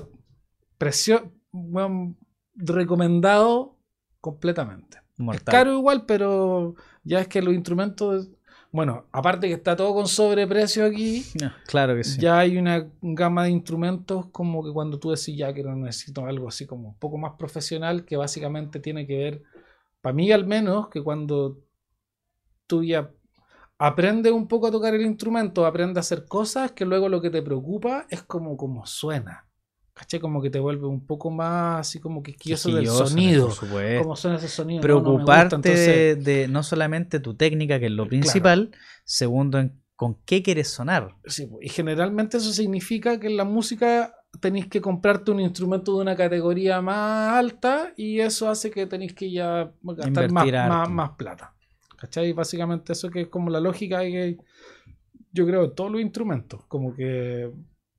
Precio, 0.76 1.30
bueno, 1.52 2.16
recomendado 2.56 3.76
completamente. 4.20 4.98
Mortal. 5.18 5.42
Es 5.42 5.44
caro 5.44 5.72
igual, 5.78 6.04
pero 6.04 6.74
ya 7.04 7.20
es 7.20 7.28
que 7.28 7.42
los 7.42 7.54
instrumentos, 7.54 8.28
bueno, 8.72 9.06
aparte 9.12 9.46
que 9.46 9.54
está 9.54 9.76
todo 9.76 9.94
con 9.94 10.08
sobreprecio 10.08 10.84
aquí, 10.84 11.24
No, 11.40 11.52
claro 11.68 11.94
que 11.94 12.02
sí. 12.02 12.20
ya 12.20 12.40
hay 12.40 12.56
una 12.56 12.90
gama 13.02 13.44
de 13.44 13.50
instrumentos 13.50 14.26
como 14.32 14.64
que 14.64 14.72
cuando 14.72 14.98
tú 14.98 15.10
decís 15.10 15.36
ya 15.36 15.52
que 15.54 15.62
no 15.62 15.76
necesito 15.76 16.26
algo 16.26 16.48
así 16.48 16.66
como 16.66 16.88
un 16.88 16.98
poco 16.98 17.18
más 17.18 17.34
profesional, 17.38 18.04
que 18.04 18.16
básicamente 18.16 18.80
tiene 18.80 19.06
que 19.06 19.16
ver, 19.16 19.42
para 20.00 20.12
mí 20.12 20.32
al 20.32 20.44
menos, 20.44 20.88
que 20.88 21.00
cuando 21.00 21.58
tú 22.66 22.82
ya 22.82 23.10
aprendes 23.80 24.30
un 24.32 24.46
poco 24.46 24.66
a 24.66 24.70
tocar 24.70 24.94
el 24.94 25.02
instrumento, 25.02 25.64
aprendes 25.66 25.96
a 25.96 26.00
hacer 26.00 26.26
cosas, 26.26 26.72
que 26.72 26.84
luego 26.84 27.08
lo 27.08 27.20
que 27.20 27.30
te 27.30 27.42
preocupa 27.42 28.06
es 28.10 28.22
como, 28.22 28.56
como 28.56 28.86
suena. 28.86 29.46
¿Cachai? 29.94 30.20
Como 30.20 30.40
que 30.40 30.50
te 30.50 30.58
vuelve 30.58 30.86
un 30.86 31.04
poco 31.06 31.30
más 31.30 31.80
así 31.80 31.98
como 31.98 32.22
quisquilloso 32.22 32.70
del 32.74 32.86
sonido. 32.86 33.50
Cómo 33.98 34.16
suena 34.16 34.36
ese 34.36 34.48
sonido. 34.48 34.80
no, 34.80 34.80
no 34.80 35.02
Preocuparte 35.02 35.56
entonces- 35.56 35.86
de, 35.86 36.16
de 36.16 36.48
no 36.48 36.62
solamente 36.62 37.20
tu 37.20 37.34
técnica, 37.34 37.80
que 37.80 37.86
es 37.86 37.92
lo 37.92 38.06
principal, 38.06 38.70
segundo, 39.04 39.58
en 39.58 39.80
con 39.96 40.14
qué 40.24 40.42
quieres 40.42 40.68
sonar. 40.68 41.16
Sí, 41.26 41.46
po, 41.46 41.58
y 41.60 41.68
generalmente 41.68 42.38
eso 42.38 42.52
significa 42.54 43.20
que 43.20 43.26
en 43.26 43.36
la 43.36 43.44
música 43.44 44.14
tenéis 44.40 44.66
que 44.68 44.80
comprarte 44.80 45.30
un 45.30 45.40
instrumento 45.40 45.94
de 45.94 46.00
una 46.00 46.16
categoría 46.16 46.80
más 46.80 47.34
alta 47.34 47.92
y 47.98 48.20
eso 48.20 48.48
hace 48.48 48.70
que 48.70 48.86
tenéis 48.86 49.12
que 49.12 49.30
ya 49.30 49.70
gastar 49.82 50.30
más 50.32 51.10
plata. 51.18 51.54
¿Cachai? 52.00 52.32
Básicamente 52.32 52.94
eso 52.94 53.10
que 53.10 53.20
es 53.22 53.28
como 53.28 53.50
la 53.50 53.60
lógica 53.60 54.00
que 54.00 54.38
yo 55.32 55.46
creo 55.46 55.64
en 55.64 55.74
todos 55.74 55.92
los 55.92 56.00
instrumentos, 56.00 56.64
como 56.66 56.94
que 56.94 57.52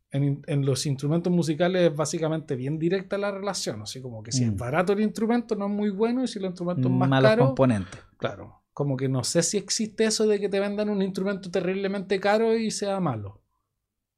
en, 0.10 0.42
en 0.48 0.66
los 0.66 0.86
instrumentos 0.88 1.32
musicales 1.32 1.92
es 1.92 1.96
básicamente 1.96 2.56
bien 2.56 2.80
directa 2.80 3.18
la 3.20 3.30
relación, 3.32 3.84
así 3.84 4.02
como 4.02 4.24
que 4.24 4.32
si 4.32 4.44
es 4.44 4.52
Mm. 4.52 4.58
barato 4.58 4.94
el 4.94 5.02
instrumento 5.02 5.56
no 5.56 5.68
es 5.68 5.72
muy 5.72 5.92
bueno 5.92 6.24
y 6.24 6.28
si 6.28 6.40
el 6.40 6.46
instrumento 6.46 6.88
es 6.88 6.94
más 6.94 7.08
Malos 7.08 7.30
caro, 7.30 7.46
componentes. 7.46 8.02
Claro, 8.18 8.64
como 8.74 8.98
que 8.98 9.08
no 9.08 9.24
sé 9.24 9.44
si 9.44 9.58
existe 9.58 10.06
eso 10.06 10.26
de 10.26 10.40
que 10.40 10.50
te 10.50 10.60
vendan 10.60 10.90
un 10.90 11.04
instrumento 11.04 11.52
terriblemente 11.52 12.20
caro 12.20 12.56
y 12.58 12.72
sea 12.72 13.00
malo. 13.00 13.40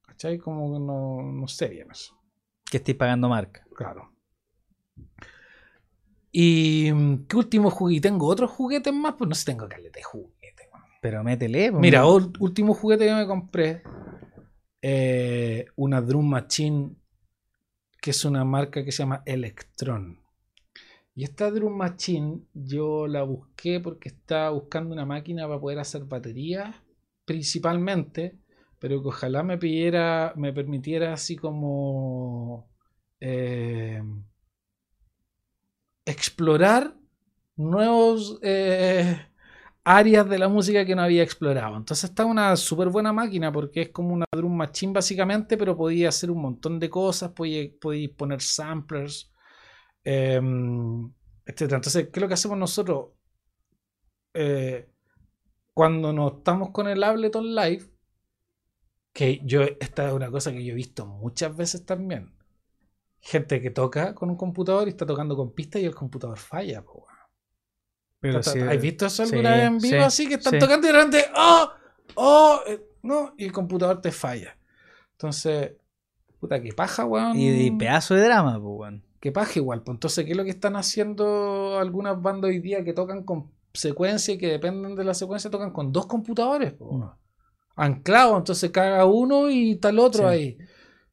¿Cachai? 0.08 0.38
Como 0.38 0.74
que 0.74 0.80
no, 0.80 1.22
no 1.22 1.48
sé 1.48 1.68
bien 1.68 1.92
eso. 1.92 2.16
Que 2.72 2.78
estéis 2.78 2.98
pagando 2.98 3.28
marca. 3.28 3.66
Claro. 3.76 4.12
Y 6.34 6.92
mm, 6.94 7.28
qué 7.28 7.38
último 7.38 7.72
juguete. 7.72 8.10
Tengo 8.10 8.28
otros 8.28 8.52
juguetes 8.52 8.94
más, 8.94 9.16
pues 9.18 9.30
no 9.30 9.36
sé, 9.36 9.46
tengo 9.46 9.70
caleta 9.70 10.00
de 10.00 10.04
juguete. 10.04 10.70
Pero 11.02 11.24
métele. 11.24 11.72
pues, 11.72 11.82
Mira, 11.82 12.06
último 12.08 12.74
juguete 12.74 13.06
que 13.06 13.14
me 13.14 13.28
compré. 13.28 13.84
eh, 14.82 15.66
una 15.78 16.02
Drum 16.02 16.28
Machine, 16.30 16.96
que 18.02 18.12
es 18.12 18.24
una 18.26 18.46
marca 18.46 18.84
que 18.86 18.92
se 18.92 19.00
llama 19.04 19.24
Electron. 19.26 20.20
Y 21.16 21.24
esta 21.24 21.52
Drum 21.52 21.76
Machine 21.78 22.42
yo 22.54 23.08
la 23.08 23.24
busqué 23.24 23.80
porque 23.80 24.10
estaba 24.10 24.50
buscando 24.52 24.94
una 24.94 25.06
máquina 25.06 25.48
para 25.48 25.60
poder 25.60 25.80
hacer 25.80 26.06
baterías, 26.06 26.76
principalmente, 27.26 28.38
pero 28.80 29.02
que 29.02 29.10
ojalá 29.10 29.44
me 29.44 29.58
pidiera, 29.58 30.34
me 30.36 30.54
permitiera 30.54 31.14
así 31.14 31.36
como 31.36 32.70
eh, 33.20 34.02
explorar 36.06 36.96
nuevos 37.56 38.40
eh, 38.42 39.28
áreas 39.84 40.30
de 40.30 40.40
la 40.40 40.48
música 40.48 40.86
que 40.86 40.96
no 40.96 41.04
había 41.04 41.24
explorado. 41.24 41.78
Entonces 41.78 42.10
está 42.10 42.26
una 42.26 42.56
súper 42.56 42.90
buena 42.90 43.14
máquina 43.14 43.52
porque 43.52 43.84
es 43.84 43.90
como 43.90 44.14
una 44.14 44.26
drum 44.32 44.56
machine 44.56 44.94
básicamente, 44.94 45.58
pero 45.58 45.78
podía 45.78 46.10
hacer 46.10 46.32
un 46.32 46.42
montón 46.42 46.80
de 46.80 46.90
cosas, 46.90 47.32
podía, 47.32 47.70
poner 48.16 48.42
samplers, 48.42 49.32
eh, 50.04 50.42
etcétera. 51.46 51.78
Entonces, 51.78 52.10
¿qué 52.12 52.20
es 52.20 52.22
lo 52.22 52.28
que 52.28 52.34
hacemos 52.36 52.58
nosotros? 52.58 53.10
Eh, 54.34 54.90
cuando 55.74 56.14
nos 56.14 56.38
estamos 56.38 56.72
con 56.72 56.88
el 56.88 57.04
Ableton 57.04 57.56
Live, 57.56 57.90
que 59.14 59.42
yo, 59.44 59.62
esta 59.80 60.08
es 60.08 60.14
una 60.14 60.32
cosa 60.32 60.52
que 60.52 60.64
yo 60.64 60.74
he 60.74 60.76
visto 60.76 61.06
muchas 61.06 61.56
veces 61.56 61.86
también. 61.86 62.33
Gente 63.26 63.62
que 63.62 63.70
toca 63.70 64.14
con 64.14 64.30
un 64.30 64.36
computador 64.36 64.88
y 64.88 64.92
está 64.92 65.06
tocando 65.06 65.36
con 65.38 65.52
pistas 65.54 65.82
y 65.82 65.86
el 65.86 65.96
computador 65.96 66.38
falla. 66.38 66.82
po. 66.84 67.06
Pero 68.20 68.44
sí, 68.44 68.60
¿Has 68.60 68.82
visto 68.82 69.06
eso 69.06 69.24
alguna 69.24 69.54
sí, 69.54 69.58
vez 69.60 69.68
en 69.68 69.78
vivo 69.80 69.98
sí, 69.98 70.04
así 70.04 70.28
que 70.28 70.34
están 70.36 70.60
tocando 70.60 70.88
y 70.88 70.92
de 70.92 70.98
repente 70.98 71.26
¡Oh! 71.36 71.70
¡Oh! 72.16 72.60
eh, 72.68 72.82
no, 73.02 73.34
y 73.38 73.46
el 73.46 73.52
computador 73.52 74.02
te 74.02 74.12
falla. 74.12 74.58
Entonces, 75.14 75.74
puta, 76.40 76.62
qué 76.62 76.74
paja, 76.74 77.06
weón. 77.06 77.38
Y, 77.38 77.50
y 77.68 77.72
pedazo 77.72 78.14
de 78.16 78.24
drama, 78.24 78.54
pues, 78.62 78.64
weón. 78.80 79.04
Qué 79.20 79.32
paja 79.32 79.54
igual. 79.60 79.84
Pues 79.84 79.96
entonces, 79.96 80.26
¿qué 80.26 80.32
es 80.32 80.38
lo 80.38 80.44
que 80.44 80.50
están 80.50 80.76
haciendo 80.76 81.78
algunas 81.80 82.22
bandas 82.22 82.50
hoy 82.50 82.60
día 82.60 82.84
que 82.84 82.94
tocan 82.94 83.24
con 83.24 83.52
secuencia 83.74 84.34
y 84.34 84.38
que 84.38 84.48
dependen 84.48 84.96
de 84.96 85.04
la 85.06 85.14
secuencia, 85.14 85.50
tocan 85.50 85.72
con 85.72 85.92
dos 85.94 86.08
computadores? 86.08 86.74
po, 86.74 86.92
Mm. 86.98 87.10
Anclados, 87.76 88.38
entonces 88.38 88.70
caga 88.72 89.06
uno 89.06 89.50
y 89.50 89.78
tal 89.78 89.98
otro 90.00 90.28
ahí. 90.28 90.58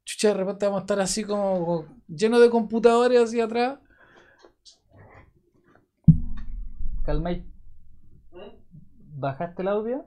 Chucha, 0.04 0.28
de 0.28 0.34
repente 0.34 0.66
vamos 0.66 0.80
a 0.80 0.82
estar 0.82 1.00
así 1.00 1.24
como, 1.24 1.86
lleno 2.08 2.40
de 2.40 2.50
computadores 2.50 3.22
hacia 3.22 3.44
atrás. 3.44 3.78
Calma. 7.04 7.30
¿Bajaste 9.16 9.62
el 9.62 9.68
audio? 9.68 10.06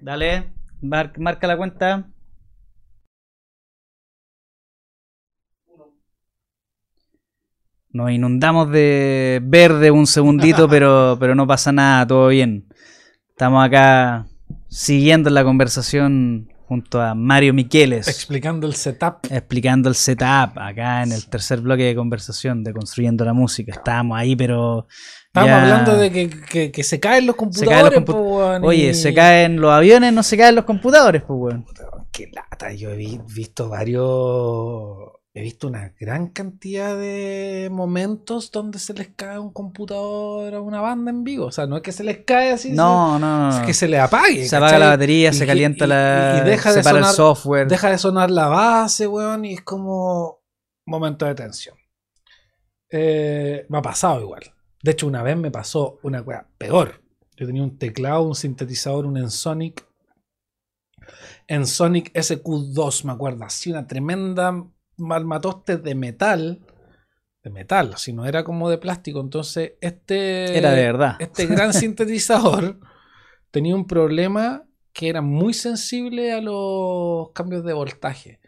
Dale, 0.00 0.52
mar- 0.80 1.12
marca 1.18 1.46
la 1.46 1.56
cuenta. 1.56 2.08
Nos 7.90 8.10
inundamos 8.10 8.70
de 8.70 9.40
verde 9.42 9.90
un 9.90 10.06
segundito, 10.06 10.68
pero, 10.70 11.16
pero 11.18 11.34
no 11.34 11.46
pasa 11.46 11.72
nada, 11.72 12.06
todo 12.06 12.28
bien. 12.28 12.66
Estamos 13.30 13.64
acá 13.64 14.26
siguiendo 14.68 15.30
la 15.30 15.44
conversación 15.44 16.48
junto 16.66 17.00
a 17.00 17.14
Mario 17.14 17.54
Miqueles, 17.54 18.08
Explicando 18.08 18.66
el 18.66 18.74
setup. 18.74 19.24
explicando 19.30 19.88
el 19.88 19.94
setup 19.94 20.58
acá 20.58 21.02
en 21.02 21.12
el 21.12 21.26
tercer 21.26 21.62
bloque 21.62 21.84
de 21.84 21.94
conversación 21.94 22.62
de 22.62 22.74
Construyendo 22.74 23.24
la 23.24 23.32
Música. 23.32 23.72
Estábamos 23.72 24.18
ahí, 24.18 24.36
pero... 24.36 24.86
Estábamos 25.28 25.56
ya- 25.56 25.62
hablando 25.62 25.96
de 25.96 26.10
que, 26.12 26.30
que- 26.30 26.72
que 26.72 26.82
se 26.82 26.98
caen 27.00 27.26
los 27.26 27.36
caen 27.36 27.46
los 27.46 27.54
computadores. 27.60 27.98
compu- 28.00 28.04
po, 28.06 28.20
weón, 28.38 28.64
Oye, 28.64 28.94
se 28.94 29.14
caen 29.14 29.60
los 29.60 29.70
aviones, 29.70 30.12
no 30.12 30.22
se 30.22 30.36
caen 30.36 30.54
los 30.54 30.64
computadores, 30.64 31.22
pues, 31.22 31.38
weón. 31.38 31.66
Qué 32.10 32.30
lata, 32.32 32.72
yo 32.72 32.90
he 32.90 32.96
vi- 32.96 33.20
visto 33.34 33.68
varios. 33.68 35.12
He 35.34 35.42
visto 35.42 35.68
una 35.68 35.92
gran 36.00 36.28
cantidad 36.28 36.96
de 36.96 37.68
momentos 37.70 38.50
donde 38.50 38.80
se 38.80 38.92
les 38.94 39.08
cae 39.14 39.38
un 39.38 39.52
computador 39.52 40.52
a 40.54 40.60
una 40.60 40.80
banda 40.80 41.10
en 41.12 41.22
vivo. 41.22 41.46
O 41.46 41.52
sea, 41.52 41.66
no 41.66 41.76
es 41.76 41.82
que 41.82 41.92
se 41.92 42.02
les 42.02 42.24
cae 42.24 42.50
así, 42.50 42.72
No, 42.72 43.18
no, 43.20 43.50
no. 43.50 43.56
es 43.60 43.64
que 43.64 43.74
se 43.74 43.86
le 43.86 44.00
apague. 44.00 44.48
Se 44.48 44.56
apaga 44.56 44.72
¿cachai? 44.72 44.80
la 44.80 44.88
batería, 44.88 45.30
Y- 45.30 45.34
se 45.34 45.46
calienta 45.46 45.84
y- 45.84 45.88
la. 45.88 46.40
y 46.42 46.48
deja 46.48 46.70
se 46.72 46.78
de 46.78 46.82
para 46.82 46.96
sonar- 46.98 47.10
el 47.10 47.16
software. 47.16 47.68
Deja 47.68 47.90
de 47.90 47.98
sonar 47.98 48.30
la 48.32 48.48
base, 48.48 49.06
weón, 49.06 49.44
y 49.44 49.52
es 49.54 49.60
como 49.62 50.40
momento 50.86 51.26
de 51.26 51.34
tensión. 51.36 51.76
Eh, 52.90 53.66
me 53.68 53.78
ha 53.78 53.82
pasado 53.82 54.20
igual. 54.22 54.42
De 54.88 54.92
hecho, 54.92 55.06
una 55.06 55.22
vez 55.22 55.36
me 55.36 55.50
pasó 55.50 55.98
una 56.02 56.22
weá 56.22 56.46
peor. 56.56 57.02
Yo 57.36 57.44
tenía 57.44 57.62
un 57.62 57.76
teclado, 57.76 58.22
un 58.22 58.34
sintetizador, 58.34 59.04
un 59.04 59.18
Ensonic. 59.18 59.86
Ensonic 61.46 62.10
SQ2, 62.14 63.04
me 63.04 63.12
acuerdo. 63.12 63.44
Así 63.44 63.70
una 63.70 63.86
tremenda 63.86 64.64
malmatoste 64.96 65.76
de 65.76 65.94
metal. 65.94 66.64
De 67.42 67.50
metal, 67.50 67.98
si 67.98 68.14
no 68.14 68.24
era 68.24 68.44
como 68.44 68.70
de 68.70 68.78
plástico. 68.78 69.20
Entonces, 69.20 69.72
este. 69.82 70.56
Era 70.56 70.70
de 70.70 70.82
verdad. 70.84 71.16
Este 71.18 71.44
gran 71.44 71.72
sintetizador 71.74 72.80
tenía 73.50 73.74
un 73.74 73.86
problema 73.86 74.64
que 74.94 75.10
era 75.10 75.20
muy 75.20 75.52
sensible 75.52 76.32
a 76.32 76.40
los 76.40 77.32
cambios 77.32 77.62
de 77.62 77.74
voltaje. 77.74 78.40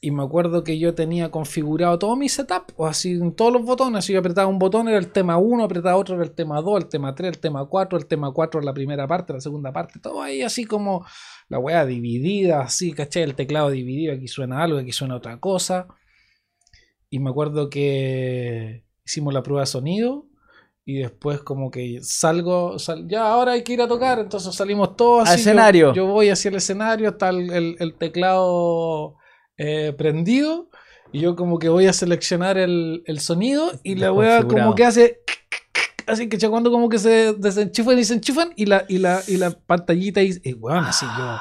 Y 0.00 0.10
me 0.10 0.22
acuerdo 0.22 0.62
que 0.62 0.78
yo 0.78 0.94
tenía 0.94 1.30
configurado 1.30 1.98
todo 1.98 2.16
mi 2.16 2.28
setup, 2.28 2.64
o 2.76 2.86
así 2.86 3.12
en 3.12 3.32
todos 3.34 3.52
los 3.52 3.62
botones. 3.64 4.04
Si 4.04 4.12
yo 4.12 4.18
apretaba 4.20 4.46
un 4.46 4.58
botón 4.58 4.88
era 4.88 4.98
el 4.98 5.10
tema 5.10 5.38
1, 5.38 5.64
apretaba 5.64 5.96
otro 5.96 6.14
era 6.16 6.24
el 6.24 6.32
tema 6.32 6.60
2, 6.60 6.82
el 6.82 6.88
tema 6.88 7.14
3, 7.14 7.30
el 7.34 7.38
tema 7.38 7.64
4, 7.66 7.98
el 7.98 8.06
tema 8.06 8.30
4 8.32 8.60
la 8.60 8.74
primera 8.74 9.06
parte, 9.08 9.32
la 9.32 9.40
segunda 9.40 9.72
parte, 9.72 9.98
todo 9.98 10.20
ahí 10.22 10.42
así 10.42 10.64
como 10.66 11.04
la 11.48 11.58
weá 11.58 11.86
dividida, 11.86 12.60
así, 12.60 12.92
¿cachai? 12.92 13.22
El 13.22 13.34
teclado 13.34 13.70
dividido, 13.70 14.12
aquí 14.14 14.28
suena 14.28 14.62
algo, 14.62 14.78
aquí 14.78 14.92
suena 14.92 15.16
otra 15.16 15.40
cosa. 15.40 15.88
Y 17.08 17.18
me 17.18 17.30
acuerdo 17.30 17.70
que 17.70 18.84
hicimos 19.04 19.32
la 19.32 19.42
prueba 19.42 19.60
de 19.62 19.66
sonido 19.66 20.26
y 20.84 20.98
después 20.98 21.40
como 21.40 21.70
que 21.70 22.00
salgo, 22.02 22.78
sal- 22.78 23.08
ya 23.08 23.32
ahora 23.32 23.52
hay 23.52 23.62
que 23.64 23.72
ir 23.72 23.80
a 23.82 23.88
tocar, 23.88 24.18
entonces 24.18 24.54
salimos 24.54 24.94
todos 24.96 25.20
Al 25.26 25.34
así. 25.34 25.44
yo- 25.44 25.50
escenario. 25.50 25.94
Yo, 25.94 26.06
voy 26.06 26.28
hacia 26.28 26.50
el 26.50 26.56
escenario, 26.56 27.08
está 27.08 27.30
el, 27.30 27.50
el- 27.50 27.76
el 27.78 27.94
teclado 27.94 29.16
eh, 29.56 29.94
prendido 29.96 30.68
y 31.12 31.20
yo 31.20 31.36
como 31.36 31.58
que 31.58 31.68
voy 31.68 31.86
a 31.86 31.92
seleccionar 31.92 32.58
el, 32.58 33.02
el 33.06 33.20
sonido 33.20 33.72
y 33.82 33.94
la 33.94 34.12
wea 34.12 34.42
como 34.44 34.74
que 34.74 34.84
hace... 34.84 35.20
Así 36.06 36.28
que 36.28 36.38
cuando 36.48 36.70
como 36.70 36.88
que 36.88 36.98
se 36.98 37.32
desenchufan 37.32 37.94
y 37.94 37.96
desenchufan 37.96 38.52
y 38.54 38.66
la, 38.66 38.84
y 38.88 38.98
la, 38.98 39.22
y 39.26 39.38
la 39.38 39.50
pantallita 39.50 40.22
y, 40.22 40.40
y 40.44 40.52
weón, 40.52 40.84
así 40.84 41.04
yo 41.18 41.36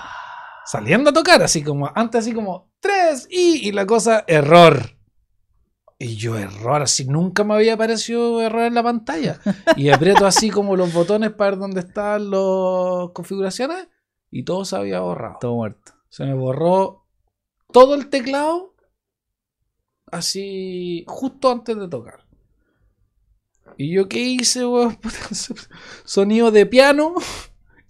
saliendo 0.66 1.12
a 1.12 1.14
tocar, 1.14 1.44
así 1.44 1.64
como 1.64 1.92
antes, 1.94 2.20
así 2.20 2.34
como 2.34 2.72
3 2.80 3.28
y, 3.30 3.68
y 3.68 3.72
la 3.72 3.86
cosa, 3.86 4.26
error. 4.28 4.98
Y 5.98 6.18
yo, 6.18 6.38
error, 6.38 6.82
así 6.82 7.06
nunca 7.06 7.46
me 7.46 7.54
había 7.54 7.76
aparecido 7.76 8.42
error 8.42 8.64
en 8.64 8.74
la 8.74 8.84
pantalla. 8.84 9.40
Y 9.78 9.90
aprieto 9.92 10.26
así 10.26 10.50
como 10.50 10.76
los 10.76 10.92
botones 10.92 11.32
para 11.32 11.52
ver 11.52 11.60
dónde 11.60 11.80
están 11.82 12.30
las 12.30 13.12
configuraciones 13.14 13.88
y 14.30 14.44
todo 14.44 14.66
se 14.66 14.76
había 14.76 15.00
borrado. 15.00 15.38
Todo 15.40 15.56
muerto. 15.56 15.94
Se 16.10 16.26
me 16.26 16.34
borró 16.34 17.05
todo 17.72 17.96
el 17.96 18.10
teclado 18.10 18.76
así 20.12 21.04
justo 21.08 21.52
antes 21.52 21.78
de 21.78 21.88
tocar. 21.88 22.26
¿Y 23.78 23.94
yo 23.94 24.08
qué 24.08 24.20
hice, 24.20 24.66
weón? 24.66 24.98
Sonido 26.06 26.52
de 26.52 26.66
piano. 26.66 27.16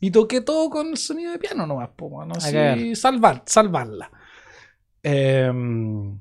Y 0.01 0.11
toqué 0.11 0.41
todo 0.41 0.69
con 0.69 0.87
el 0.87 0.97
sonido 0.97 1.31
de 1.31 1.39
piano 1.39 1.65
nomás, 1.65 1.89
po, 1.95 2.07
weón, 2.07 2.31
así, 2.35 2.95
salvar, 2.95 3.43
salvarla. 3.45 4.11
Em, 5.01 6.19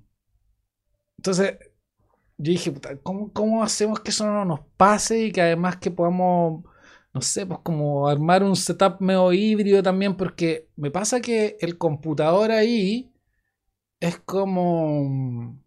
entonces, 1.19 1.59
yo 2.39 2.53
dije, 2.53 2.71
puta, 2.71 2.97
¿cómo, 3.03 3.33
¿cómo 3.33 3.63
hacemos 3.63 4.01
que 4.01 4.11
eso 4.11 4.27
no 4.27 4.45
nos 4.45 4.61
pase 4.77 5.25
y 5.25 5.33
que 5.33 5.43
además 5.43 5.77
que 5.77 5.91
podamos, 5.91 6.65
no 7.13 7.21
sé, 7.21 7.47
pues 7.47 7.61
como 7.63 8.09
armar 8.09 8.43
un 8.43 8.57
setup 8.57 9.01
medio 9.01 9.33
híbrido 9.33 9.83
también? 9.83 10.17
Porque 10.17 10.69
me 10.77 10.91
pasa 10.91 11.21
que 11.21 11.57
el 11.61 11.77
computador 11.77 12.53
ahí 12.53 13.14
es 14.09 14.19
como, 14.25 15.59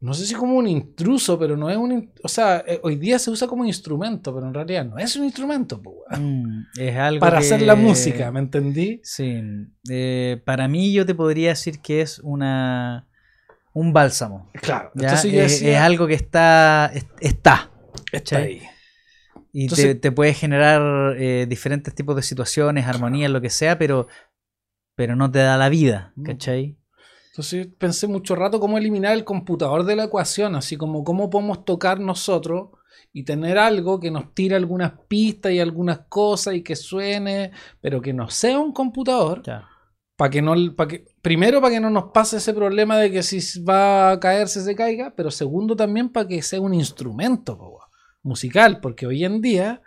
no 0.00 0.14
sé 0.14 0.26
si 0.26 0.34
como 0.34 0.54
un 0.56 0.66
intruso, 0.68 1.38
pero 1.38 1.56
no 1.56 1.68
es 1.70 1.76
un, 1.76 2.12
o 2.22 2.28
sea, 2.28 2.62
eh, 2.66 2.78
hoy 2.82 2.96
día 2.96 3.18
se 3.18 3.30
usa 3.30 3.48
como 3.48 3.64
instrumento, 3.64 4.34
pero 4.34 4.46
en 4.46 4.54
realidad 4.54 4.84
no 4.84 4.98
es 4.98 5.16
un 5.16 5.24
instrumento. 5.24 5.80
Mm, 6.18 6.62
es 6.78 6.96
algo. 6.96 7.20
para 7.20 7.38
hacer 7.38 7.62
la 7.62 7.74
música, 7.74 8.30
¿me 8.30 8.40
entendí? 8.40 9.00
Sí. 9.02 9.40
eh, 9.90 10.40
para 10.44 10.68
mí, 10.68 10.92
yo 10.92 11.04
te 11.04 11.14
podría 11.14 11.50
decir 11.50 11.80
que 11.80 12.00
es 12.02 12.18
una. 12.20 13.06
Un 13.74 13.92
bálsamo. 13.92 14.50
Claro, 14.54 14.90
¿ya? 14.94 15.02
entonces 15.08 15.30
yo 15.32 15.40
es, 15.42 15.52
decía, 15.52 15.70
es 15.72 15.78
algo 15.78 16.06
que 16.08 16.14
está. 16.14 16.90
es- 16.94 17.06
está. 17.20 17.70
está 18.12 18.38
ahí. 18.38 18.62
Y 19.52 19.62
Entonces- 19.64 19.86
te, 19.86 19.94
te 19.96 20.12
puede 20.12 20.34
generar 20.34 21.14
eh, 21.18 21.46
diferentes 21.48 21.94
tipos 21.94 22.16
de 22.16 22.22
situaciones, 22.22 22.86
armonías, 22.86 23.30
lo 23.30 23.40
que 23.40 23.50
sea, 23.50 23.78
pero, 23.78 24.08
pero 24.94 25.16
no 25.16 25.30
te 25.30 25.38
da 25.40 25.56
la 25.56 25.68
vida, 25.68 26.12
Mm. 26.16 26.22
¿cachai? 26.24 26.77
Entonces 27.38 27.68
pensé 27.78 28.08
mucho 28.08 28.34
rato 28.34 28.58
cómo 28.58 28.78
eliminar 28.78 29.12
el 29.14 29.22
computador 29.22 29.84
de 29.84 29.94
la 29.94 30.04
ecuación, 30.06 30.56
así 30.56 30.76
como 30.76 31.04
cómo 31.04 31.30
podemos 31.30 31.64
tocar 31.64 32.00
nosotros 32.00 32.70
y 33.12 33.22
tener 33.22 33.58
algo 33.58 34.00
que 34.00 34.10
nos 34.10 34.34
tire 34.34 34.56
algunas 34.56 34.94
pistas 35.06 35.52
y 35.52 35.60
algunas 35.60 36.00
cosas 36.08 36.54
y 36.56 36.62
que 36.64 36.74
suene, 36.74 37.52
pero 37.80 38.02
que 38.02 38.12
no 38.12 38.28
sea 38.28 38.58
un 38.58 38.72
computador, 38.72 39.42
Ya. 39.46 39.68
para 40.16 40.30
que 40.30 40.42
no, 40.42 40.52
para 40.74 40.88
que, 40.88 41.04
primero 41.22 41.60
para 41.60 41.74
que 41.74 41.78
no 41.80 41.90
nos 41.90 42.06
pase 42.12 42.38
ese 42.38 42.52
problema 42.52 42.98
de 42.98 43.12
que 43.12 43.22
si 43.22 43.62
va 43.62 44.10
a 44.10 44.18
caerse 44.18 44.60
se 44.60 44.74
caiga, 44.74 45.14
pero 45.16 45.30
segundo 45.30 45.76
también 45.76 46.08
para 46.08 46.26
que 46.26 46.42
sea 46.42 46.60
un 46.60 46.74
instrumento 46.74 47.56
po, 47.56 47.78
musical, 48.24 48.80
porque 48.80 49.06
hoy 49.06 49.24
en 49.24 49.40
día 49.40 49.80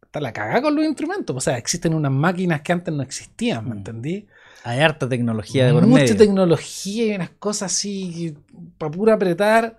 está 0.00 0.20
la 0.20 0.32
cagada 0.32 0.62
con 0.62 0.76
los 0.76 0.84
instrumentos, 0.84 1.34
o 1.34 1.40
sea, 1.40 1.58
existen 1.58 1.92
unas 1.92 2.12
máquinas 2.12 2.62
que 2.62 2.70
antes 2.72 2.94
no 2.94 3.02
existían, 3.02 3.64
¿me 3.68 3.74
Mm. 3.74 3.78
entendí? 3.78 4.26
Hay 4.66 4.80
harta 4.80 5.08
tecnología 5.08 5.66
de 5.66 5.72
por 5.74 5.86
mucha 5.86 6.02
medio. 6.04 6.16
tecnología 6.16 7.06
y 7.06 7.14
unas 7.16 7.30
cosas 7.30 7.70
así 7.72 8.34
para 8.78 8.90
pura 8.90 9.14
apretar. 9.14 9.76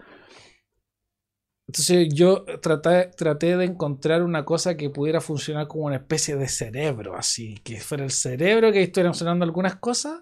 Entonces 1.68 2.10
yo 2.14 2.46
traté, 2.62 3.10
traté 3.18 3.58
de 3.58 3.66
encontrar 3.66 4.22
una 4.22 4.46
cosa 4.46 4.78
que 4.78 4.92
pudiera 4.92 5.20
funcionar 5.22 5.68
como 5.68 5.86
una 5.86 5.96
especie 5.96 6.36
de 6.36 6.48
cerebro, 6.48 7.16
así, 7.16 7.56
que 7.64 7.80
fuera 7.80 8.04
el 8.04 8.12
cerebro 8.12 8.72
que 8.72 8.84
estuvieran 8.84 9.16
sonando 9.16 9.44
algunas 9.44 9.76
cosas. 9.78 10.22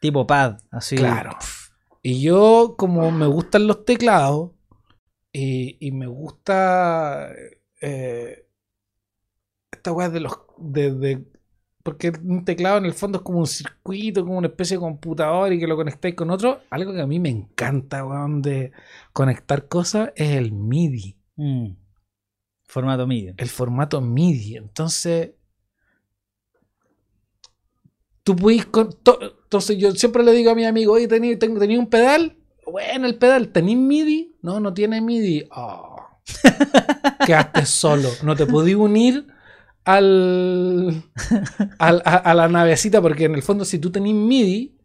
Tipo 0.00 0.26
pad, 0.26 0.58
así. 0.70 0.94
Claro. 0.96 1.36
Y 2.00 2.22
yo, 2.22 2.76
como 2.78 3.10
me 3.10 3.26
gustan 3.26 3.66
los 3.66 3.84
teclados 3.84 4.52
y, 5.32 5.76
y 5.84 5.90
me 5.90 6.06
gusta 6.06 7.30
eh, 7.80 8.46
esta 9.72 9.90
weá 9.92 10.08
de 10.08 10.20
los. 10.20 10.32
De, 10.58 10.92
de- 10.94 11.33
porque 11.84 12.12
un 12.24 12.44
teclado 12.44 12.78
en 12.78 12.86
el 12.86 12.94
fondo 12.94 13.18
es 13.18 13.22
como 13.24 13.38
un 13.40 13.46
circuito, 13.46 14.24
como 14.24 14.38
una 14.38 14.48
especie 14.48 14.76
de 14.76 14.80
computador 14.80 15.52
y 15.52 15.58
que 15.60 15.66
lo 15.68 15.76
conectáis 15.76 16.14
con 16.16 16.30
otro. 16.30 16.62
Algo 16.70 16.92
que 16.94 17.00
a 17.02 17.06
mí 17.06 17.20
me 17.20 17.28
encanta, 17.28 18.04
weón, 18.04 18.40
de 18.42 18.72
conectar 19.12 19.68
cosas 19.68 20.10
es 20.16 20.30
el 20.30 20.50
MIDI, 20.52 21.16
Mm. 21.36 21.76
Formato 22.66 23.06
MIDI. 23.06 23.34
el 23.36 23.48
formato 23.48 24.00
MIDI. 24.00 24.56
Entonces, 24.56 25.32
tú 28.22 28.34
puedes. 28.34 28.66
Entonces, 29.44 29.76
yo 29.78 29.92
siempre 29.92 30.22
le 30.24 30.32
digo 30.32 30.50
a 30.50 30.54
mi 30.54 30.64
amigo, 30.64 30.94
oye, 30.94 31.06
¿tení, 31.06 31.36
tengo- 31.36 31.60
¿tenía 31.60 31.78
un 31.78 31.88
pedal? 31.88 32.36
Bueno, 32.66 33.06
el 33.06 33.16
pedal, 33.18 33.48
¿tenís 33.50 33.76
MIDI? 33.76 34.36
No, 34.42 34.58
no 34.58 34.72
tiene 34.72 35.00
MIDI. 35.02 35.48
Oh. 35.54 35.96
Quedaste 37.26 37.66
solo. 37.66 38.08
No 38.22 38.34
te 38.34 38.46
podí 38.46 38.74
unir 38.74 39.26
al, 39.84 41.02
al- 41.78 42.02
a, 42.04 42.16
a 42.16 42.34
la 42.34 42.48
navecita, 42.48 43.00
porque 43.02 43.24
en 43.24 43.34
el 43.34 43.42
fondo, 43.42 43.64
si 43.64 43.78
tú 43.78 43.90
tenés 43.90 44.14
MIDI, 44.14 44.76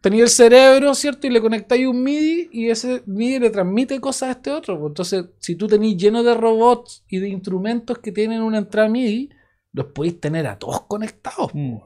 tenía 0.00 0.22
el 0.24 0.28
cerebro, 0.28 0.94
¿cierto? 0.94 1.26
Y 1.26 1.30
le 1.30 1.40
conectáis 1.40 1.86
un 1.86 2.02
MIDI 2.02 2.48
y 2.52 2.68
ese 2.70 3.02
MIDI 3.06 3.38
le 3.38 3.50
transmite 3.50 4.00
cosas 4.00 4.28
a 4.28 4.32
este 4.32 4.50
otro. 4.50 4.78
pues. 4.78 4.90
Entonces, 4.90 5.24
si 5.38 5.56
tú 5.56 5.66
tenés 5.66 5.96
lleno 5.96 6.22
de 6.22 6.34
robots 6.34 7.04
y 7.08 7.18
de 7.18 7.28
instrumentos 7.28 7.98
que 7.98 8.12
tienen 8.12 8.42
una 8.42 8.58
entrada 8.58 8.88
MIDI, 8.88 9.30
los 9.72 9.86
podéis 9.86 10.20
tener 10.20 10.46
a 10.46 10.58
todos 10.58 10.82
conectados. 10.82 11.52
po, 11.52 11.58
Mm. 11.58 11.78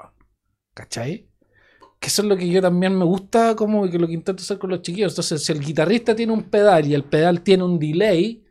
¿Cachai? 0.74 1.28
Que 2.00 2.08
eso 2.08 2.22
es 2.22 2.28
lo 2.28 2.36
que 2.36 2.48
yo 2.48 2.62
también 2.62 2.96
me 2.98 3.04
gusta, 3.04 3.56
como 3.56 3.88
que 3.90 3.98
lo 3.98 4.06
que 4.06 4.14
intento 4.14 4.42
hacer 4.42 4.58
con 4.58 4.70
los 4.70 4.82
chiquillos. 4.82 5.12
Entonces, 5.12 5.44
si 5.44 5.52
el 5.52 5.60
guitarrista 5.60 6.14
tiene 6.16 6.32
un 6.32 6.44
pedal 6.44 6.86
y 6.86 6.94
el 6.94 7.04
pedal 7.04 7.42
tiene 7.42 7.64
un 7.64 7.78
delay 7.78 8.44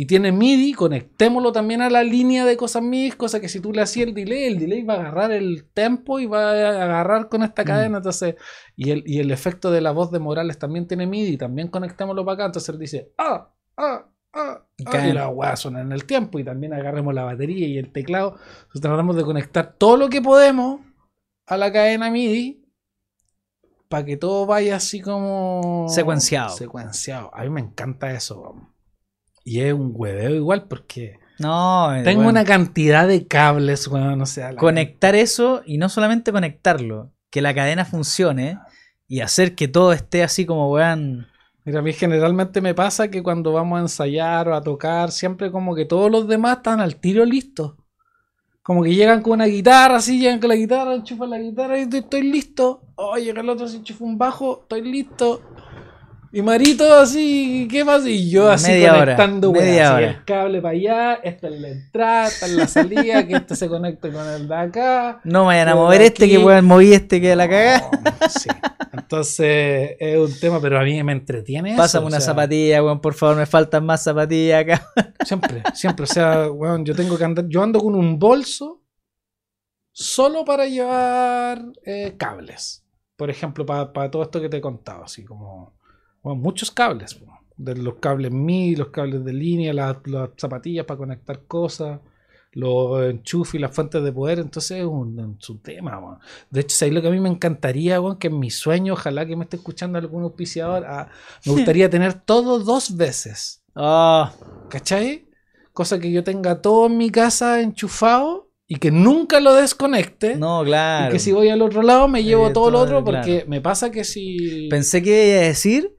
y 0.00 0.06
tiene 0.06 0.30
MIDI, 0.30 0.74
conectémoslo 0.74 1.50
también 1.50 1.82
a 1.82 1.90
la 1.90 2.04
línea 2.04 2.44
de 2.44 2.56
cosas 2.56 2.84
MIDI, 2.84 3.10
cosa 3.16 3.40
que 3.40 3.48
si 3.48 3.58
tú 3.58 3.72
le 3.72 3.82
hacías 3.82 4.06
el 4.06 4.14
delay, 4.14 4.44
el 4.44 4.56
delay 4.56 4.84
va 4.84 4.94
a 4.94 5.00
agarrar 5.00 5.32
el 5.32 5.64
tempo 5.74 6.20
y 6.20 6.26
va 6.26 6.52
a 6.52 6.84
agarrar 6.84 7.28
con 7.28 7.42
esta 7.42 7.62
Mm. 7.62 7.66
cadena. 7.66 7.96
Entonces, 7.96 8.36
y 8.76 8.92
el, 8.92 9.02
y 9.04 9.18
el 9.18 9.32
efecto 9.32 9.72
de 9.72 9.80
la 9.80 9.90
voz 9.90 10.12
de 10.12 10.20
Morales 10.20 10.56
también 10.56 10.86
tiene 10.86 11.08
MIDI, 11.08 11.36
también 11.36 11.66
conectémoslo 11.66 12.24
para 12.24 12.34
acá. 12.34 12.44
Entonces 12.46 12.68
él 12.68 12.78
dice, 12.78 13.12
ah, 13.18 13.52
ah, 13.76 14.06
ah, 14.34 14.62
Y 14.76 14.84
ah", 14.86 15.08
y 15.08 15.12
la 15.12 15.30
weá 15.30 15.56
suena 15.56 15.80
en 15.80 15.90
el 15.90 16.04
tiempo 16.04 16.38
y 16.38 16.44
también 16.44 16.74
agarremos 16.74 17.12
la 17.12 17.24
batería 17.24 17.66
y 17.66 17.76
el 17.76 17.90
teclado. 17.90 18.36
Entonces 18.38 18.80
tratamos 18.80 19.16
de 19.16 19.24
conectar 19.24 19.74
todo 19.76 19.96
lo 19.96 20.08
que 20.08 20.22
podemos 20.22 20.80
a 21.48 21.56
la 21.56 21.72
cadena 21.72 22.08
MIDI 22.08 22.62
para 23.88 24.04
que 24.04 24.16
todo 24.16 24.46
vaya 24.46 24.76
así 24.76 25.00
como 25.00 25.86
Secuenciado. 25.88 26.50
Secuenciado. 26.50 27.34
A 27.34 27.42
mí 27.42 27.50
me 27.50 27.62
encanta 27.62 28.12
eso. 28.12 28.54
Y 29.48 29.60
es 29.60 29.72
un 29.72 29.92
hueveo 29.94 30.34
igual 30.34 30.64
porque 30.68 31.18
No, 31.38 31.94
eh, 31.94 32.02
tengo 32.02 32.16
bueno, 32.18 32.30
una 32.30 32.44
cantidad 32.44 33.08
de 33.08 33.26
cables, 33.26 33.88
weón, 33.88 34.18
no 34.18 34.26
sé. 34.26 34.42
a 34.42 34.52
la- 34.52 34.58
conectar 34.58 35.14
eso 35.14 35.62
y 35.64 35.78
no 35.78 35.88
solamente 35.88 36.32
conectarlo, 36.32 37.12
que 37.30 37.40
la 37.40 37.54
cadena 37.54 37.86
funcione 37.86 38.58
y 39.06 39.20
hacer 39.20 39.54
que 39.54 39.66
todo 39.66 39.94
esté 39.94 40.22
así 40.22 40.44
como 40.44 40.70
weón. 40.70 41.26
Mira, 41.64 41.78
a 41.78 41.82
mí 41.82 41.94
generalmente 41.94 42.60
me 42.60 42.74
pasa 42.74 43.08
que 43.08 43.22
cuando 43.22 43.52
vamos 43.54 43.78
a 43.78 43.82
ensayar 43.82 44.48
o 44.48 44.54
a 44.54 44.60
tocar, 44.62 45.10
siempre 45.12 45.50
como 45.50 45.74
que 45.74 45.86
todos 45.86 46.10
los 46.10 46.28
demás 46.28 46.58
están 46.58 46.80
al 46.80 46.96
tiro 46.96 47.24
listos. 47.24 47.74
Como 48.62 48.82
que 48.82 48.94
llegan 48.94 49.22
con 49.22 49.32
una 49.34 49.46
guitarra, 49.46 49.96
así, 49.96 50.18
llegan 50.18 50.40
con 50.40 50.50
la 50.50 50.56
guitarra, 50.56 50.94
enchufan 50.94 51.30
la 51.30 51.38
guitarra 51.38 51.78
y 51.78 51.82
estoy, 51.82 52.00
estoy 52.00 52.22
listo. 52.22 52.82
Oh, 52.96 53.16
llega 53.16 53.40
el 53.40 53.48
otro, 53.48 53.66
se 53.66 53.78
enchufa 53.78 54.04
un 54.04 54.18
bajo, 54.18 54.60
estoy 54.62 54.82
listo. 54.82 55.40
Y 56.30 56.42
Marito 56.42 56.92
así, 56.92 57.66
¿qué 57.70 57.84
pasa? 57.86 58.08
Y 58.10 58.28
yo 58.28 58.50
así 58.50 58.70
Media 58.70 58.92
hora, 58.92 59.00
conectando, 59.16 59.50
media 59.52 59.86
así, 59.94 59.94
hora. 60.04 60.10
el 60.10 60.24
cable 60.26 60.60
para 60.60 60.74
allá, 60.74 61.14
esta 61.24 61.48
es 61.48 61.58
la 61.60 61.68
entrada, 61.68 62.28
esta 62.28 62.46
es 62.46 62.52
la 62.52 62.66
salida, 62.68 63.26
que 63.26 63.34
este 63.36 63.56
se 63.56 63.66
conecte 63.66 64.12
con 64.12 64.26
el 64.28 64.46
de 64.46 64.54
acá. 64.54 65.20
No 65.24 65.46
vayan 65.46 65.68
a 65.68 65.74
mover 65.74 66.02
este 66.02 66.26
aquí- 66.26 66.36
que 66.36 66.44
weón 66.44 66.66
moví 66.66 66.92
este 66.92 67.18
que 67.22 67.34
la 67.34 67.48
cagá. 67.48 67.82
Oh, 67.90 68.28
sí. 68.28 68.50
Entonces 68.92 69.96
es 69.98 70.18
un 70.18 70.38
tema, 70.38 70.60
pero 70.60 70.78
a 70.78 70.82
mí 70.84 71.02
me 71.02 71.12
entretiene. 71.12 71.70
eso, 71.70 71.78
Pásame 71.78 72.04
o 72.04 72.08
una 72.08 72.20
sea, 72.20 72.26
zapatilla, 72.34 72.82
weón, 72.82 73.00
por 73.00 73.14
favor, 73.14 73.36
me 73.36 73.46
faltan 73.46 73.86
más 73.86 74.02
zapatillas 74.04 74.62
acá. 74.62 74.86
Siempre, 75.24 75.62
siempre. 75.74 76.04
O 76.04 76.06
sea, 76.06 76.50
weón, 76.50 76.84
yo 76.84 76.94
tengo 76.94 77.16
que 77.16 77.24
andar. 77.24 77.46
Yo 77.48 77.62
ando 77.62 77.80
con 77.80 77.94
un 77.94 78.18
bolso 78.18 78.82
solo 79.92 80.44
para 80.44 80.66
llevar 80.66 81.64
eh, 81.84 82.14
cables. 82.18 82.84
Por 83.16 83.30
ejemplo, 83.30 83.64
para 83.66 84.10
todo 84.10 84.22
esto 84.22 84.40
que 84.40 84.48
te 84.48 84.58
he 84.58 84.60
contado, 84.60 85.04
así 85.04 85.24
como. 85.24 85.77
Muchos 86.22 86.70
cables. 86.70 87.18
De 87.56 87.74
los 87.74 87.96
cables 87.96 88.30
MIDI, 88.30 88.76
los 88.76 88.88
cables 88.88 89.24
de 89.24 89.32
línea, 89.32 89.72
las, 89.72 89.96
las 90.06 90.30
zapatillas 90.36 90.84
para 90.86 90.98
conectar 90.98 91.42
cosas, 91.48 91.98
los 92.52 93.02
enchufes 93.10 93.54
y 93.56 93.58
las 93.58 93.74
fuentes 93.74 94.02
de 94.02 94.12
poder. 94.12 94.38
Entonces 94.38 94.78
es 94.78 94.84
un, 94.84 95.18
un- 95.18 95.36
su 95.40 95.58
tema. 95.58 96.18
De 96.50 96.60
hecho, 96.60 96.76
¿sabes 96.76 96.94
lo 96.94 97.02
que 97.02 97.08
a 97.08 97.10
mí 97.10 97.18
me 97.20 97.28
encantaría? 97.28 97.98
Que 98.20 98.28
en 98.28 98.38
mi 98.38 98.50
sueño, 98.50 98.92
ojalá 98.92 99.26
que 99.26 99.34
me 99.36 99.44
esté 99.44 99.56
escuchando 99.56 99.98
algún 99.98 100.22
auspiciador, 100.22 100.84
ah, 100.86 101.08
me 101.46 101.52
gustaría 101.52 101.90
tener 101.90 102.14
todo 102.14 102.60
dos 102.60 102.96
veces. 102.96 103.62
Oh, 103.74 104.28
¿Cachai? 104.70 105.26
Cosa 105.72 105.98
que 105.98 106.10
yo 106.12 106.22
tenga 106.24 106.60
todo 106.62 106.86
en 106.86 106.96
mi 106.96 107.10
casa 107.10 107.60
enchufado 107.60 108.50
y 108.66 108.76
que 108.76 108.90
nunca 108.90 109.40
lo 109.40 109.54
desconecte. 109.54 110.36
no, 110.36 110.62
Y 110.62 110.66
claro. 110.66 111.12
que 111.12 111.18
si 111.18 111.32
voy 111.32 111.48
al 111.48 111.62
otro 111.62 111.82
lado 111.82 112.06
me 112.08 112.22
llevo 112.24 112.48
Eh, 112.48 112.52
todo 112.52 112.70
lo 112.70 112.78
otro 112.80 113.02
claro. 113.04 113.24
porque 113.24 113.44
me 113.48 113.60
pasa 113.60 113.90
que 113.90 114.04
si... 114.04 114.68
Pensé 114.68 115.02
que 115.02 115.28
iba 115.30 115.38
a 115.40 115.42
decir 115.48 115.96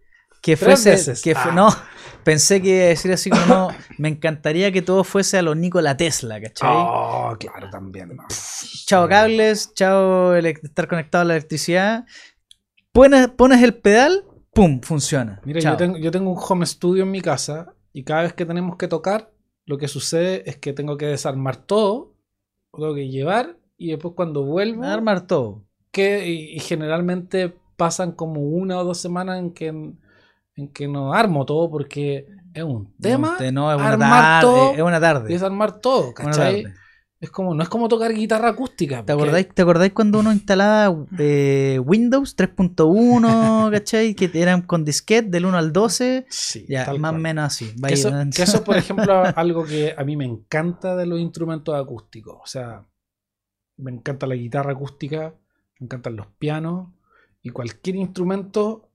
que 0.49 0.57
fuese. 0.57 0.91
veces. 0.91 1.21
Que 1.21 1.33
Ah. 1.35 1.51
No, 1.53 1.69
pensé 2.23 2.61
que 2.61 2.69
iba 2.75 2.83
a 2.85 2.87
decir 2.87 3.11
así 3.11 3.29
como 3.29 3.45
no. 3.45 3.67
Me 3.97 4.09
encantaría 4.09 4.71
que 4.71 4.81
todo 4.81 5.03
fuese 5.03 5.37
a 5.37 5.41
lo 5.41 5.55
Nikola 5.55 5.97
Tesla, 5.97 6.41
¿cachai? 6.41 6.69
Oh, 6.71 7.35
claro, 7.39 7.69
también. 7.69 8.15
no. 8.15 8.23
Chao 8.85 9.07
cables, 9.07 9.73
chao 9.73 10.35
estar 10.35 10.87
conectado 10.87 11.23
a 11.23 11.25
la 11.25 11.33
electricidad. 11.35 12.05
Pones, 12.91 13.27
pones 13.29 13.61
el 13.61 13.75
pedal, 13.75 14.25
¡pum! 14.53 14.81
Funciona. 14.81 15.41
Mira, 15.45 15.59
yo 15.59 15.77
tengo, 15.77 15.97
yo 15.97 16.11
tengo 16.11 16.31
un 16.31 16.39
home 16.39 16.65
studio 16.65 17.03
en 17.03 17.11
mi 17.11 17.21
casa 17.21 17.73
y 17.93 18.03
cada 18.03 18.23
vez 18.23 18.33
que 18.33 18.45
tenemos 18.45 18.77
que 18.77 18.87
tocar, 18.87 19.31
lo 19.65 19.77
que 19.77 19.87
sucede 19.87 20.49
es 20.49 20.57
que 20.57 20.73
tengo 20.73 20.97
que 20.97 21.05
desarmar 21.05 21.57
todo, 21.57 22.15
lo 22.73 22.79
tengo 22.79 22.95
que 22.95 23.09
llevar 23.09 23.57
y 23.77 23.91
después 23.91 24.15
cuando 24.15 24.43
vuelvo... 24.43 24.83
Armar 24.83 25.27
todo. 25.27 25.65
que 25.91 26.27
y, 26.27 26.55
y 26.55 26.59
generalmente 26.59 27.55
pasan 27.77 28.11
como 28.11 28.41
una 28.41 28.79
o 28.79 28.83
dos 28.83 28.97
semanas 28.97 29.39
en 29.39 29.53
que 29.53 29.93
en 30.59 30.67
que 30.69 30.87
no 30.87 31.13
armo 31.13 31.45
todo 31.45 31.69
porque 31.69 32.27
es 32.53 32.63
un 32.63 32.93
tema 32.99 33.37
no, 33.51 33.71
es 33.71 33.77
una 33.77 33.89
armar 33.89 34.41
tarde. 34.41 34.41
todo 34.41 34.71
Es 34.73 34.81
una 34.81 34.99
tarde. 34.99 35.33
es 35.33 35.43
armar 35.43 35.79
todo 35.79 36.13
¿cachai? 36.13 36.65
es 37.21 37.29
como 37.31 37.53
no 37.53 37.61
es 37.63 37.67
como 37.69 37.87
tocar 37.89 38.13
guitarra 38.13 38.49
acústica 38.49 38.97
¿Te 38.97 39.11
porque- 39.13 39.23
acordáis, 39.23 39.49
¿Te 39.53 39.61
acordáis 39.61 39.93
cuando 39.93 40.19
uno 40.19 40.31
instalaba 40.31 40.95
eh, 41.17 41.77
Windows 41.83 42.35
3.1, 42.37 43.69
¿cachai? 43.71 44.15
Que 44.15 44.29
eran 44.33 44.61
con 44.61 44.85
disquete 44.85 45.29
del 45.29 45.45
1 45.45 45.57
al 45.57 45.73
12. 45.73 46.25
Sí, 46.29 46.65
Ya, 46.69 46.91
más 46.93 47.13
o 47.13 47.17
menos 47.17 47.45
así. 47.45 47.73
que 47.85 47.93
eso, 47.93 48.11
que 48.35 48.41
eso, 48.43 48.63
por 48.63 48.77
ejemplo 48.77 49.23
algo 49.35 49.65
que 49.65 49.93
a 49.97 50.03
mí 50.05 50.15
me 50.15 50.25
encanta 50.25 50.95
de 50.95 51.05
los 51.05 51.19
instrumentos 51.19 51.75
acústicos 51.75 52.37
o 52.41 52.47
sea 52.47 52.85
me 53.77 53.91
encanta 53.91 54.25
la 54.27 54.35
guitarra 54.35 54.71
acústica 54.73 55.33
me 55.79 55.85
encantan 55.85 56.15
los 56.15 56.27
pianos 56.37 56.89
y 57.41 57.49
cualquier 57.51 57.95
instrumento 57.97 58.88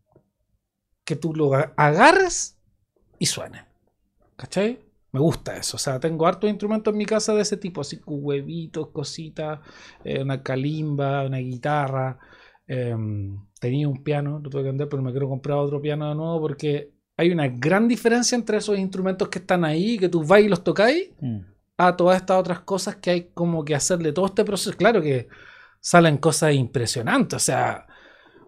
que 1.04 1.16
tú 1.16 1.34
lo 1.34 1.52
agarres 1.76 2.58
y 3.18 3.26
suene. 3.26 3.64
¿Cachai? 4.36 4.80
Me 5.12 5.20
gusta 5.20 5.56
eso. 5.56 5.76
O 5.76 5.78
sea, 5.78 6.00
tengo 6.00 6.26
hartos 6.26 6.50
instrumentos 6.50 6.92
en 6.92 6.98
mi 6.98 7.06
casa 7.06 7.34
de 7.34 7.42
ese 7.42 7.56
tipo, 7.56 7.80
así 7.82 8.00
huevitos, 8.04 8.88
cositas, 8.88 9.60
eh, 10.02 10.22
una 10.22 10.42
calimba, 10.42 11.24
una 11.26 11.38
guitarra. 11.38 12.18
em, 12.66 13.38
tenía 13.60 13.86
un 13.86 14.02
piano, 14.02 14.40
lo 14.42 14.48
tuve 14.48 14.62
que 14.62 14.68
vender, 14.68 14.88
pero 14.88 15.02
me 15.02 15.10
quiero 15.10 15.28
comprar 15.28 15.58
otro 15.58 15.82
piano 15.82 16.08
de 16.08 16.14
nuevo 16.14 16.40
porque 16.40 16.92
hay 17.16 17.30
una 17.30 17.46
gran 17.46 17.86
diferencia 17.86 18.36
entre 18.36 18.56
esos 18.56 18.78
instrumentos 18.78 19.28
que 19.28 19.38
están 19.38 19.64
ahí, 19.66 19.98
que 19.98 20.08
tú 20.08 20.24
vas 20.24 20.40
y 20.40 20.48
los 20.48 20.64
tocáis, 20.64 21.10
Mm. 21.20 21.40
a 21.76 21.94
todas 21.94 22.16
estas 22.16 22.38
otras 22.40 22.60
cosas 22.60 22.96
que 22.96 23.10
hay 23.10 23.30
como 23.34 23.64
que 23.66 23.74
hacerle 23.74 24.12
todo 24.12 24.24
este 24.26 24.44
proceso. 24.44 24.74
Claro 24.78 25.02
que 25.02 25.28
salen 25.78 26.16
cosas 26.16 26.54
impresionantes, 26.54 27.36
o 27.36 27.40
sea, 27.44 27.86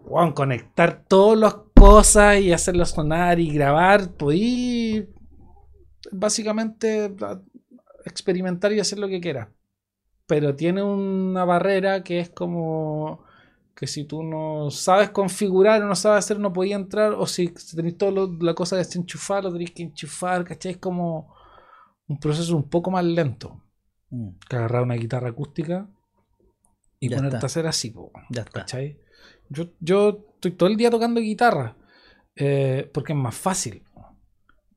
weón, 0.03 0.31
conectar 0.33 1.03
todas 1.07 1.37
las 1.37 1.53
cosas 1.79 2.39
y 2.39 2.51
hacerlas 2.53 2.91
sonar 2.91 3.39
y 3.39 3.51
grabar, 3.51 4.11
podí 4.13 5.07
básicamente 6.11 7.13
a- 7.21 7.41
experimentar 8.05 8.71
y 8.73 8.79
hacer 8.79 8.99
lo 8.99 9.07
que 9.07 9.19
quieras. 9.21 9.49
Pero 10.25 10.55
tiene 10.55 10.83
una 10.83 11.45
barrera 11.45 12.03
que 12.03 12.19
es 12.19 12.29
como 12.29 13.23
que 13.75 13.87
si 13.87 14.05
tú 14.05 14.23
no 14.23 14.71
sabes 14.71 15.11
configurar 15.11 15.83
o 15.83 15.87
no 15.87 15.95
sabes 15.95 16.25
hacer, 16.25 16.39
no 16.39 16.51
podías 16.51 16.79
entrar, 16.79 17.13
o 17.13 17.27
si 17.27 17.49
tenéis 17.75 17.97
toda 17.97 18.27
la 18.41 18.53
cosa 18.55 18.75
de 18.75 18.83
desenchufar, 18.83 19.43
lo 19.43 19.51
tenéis 19.51 19.71
que 19.71 19.83
enchufar, 19.83 20.43
¿cachai? 20.43 20.71
Es 20.73 20.77
como 20.77 21.33
un 22.07 22.19
proceso 22.19 22.55
un 22.55 22.69
poco 22.69 22.91
más 22.91 23.05
lento 23.05 23.61
Mm. 24.09 24.29
que 24.49 24.55
agarrar 24.55 24.83
una 24.83 24.95
guitarra 24.95 25.29
acústica 25.29 25.87
y 26.99 27.09
Ya 27.09 27.17
ponerte 27.17 27.35
está. 27.37 27.45
a 27.45 27.49
hacer 27.49 27.67
así, 27.67 27.91
po, 27.91 28.11
Ya 28.29 28.41
está. 28.43 28.65
Yo, 29.49 29.65
yo 29.79 30.25
estoy 30.35 30.51
todo 30.51 30.69
el 30.69 30.77
día 30.77 30.89
tocando 30.91 31.21
guitarra 31.21 31.75
eh, 32.35 32.89
porque 32.93 33.13
es 33.13 33.19
más 33.19 33.35
fácil 33.35 33.83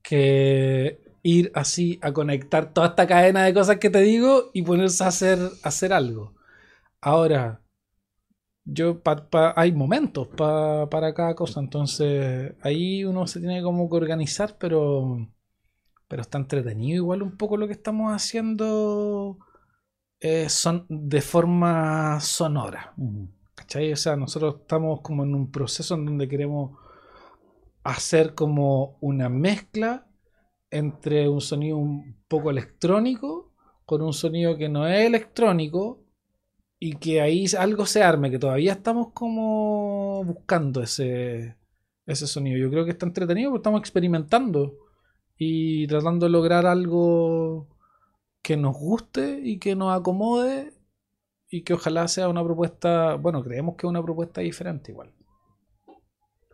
que 0.02 1.00
ir 1.22 1.52
así 1.54 1.98
a 2.02 2.12
conectar 2.12 2.72
toda 2.72 2.88
esta 2.88 3.06
cadena 3.06 3.44
de 3.44 3.54
cosas 3.54 3.78
que 3.78 3.90
te 3.90 4.00
digo 4.00 4.50
y 4.54 4.62
ponerse 4.62 5.04
a 5.04 5.08
hacer, 5.08 5.38
a 5.62 5.68
hacer 5.68 5.92
algo. 5.92 6.34
Ahora, 7.00 7.62
yo 8.64 9.00
hay 9.56 9.72
momentos 9.72 10.28
pa- 10.28 10.88
para 10.90 11.14
cada 11.14 11.34
cosa, 11.34 11.60
entonces 11.60 12.54
ahí 12.62 13.04
uno 13.04 13.26
se 13.26 13.40
tiene 13.40 13.62
como 13.62 13.88
que 13.90 13.96
organizar, 13.96 14.56
pero, 14.58 15.28
pero 16.08 16.22
está 16.22 16.38
entretenido 16.38 16.96
igual 16.98 17.22
un 17.22 17.36
poco 17.38 17.56
lo 17.58 17.66
que 17.68 17.74
estamos 17.74 18.12
haciendo 18.14 19.38
eh, 20.20 20.48
son 20.50 20.86
de 20.90 21.22
forma 21.22 22.20
sonora. 22.20 22.94
O 23.92 23.96
sea, 23.96 24.16
nosotros 24.16 24.56
estamos 24.60 25.00
como 25.00 25.24
en 25.24 25.34
un 25.34 25.50
proceso 25.50 25.94
en 25.94 26.06
donde 26.06 26.28
queremos 26.28 26.78
hacer 27.82 28.34
como 28.34 28.98
una 29.00 29.28
mezcla 29.28 30.06
entre 30.70 31.28
un 31.28 31.40
sonido 31.40 31.78
un 31.78 32.16
poco 32.28 32.50
electrónico 32.50 33.52
con 33.84 34.02
un 34.02 34.12
sonido 34.12 34.56
que 34.56 34.68
no 34.68 34.86
es 34.86 35.06
electrónico 35.06 36.04
y 36.78 36.96
que 36.96 37.20
ahí 37.20 37.44
algo 37.58 37.86
se 37.86 38.02
arme, 38.02 38.30
que 38.30 38.38
todavía 38.38 38.72
estamos 38.72 39.08
como 39.12 40.24
buscando 40.24 40.82
ese, 40.82 41.56
ese 42.06 42.26
sonido. 42.26 42.58
Yo 42.58 42.70
creo 42.70 42.84
que 42.84 42.92
está 42.92 43.06
entretenido 43.06 43.50
porque 43.50 43.60
estamos 43.60 43.80
experimentando 43.80 44.76
y 45.36 45.86
tratando 45.88 46.26
de 46.26 46.32
lograr 46.32 46.66
algo 46.66 47.68
que 48.42 48.56
nos 48.56 48.76
guste 48.76 49.40
y 49.42 49.58
que 49.58 49.74
nos 49.74 49.92
acomode 49.98 50.72
y 51.50 51.62
que 51.62 51.74
ojalá 51.74 52.06
sea 52.06 52.28
una 52.28 52.44
propuesta, 52.44 53.16
bueno, 53.16 53.42
creemos 53.42 53.76
que 53.76 53.86
es 53.86 53.90
una 53.90 54.02
propuesta 54.02 54.40
diferente 54.40 54.92
igual. 54.92 55.12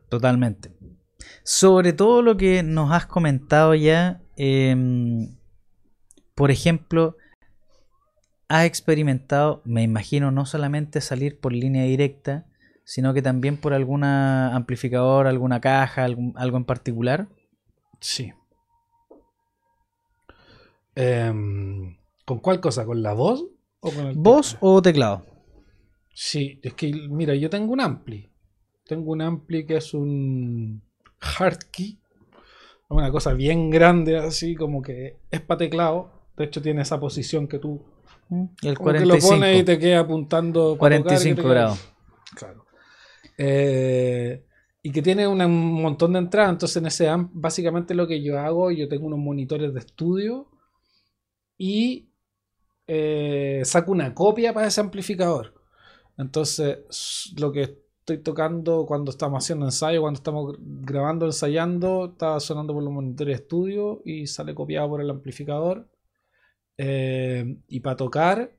Totalmente. 0.09 0.73
Sobre 1.43 1.93
todo 1.93 2.23
lo 2.23 2.37
que 2.37 2.63
nos 2.63 2.91
has 2.93 3.07
comentado 3.07 3.75
ya, 3.75 4.23
em, 4.37 5.37
por 6.35 6.51
ejemplo, 6.51 7.17
has 8.49 8.65
experimentado, 8.65 9.61
me 9.65 9.83
imagino, 9.83 10.31
no 10.31 10.47
solamente 10.47 11.01
salir 11.01 11.41
por 11.41 11.53
línea 11.53 11.85
directa, 11.85 12.47
sino 12.85 13.13
que 13.13 13.21
también 13.21 13.57
por 13.57 13.75
alguna 13.75 14.55
amplificador, 14.55 15.27
alguna 15.27 15.61
caja, 15.61 16.05
algo 16.05 16.57
en 16.57 16.65
particular. 16.65 17.29
Sí. 18.01 18.33
Em, 20.95 21.97
¿Con 22.25 22.39
cuál 22.39 22.61
cosa? 22.61 22.87
¿Con 22.87 23.03
la 23.03 23.13
voz? 23.13 23.45
¿O 23.87 23.93
con 23.93 24.07
el 24.09 24.17
¿Voz 24.17 24.57
o 24.61 24.83
teclado? 24.83 25.25
Sí, 26.13 26.59
es 26.63 26.75
que, 26.75 26.93
mira, 27.09 27.37
yo 27.37 27.49
tengo 27.49 27.73
un 27.73 27.81
ampli. 27.81 28.29
Tengo 28.85 29.13
un 29.13 29.23
ampli 29.23 29.65
que 29.65 29.77
es 29.77 29.95
un 29.95 30.83
Hardkey. 31.21 32.01
Una 32.89 33.13
cosa 33.13 33.33
bien 33.33 33.71
grande, 33.71 34.17
así 34.17 34.57
como 34.57 34.83
que 34.83 35.19
es 35.31 35.41
para 35.41 35.59
teclado. 35.59 36.11
De 36.37 36.45
hecho, 36.45 36.61
tiene 36.61 36.83
esa 36.83 36.99
posición 36.99 37.47
que 37.47 37.61
tú. 37.61 37.81
Mm, 38.29 38.45
el 38.63 38.79
45. 38.79 38.99
Que 38.99 39.07
lo 39.07 39.19
pones 39.19 39.61
y 39.61 39.65
te 39.65 39.79
queda 39.79 40.01
apuntando. 40.01 40.77
45 40.77 41.43
grados. 41.49 41.89
Claro. 42.35 42.67
Eh, 43.39 44.45
y 44.83 44.91
que 44.91 45.03
tiene 45.03 45.29
un 45.29 45.81
montón 45.81 46.13
de 46.13 46.19
entradas. 46.19 46.51
Entonces, 46.51 46.77
en 46.79 46.87
ese 46.87 47.09
amp, 47.09 47.31
básicamente 47.35 47.95
lo 47.95 48.09
que 48.09 48.21
yo 48.21 48.39
hago, 48.41 48.73
yo 48.73 48.89
tengo 48.89 49.07
unos 49.07 49.21
monitores 49.21 49.73
de 49.73 49.81
estudio 49.81 50.49
y 51.57 52.06
eh, 52.87 53.63
saco 53.65 53.93
una 53.93 54.15
copia 54.15 54.53
para 54.53 54.69
ese 54.69 54.81
amplificador. 54.81 55.55
Entonces, 56.17 57.33
lo 57.39 57.53
que 57.53 57.63
estoy 58.01 58.19
tocando 58.19 58.87
cuando 58.87 59.11
estamos 59.11 59.45
haciendo 59.45 59.67
ensayo, 59.67 60.01
cuando 60.01 60.19
estamos 60.19 60.57
grabando, 60.59 61.27
ensayando, 61.27 62.13
está 62.13 62.39
sonando 62.41 62.73
por 62.73 62.83
los 62.83 62.93
monitores 62.93 63.37
de 63.37 63.43
estudio 63.43 64.03
y 64.05 64.27
sale 64.27 64.55
copiado 64.55 64.89
por 64.89 65.01
el 65.01 65.11
amplificador. 65.11 65.89
Eh, 66.79 67.59
y 67.69 67.81
para 67.81 67.97
tocar, 67.97 68.53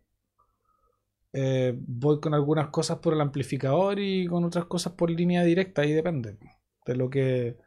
eh, 1.34 1.74
voy 1.78 2.20
con 2.20 2.34
algunas 2.34 2.70
cosas 2.70 2.98
por 2.98 3.14
el 3.14 3.22
amplificador 3.22 4.00
y 4.00 4.28
con 4.28 4.44
otras 4.44 4.66
cosas 4.66 4.94
por 4.94 5.10
línea 5.10 5.44
directa, 5.44 5.84
ahí 5.84 5.94
depende 5.94 6.38
de 6.86 6.96
lo 6.96 7.10
que 7.10 7.58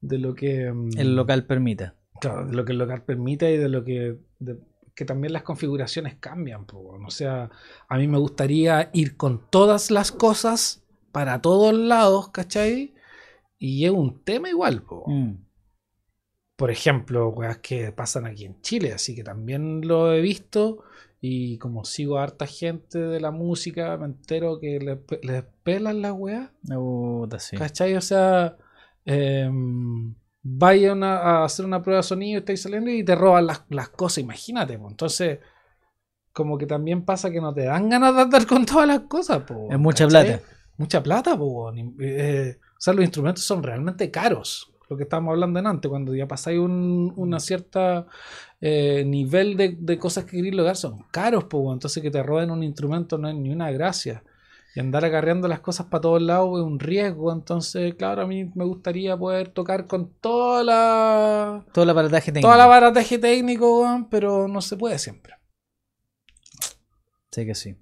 de 0.00 0.18
lo 0.18 0.34
que 0.34 0.70
mm, 0.70 0.98
el 0.98 1.16
local 1.16 1.46
permita. 1.46 1.96
Claro, 2.20 2.46
de 2.46 2.54
lo 2.54 2.64
que 2.64 2.72
el 2.72 2.78
local 2.78 3.02
permita 3.02 3.50
y 3.50 3.56
de 3.56 3.68
lo 3.68 3.82
que 3.82 4.18
que 4.94 5.04
también 5.04 5.32
las 5.32 5.42
configuraciones 5.42 6.16
cambian, 6.16 6.66
o 6.72 7.10
sea, 7.10 7.50
a 7.88 7.98
mí 7.98 8.06
me 8.06 8.18
gustaría 8.18 8.90
ir 8.92 9.16
con 9.16 9.50
todas 9.50 9.90
las 9.90 10.12
cosas 10.12 10.84
para 11.12 11.40
todos 11.40 11.74
lados, 11.74 12.30
¿cachai? 12.30 12.94
Y 13.58 13.84
es 13.84 13.90
un 13.90 14.22
tema 14.24 14.48
igual, 14.48 14.84
mm. 15.06 15.44
Por 16.56 16.70
ejemplo, 16.70 17.30
weas 17.30 17.58
que 17.58 17.90
pasan 17.90 18.26
aquí 18.26 18.44
en 18.44 18.60
Chile, 18.60 18.92
así 18.92 19.16
que 19.16 19.24
también 19.24 19.80
lo 19.86 20.12
he 20.12 20.20
visto. 20.20 20.84
Y 21.20 21.58
como 21.58 21.84
sigo 21.84 22.18
a 22.18 22.24
harta 22.24 22.46
gente 22.46 22.98
de 22.98 23.18
la 23.18 23.32
música, 23.32 23.96
me 23.96 24.06
entero 24.06 24.60
que 24.60 24.78
les, 25.22 25.44
pelan 25.64 26.02
las 26.02 26.12
weas. 26.12 26.50
¿Cachai? 27.56 27.94
O 27.96 28.00
sea, 28.00 28.56
em, 29.04 30.14
vayan 30.44 31.02
a, 31.02 31.42
hacer 31.42 31.64
una 31.64 31.82
prueba 31.82 31.98
de 31.98 32.04
sonido, 32.04 32.38
estáis 32.38 32.62
saliendo 32.62 32.90
y 32.90 33.02
te 33.02 33.16
roban 33.16 33.46
las, 33.46 33.88
cosas, 33.88 34.18
imagínate. 34.18 34.78
pues 34.78 34.92
Entonces, 34.92 35.40
como 36.32 36.56
que 36.56 36.66
también 36.66 37.04
pasa 37.04 37.30
que 37.30 37.40
no 37.40 37.52
te 37.52 37.64
dan 37.64 37.88
ganas 37.88 38.14
de 38.14 38.22
andar 38.22 38.46
con 38.46 38.64
todas 38.64 38.86
las 38.86 39.00
cosas. 39.00 39.42
es 39.70 39.78
mucha 39.78 40.06
plata 40.06 40.40
mucha 40.76 41.02
plata, 41.02 41.38
eh, 42.00 42.58
o 42.58 42.80
sea, 42.80 42.94
los 42.94 43.04
instrumentos 43.04 43.44
son 43.44 43.62
realmente 43.62 44.10
caros. 44.10 44.72
Lo 44.88 44.96
que 44.96 45.04
estábamos 45.04 45.32
hablando 45.32 45.58
en 45.58 45.66
antes, 45.66 45.88
cuando 45.88 46.14
ya 46.14 46.28
pasáis 46.28 46.58
un 46.58 47.12
una 47.16 47.40
cierta 47.40 48.06
eh, 48.60 49.02
nivel 49.06 49.56
de, 49.56 49.98
cosas 49.98 50.24
que 50.24 50.36
queréis 50.36 50.54
lograr, 50.54 50.76
son 50.76 51.04
caros, 51.10 51.44
pues, 51.44 51.64
entonces 51.72 52.02
que 52.02 52.10
te 52.10 52.22
roben 52.22 52.50
un 52.50 52.62
instrumento 52.62 53.16
no 53.16 53.28
es 53.28 53.34
ni 53.34 53.50
una 53.50 53.70
gracia. 53.70 54.22
Y 54.74 54.80
andar 54.80 55.04
agarreando 55.04 55.46
las 55.46 55.60
cosas 55.60 55.86
para 55.86 56.00
todos 56.00 56.20
lados 56.20 56.58
es 56.58 56.64
un 56.64 56.80
riesgo. 56.80 57.32
Entonces, 57.32 57.94
claro, 57.94 58.22
a 58.22 58.26
mí 58.26 58.50
me 58.54 58.64
gustaría 58.64 59.16
poder 59.16 59.48
tocar 59.48 59.86
con 59.86 60.12
toda 60.20 60.64
la. 60.64 61.64
Todo 61.72 61.84
el 61.84 61.90
aparataje 61.90 62.32
técnico. 62.32 62.48
Toda 62.48 62.56
la 62.56 62.64
aparataje 62.64 63.18
técnico, 63.18 64.06
pero 64.10 64.48
no 64.48 64.60
se 64.60 64.76
puede 64.76 64.98
siempre. 64.98 65.34
Sí 67.30 67.46
que 67.46 67.54
sí. 67.54 67.76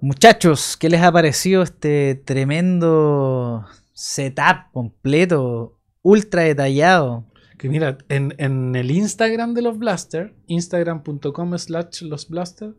Muchachos, 0.00 0.76
¿qué 0.76 0.88
les 0.88 1.02
ha 1.02 1.10
parecido 1.10 1.62
este 1.62 2.14
tremendo 2.14 3.64
setup 3.92 4.70
completo, 4.72 5.80
ultra 6.02 6.42
detallado? 6.42 7.24
Que 7.58 7.68
mira, 7.68 7.98
en, 8.08 8.76
el 8.76 8.90
Instagram 8.92 9.54
de 9.54 9.62
los 9.62 9.76
Blaster, 9.78 10.36
instagram.com 10.46 11.58
slash 11.58 12.02
los 12.02 12.28
Blaster, 12.28 12.76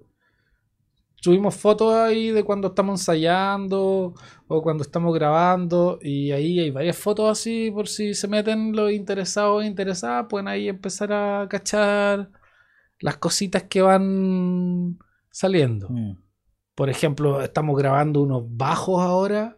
subimos 1.21 1.55
fotos 1.55 1.93
ahí 1.93 2.31
de 2.31 2.43
cuando 2.43 2.69
estamos 2.69 3.01
ensayando 3.01 4.13
o 4.47 4.61
cuando 4.61 4.83
estamos 4.83 5.13
grabando 5.13 5.99
y 6.01 6.31
ahí 6.31 6.59
hay 6.59 6.71
varias 6.71 6.97
fotos 6.97 7.29
así 7.29 7.71
por 7.71 7.87
si 7.87 8.13
se 8.13 8.27
meten 8.27 8.75
los 8.75 8.91
interesados 8.91 9.57
o 9.57 9.61
interesadas, 9.61 10.27
pueden 10.29 10.47
ahí 10.47 10.69
empezar 10.69 11.11
a 11.13 11.47
cachar 11.49 12.31
las 12.99 13.17
cositas 13.17 13.63
que 13.63 13.81
van 13.81 14.99
saliendo. 15.31 15.89
Mm. 15.89 16.17
Por 16.75 16.89
ejemplo, 16.89 17.41
estamos 17.41 17.77
grabando 17.77 18.21
unos 18.21 18.43
bajos 18.47 19.01
ahora. 19.01 19.57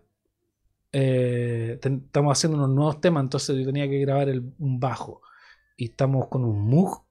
Eh, 0.91 1.79
estamos 1.81 2.37
haciendo 2.37 2.57
unos 2.57 2.69
nuevos 2.69 2.99
temas, 2.99 3.23
entonces 3.23 3.57
yo 3.57 3.65
tenía 3.65 3.87
que 3.87 3.99
grabar 3.99 4.27
un 4.57 4.79
bajo. 4.79 5.21
Y 5.77 5.85
estamos 5.85 6.27
con 6.27 6.43
un 6.43 6.67
Moog. 6.67 7.05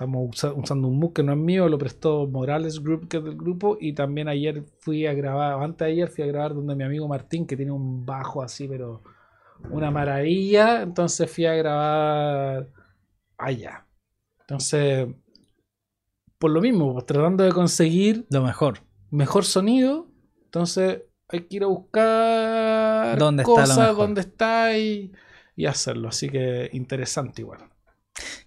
Estamos 0.00 0.44
usando 0.56 0.88
un 0.88 0.98
Moog 0.98 1.12
que 1.12 1.22
no 1.22 1.32
es 1.32 1.38
mío, 1.38 1.68
lo 1.68 1.76
prestó 1.76 2.26
Morales 2.26 2.82
Group, 2.82 3.06
que 3.06 3.18
es 3.18 3.24
del 3.24 3.36
grupo. 3.36 3.76
Y 3.78 3.92
también 3.92 4.28
ayer 4.28 4.64
fui 4.78 5.06
a 5.06 5.12
grabar, 5.12 5.62
antes 5.62 5.86
de 5.86 5.92
ayer 5.92 6.08
fui 6.08 6.24
a 6.24 6.26
grabar 6.26 6.54
donde 6.54 6.74
mi 6.74 6.84
amigo 6.84 7.06
Martín, 7.06 7.46
que 7.46 7.54
tiene 7.54 7.72
un 7.72 8.06
bajo 8.06 8.42
así, 8.42 8.66
pero 8.66 9.02
una 9.70 9.90
maravilla. 9.90 10.80
Entonces 10.80 11.30
fui 11.30 11.44
a 11.44 11.54
grabar 11.54 12.68
allá. 13.36 13.86
Entonces 14.40 15.08
por 16.40 16.50
lo 16.50 16.62
mismo, 16.62 16.94
pues, 16.94 17.04
tratando 17.04 17.44
de 17.44 17.52
conseguir 17.52 18.26
lo 18.30 18.42
mejor. 18.42 18.78
Mejor 19.10 19.44
sonido. 19.44 20.08
Entonces 20.44 21.02
hay 21.28 21.40
que 21.40 21.56
ir 21.56 21.64
a 21.64 21.66
buscar 21.66 23.18
¿Dónde 23.18 23.42
cosas, 23.42 23.68
está 23.68 23.92
dónde 23.92 24.22
está 24.22 24.78
y, 24.78 25.12
hacerlo. 25.68 26.08
Así 26.08 26.30
que 26.30 26.70
interesante 26.72 27.42
igual. 27.42 27.69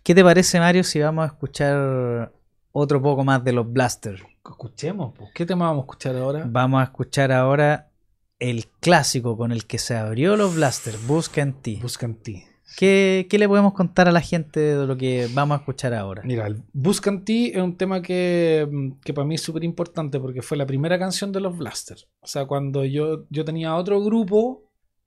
¿Qué 0.04 0.16
te 0.16 0.24
parece, 0.24 0.60
Mario, 0.60 0.84
si 0.84 1.00
vamos 1.00 1.24
a 1.24 1.28
escuchar 1.28 2.32
otro 2.72 3.02
poco 3.02 3.24
más 3.24 3.44
de 3.44 3.54
los 3.54 3.72
Blasters? 3.72 4.24
Escuchemos, 4.44 5.14
pues. 5.18 5.32
¿qué 5.34 5.46
tema 5.46 5.68
vamos 5.68 5.84
a 5.84 5.86
escuchar 5.86 6.16
ahora? 6.18 6.44
Vamos 6.48 6.82
a 6.82 6.84
escuchar 6.84 7.32
ahora 7.32 7.90
el 8.40 8.68
clásico 8.80 9.38
con 9.38 9.52
el 9.52 9.66
que 9.66 9.78
se 9.78 9.96
abrió 9.96 10.36
los 10.36 10.56
Blasters, 10.56 11.06
Busca 11.08 11.42
en 11.42 11.54
ti. 11.54 11.80
Busca 11.82 12.06
en 12.06 12.16
ti. 12.16 12.44
¿Qué, 12.78 13.28
le 13.30 13.48
podemos 13.48 13.74
contar 13.74 14.08
a 14.08 14.12
la 14.12 14.22
gente 14.22 14.60
de 14.60 14.88
lo 14.88 14.98
que 14.98 15.28
vamos 15.34 15.58
a 15.58 15.60
escuchar 15.60 15.94
ahora? 15.94 16.24
Mira, 16.26 16.48
el 16.48 16.64
Buscan 16.74 17.24
Ti 17.24 17.52
es 17.54 17.62
un 17.62 17.78
tema 17.78 18.02
que, 18.02 18.68
para 19.14 19.26
mí 19.26 19.36
es 19.36 19.42
súper 19.42 19.64
importante 19.64 20.20
porque 20.20 20.42
fue 20.42 20.58
la 20.58 20.66
primera 20.66 20.98
canción 20.98 21.32
de 21.32 21.40
los 21.40 21.58
Blasters. 21.58 22.08
O 22.22 22.28
sea, 22.28 22.46
cuando 22.46 22.84
yo, 22.84 23.26
yo 23.30 23.46
tenía 23.46 23.76
otro 23.76 24.04
grupo 24.04 24.63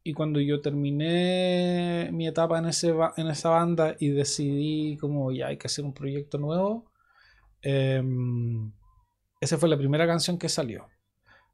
y 0.07 0.15
cuando 0.15 0.41
yo 0.41 0.61
terminé 0.61 2.11
mi 2.12 2.28
etapa 2.28 2.61
en, 2.61 2.66
ese, 2.66 2.95
en 3.16 3.27
esa 3.27 3.51
banda 3.51 3.97
y 3.99 4.11
decidí 4.11 4.97
como 4.99 5.33
ya 5.33 5.49
hay 5.49 5.57
que 5.57 5.66
hacer 5.66 5.85
un 5.85 5.93
proyecto 5.93 6.39
nuevo, 6.39 6.93
em, 7.61 8.70
esa 9.41 9.59
fue 9.59 9.69
la 9.69 9.77
primera 9.77 10.07
canción 10.07 10.39
que 10.39 10.49
salió. 10.49 10.87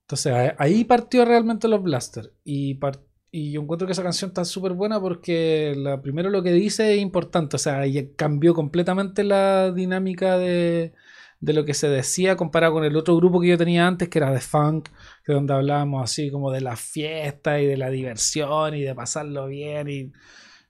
Entonces 0.02 0.52
ahí 0.58 0.84
partió 0.84 1.24
realmente 1.24 1.66
los 1.66 1.82
Blasters 1.82 2.30
y 2.44 2.78
y 3.34 3.52
yo 3.52 3.62
encuentro 3.62 3.86
que 3.86 3.94
esa 3.94 4.02
canción 4.02 4.28
está 4.28 4.44
súper 4.44 4.74
buena 4.74 5.00
porque 5.00 5.72
la, 5.74 6.02
primero 6.02 6.28
lo 6.28 6.42
que 6.42 6.52
dice 6.52 6.94
es 6.94 7.00
importante. 7.00 7.56
O 7.56 7.58
sea, 7.58 7.84
cambió 8.16 8.52
completamente 8.52 9.24
la 9.24 9.72
dinámica 9.72 10.36
de, 10.36 10.92
de, 11.42 11.52
lo 11.52 11.64
que 11.64 11.74
se 11.74 11.88
decía 11.88 12.36
comparado 12.36 12.74
con 12.74 12.84
el 12.84 12.96
otro 12.96 13.16
grupo 13.16 13.40
que 13.40 13.48
yo 13.48 13.58
tenía 13.58 13.86
antes, 13.86 14.08
que 14.08 14.18
era 14.18 14.32
de 14.32 14.40
funk, 14.40 14.88
que 15.24 15.32
donde 15.32 15.52
hablábamos 15.52 16.02
así 16.02 16.30
como 16.30 16.50
de 16.50 16.60
la 16.60 16.76
fiesta 16.76 17.60
y 17.60 17.66
de 17.66 17.76
la 17.76 17.90
diversión 17.90 18.74
y 18.74 18.82
de 18.82 18.94
pasarlo 18.94 19.46
bien. 19.48 19.88
Y 19.88 20.12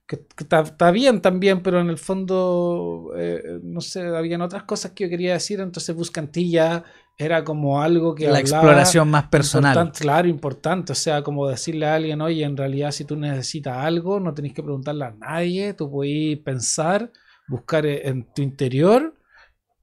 que, 0.06 0.20
está, 0.38 0.90
bien 0.90 1.20
también, 1.20 1.62
pero 1.62 1.80
en 1.80 1.88
el 1.88 1.98
fondo, 1.98 3.12
eh, 3.16 3.60
no 3.62 3.80
sé, 3.80 4.02
habían 4.02 4.42
otras 4.42 4.64
cosas 4.64 4.92
que 4.92 5.04
yo 5.04 5.10
quería 5.10 5.34
decir. 5.34 5.60
Entonces 5.60 5.94
Buscantilla 5.94 6.84
era 7.16 7.44
como 7.44 7.80
algo 7.80 8.14
que... 8.14 8.28
La 8.28 8.40
exploración 8.40 9.08
más 9.08 9.28
personal. 9.28 9.92
claro, 9.92 10.28
importante. 10.28 10.92
O 10.92 10.96
sea, 10.96 11.22
como 11.22 11.48
decirle 11.48 11.86
a 11.86 11.94
alguien, 11.94 12.20
oye, 12.20 12.44
en 12.44 12.56
realidad 12.56 12.90
si 12.90 13.04
tú 13.04 13.16
necesitas 13.16 13.76
algo, 13.76 14.20
no 14.20 14.34
tenés 14.34 14.54
que 14.54 14.62
preguntarle 14.62 15.04
a 15.04 15.10
nadie, 15.12 15.74
tú 15.74 15.90
puedes 15.90 16.38
pensar, 16.38 17.12
buscar 17.46 17.86
e- 17.86 18.08
en 18.08 18.24
tu 18.32 18.42
interior 18.42 19.14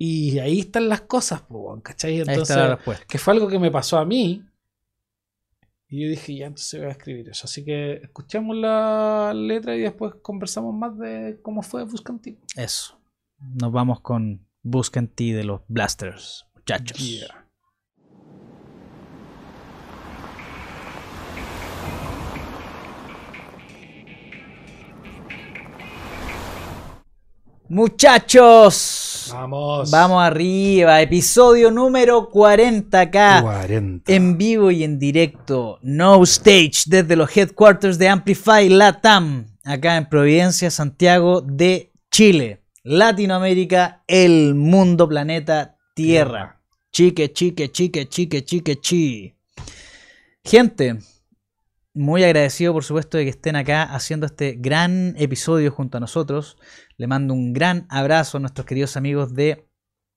y 0.02 0.40
ahí 0.40 0.62
están 0.62 0.88
las 0.88 1.02
cosas, 1.02 1.44
¿cachai? 1.84 2.14
Ahí 2.14 2.20
Entonces, 2.22 2.50
está 2.52 2.70
la 2.70 2.76
respuesta. 2.78 3.06
que 3.06 3.18
fue 3.18 3.34
algo 3.34 3.50
que 3.50 3.60
me 3.60 3.70
pasó 3.70 3.98
a 3.98 4.06
mí. 4.06 4.46
Y 5.90 6.04
yo 6.04 6.10
dije, 6.10 6.38
ya, 6.38 6.46
entonces 6.46 6.80
voy 6.80 6.88
a 6.88 6.94
escribir 6.94 7.28
eso. 7.28 7.46
Así 7.46 7.66
que 7.66 7.96
escuchamos 7.96 8.56
la 8.56 9.34
letra 9.36 9.76
y 9.76 9.82
después 9.82 10.14
conversamos 10.22 10.74
más 10.74 10.98
de 10.98 11.40
cómo 11.42 11.62
fue 11.64 11.84
Buscanti. 11.84 12.40
Eso. 12.56 12.98
Nos 13.40 13.74
vamos 13.74 14.00
con 14.00 14.48
Busca 14.62 15.00
en 15.02 15.10
ti 15.10 15.34
de 15.34 15.44
los 15.44 15.62
Blasters, 15.68 16.46
muchachos. 16.56 16.98
Yeah. 16.98 17.39
Muchachos, 27.72 29.30
Vamos. 29.32 29.92
vamos 29.92 30.24
arriba. 30.24 31.04
Episodio 31.04 31.70
número 31.70 32.32
40K. 32.32 33.44
40. 33.44 34.12
En 34.12 34.40
vivo 34.40 34.72
y 34.72 34.84
en 34.84 34.98
directo, 34.98 35.78
no 35.84 36.24
stage 36.24 36.86
desde 36.88 37.16
los 37.16 37.38
headquarters 37.38 38.00
de 38.00 38.10
Amplify 38.10 38.68
Latam, 38.70 39.46
acá 39.64 39.98
en 39.98 40.10
Providencia, 40.10 40.72
Santiago 40.72 41.42
de 41.42 41.92
Chile, 42.10 42.64
Latinoamérica, 42.82 44.04
el 44.08 44.56
mundo, 44.56 45.08
planeta, 45.08 45.78
Tierra. 45.94 46.60
Chique, 46.92 47.32
chique, 47.32 47.72
chique, 47.72 48.10
chique, 48.10 48.44
chique, 48.46 48.80
chi. 48.82 49.36
Gente, 50.44 50.98
muy 51.94 52.24
agradecido 52.24 52.74
por 52.74 52.84
supuesto 52.84 53.18
de 53.18 53.24
que 53.26 53.32
estén 53.32 53.56
acá 53.56 53.84
haciendo 53.84 54.26
este 54.26 54.56
gran 54.58 55.16
episodio 55.18 55.72
junto 55.72 55.98
a 55.98 56.02
nosotros. 56.02 56.58
Le 56.98 57.08
mando 57.08 57.34
un 57.34 57.54
gran 57.54 57.86
abrazo 57.90 58.38
a 58.38 58.42
nuestros 58.42 58.66
queridos 58.66 58.98
amigos 58.98 59.34
de 59.34 59.70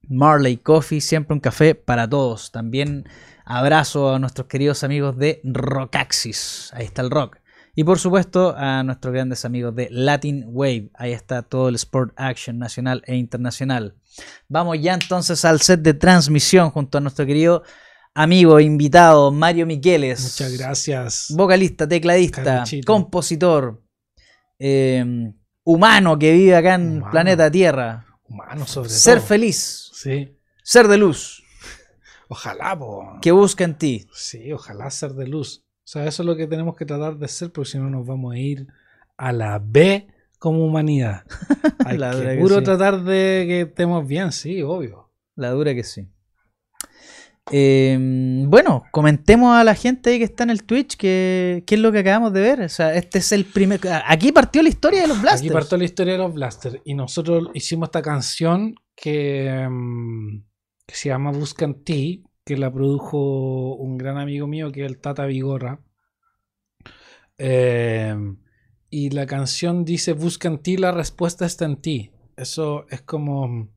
Marley 0.09 0.57
Coffee, 0.57 1.01
siempre 1.01 1.35
un 1.35 1.41
café 1.41 1.75
para 1.75 2.09
todos. 2.09 2.51
También 2.51 3.09
abrazo 3.45 4.15
a 4.15 4.19
nuestros 4.19 4.47
queridos 4.49 4.85
amigos 4.85 5.17
de 5.17 5.41
Rockaxis, 5.45 6.71
ahí 6.75 6.85
está 6.85 7.03
el 7.03 7.11
rock. 7.11 7.39
Y 7.75 7.85
por 7.85 7.99
supuesto 7.99 8.55
a 8.57 8.83
nuestros 8.83 9.15
grandes 9.15 9.47
amigos 9.47 9.75
de 9.75 9.89
Latin 9.91 10.45
Wave, 10.49 10.91
ahí 10.95 11.13
está 11.13 11.41
todo 11.41 11.71
el 11.71 11.77
Sport 11.77 12.13
Action 12.17 12.59
nacional 12.59 13.03
e 13.07 13.17
internacional. 13.17 13.97
Vamos 14.47 14.79
ya 14.79 14.93
entonces 14.93 15.43
al 15.47 15.61
set 15.63 15.81
de 15.81 15.95
transmisión 15.95 16.71
junto 16.71 16.99
a 16.99 17.01
nuestro 17.01 17.25
querido 17.25 17.63
amigo 18.15 18.61
invitado 18.61 19.31
Mario 19.33 19.67
Miqueles. 19.67 20.23
Muchas 20.23 20.59
gracias. 20.59 21.27
Vocalista, 21.37 21.89
tecladista, 21.89 22.65
compositor, 22.87 23.83
eh, 24.59 25.33
humano 25.65 26.19
que 26.19 26.33
vive 26.33 26.57
acá 26.57 26.75
en 26.75 26.97
Humano. 26.99 27.11
planeta 27.11 27.51
Tierra. 27.51 28.07
Humano 28.25 28.67
sobre 28.67 28.89
Ser 28.89 29.19
todo. 29.19 29.27
feliz, 29.27 29.91
Sí. 29.95 30.37
ser 30.63 30.89
de 30.89 30.97
luz, 30.99 31.43
Ojalá, 32.29 32.79
po. 32.79 33.19
que 33.21 33.31
busca 33.33 33.65
en 33.65 33.77
ti. 33.77 34.07
Sí, 34.15 34.53
ojalá 34.53 34.91
ser 34.91 35.13
de 35.13 35.27
luz. 35.29 35.65
O 35.85 35.89
sea, 35.93 36.07
eso 36.07 36.23
es 36.23 36.27
lo 36.27 36.37
que 36.37 36.47
tenemos 36.47 36.77
que 36.77 36.87
tratar 36.87 37.17
de 37.19 37.29
ser, 37.29 37.53
porque 37.53 37.71
si 37.71 37.79
no 37.79 37.91
nos 37.91 38.07
vamos 38.07 38.33
a 38.35 38.39
ir 38.39 38.67
a 39.19 39.33
la 39.33 39.61
B 39.63 40.07
como 40.39 40.65
humanidad. 40.65 41.25
Hay 41.85 41.99
La 41.99 42.13
que 42.13 42.23
que 42.27 42.37
puro 42.41 42.59
sí. 42.59 42.65
tratar 42.65 43.03
de 43.03 43.45
que 43.47 43.61
estemos 43.63 44.07
bien, 44.07 44.33
sí, 44.33 44.63
obvio. 44.63 45.11
La 45.35 45.51
dura 45.51 45.75
que 45.75 45.85
sí. 45.85 46.09
Eh, 47.51 47.99
bueno, 48.47 48.85
comentemos 48.93 49.57
a 49.57 49.65
la 49.65 49.75
gente 49.75 50.11
ahí 50.11 50.19
que 50.19 50.25
está 50.25 50.45
en 50.45 50.51
el 50.51 50.63
Twitch 50.63 50.97
que, 50.97 51.65
qué 51.67 51.75
es 51.75 51.81
lo 51.81 51.91
que 51.91 51.99
acabamos 51.99 52.33
de 52.33 52.41
ver. 52.41 52.61
O 52.61 52.69
sea, 52.69 52.95
este 52.95 53.19
es 53.19 53.33
el 53.33 53.45
primer. 53.45 53.81
Aquí 54.07 54.31
partió 54.33 54.63
la 54.63 54.69
historia 54.69 55.03
de 55.03 55.09
los 55.09 55.21
Blasters. 55.21 55.43
Aquí 55.43 55.51
partió 55.51 55.79
la 55.79 55.85
historia 55.85 56.13
de 56.13 56.19
los 56.19 56.33
Blasters 56.33 56.79
y 56.85 56.95
nosotros 56.95 57.49
hicimos 57.55 57.89
esta 57.89 58.03
canción 58.03 58.75
que, 58.95 59.67
mm, 59.69 60.45
que 60.87 60.95
se 60.95 61.09
llama 61.09 61.33
Busca 61.33 61.65
en 61.65 61.83
ti, 61.83 62.25
que 62.45 62.57
la 62.57 62.73
produjo 62.73 63.75
un 63.75 63.99
gran 63.99 64.19
amigo 64.19 64.47
mío 64.47 64.71
que 64.71 64.85
es 64.85 64.91
el 64.91 64.99
Tata 64.99 65.27
Vigorra. 65.27 65.81
Eh, 67.39 68.15
y 68.89 69.11
la 69.11 69.27
canción 69.27 69.85
dice 69.85 70.13
Busca 70.13 70.49
en 70.49 70.59
ti, 70.59 70.77
la 70.77 70.93
respuesta 70.93 71.45
está 71.45 71.65
en 71.65 71.77
ti. 71.77 72.13
Eso 72.37 72.87
es 72.89 73.03
como 73.03 73.69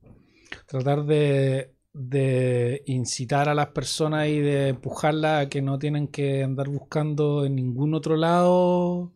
tratar 0.67 1.05
de, 1.05 1.74
de 1.97 2.83
incitar 2.87 3.47
a 3.47 3.53
las 3.55 3.67
personas 3.67 4.27
y 4.27 4.39
de 4.39 4.69
empujarlas 4.69 5.45
a 5.45 5.49
que 5.49 5.61
no 5.61 5.79
tienen 5.79 6.09
que 6.09 6.43
andar 6.43 6.67
buscando 6.67 7.45
en 7.45 7.55
ningún 7.55 7.93
otro 7.93 8.17
lado 8.17 9.13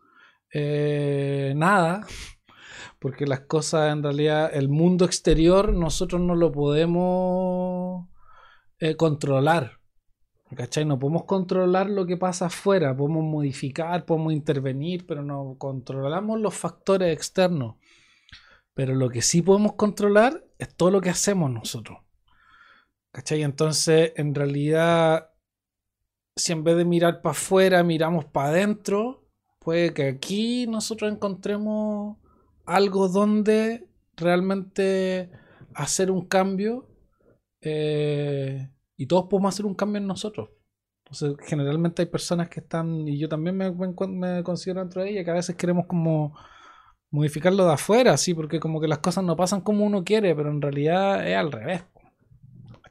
eh, 0.53 1.53
nada, 1.57 2.07
porque 2.99 3.27
las 3.27 3.41
cosas 3.41 3.91
en 3.91 4.01
realidad, 4.01 4.49
el 4.53 4.69
mundo 4.69 5.03
exterior 5.03 5.73
nosotros 5.73 6.21
no 6.21 6.35
lo 6.35 6.51
podemos 6.53 8.07
eh, 8.79 8.95
controlar. 8.95 9.79
¿Cachai? 10.55 10.85
No 10.85 10.97
podemos 10.97 11.25
controlar 11.25 11.89
lo 11.89 12.07
que 12.07 12.17
pasa 12.17 12.47
afuera, 12.47 12.95
podemos 12.95 13.23
modificar, 13.23 14.05
podemos 14.05 14.33
intervenir, 14.33 15.05
pero 15.05 15.21
no 15.21 15.57
controlamos 15.59 16.39
los 16.39 16.55
factores 16.55 17.13
externos. 17.13 17.75
Pero 18.73 18.95
lo 18.95 19.09
que 19.09 19.21
sí 19.21 19.41
podemos 19.41 19.73
controlar 19.73 20.45
es 20.57 20.73
todo 20.75 20.91
lo 20.91 21.01
que 21.01 21.09
hacemos 21.09 21.51
nosotros. 21.51 21.99
¿Cachai? 23.11 23.43
Entonces, 23.43 24.13
en 24.15 24.35
realidad, 24.35 25.31
si 26.35 26.51
en 26.53 26.63
vez 26.63 26.77
de 26.77 26.85
mirar 26.85 27.21
para 27.21 27.31
afuera, 27.31 27.83
miramos 27.83 28.25
para 28.25 28.49
adentro, 28.49 29.27
puede 29.59 29.93
que 29.93 30.07
aquí 30.07 30.67
nosotros 30.67 31.11
encontremos 31.11 32.17
algo 32.65 33.07
donde 33.07 33.87
realmente 34.15 35.31
hacer 35.73 36.11
un 36.11 36.27
cambio 36.27 36.87
eh, 37.61 38.69
y 38.95 39.07
todos 39.07 39.25
podemos 39.29 39.55
hacer 39.55 39.65
un 39.65 39.75
cambio 39.75 39.99
en 40.01 40.07
nosotros. 40.07 40.49
Entonces, 41.05 41.35
generalmente 41.47 42.03
hay 42.03 42.07
personas 42.07 42.49
que 42.49 42.59
están, 42.59 43.07
y 43.07 43.17
yo 43.17 43.27
también 43.27 43.57
me, 43.57 43.71
me 43.71 44.43
considero 44.43 44.81
dentro 44.81 45.01
de 45.01 45.09
ellas, 45.09 45.25
que 45.25 45.31
a 45.31 45.35
veces 45.35 45.55
queremos 45.55 45.87
como 45.87 46.35
modificarlo 47.09 47.65
de 47.65 47.73
afuera, 47.73 48.15
sí, 48.17 48.35
porque 48.35 48.59
como 48.59 48.79
que 48.79 48.87
las 48.87 48.99
cosas 48.99 49.23
no 49.23 49.35
pasan 49.35 49.61
como 49.61 49.85
uno 49.85 50.03
quiere, 50.03 50.35
pero 50.35 50.51
en 50.51 50.61
realidad 50.61 51.27
es 51.27 51.35
al 51.35 51.51
revés. 51.51 51.83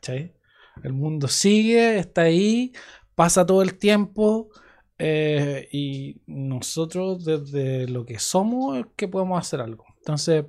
¿Cachai? 0.01 0.33
El 0.85 0.93
mundo 0.93 1.27
sigue, 1.29 1.99
está 1.99 2.23
ahí, 2.23 2.73
pasa 3.15 3.45
todo 3.45 3.63
el 3.63 3.79
tiempo 3.79 4.51
eh, 4.99 5.69
y 5.73 6.21
nosotros 6.27 7.25
desde 7.25 7.89
lo 7.89 8.05
que 8.07 8.19
somos 8.21 8.79
es 8.79 8.87
que 8.97 9.09
podemos 9.09 9.41
hacer 9.41 9.61
algo. 9.61 9.85
Entonces 9.99 10.45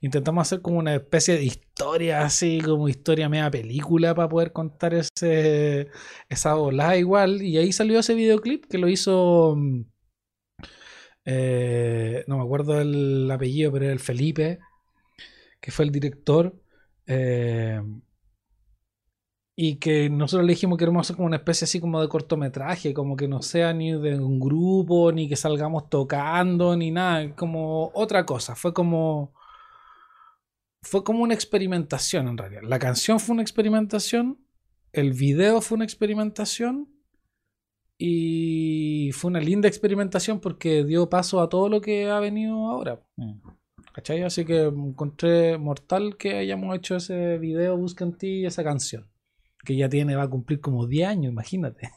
intentamos 0.00 0.42
hacer 0.46 0.62
como 0.62 0.78
una 0.78 0.94
especie 0.94 1.34
de 1.36 1.42
historia 1.44 2.22
así, 2.22 2.60
como 2.60 2.88
historia 2.88 3.28
media 3.28 3.50
película 3.50 4.14
para 4.14 4.28
poder 4.28 4.52
contar 4.52 4.94
ese, 4.94 5.88
esa 6.28 6.54
volada 6.54 6.96
igual. 6.96 7.42
Y 7.42 7.58
ahí 7.58 7.72
salió 7.72 7.98
ese 7.98 8.14
videoclip 8.14 8.66
que 8.66 8.78
lo 8.78 8.88
hizo... 8.88 9.54
mm, 9.56 9.82
eh, 11.24 12.24
no 12.26 12.38
me 12.38 12.44
acuerdo 12.44 12.80
el 12.80 13.30
apellido, 13.30 13.72
pero 13.72 13.84
era 13.86 13.92
el 13.94 14.00
Felipe, 14.00 14.58
que 15.60 15.70
fue 15.72 15.84
el 15.84 15.92
director. 15.92 16.54
eh, 17.06 17.80
y 19.54 19.76
que 19.76 20.08
nosotros 20.10 20.46
le 20.46 20.52
dijimos 20.54 20.78
que 20.78 20.82
queremos 20.82 21.06
hacer 21.06 21.16
como 21.16 21.26
una 21.26 21.36
especie 21.36 21.66
así 21.66 21.80
como 21.80 22.00
de 22.00 22.08
cortometraje, 22.08 22.94
como 22.94 23.16
que 23.16 23.28
no 23.28 23.42
sea 23.42 23.72
ni 23.72 23.92
de 23.92 24.18
un 24.18 24.40
grupo, 24.40 25.12
ni 25.12 25.28
que 25.28 25.36
salgamos 25.36 25.88
tocando, 25.90 26.76
ni 26.76 26.90
nada, 26.90 27.34
como 27.36 27.90
otra 27.94 28.24
cosa. 28.26 28.54
Fue 28.54 28.72
como. 28.72 29.34
Fue 30.82 31.04
como 31.04 31.22
una 31.22 31.34
experimentación 31.34 32.28
en 32.28 32.38
realidad. 32.38 32.62
La 32.64 32.78
canción 32.78 33.20
fue 33.20 33.34
una 33.34 33.42
experimentación, 33.42 34.44
el 34.92 35.12
video 35.12 35.60
fue 35.60 35.76
una 35.76 35.84
experimentación, 35.84 36.88
y 38.04 39.12
fue 39.12 39.30
una 39.30 39.38
linda 39.38 39.68
experimentación 39.68 40.40
porque 40.40 40.82
dio 40.82 41.08
paso 41.08 41.40
a 41.40 41.48
todo 41.48 41.68
lo 41.68 41.80
que 41.80 42.10
ha 42.10 42.18
venido 42.18 42.66
ahora. 42.68 43.00
Mm. 43.14 43.34
¿Cachai? 43.92 44.22
Así 44.24 44.44
que 44.44 44.62
encontré 44.62 45.56
mortal 45.56 46.16
que 46.16 46.36
hayamos 46.36 46.76
hecho 46.76 46.96
ese 46.96 47.38
video 47.38 47.76
Busca 47.76 48.04
en 48.04 48.18
ti 48.18 48.40
y 48.40 48.46
esa 48.46 48.64
canción. 48.64 49.11
Que 49.64 49.76
ya 49.76 49.88
tiene, 49.88 50.16
va 50.16 50.24
a 50.24 50.30
cumplir 50.30 50.60
como 50.60 50.86
10 50.86 51.08
años, 51.08 51.32
imagínate. 51.32 51.90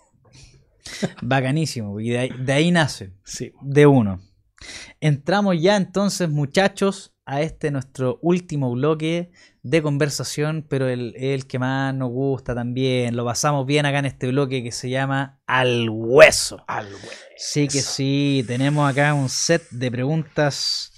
Bacanísimo. 1.21 1.99
Y 1.99 2.09
de 2.09 2.17
ahí, 2.19 2.29
de 2.39 2.53
ahí 2.53 2.71
nace. 2.71 3.13
Sí. 3.23 3.51
De 3.61 3.85
uno. 3.87 4.19
Entramos 4.99 5.59
ya 5.59 5.75
entonces, 5.75 6.29
muchachos, 6.29 7.15
a 7.25 7.41
este 7.41 7.71
nuestro 7.71 8.19
último 8.21 8.71
bloque 8.71 9.31
de 9.63 9.81
conversación, 9.81 10.63
pero 10.69 10.87
el, 10.87 11.15
el 11.17 11.47
que 11.47 11.57
más 11.57 11.93
nos 11.93 12.09
gusta 12.11 12.53
también. 12.53 13.15
Lo 13.15 13.25
pasamos 13.25 13.65
bien 13.65 13.85
acá 13.85 13.99
en 13.99 14.05
este 14.05 14.27
bloque 14.27 14.63
que 14.63 14.71
se 14.71 14.89
llama 14.89 15.39
Al 15.47 15.89
Hueso. 15.89 16.63
Al 16.67 16.87
güey. 16.89 17.15
Sí 17.35 17.67
que 17.67 17.81
sí, 17.81 18.43
tenemos 18.47 18.89
acá 18.89 19.13
un 19.13 19.29
set 19.29 19.67
de 19.71 19.89
preguntas 19.89 20.93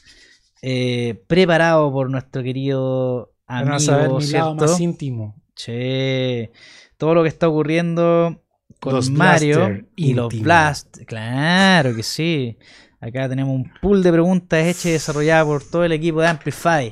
eh, 0.62 1.24
preparado 1.28 1.92
por 1.92 2.10
nuestro 2.10 2.44
querido 2.44 3.34
amigo, 3.48 3.76
a 3.76 3.80
saber 3.80 4.10
mi 4.10 4.14
lado 4.14 4.22
¿cierto? 4.22 4.56
más 4.56 4.80
íntimo. 4.82 5.36
Che, 5.58 6.52
todo 6.98 7.16
lo 7.16 7.24
que 7.24 7.30
está 7.30 7.50
ocurriendo 7.50 8.44
con 8.80 8.94
Los 8.94 9.10
Mario 9.10 9.86
y 9.96 10.14
los. 10.14 10.40
Blast, 10.40 11.00
claro 11.06 11.96
que 11.96 12.04
sí. 12.04 12.58
Acá 13.00 13.28
tenemos 13.28 13.56
un 13.56 13.72
pool 13.82 14.02
de 14.04 14.12
preguntas 14.12 14.64
hechas 14.66 14.86
y 14.86 14.92
desarrolladas 14.92 15.46
por 15.46 15.64
todo 15.64 15.84
el 15.84 15.92
equipo 15.92 16.22
de 16.22 16.28
Amplify. 16.28 16.92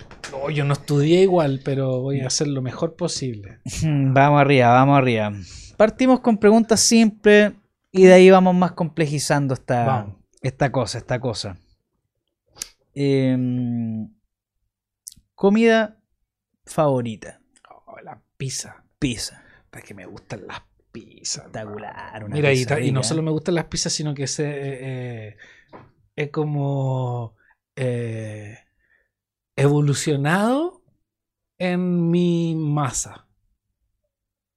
Yo 0.53 0.65
no 0.65 0.73
estudié 0.73 1.21
igual, 1.21 1.61
pero 1.63 2.01
voy 2.01 2.21
a 2.21 2.27
hacer 2.27 2.47
lo 2.47 2.61
mejor 2.61 2.95
posible. 2.95 3.59
Vamos 3.83 4.41
arriba, 4.41 4.69
vamos 4.69 4.97
arriba. 4.97 5.31
Partimos 5.77 6.19
con 6.19 6.37
preguntas 6.37 6.79
simples 6.79 7.53
y 7.91 8.03
de 8.03 8.13
ahí 8.13 8.29
vamos 8.29 8.55
más 8.55 8.71
complejizando 8.73 9.53
esta, 9.53 9.85
Vamos. 9.85 10.15
esta 10.41 10.71
cosa, 10.71 10.97
esta 10.97 11.19
cosa. 11.19 11.57
Em, 12.93 14.09
comida 15.33 15.99
favorita. 16.65 17.41
Pizza. 18.37 18.83
Pizza. 18.99 19.43
Es 19.71 19.83
que 19.83 19.93
me 19.93 20.05
gustan 20.05 20.47
las 20.47 20.61
pizzas. 20.91 21.45
Espectacular. 21.45 22.23
una 22.23 22.33
Mira, 22.35 22.51
y, 22.53 22.57
pizza 22.57 22.75
ta- 22.75 22.81
y 22.81 22.91
no 22.91 23.03
solo 23.03 23.21
me 23.21 23.31
gustan 23.31 23.55
las 23.55 23.65
pizzas, 23.65 23.91
sino 23.93 24.13
que 24.13 24.27
se, 24.27 24.45
eh, 24.49 24.79
eh, 25.31 25.37
es 26.15 26.29
como 26.31 27.35
eh, 27.75 28.57
evolucionado 29.57 30.81
en 31.59 32.09
mi 32.09 32.55
masa. 32.55 33.24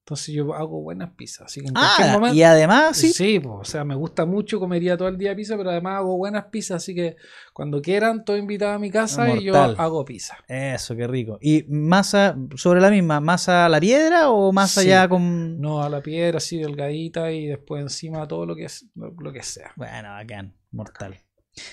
Entonces 0.09 0.35
yo 0.35 0.55
hago 0.55 0.81
buenas 0.81 1.11
pizzas. 1.11 1.45
Así 1.49 1.61
que 1.61 1.67
en 1.67 1.75
cualquier 1.75 2.09
Ah, 2.09 2.13
momento. 2.15 2.35
y 2.35 2.43
además, 2.43 2.97
sí. 2.97 3.13
Sí, 3.13 3.41
po, 3.41 3.57
o 3.57 3.65
sea, 3.65 3.85
me 3.85 3.95
gusta 3.95 4.25
mucho, 4.25 4.59
comería 4.59 4.97
todo 4.97 5.09
el 5.09 5.19
día 5.19 5.37
pizza, 5.37 5.55
pero 5.59 5.69
además 5.69 5.99
hago 5.99 6.17
buenas 6.17 6.47
pizzas, 6.47 6.77
así 6.83 6.95
que 6.95 7.17
cuando 7.53 7.83
quieran, 7.83 8.25
todo 8.25 8.39
invitado 8.39 8.73
a 8.73 8.79
mi 8.79 8.91
casa 8.91 9.29
y 9.37 9.45
yo 9.45 9.53
Mortal. 9.53 9.77
hago 9.79 10.07
pizza. 10.07 10.39
Eso, 10.49 10.97
qué 10.97 11.07
rico. 11.07 11.37
¿Y 11.43 11.65
masa 11.69 12.39
sobre 12.57 12.81
la 12.81 12.89
misma? 12.91 13.21
¿Masa 13.21 13.67
a 13.67 13.69
la 13.69 13.79
piedra 13.81 14.31
o 14.31 14.51
masa 14.51 14.81
Sí. 14.81 14.89
ya 14.89 15.07
con.? 15.11 15.61
No 15.61 15.83
a 15.83 15.91
la 15.91 16.01
piedra, 16.01 16.39
así 16.39 16.57
delgadita 16.57 17.31
y 17.31 17.45
después 17.47 17.83
encima 17.83 18.27
todo 18.27 18.47
lo 18.47 18.57
que 18.57 18.65
es 18.65 18.87
lo, 18.95 19.11
lo 19.11 19.31
que 19.31 19.43
sea. 19.43 19.73
Bueno, 19.77 20.09
bacán. 20.09 20.55
Mortal. 20.71 21.19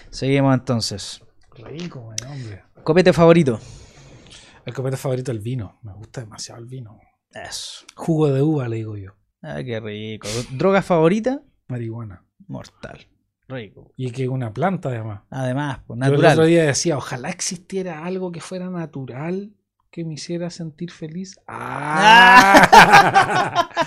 Seguimos 0.10 0.54
entonces. 0.56 1.22
Rico, 1.56 2.02
hombre. 2.28 2.64
Copete 2.84 3.14
favorito. 3.14 3.62
El 4.66 4.74
copete 4.74 4.98
favorito 4.98 5.32
es 5.32 5.38
el 5.38 5.42
vino. 5.42 5.80
Me 5.84 5.94
gusta 5.94 6.20
demasiado 6.20 6.60
el 6.60 6.66
vino. 6.68 7.00
Eso. 7.36 7.86
Jugo 7.96 8.32
de 8.32 8.42
uva, 8.42 8.68
le 8.68 8.78
digo 8.78 8.98
yo. 8.98 9.12
Ah, 9.42 9.62
qué 9.64 9.80
rico. 9.80 10.28
¿Droga 10.52 10.82
favorita? 10.82 11.42
Marihuana. 11.68 12.26
Mortal. 12.48 13.08
Rico. 13.48 13.92
Y 13.96 14.12
que 14.12 14.28
una 14.28 14.54
planta, 14.54 14.90
además. 14.90 15.22
Además, 15.30 15.80
pues 15.86 16.00
Yo 16.00 16.06
el 16.08 16.14
otro 16.16 16.28
natural. 16.30 16.48
día 16.48 16.64
decía, 16.66 16.98
ojalá 16.98 17.30
existiera 17.30 18.04
algo 18.06 18.32
que 18.32 18.42
fuera 18.42 18.70
natural 18.70 19.54
que 19.92 20.04
me 20.04 20.16
hiciera 20.16 20.50
sentir 20.50 20.92
feliz. 20.92 21.40
¡Ah! 21.48 23.70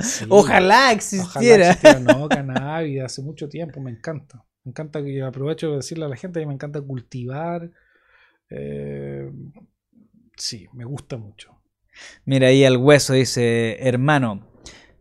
Sí. 0.00 0.26
Ojalá 0.28 0.92
existiera. 0.92 1.78
No, 2.00 2.28
cannabis, 2.28 3.00
hace 3.02 3.22
mucho 3.22 3.48
tiempo, 3.48 3.80
me 3.80 3.90
encanta. 3.90 4.44
Me 4.62 4.70
encanta 4.70 5.02
que 5.02 5.22
aprovecho 5.22 5.70
de 5.70 5.76
decirle 5.76 6.04
a 6.04 6.08
la 6.08 6.16
gente 6.16 6.40
que 6.40 6.46
me 6.46 6.52
encanta 6.52 6.82
cultivar. 6.82 7.70
Eh, 8.50 9.30
sí, 10.36 10.68
me 10.74 10.84
gusta 10.84 11.16
mucho. 11.16 11.58
Mira 12.24 12.48
ahí 12.48 12.64
al 12.64 12.76
hueso 12.76 13.12
dice, 13.12 13.76
hermano, 13.80 14.46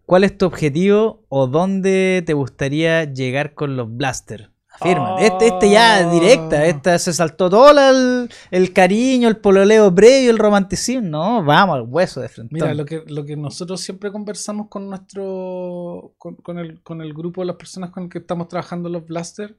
¿cuál 0.05 0.23
es 0.23 0.37
tu 0.37 0.45
objetivo 0.45 1.25
o 1.29 1.47
dónde 1.47 2.23
te 2.25 2.33
gustaría 2.33 3.05
llegar 3.05 3.53
con 3.53 3.75
los 3.75 3.95
blaster? 3.95 4.51
Afirma. 4.69 5.15
Oh. 5.15 5.19
Este, 5.19 5.47
este 5.47 5.69
ya 5.69 6.09
directa, 6.09 6.65
esta 6.65 6.97
se 6.97 7.13
saltó 7.13 7.47
todo 7.47 7.69
el, 7.69 8.29
el 8.49 8.73
cariño, 8.73 9.27
el 9.27 9.37
pololeo 9.37 9.93
previo, 9.93 10.31
el 10.31 10.39
romanticismo. 10.39 11.07
No, 11.07 11.43
vamos 11.43 11.75
al 11.75 11.83
hueso 11.83 12.21
de 12.21 12.29
frente. 12.29 12.55
Mira, 12.55 12.73
lo 12.73 12.83
que, 12.83 13.03
lo 13.07 13.23
que 13.23 13.37
nosotros 13.37 13.81
siempre 13.81 14.11
conversamos 14.11 14.69
con 14.69 14.89
nuestro, 14.89 16.15
con, 16.17 16.35
con 16.37 16.57
el, 16.57 16.81
con 16.81 17.01
el 17.01 17.13
grupo 17.13 17.41
de 17.41 17.47
las 17.47 17.55
personas 17.55 17.91
con 17.91 18.03
el 18.03 18.09
que 18.09 18.17
estamos 18.17 18.47
trabajando 18.47 18.89
los 18.89 19.05
Blaster, 19.05 19.55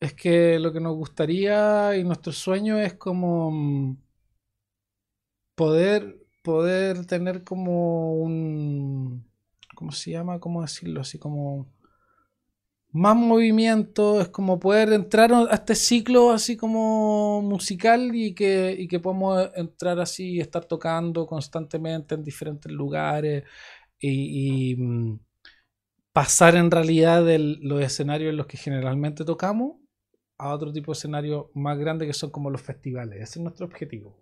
es 0.00 0.14
que 0.14 0.58
lo 0.58 0.72
que 0.72 0.80
nos 0.80 0.96
gustaría 0.96 1.96
y 1.96 2.04
nuestro 2.04 2.32
sueño 2.32 2.78
es 2.78 2.94
como 2.94 3.50
mm, 3.52 3.96
poder, 5.54 6.19
poder 6.42 7.06
tener 7.06 7.44
como 7.44 8.14
un, 8.14 9.24
¿cómo 9.74 9.92
se 9.92 10.12
llama? 10.12 10.40
¿Cómo 10.40 10.62
decirlo? 10.62 11.00
Así 11.00 11.18
como 11.18 11.66
más 12.92 13.16
movimiento, 13.16 14.20
es 14.20 14.28
como 14.28 14.58
poder 14.58 14.92
entrar 14.92 15.32
a 15.32 15.54
este 15.54 15.74
ciclo 15.76 16.32
así 16.32 16.56
como 16.56 17.40
musical 17.42 18.14
y 18.14 18.34
que, 18.34 18.74
y 18.76 18.88
que 18.88 18.98
podamos 19.00 19.50
entrar 19.54 20.00
así 20.00 20.34
y 20.34 20.40
estar 20.40 20.64
tocando 20.64 21.26
constantemente 21.26 22.16
en 22.16 22.24
diferentes 22.24 22.70
lugares 22.72 23.44
y, 24.00 24.72
y, 24.72 24.76
mm, 24.76 25.20
pasar 26.12 26.56
en 26.56 26.70
realidad 26.70 27.24
de 27.24 27.38
los 27.38 27.82
escenarios 27.82 28.30
en 28.30 28.36
los 28.38 28.46
que 28.46 28.56
generalmente 28.56 29.24
tocamos 29.24 29.76
a 30.38 30.54
otro 30.54 30.72
tipo 30.72 30.92
de 30.92 30.98
escenarios 30.98 31.46
más 31.54 31.78
grandes 31.78 32.08
que 32.08 32.14
son 32.14 32.30
como 32.30 32.50
los 32.50 32.62
festivales. 32.62 33.22
Ese 33.22 33.38
es 33.38 33.42
nuestro 33.44 33.66
objetivo. 33.66 34.19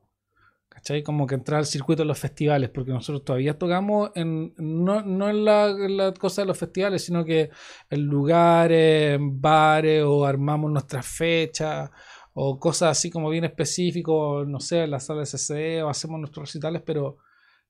¿Cachai? 0.68 1.02
Como 1.02 1.26
que 1.26 1.34
entrar 1.34 1.58
al 1.58 1.66
circuito 1.66 2.02
de 2.02 2.06
los 2.06 2.18
festivales, 2.18 2.70
porque 2.70 2.92
nosotros 2.92 3.24
todavía 3.24 3.58
tocamos 3.58 4.10
en, 4.14 4.54
no, 4.58 5.02
no 5.02 5.28
en 5.28 5.44
la, 5.44 5.68
la 5.68 6.12
cosa 6.14 6.42
de 6.42 6.46
los 6.46 6.58
festivales, 6.58 7.04
sino 7.04 7.24
que 7.24 7.50
en 7.90 8.02
lugares, 8.04 9.16
en 9.16 9.40
bares, 9.40 10.04
o 10.04 10.24
armamos 10.26 10.70
nuestras 10.70 11.06
fechas, 11.06 11.90
o 12.34 12.58
cosas 12.60 12.90
así 12.96 13.10
como 13.10 13.30
bien 13.30 13.44
específicos, 13.44 14.46
no 14.46 14.60
sé, 14.60 14.84
en 14.84 14.92
la 14.92 15.00
sala 15.00 15.20
de 15.20 15.26
CCE, 15.26 15.82
o 15.82 15.88
hacemos 15.88 16.20
nuestros 16.20 16.48
recitales, 16.48 16.82
pero 16.86 17.18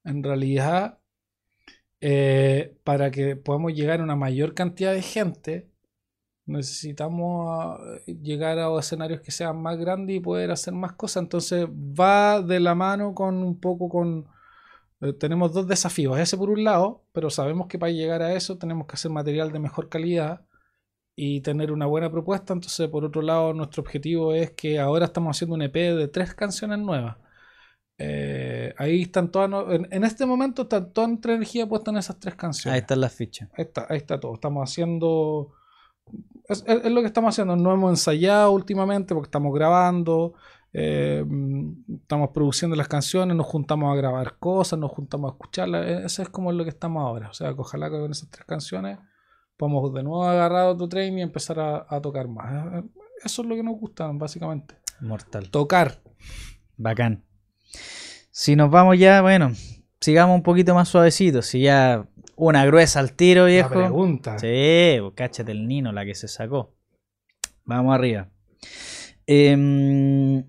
en 0.04 0.22
realidad, 0.22 0.98
eh, 2.00 2.76
para 2.84 3.10
que 3.10 3.36
podamos 3.36 3.72
llegar 3.74 4.00
a 4.00 4.04
una 4.04 4.16
mayor 4.16 4.54
cantidad 4.54 4.92
de 4.92 5.02
gente, 5.02 5.70
necesitamos 6.48 7.46
ah, 7.50 7.78
llegar 8.06 8.58
a 8.58 8.78
escenarios 8.80 9.20
que 9.22 9.30
sean 9.32 9.60
más 9.62 9.78
grandes 9.78 10.16
y 10.16 10.20
poder 10.20 10.50
hacer 10.50 10.74
más 10.74 10.92
cosas. 10.94 11.22
Entonces 11.24 11.66
va 11.68 12.42
de 12.42 12.60
la 12.60 12.74
mano 12.74 13.14
con 13.14 13.36
un 13.42 13.60
poco 13.60 13.88
con... 13.88 14.26
eh, 15.02 15.12
tenemos 15.14 15.52
dos 15.54 15.68
desafíos, 15.68 16.18
ese 16.18 16.36
por 16.38 16.50
un 16.50 16.64
lado, 16.64 17.04
pero 17.12 17.30
sabemos 17.30 17.68
que 17.68 17.78
para 17.78 17.92
llegar 17.92 18.22
a 18.22 18.34
eso 18.34 18.58
tenemos 18.58 18.86
que 18.86 18.94
hacer 18.94 19.10
material 19.12 19.52
de 19.52 19.58
mejor 19.60 19.88
calidad 19.88 20.46
y 21.16 21.40
tener 21.42 21.72
una 21.72 21.86
buena 21.86 22.10
propuesta. 22.10 22.52
Entonces, 22.54 22.88
por 22.88 23.04
otro 23.04 23.22
lado, 23.22 23.52
nuestro 23.54 23.82
objetivo 23.82 24.34
es 24.34 24.52
que 24.52 24.78
ahora 24.80 25.06
estamos 25.06 25.36
haciendo 25.36 25.54
un 25.56 25.62
EP 25.62 25.74
de 25.96 26.08
tres 26.08 26.34
canciones 26.34 26.78
nuevas. 26.78 27.16
Eh, 28.00 28.74
ahí 28.78 29.02
están 29.02 29.30
todas, 29.30 29.50
no- 29.50 29.72
en, 29.72 29.88
en 29.90 30.04
este 30.04 30.24
momento 30.26 30.62
está 30.62 30.88
toda 30.92 31.08
nuestra 31.08 31.34
energía 31.34 31.66
puesta 31.68 31.90
en 31.90 31.96
esas 31.98 32.18
tres 32.20 32.36
canciones. 32.36 32.74
Ahí 32.74 32.80
están 32.80 33.00
las 33.00 33.12
fichas. 33.14 33.48
Ahí 33.56 33.64
está, 33.64 33.86
ahí 33.88 33.96
está 33.98 34.20
todo. 34.20 34.34
Estamos 34.34 34.70
haciendo. 34.70 35.52
Es, 36.48 36.64
es- 36.66 36.84
es 36.84 36.90
lo 36.92 37.00
que 37.00 37.06
estamos 37.06 37.34
haciendo. 37.34 37.56
No 37.56 37.72
hemos 37.72 37.90
ensayado 37.90 38.50
últimamente 38.52 39.14
porque 39.14 39.26
estamos 39.28 39.54
grabando. 39.54 40.34
eh, 40.74 41.24
estamos 42.02 42.30
produciendo 42.34 42.76
las 42.76 42.88
canciones. 42.88 43.36
Nos 43.36 43.46
juntamos 43.46 43.90
a 43.92 43.96
grabar 43.96 44.36
cosas. 44.38 44.78
Nos 44.78 44.90
juntamos 44.92 45.30
a 45.30 45.34
escucharlas. 45.34 45.86
eh, 45.86 46.02
Eso 46.04 46.22
es 46.22 46.28
como 46.28 46.52
lo 46.52 46.64
que 46.64 46.70
estamos 46.70 47.02
ahora. 47.02 47.28
O 47.30 47.34
sea, 47.34 47.52
que 47.54 47.60
ojalá 47.60 47.88
que 47.90 47.98
con 47.98 48.10
esas 48.10 48.28
tres 48.30 48.44
canciones 48.46 48.98
podamos 49.56 49.92
de 49.94 50.02
nuevo 50.02 50.24
agarrar 50.24 50.66
otro 50.68 50.88
tren 50.88 51.18
y 51.18 51.22
empezar 51.22 51.58
a, 51.58 51.86
a 51.88 52.00
tocar 52.00 52.28
más. 52.28 52.74
Eh, 52.74 52.84
Eso 53.24 53.42
es 53.42 53.48
lo 53.48 53.54
que 53.56 53.62
nos 53.62 53.76
gusta, 53.78 54.08
básicamente. 54.12 54.76
Mortal. 55.00 55.50
Tocar. 55.50 56.00
Bacán. 56.76 57.24
Si 58.30 58.54
nos 58.54 58.70
vamos 58.70 58.98
ya, 58.98 59.20
bueno, 59.22 59.50
sigamos 60.00 60.36
un 60.36 60.42
poquito 60.42 60.74
más 60.74 60.88
suavecito. 60.88 61.42
Si 61.42 61.60
ya 61.62 62.06
una 62.38 62.64
gruesa 62.64 63.00
al 63.00 63.12
tiro, 63.14 63.42
La 63.42 63.48
viejo. 63.48 63.70
pregunta. 63.74 64.38
Sí, 64.38 64.96
pues, 65.00 65.12
cáchate 65.14 65.52
el 65.52 65.66
Nino, 65.68 65.92
la 65.92 66.04
que 66.04 66.14
se 66.14 66.28
sacó. 66.28 66.74
Vamos 67.64 67.94
arriba. 67.94 68.30
Em, 69.26 70.44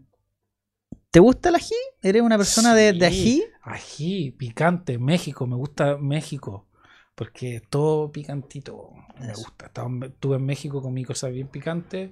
¿Te 1.12 1.20
gusta 1.20 1.50
el 1.50 1.56
ají? 1.56 1.76
¿Eres 2.02 2.22
una 2.22 2.38
persona 2.38 2.74
de, 2.76 2.94
de 2.94 3.06
ají? 3.06 3.44
Ají, 3.64 4.32
picante, 4.32 4.98
México, 4.98 5.46
me 5.48 5.56
gusta 5.56 5.98
México. 5.98 6.68
Porque 7.16 7.56
es 7.58 7.68
todo 7.70 8.12
picantito. 8.12 8.92
Me 9.20 9.32
Eso. 9.32 9.42
gusta. 9.42 9.66
Estaba 9.66 9.90
Estuve 10.06 10.38
en 10.38 10.46
México, 10.46 10.82
comí 10.82 11.04
cosas 11.04 11.34
bien 11.34 11.48
picantes. 11.48 12.12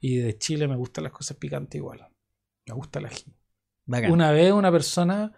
Y 0.00 0.16
de 0.16 0.36
Chile 0.36 0.66
me 0.66 0.76
gustan 0.76 1.04
las 1.04 1.12
cosas 1.12 1.36
picantes 1.36 1.76
igual. 1.78 2.08
Me 2.66 2.74
gusta 2.74 2.98
el 2.98 3.06
ají. 3.06 3.32
Bacán. 3.86 4.10
Una 4.10 4.32
vez 4.32 4.52
una 4.52 4.72
persona 4.72 5.32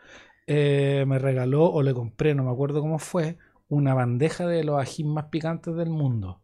eh, 0.47 1.05
me 1.07 1.19
regaló 1.19 1.65
o 1.71 1.83
le 1.83 1.93
compré, 1.93 2.35
no 2.35 2.45
me 2.45 2.51
acuerdo 2.51 2.81
cómo 2.81 2.99
fue, 2.99 3.37
una 3.71 3.95
bandeja 3.95 4.47
de 4.47 4.65
los 4.65 4.79
ají 4.79 5.05
más 5.05 5.27
picantes 5.27 5.75
del 5.77 5.91
mundo. 5.91 6.43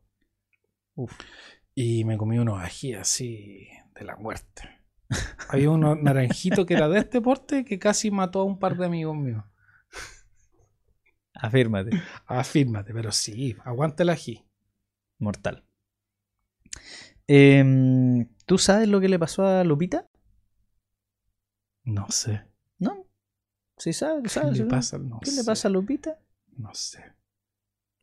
Uf. 0.95 1.13
Y 1.75 2.05
me 2.05 2.17
comí 2.17 2.39
unos 2.39 2.63
ají 2.63 2.95
así 2.95 3.69
de 3.95 4.05
la 4.05 4.17
muerte. 4.17 4.71
Había 5.51 5.71
uno 5.71 5.95
naranjito 5.95 6.65
que 6.65 6.75
era 6.75 6.89
de 6.89 7.01
este 7.01 7.21
porte 7.21 7.65
que 7.65 7.79
casi 7.79 8.11
mató 8.11 8.41
a 8.41 8.45
un 8.45 8.59
par 8.59 8.77
de 8.77 8.87
amigos 8.87 9.17
míos. 9.17 9.45
Afírmate. 11.35 11.91
Afírmate, 12.27 12.95
pero 12.95 13.13
sí, 13.13 13.57
aguanta 13.65 14.05
el 14.05 14.11
ají. 14.11 14.47
Mortal. 15.19 15.65
Em, 17.27 18.29
¿Tú 18.47 18.57
sabes 18.57 18.89
lo 18.89 19.01
que 19.01 19.09
le 19.09 19.19
pasó 19.19 19.45
a 19.45 19.65
Lupita? 19.65 20.09
No 21.85 22.07
sé. 22.11 22.45
¿No? 22.79 23.07
¿Sí 23.77 23.93
sabes? 23.93 24.23
¿Qué 24.23 24.29
¿Sabes? 24.29 24.59
le 24.59 24.65
¿no? 24.65 24.71
pasa? 24.71 24.99
No 24.99 25.21
¿Qué 25.21 25.33
le 25.33 25.45
pasa 25.45 25.69
a 25.69 25.71
Lupita? 25.71 26.19
No 26.57 26.73
sé. 26.73 27.16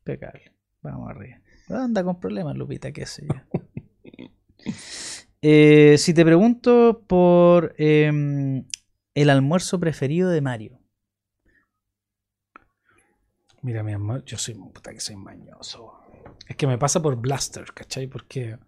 Impecable. 0.06 0.52
Vamos 0.82 1.10
arriba. 1.10 1.40
Anda 1.70 2.04
con 2.04 2.20
problemas, 2.20 2.56
Lupita, 2.56 2.92
qué 2.92 3.06
sé 3.06 3.26
yo. 3.26 3.34
Eh, 5.46 5.98
si 5.98 6.14
te 6.14 6.24
pregunto 6.24 7.04
por 7.06 7.74
em, 7.76 8.64
el 9.14 9.28
almuerzo 9.28 9.78
preferido 9.78 10.30
de 10.30 10.40
Mario. 10.40 10.80
Mira, 13.60 13.82
mi 13.82 13.92
amor, 13.92 14.24
yo 14.24 14.38
soy 14.38 14.54
puta 14.54 14.92
que 14.92 15.00
soy 15.00 15.16
mañoso. 15.16 16.00
Es 16.48 16.56
que 16.56 16.66
me 16.66 16.78
pasa 16.78 17.02
por 17.02 17.16
Blaster, 17.16 17.74
¿cachai? 17.74 18.06
Porque 18.06 18.58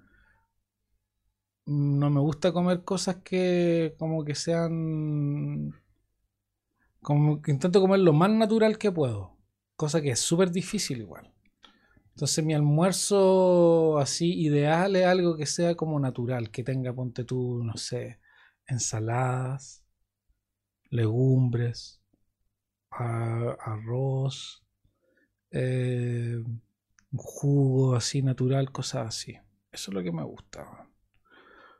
no 1.65 2.11
me 2.11 2.21
gusta 2.21 2.53
comer 2.53 2.85
cosas 2.85 3.17
que 3.25 3.95
como 3.99 4.25
que 4.25 4.35
sean... 4.35 5.75
Como 7.01 7.41
que 7.41 7.53
intento 7.53 7.81
comer 7.81 8.01
lo 8.01 8.13
más 8.13 8.31
natural 8.31 8.77
que 8.77 8.93
puedo. 8.93 9.36
Cosa 9.77 10.01
que 10.01 10.11
es 10.11 10.21
súper 10.21 10.51
difícil 10.51 10.99
igual. 10.99 11.33
Entonces 12.09 12.43
mi 12.45 12.55
almuerzo 12.55 13.99
así 13.99 14.41
ideal 14.41 14.97
es 14.97 15.05
algo 15.05 15.37
que 15.37 15.45
sea 15.45 15.75
como 15.75 16.01
natural, 16.01 16.51
que 16.51 16.65
tenga, 16.65 16.95
ponte 16.95 17.25
tú, 17.25 17.63
no 17.63 17.77
sé, 17.77 18.21
ensaladas, 18.67 19.85
legumbres, 20.89 22.03
arroz, 22.91 24.65
eh, 25.51 26.43
jugo 27.15 27.97
así 27.97 28.23
natural, 28.23 28.73
cosas 28.73 29.09
así. 29.09 29.33
Eso 29.71 29.91
es 29.91 29.95
lo 29.95 30.03
que 30.03 30.13
me 30.13 30.25
gusta. 30.25 30.89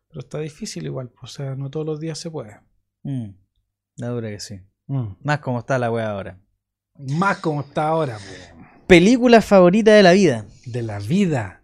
Pero 0.09 0.21
está 0.21 0.39
difícil 0.41 0.85
igual, 0.85 1.13
o 1.23 1.27
sea, 1.27 1.55
no 1.55 1.71
todos 1.71 1.87
los 1.87 1.99
días 1.99 2.19
se 2.19 2.31
puede. 2.31 2.61
Mm, 3.03 3.31
la 3.97 4.09
dura 4.09 4.29
que 4.29 4.41
sí. 4.41 4.61
Mm. 4.87 5.17
Más 5.23 5.39
como 5.41 5.61
está 5.61 5.79
la 5.79 5.91
wea 5.91 6.11
ahora. 6.11 6.41
Más 6.99 7.39
como 7.39 7.61
está 7.61 7.89
ahora, 7.89 8.19
Película 8.87 9.43
favorita 9.43 9.93
de 9.93 10.03
la 10.03 10.13
vida. 10.13 10.47
De 10.65 10.83
la 10.83 11.01
vida. 11.01 11.63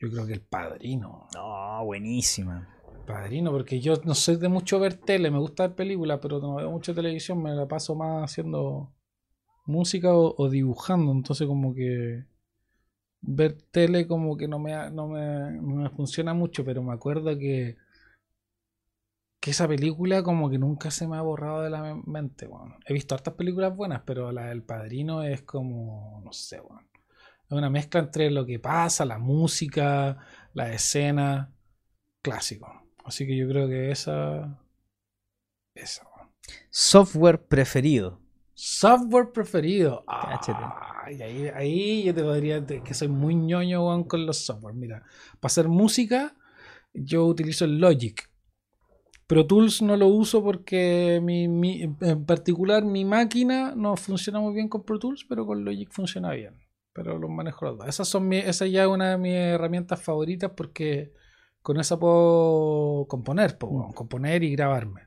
Yo 0.00 0.08
creo 0.08 0.26
que 0.26 0.34
El 0.34 0.42
Padrino. 0.42 1.26
No, 1.34 1.84
buenísima. 1.84 2.68
Padrino, 3.04 3.50
porque 3.50 3.80
yo 3.80 3.94
no 4.04 4.14
soy 4.14 4.36
de 4.36 4.48
mucho 4.48 4.78
ver 4.78 4.94
tele, 4.94 5.30
me 5.30 5.38
gusta 5.38 5.66
ver 5.66 5.76
películas, 5.76 6.20
pero 6.22 6.38
no 6.38 6.54
veo 6.54 6.70
mucho 6.70 6.94
televisión, 6.94 7.42
me 7.42 7.52
la 7.52 7.66
paso 7.66 7.96
más 7.96 8.30
haciendo 8.30 8.92
música 9.66 10.14
o, 10.14 10.48
dibujando, 10.48 11.10
entonces 11.10 11.46
como 11.48 11.74
que 11.74 12.24
ver 13.20 13.58
tele 13.72 14.06
como 14.06 14.36
que 14.36 14.46
no 14.46 14.60
me, 14.60 14.90
no 14.90 15.08
me, 15.08 15.50
no 15.50 15.74
me 15.74 15.90
funciona 15.90 16.32
mucho, 16.34 16.64
pero 16.64 16.82
me 16.82 16.94
acuerdo 16.94 17.36
que 17.36 17.76
que 19.40 19.52
esa 19.52 19.66
película 19.66 20.22
como 20.22 20.50
que 20.50 20.58
nunca 20.58 20.90
se 20.90 21.08
me 21.08 21.16
ha 21.16 21.22
borrado 21.22 21.62
de 21.62 21.70
la 21.70 21.94
mente, 22.04 22.46
bueno. 22.46 22.76
He 22.84 22.92
visto 22.92 23.14
hartas 23.14 23.34
películas 23.34 23.74
buenas, 23.74 24.02
pero 24.04 24.30
la 24.32 24.46
del 24.46 24.62
Padrino 24.62 25.22
es 25.22 25.42
como, 25.42 26.20
no 26.24 26.32
sé, 26.32 26.60
bueno. 26.60 26.86
Es 27.48 27.56
una 27.56 27.70
mezcla 27.70 28.00
entre 28.00 28.30
lo 28.30 28.46
que 28.46 28.58
pasa, 28.58 29.04
la 29.04 29.18
música, 29.18 30.18
la 30.52 30.72
escena, 30.72 31.52
clásico. 32.22 32.86
Así 33.04 33.26
que 33.26 33.36
yo 33.36 33.48
creo 33.48 33.66
que 33.66 33.90
esa... 33.90 34.62
Esa, 35.74 36.06
Software 36.68 37.46
preferido. 37.46 38.20
Software 38.54 39.32
preferido. 39.32 40.04
ahí, 40.06 41.48
ahí, 41.54 42.02
yo 42.04 42.14
te 42.14 42.22
podría 42.22 42.60
decir 42.60 42.82
que 42.82 42.94
soy 42.94 43.08
muy 43.08 43.34
ñoño 43.34 44.06
con 44.06 44.26
los 44.26 44.44
software. 44.44 44.74
Mira, 44.74 45.02
para 45.40 45.50
hacer 45.50 45.68
música 45.68 46.36
yo 46.92 47.24
utilizo 47.24 47.64
el 47.64 47.78
Logic. 47.78 48.29
Pro 49.30 49.46
Tools 49.46 49.80
no 49.80 49.96
lo 49.96 50.08
uso 50.08 50.42
porque 50.42 51.20
mi, 51.22 51.44
en 51.84 52.24
particular 52.26 52.84
mi 52.84 53.04
máquina 53.04 53.76
no 53.76 53.96
funciona 53.96 54.40
muy 54.40 54.52
bien 54.52 54.68
con 54.68 54.82
Pro 54.82 54.98
Tools, 54.98 55.24
pero 55.28 55.46
con 55.46 55.64
Logic 55.64 55.88
funciona 55.92 56.32
bien. 56.32 56.58
Pero 56.92 57.16
los 57.16 57.30
manejo 57.30 57.64
los 57.66 57.78
dos. 57.78 57.86
Esas 57.86 58.08
son 58.08 58.26
mi, 58.26 58.38
esa 58.38 58.66
ya 58.66 58.82
es 58.82 58.88
una 58.88 59.10
de 59.10 59.18
mis 59.18 59.34
herramientas 59.34 60.02
favoritas 60.02 60.50
porque 60.56 61.12
con 61.62 61.78
esa 61.78 61.96
puedo 61.96 63.06
componer, 63.06 63.56
puedo 63.56 63.90
mm. 63.90 63.92
componer 63.92 64.42
y 64.42 64.50
grabarme. 64.50 65.02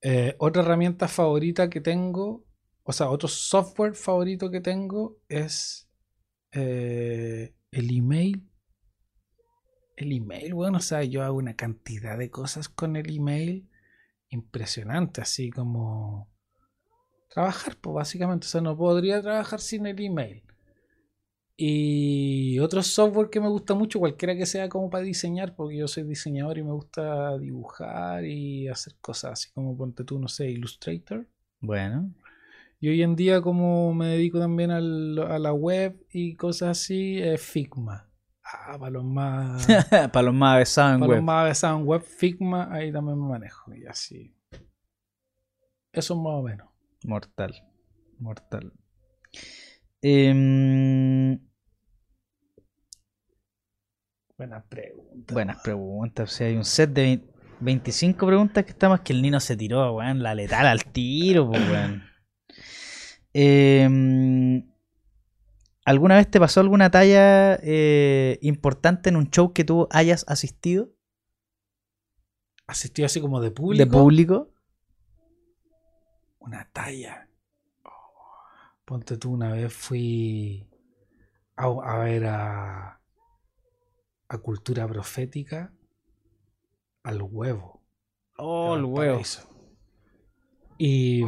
Eh, 0.00 0.34
otra 0.38 0.62
herramienta 0.62 1.06
favorita 1.06 1.70
que 1.70 1.80
tengo, 1.80 2.44
o 2.82 2.92
sea, 2.92 3.10
otro 3.10 3.28
software 3.28 3.94
favorito 3.94 4.50
que 4.50 4.60
tengo 4.60 5.20
es 5.28 5.88
eh, 6.50 7.54
el 7.70 7.96
email 7.96 8.50
el 9.96 10.12
email, 10.12 10.54
bueno, 10.54 10.78
o 10.78 10.80
sea, 10.80 11.04
yo 11.04 11.22
hago 11.22 11.36
una 11.36 11.54
cantidad 11.54 12.18
de 12.18 12.30
cosas 12.30 12.68
con 12.68 12.96
el 12.96 13.14
email 13.14 13.68
impresionante, 14.30 15.20
así 15.20 15.50
como 15.50 16.28
trabajar, 17.28 17.76
pues 17.80 17.94
básicamente, 17.94 18.46
o 18.46 18.50
sea, 18.50 18.60
no 18.60 18.76
podría 18.76 19.20
trabajar 19.22 19.60
sin 19.60 19.86
el 19.86 20.00
email. 20.00 20.42
Y 21.56 22.58
otro 22.60 22.82
software 22.82 23.30
que 23.30 23.40
me 23.40 23.48
gusta 23.48 23.74
mucho, 23.74 23.98
cualquiera 23.98 24.34
que 24.34 24.46
sea 24.46 24.68
como 24.68 24.90
para 24.90 25.04
diseñar, 25.04 25.54
porque 25.54 25.76
yo 25.76 25.86
soy 25.86 26.02
diseñador 26.04 26.58
y 26.58 26.64
me 26.64 26.72
gusta 26.72 27.38
dibujar 27.38 28.24
y 28.24 28.68
hacer 28.68 28.96
cosas 29.00 29.32
así 29.32 29.52
como 29.52 29.76
ponte 29.76 30.02
tú, 30.04 30.18
no 30.18 30.28
sé, 30.28 30.50
Illustrator. 30.50 31.26
Bueno. 31.60 32.12
Y 32.80 32.88
hoy 32.88 33.02
en 33.02 33.14
día 33.14 33.40
como 33.40 33.94
me 33.94 34.08
dedico 34.08 34.40
también 34.40 34.72
a 34.72 34.80
la 34.80 35.52
web 35.52 36.04
y 36.10 36.34
cosas 36.34 36.70
así, 36.70 37.18
es 37.18 37.40
Figma. 37.40 38.11
Ah, 38.52 38.76
para 38.78 38.90
los 38.90 39.04
más. 39.04 39.66
para 40.12 40.22
los 40.22 40.34
más 40.34 40.56
avesados 40.56 40.94
en 40.94 41.00
web. 41.00 41.08
Para 41.08 41.16
los 41.16 41.24
más 41.24 41.42
avesados 41.44 41.80
en 41.80 41.86
web, 41.86 42.02
Figma, 42.02 42.68
ahí 42.70 42.92
también 42.92 43.18
me 43.18 43.28
manejo. 43.28 43.74
Y 43.74 43.86
así. 43.86 44.34
Eso 45.92 46.14
es 46.14 46.20
más 46.20 46.34
o 46.34 46.42
menos. 46.42 46.68
Mortal. 47.04 47.54
Mortal. 48.18 48.72
Em, 50.02 51.38
buenas 54.36 54.64
preguntas. 54.64 55.34
Buenas 55.34 55.62
preguntas. 55.62 56.30
O 56.30 56.34
sea, 56.34 56.46
hay 56.46 56.56
un 56.56 56.64
set 56.64 56.90
de 56.90 57.22
25 57.60 58.26
preguntas 58.26 58.64
que 58.64 58.70
está 58.72 58.88
más 58.88 59.00
que 59.00 59.12
el 59.12 59.22
Nino 59.22 59.40
se 59.40 59.56
tiró, 59.56 59.94
weón. 59.94 60.22
La 60.22 60.34
letal 60.34 60.66
al 60.66 60.84
tiro, 60.84 61.48
pues, 61.48 61.70
weón. 61.70 62.02
Eh, 63.32 64.62
¿Alguna 65.84 66.16
vez 66.16 66.30
te 66.30 66.38
pasó 66.38 66.60
alguna 66.60 66.90
talla 66.90 67.58
eh, 67.62 68.38
importante 68.40 69.08
en 69.08 69.16
un 69.16 69.30
show 69.30 69.52
que 69.52 69.64
tú 69.64 69.88
hayas 69.90 70.24
asistido? 70.28 70.90
¿Asistido 72.66 73.06
así 73.06 73.20
como 73.20 73.40
de 73.40 73.50
público? 73.50 73.84
¿De 73.84 73.90
público? 73.90 74.52
Una 76.38 76.68
talla. 76.72 77.28
Ponte 78.84 79.16
tú, 79.16 79.32
una 79.32 79.52
vez 79.52 79.72
fui 79.72 80.68
a, 81.56 81.98
ver 81.98 82.26
a, 82.26 83.00
a 84.28 84.38
Cultura 84.38 84.86
Profética 84.86 85.72
al 87.02 87.22
huevo. 87.22 87.82
Oh, 88.36 88.76
el 88.76 88.84
huevo. 88.84 89.20
Y. 90.78 91.24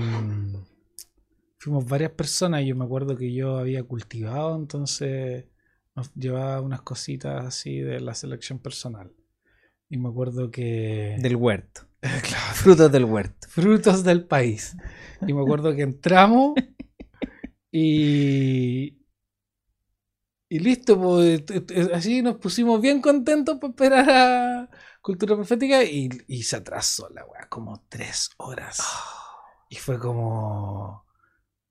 Fuimos 1.64 1.86
varias 1.86 2.10
personas 2.10 2.60
y 2.60 2.66
yo 2.66 2.76
me 2.76 2.84
acuerdo 2.84 3.16
que 3.16 3.32
yo 3.32 3.56
había 3.56 3.82
cultivado, 3.84 4.54
entonces 4.54 5.46
nos 5.94 6.12
llevaba 6.12 6.60
unas 6.60 6.82
cositas 6.82 7.42
así 7.42 7.78
de 7.78 8.00
la 8.00 8.12
selección 8.12 8.58
personal. 8.58 9.10
Y 9.88 9.96
me 9.96 10.10
acuerdo 10.10 10.50
que... 10.50 11.16
Del 11.18 11.36
huerto. 11.36 11.88
Frutos 12.52 12.92
del 12.92 13.06
huerto. 13.06 13.48
Frutos 13.48 14.04
del 14.04 14.26
país. 14.26 14.76
Y 15.26 15.32
me 15.32 15.40
acuerdo 15.40 15.74
que 15.74 15.80
entramos 15.80 16.52
y... 17.72 18.98
Y 20.50 20.58
listo, 20.58 21.00
pues, 21.00 21.44
así 21.94 22.20
nos 22.20 22.36
pusimos 22.36 22.78
bien 22.78 23.00
contentos 23.00 23.58
para 23.58 23.70
esperar 23.70 24.10
a 24.10 24.70
Cultura 25.00 25.34
Profética 25.34 25.82
y, 25.82 26.10
y 26.28 26.42
se 26.42 26.56
atrasó 26.56 27.08
la 27.08 27.24
weá, 27.24 27.48
como 27.48 27.86
tres 27.88 28.32
horas. 28.36 28.80
Ah. 28.82 29.22
Y 29.70 29.76
fue 29.76 29.98
como 29.98 31.03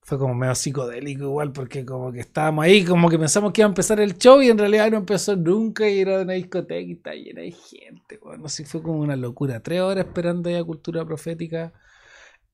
fue 0.06 0.18
como 0.18 0.34
medio 0.36 0.54
psicodélico 0.56 1.24
igual, 1.24 1.52
porque 1.54 1.86
como 1.86 2.12
que 2.12 2.20
estábamos 2.20 2.66
ahí, 2.66 2.84
como 2.84 3.10
que 3.10 3.18
pensamos 3.18 3.54
que 3.54 3.62
iba 3.62 3.68
a 3.68 3.70
empezar 3.70 4.00
el 4.00 4.18
show 4.18 4.42
y 4.42 4.50
en 4.50 4.58
realidad 4.58 4.92
no 4.92 4.98
empezó 4.98 5.36
nunca 5.36 5.90
y 5.90 6.00
era 6.00 6.22
una 6.22 6.34
discoteca 6.34 6.80
y 6.80 6.92
está 6.94 7.14
llena 7.14 7.42
de 7.42 7.52
gente. 7.52 8.20
Bueno, 8.22 8.50
sí 8.50 8.66
fue 8.66 8.84
como 8.84 9.00
una 9.00 9.16
locura. 9.16 9.62
Tres 9.62 9.82
horas 9.82 10.06
esperando 10.06 10.50
ya 10.50 10.64
cultura 10.64 11.06
profética 11.06 11.74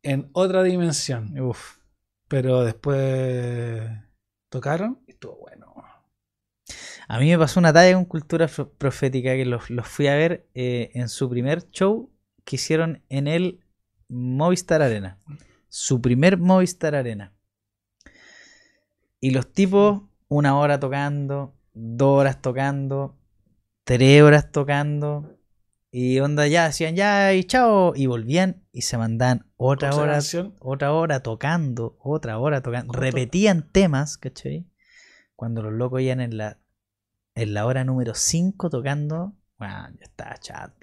en 0.03 0.29
otra 0.33 0.63
dimensión. 0.63 1.39
Uf. 1.39 1.77
Pero 2.27 2.63
después 2.63 3.89
tocaron 4.49 5.01
y 5.07 5.11
estuvo 5.11 5.37
bueno. 5.37 5.69
A 7.07 7.17
mí 7.17 7.31
me 7.31 7.39
pasó 7.39 7.59
una 7.59 7.73
talla 7.73 7.95
con 7.95 8.05
cultura 8.05 8.47
profética 8.77 9.33
que 9.33 9.45
los, 9.45 9.63
fui 9.85 10.07
a 10.07 10.13
ver 10.13 10.47
eh, 10.53 10.91
en 10.93 11.09
su 11.09 11.27
primer 11.27 11.67
show 11.71 12.11
que 12.45 12.57
hicieron 12.57 13.03
en 13.09 13.27
el 13.27 13.63
Movistar 14.07 14.83
Arena. 14.83 15.17
Su 15.69 16.01
primer 16.01 16.37
Movistar 16.37 16.93
Arena. 16.93 17.33
Y 19.21 19.31
los 19.31 19.51
tipos, 19.51 20.03
una 20.27 20.57
hora 20.57 20.79
tocando, 20.79 21.53
dos 21.73 22.19
horas 22.19 22.41
tocando, 22.41 23.17
tres 23.83 24.21
horas 24.21 24.51
tocando. 24.51 25.35
Y 25.91 26.19
onda 26.19 26.47
ya, 26.47 26.67
decían 26.67 26.95
ya 26.95 27.33
y 27.33 27.43
chao. 27.43 27.93
Y 27.95 28.05
volvían 28.05 28.63
y 28.71 28.83
se 28.83 28.97
mandaban 28.97 29.51
otra 29.57 29.93
hora, 29.95 30.19
otra 30.59 30.93
hora 30.93 31.21
tocando, 31.21 31.97
otra 31.99 32.37
hora 32.37 32.61
tocando. 32.61 32.93
Repetían 32.93 33.69
temas, 33.71 34.17
¿cachai? 34.17 34.67
Cuando 35.35 35.63
los 35.63 35.73
locos 35.73 36.01
iban 36.01 36.21
en 36.21 36.37
la, 36.37 36.59
en 37.35 37.53
la 37.53 37.65
hora 37.65 37.83
número 37.83 38.13
5 38.13 38.69
tocando, 38.69 39.33
bueno, 39.57 39.89
ya 39.97 40.03
estaba 40.03 40.37
chato. 40.37 40.78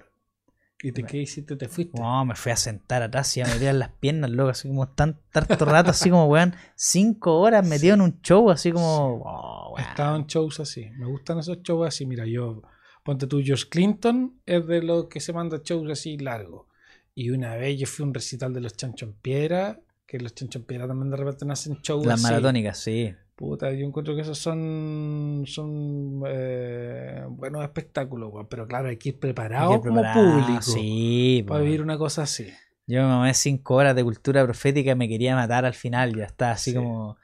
¿Y 0.81 0.91
te, 0.91 1.03
qué 1.03 1.17
hiciste? 1.17 1.55
¿Te 1.55 1.67
fuiste? 1.67 1.99
No, 1.99 2.23
me 2.23 2.35
fui 2.35 2.51
a 2.51 2.55
sentar 2.55 3.01
atrás 3.01 3.35
y 3.35 3.41
a 3.41 3.45
meter 3.47 3.73
las 3.73 3.89
piernas, 3.89 4.29
loco, 4.29 4.49
así 4.49 4.67
como 4.67 4.87
tan 4.89 5.19
tanto 5.31 5.65
rato, 5.65 5.89
así 5.89 6.09
como, 6.11 6.25
weón, 6.27 6.53
cinco 6.75 7.39
horas 7.39 7.67
metido 7.67 7.95
en 7.95 8.01
un 8.01 8.21
show, 8.21 8.51
así 8.51 8.71
como, 8.71 9.21
oh, 9.25 9.73
weón. 9.73 9.89
Estaban 9.89 10.27
shows 10.27 10.59
así. 10.59 10.89
Me 10.91 11.07
gustan 11.07 11.39
esos 11.39 11.63
shows 11.63 11.87
así. 11.87 12.05
Mira, 12.05 12.25
yo, 12.27 12.61
ponte 13.03 13.25
tú, 13.25 13.41
George 13.43 13.65
Clinton 13.69 14.39
es 14.45 14.67
de 14.67 14.83
los 14.83 15.05
que 15.07 15.19
se 15.19 15.33
manda 15.33 15.61
shows 15.63 15.89
así 15.89 16.17
largos. 16.17 16.67
Y 17.15 17.31
una 17.31 17.55
vez 17.55 17.79
yo 17.79 17.87
fui 17.87 18.03
a 18.03 18.07
un 18.09 18.13
recital 18.13 18.53
de 18.53 18.61
los 18.61 18.73
Chancho 18.75 19.05
en 19.07 19.13
Piedra, 19.13 19.79
que 20.05 20.19
los 20.19 20.35
Chancho 20.35 20.59
en 20.59 20.65
Piedra 20.65 20.87
también 20.87 21.09
de 21.09 21.17
repente 21.17 21.51
hacen 21.51 21.79
shows 21.81 22.05
Las 22.05 22.23
así. 22.23 22.23
maratónicas, 22.23 22.77
sí. 22.77 23.15
Puta, 23.37 23.71
yo 23.71 23.85
encuentro 23.85 24.15
que 24.15 24.21
esos 24.21 24.39
son, 24.39 25.43
son 25.45 26.23
eh, 26.27 27.23
buenos 27.29 27.63
espectáculos, 27.63 28.33
weón. 28.33 28.47
Pero 28.47 28.67
claro, 28.67 28.89
hay 28.89 28.97
que 28.97 29.09
ir 29.09 29.19
preparado 29.19 29.79
que 29.79 29.87
como 29.89 30.01
público 30.11 30.61
Sí, 30.63 31.45
para 31.47 31.61
vivir 31.61 31.83
una 31.83 31.99
cosa 31.99 32.23
así. 32.23 32.47
Yo 32.87 33.03
me 33.03 33.07
mamé 33.09 33.33
cinco 33.35 33.75
horas 33.75 33.95
de 33.95 34.03
cultura 34.03 34.43
profética 34.43 34.91
y 34.91 34.95
me 34.95 35.07
quería 35.07 35.35
matar 35.35 35.65
al 35.65 35.75
final, 35.75 36.15
ya 36.15 36.23
está, 36.23 36.51
así 36.51 36.71
Sí. 36.71 36.77
como, 36.77 37.17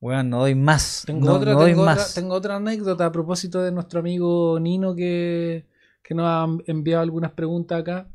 weón, 0.00 0.30
no 0.30 0.38
doy 0.38 0.54
más. 0.54 1.02
Tengo, 1.06 1.26
no, 1.26 1.34
otra, 1.34 1.52
no 1.52 1.58
doy 1.60 1.72
tengo, 1.72 1.82
otra, 1.82 1.94
más. 1.94 2.14
tengo 2.14 2.34
otra 2.34 2.56
anécdota 2.56 3.04
a 3.04 3.12
propósito 3.12 3.60
de 3.60 3.70
nuestro 3.70 4.00
amigo 4.00 4.58
Nino 4.60 4.94
que, 4.94 5.66
que 6.02 6.14
nos 6.14 6.24
ha 6.26 6.46
enviado 6.68 7.02
algunas 7.02 7.32
preguntas 7.32 7.80
acá. 7.80 8.08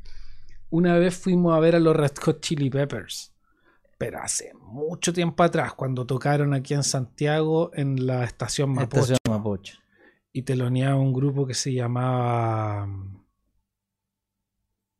Una 0.70 0.98
vez 0.98 1.14
fuimos 1.14 1.56
a 1.56 1.60
ver 1.60 1.76
a 1.76 1.78
los 1.78 1.94
Red 1.94 2.10
Hot 2.24 2.40
Chili 2.40 2.70
Peppers, 2.70 3.32
pero 3.98 4.20
hace 4.20 4.52
mucho 4.54 5.12
tiempo 5.12 5.42
atrás, 5.42 5.74
cuando 5.74 6.06
tocaron 6.06 6.52
aquí 6.54 6.74
en 6.74 6.82
Santiago 6.82 7.70
en 7.74 8.06
la 8.06 8.24
estación 8.24 8.70
Mapocho. 8.70 9.14
Estación 9.14 9.18
Mapocho. 9.28 9.78
Y 10.32 10.42
teloneaba 10.42 10.96
un 10.96 11.12
grupo 11.12 11.46
que 11.46 11.54
se 11.54 11.72
llamaba... 11.72 12.86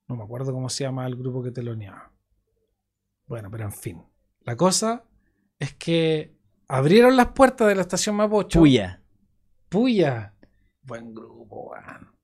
No 0.09 0.17
me 0.17 0.23
acuerdo 0.23 0.53
cómo 0.53 0.69
se 0.69 0.85
llama 0.85 1.07
el 1.07 1.17
grupo 1.17 1.43
que 1.43 1.51
teloneaba. 1.51 2.13
Bueno, 3.27 3.51
pero 3.51 3.65
en 3.65 3.73
fin. 3.73 4.03
La 4.41 4.57
cosa 4.57 5.05
es 5.59 5.75
que 5.75 6.39
abrieron 6.69 7.17
las 7.17 7.33
puertas 7.33 7.69
de 7.69 7.75
la 7.75 7.83
estación 7.83 8.15
Mapocho. 8.17 8.61
Puya. 8.61 9.03
Puya. 9.69 10.35
Buen 10.83 11.13
grupo, 11.13 11.73
weón. 11.73 12.16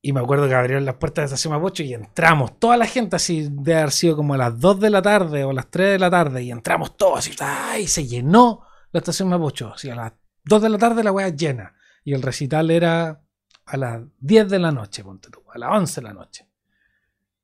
Y 0.00 0.12
me 0.12 0.20
acuerdo 0.20 0.46
que 0.46 0.54
abrieron 0.54 0.84
las 0.84 0.94
puertas 0.96 1.16
de 1.16 1.22
la 1.22 1.34
estación 1.34 1.52
Mapocho 1.52 1.82
y 1.82 1.92
entramos, 1.92 2.58
toda 2.58 2.76
la 2.76 2.86
gente 2.86 3.16
así, 3.16 3.48
de 3.50 3.74
haber 3.74 3.90
sido 3.90 4.16
como 4.16 4.34
a 4.34 4.38
las 4.38 4.58
2 4.60 4.80
de 4.80 4.90
la 4.90 5.02
tarde 5.02 5.44
o 5.44 5.50
a 5.50 5.54
las 5.54 5.70
3 5.70 5.92
de 5.92 5.98
la 5.98 6.10
tarde, 6.10 6.42
y 6.42 6.52
entramos 6.52 6.96
todos 6.96 7.18
así, 7.18 7.32
¡ay! 7.40 7.88
se 7.88 8.06
llenó 8.06 8.62
la 8.92 8.98
estación 9.00 9.28
Mapocho. 9.28 9.72
Así 9.74 9.90
a 9.90 9.96
las 9.96 10.12
2 10.44 10.62
de 10.62 10.68
la 10.68 10.78
tarde 10.78 11.02
la 11.02 11.12
weá 11.12 11.28
llena. 11.30 11.74
Y 12.04 12.14
el 12.14 12.22
recital 12.22 12.70
era 12.70 13.22
a 13.66 13.76
las 13.76 14.02
10 14.20 14.48
de 14.48 14.58
la 14.58 14.72
noche, 14.72 15.02
ponte 15.02 15.30
tú, 15.30 15.42
a 15.52 15.58
las 15.58 15.70
11 15.70 16.00
de 16.00 16.06
la 16.06 16.14
noche. 16.14 16.48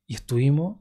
Y 0.07 0.15
estuvimos 0.15 0.77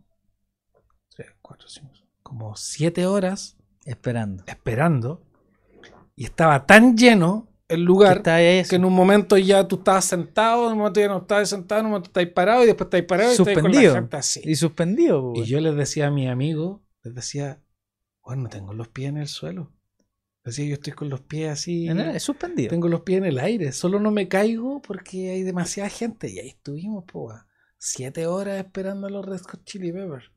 3, 1.17 1.29
4, 1.43 1.69
5, 1.69 1.91
como 2.23 2.57
7 2.57 3.07
horas 3.07 3.57
Esperando. 3.85 4.45
esperando. 4.47 5.23
Y 6.17 6.25
estaba 6.25 6.65
tan 6.65 6.97
lleno 6.97 7.49
el 7.69 7.82
lugar 7.82 8.23
que 8.23 8.65
en 8.70 8.85
un 8.85 8.93
momento 8.93 9.36
ya 9.39 9.66
tú 9.66 9.77
estabas 9.77 10.05
sentado, 10.05 10.66
en 10.66 10.73
un 10.73 10.78
momento 10.78 11.01
ya 11.01 11.09
no 11.09 11.19
estabas 11.19 11.49
sentado, 11.49 11.81
en 11.81 11.86
un 11.86 11.93
momento 11.93 12.09
estabas 12.09 12.28
parado 12.31 12.62
y 12.62 12.66
después 12.66 12.86
estabas 12.86 13.07
parado 13.07 13.31
y 13.31 13.32
estabas 13.32 13.55
con 13.55 13.62
la 13.65 13.69
Suspendido. 13.70 13.95
gente 13.95 14.16
así. 14.16 14.41
Y 14.45 14.55
suspendido, 14.57 15.32
Y 15.35 15.45
yo 15.45 15.61
les 15.61 15.74
decía 15.74 16.09
a 16.09 16.11
mi 16.11 16.28
amigo, 16.28 16.82
les 17.03 17.15
decía, 17.15 17.62
bueno, 18.23 18.43
no 18.45 18.49
tengo 18.49 18.74
los 18.74 18.89
pies 18.89 19.09
en 19.09 19.16
el 19.19 19.28
suelo. 19.28 19.73
Decía, 20.45 20.66
yo 20.66 20.74
estoy 20.74 20.93
con 20.93 21.09
los 21.09 21.23
pies 21.23 21.51
así, 21.51 21.89
En 21.89 22.01
el- 22.01 22.20
suspendido. 22.20 22.69
tengo 22.69 22.89
los 22.89 23.01
pies 23.01 23.19
en 23.19 23.24
el 23.24 23.39
aire, 23.39 23.73
solo 23.73 23.99
no 23.99 24.11
me 24.11 24.28
caigo 24.28 24.82
porque 24.82 25.31
hay 25.31 25.43
demasiada 25.43 25.89
gente. 25.89 26.31
Y 26.31 26.39
ahí 26.39 26.49
estuvimos, 26.49 27.05
po, 27.05 27.32
siete 27.78 28.27
horas 28.27 28.59
esperando 28.59 29.07
a 29.07 29.11
los 29.11 29.24
Red 29.24 29.41
Hot 29.41 29.65
Chili 29.65 29.91
Peppers. 29.91 30.31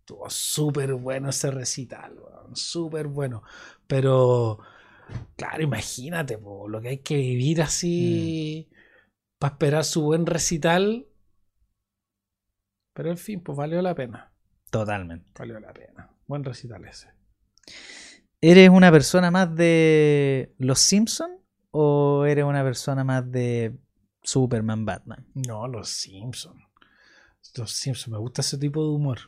Estuvo 0.00 0.28
súper 0.30 0.92
bueno 0.94 1.30
ese 1.30 1.50
recital, 1.50 2.16
súper 2.52 3.06
bueno. 3.08 3.42
Pero, 3.86 4.58
claro, 5.36 5.62
imagínate, 5.62 6.38
po, 6.38 6.68
lo 6.68 6.80
que 6.80 6.88
hay 6.88 6.98
que 6.98 7.16
vivir 7.16 7.62
así 7.62 8.68
para 9.38 9.54
esperar 9.54 9.84
su 9.84 10.02
buen 10.02 10.26
recital. 10.26 11.06
Pero 12.94 13.10
en 13.10 13.18
fin, 13.18 13.42
pues 13.42 13.56
valió 13.56 13.82
la 13.82 13.94
pena. 13.94 14.32
Totalmente. 14.70 15.30
Valió 15.38 15.60
la 15.60 15.72
pena. 15.72 16.10
Buen 16.26 16.44
recital 16.44 16.84
ese. 16.84 17.10
¿Eres 18.40 18.68
una 18.70 18.90
persona 18.90 19.30
más 19.30 19.54
de 19.54 20.54
Los 20.58 20.80
Simpsons 20.80 21.40
o 21.70 22.24
eres 22.26 22.44
una 22.44 22.62
persona 22.62 23.04
más 23.04 23.30
de 23.30 23.76
Superman, 24.22 24.84
Batman? 24.84 25.26
No, 25.34 25.68
los 25.68 25.88
Simpsons. 25.88 26.62
Los 27.56 27.72
Simpsons, 27.72 28.12
me 28.12 28.18
gusta 28.18 28.42
ese 28.42 28.58
tipo 28.58 28.82
de 28.82 28.90
humor. 28.90 29.18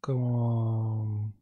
Como. 0.00 1.34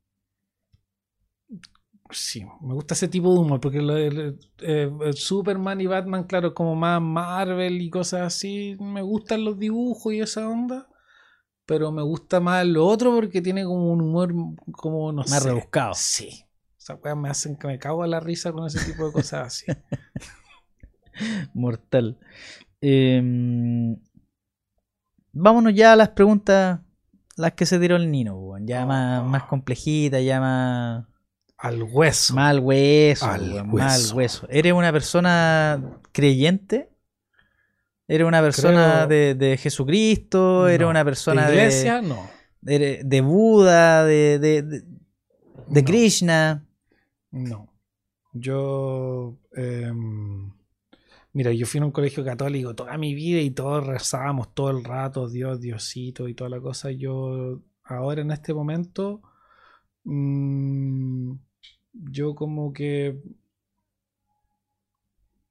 Sí, 2.12 2.44
me 2.60 2.74
gusta 2.74 2.94
ese 2.94 3.08
tipo 3.08 3.32
de 3.32 3.40
humor, 3.40 3.60
porque 3.60 3.78
el- 3.78 4.38
eh, 4.60 4.90
el 5.02 5.14
Superman 5.14 5.80
y 5.80 5.86
Batman, 5.86 6.24
claro, 6.24 6.54
como 6.54 6.74
más 6.74 7.00
Marvel 7.00 7.80
y 7.80 7.88
cosas 7.90 8.22
así, 8.22 8.76
me 8.80 9.02
gustan 9.02 9.44
los 9.44 9.58
dibujos 9.58 10.12
y 10.12 10.20
esa 10.20 10.48
onda, 10.48 10.88
pero 11.66 11.92
me 11.92 12.02
gusta 12.02 12.40
más 12.40 12.66
lo 12.66 12.86
otro 12.86 13.14
porque 13.14 13.40
tiene 13.40 13.64
como 13.64 13.92
un 13.92 14.00
humor 14.00 14.34
como, 14.72 15.12
no 15.12 15.18
Más 15.22 15.42
sé. 15.42 15.48
rebuscado. 15.48 15.92
Sí. 15.94 16.44
Esas 16.78 16.98
weas 17.02 17.16
me 17.16 17.28
hacen 17.28 17.56
que 17.56 17.66
me 17.68 17.78
cago 17.78 18.02
a 18.02 18.06
la 18.06 18.20
risa 18.20 18.52
con 18.52 18.66
ese 18.66 18.84
tipo 18.90 19.06
de 19.06 19.12
cosas 19.12 19.46
así. 19.46 19.66
Mortal. 21.54 22.18
Em, 22.80 23.96
vámonos 25.32 25.74
ya 25.74 25.92
a 25.92 25.96
las 25.96 26.08
preguntas, 26.10 26.80
las 27.36 27.52
que 27.52 27.66
se 27.66 27.78
tiró 27.78 27.96
el 27.96 28.10
Nino, 28.10 28.56
ya 28.62 28.86
más, 28.86 29.22
Oh. 29.22 29.24
más 29.26 29.44
complejitas, 29.44 30.24
ya 30.24 30.40
más, 30.40 31.06
Al 31.62 31.82
hueso. 31.82 32.34
más 32.34 32.50
al 32.50 32.60
hueso, 32.60 33.26
Al 33.26 33.52
weón, 33.52 33.70
más 33.74 34.10
al 34.10 34.16
hueso. 34.16 34.46
¿Eres 34.50 34.72
una 34.72 34.92
persona 34.92 36.00
creyente? 36.12 36.88
¿Eres 38.08 38.26
una 38.26 38.40
persona 38.40 39.04
Creo- 39.06 39.08
de, 39.08 39.34
de 39.34 39.56
Jesucristo? 39.56 40.68
¿Eres 40.68 40.80
No. 40.86 40.90
una 40.90 41.04
persona 41.04 41.42
de 41.42 41.48
de, 41.48 41.54
iglesia, 41.58 42.02
no. 42.02 42.28
de, 42.60 43.02
de 43.04 43.20
Buda? 43.20 44.04
¿De, 44.04 44.38
de, 44.38 44.62
de- 44.62 44.80
de 44.80 45.82
No. 45.82 45.84
Krishna? 45.86 46.66
No. 47.30 47.72
Yo. 48.32 49.36
em, 49.54 50.52
mira, 51.32 51.52
yo 51.52 51.66
fui 51.66 51.80
a 51.80 51.84
un 51.84 51.90
colegio 51.92 52.24
católico 52.24 52.74
toda 52.74 52.96
mi 52.98 53.14
vida 53.14 53.40
y 53.40 53.50
todos 53.50 53.86
rezábamos 53.86 54.54
todo 54.54 54.70
el 54.70 54.82
rato, 54.82 55.28
Dios, 55.28 55.60
Diosito 55.60 56.26
y 56.26 56.34
toda 56.34 56.48
la 56.50 56.60
cosa. 56.60 56.90
Yo, 56.90 57.60
ahora 57.84 58.22
en 58.22 58.30
este 58.32 58.54
momento, 58.54 59.20
mm, 60.04 61.32
yo 61.92 62.34
como 62.34 62.72
que 62.72 63.20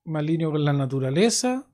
me 0.05 0.19
alineo 0.19 0.51
con 0.51 0.63
la 0.65 0.73
naturaleza. 0.73 1.67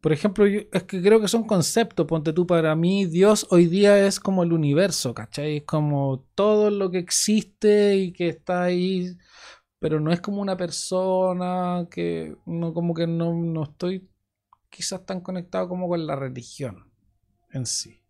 Por 0.00 0.12
ejemplo, 0.12 0.46
yo- 0.46 0.62
es 0.72 0.84
que 0.84 1.02
creo 1.02 1.20
que 1.20 1.28
son 1.28 1.44
conceptos. 1.46 2.06
Ponte 2.06 2.32
tú, 2.32 2.46
para 2.46 2.76
mí, 2.76 3.06
Dios 3.06 3.46
hoy 3.50 3.66
día 3.66 4.06
es 4.06 4.20
como 4.20 4.44
el 4.44 4.52
universo, 4.52 5.14
¿cachai? 5.14 5.58
Es 5.58 5.64
como 5.64 6.26
todo 6.34 6.70
lo 6.70 6.90
que 6.90 6.98
existe 6.98 7.96
y 7.96 8.12
que 8.12 8.28
está 8.30 8.64
ahí, 8.64 9.16
pero 9.80 10.00
no 10.00 10.12
es 10.12 10.20
como 10.20 10.42
una 10.42 10.56
persona 10.56 11.86
que 11.90 12.36
no, 12.46 12.74
como 12.74 12.94
que 12.94 13.06
no, 13.08 13.34
no 13.34 13.64
estoy 13.64 14.08
quizás 14.70 15.06
tan 15.06 15.20
conectado 15.22 15.68
como 15.68 15.88
con 15.88 16.06
la 16.06 16.16
religión 16.16 16.90
en 17.52 17.66
sí. 17.66 18.00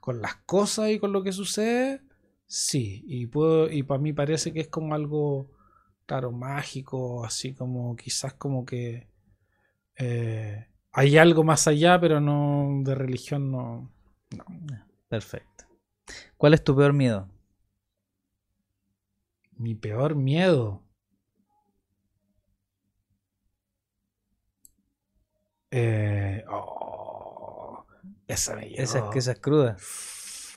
Con 0.00 0.22
las 0.22 0.36
cosas 0.46 0.90
y 0.92 1.00
con 1.00 1.12
lo 1.12 1.24
que 1.24 1.32
sucede, 1.32 2.02
sí. 2.54 3.04
Y, 3.06 3.26
puedo, 3.26 3.70
y 3.70 3.82
para 3.82 4.00
mí 4.00 4.12
parece 4.12 4.52
que 4.52 4.60
es 4.60 4.68
como 4.68 4.94
algo, 4.94 5.50
claro, 6.06 6.30
mágico, 6.32 7.24
así 7.24 7.52
como 7.54 7.96
quizás 7.96 8.34
como 8.34 8.64
que 8.64 9.08
eh, 9.96 10.68
hay 10.92 11.18
algo 11.18 11.42
más 11.42 11.66
allá, 11.66 12.00
pero 12.00 12.20
no 12.20 12.82
de 12.84 12.94
religión 12.94 13.50
no. 13.50 13.90
Perfecto. 15.08 15.64
¿Cuál 16.36 16.54
es 16.54 16.62
tu 16.62 16.76
peor 16.76 16.92
miedo? 16.92 17.28
Mi 19.56 19.74
peor 19.74 20.14
miedo. 20.14 20.82
Eh, 25.70 26.44
oh, 26.48 27.84
esa 28.28 28.54
me 28.54 28.68
llegó. 28.68 28.82
Esa 28.82 29.10
esa 29.12 29.32
es 29.32 29.40
cruda. 29.40 29.76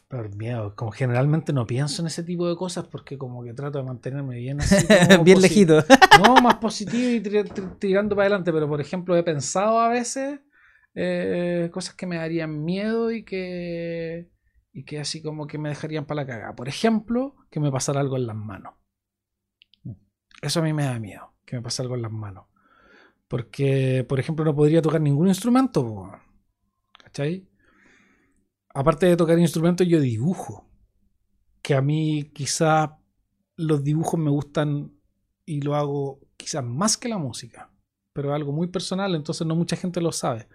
Peor 0.08 0.34
miedo. 0.36 0.74
Como 0.76 0.92
generalmente 0.92 1.52
no 1.52 1.68
pienso 1.68 2.02
en 2.02 2.08
ese 2.08 2.24
tipo 2.24 2.48
de 2.48 2.56
cosas 2.56 2.86
porque 2.88 3.18
como 3.18 3.44
que 3.44 3.54
trato 3.54 3.78
de 3.80 3.84
mantenerme 3.84 4.38
bien 4.38 4.62
así. 4.62 4.86
como 5.10 5.24
Bien 5.24 5.42
lejito. 5.42 5.84
No, 6.24 6.36
más 6.42 6.56
positivo 6.56 7.10
y 7.10 7.22
tir- 7.22 7.50
tir- 7.54 7.78
tirando 7.80 8.16
para 8.16 8.28
adelante. 8.28 8.52
Pero 8.54 8.68
por 8.68 8.80
ejemplo 8.82 9.16
he 9.18 9.24
pensado 9.24 9.80
a 9.80 9.90
veces 9.90 10.40
eh, 10.96 11.70
cosas 11.74 11.96
que 11.96 12.08
me 12.08 12.18
darían 12.18 12.64
miedo 12.64 13.12
y 13.12 13.24
que, 13.24 14.30
y 14.74 14.84
que 14.86 15.00
así 15.00 15.22
como 15.22 15.46
que 15.46 15.58
me 15.58 15.70
dejarían 15.70 16.06
para 16.06 16.22
la 16.22 16.28
cagada. 16.28 16.56
Por 16.56 16.70
ejemplo, 16.70 17.36
que 17.52 17.60
me 17.60 17.72
pasara 17.72 18.00
algo 18.00 18.16
en 18.16 18.28
las 18.28 18.36
manos. 18.36 18.74
Eso 20.42 20.60
a 20.60 20.64
mí 20.64 20.74
me 20.74 20.84
da 20.86 21.00
miedo, 21.00 21.34
que 21.46 21.56
me 21.56 21.62
pase 21.62 21.82
algo 21.82 21.96
en 21.96 22.04
las 22.04 22.12
manos. 22.12 22.46
Porque, 23.28 24.06
por 24.08 24.20
ejemplo, 24.20 24.46
no 24.46 24.56
podría 24.56 24.82
tocar 24.82 25.02
ningún 25.02 25.28
instrumento. 25.28 26.12
¿Cachai? 27.04 27.48
Aparte 28.78 29.08
de 29.08 29.18
tocar 29.18 29.40
instrumentos, 29.40 29.88
yo 29.88 30.00
dibujo. 30.00 30.70
Que 31.64 31.74
a 31.74 31.82
mí 31.82 32.32
quizás 32.34 32.92
los 33.56 33.84
dibujos 33.84 34.20
me 34.20 34.30
gustan 34.30 34.92
y 35.46 35.62
lo 35.62 35.76
hago 35.76 36.20
quizás 36.38 36.64
más 36.64 36.96
que 36.96 37.10
la 37.10 37.18
música. 37.18 37.72
Pero 38.14 38.30
es 38.30 38.36
algo 38.36 38.52
muy 38.52 38.68
personal, 38.68 39.16
entonces 39.16 39.48
no 39.48 39.56
mucha 39.56 39.76
gente 39.76 40.00
lo 40.00 40.12
sabe. 40.12 40.48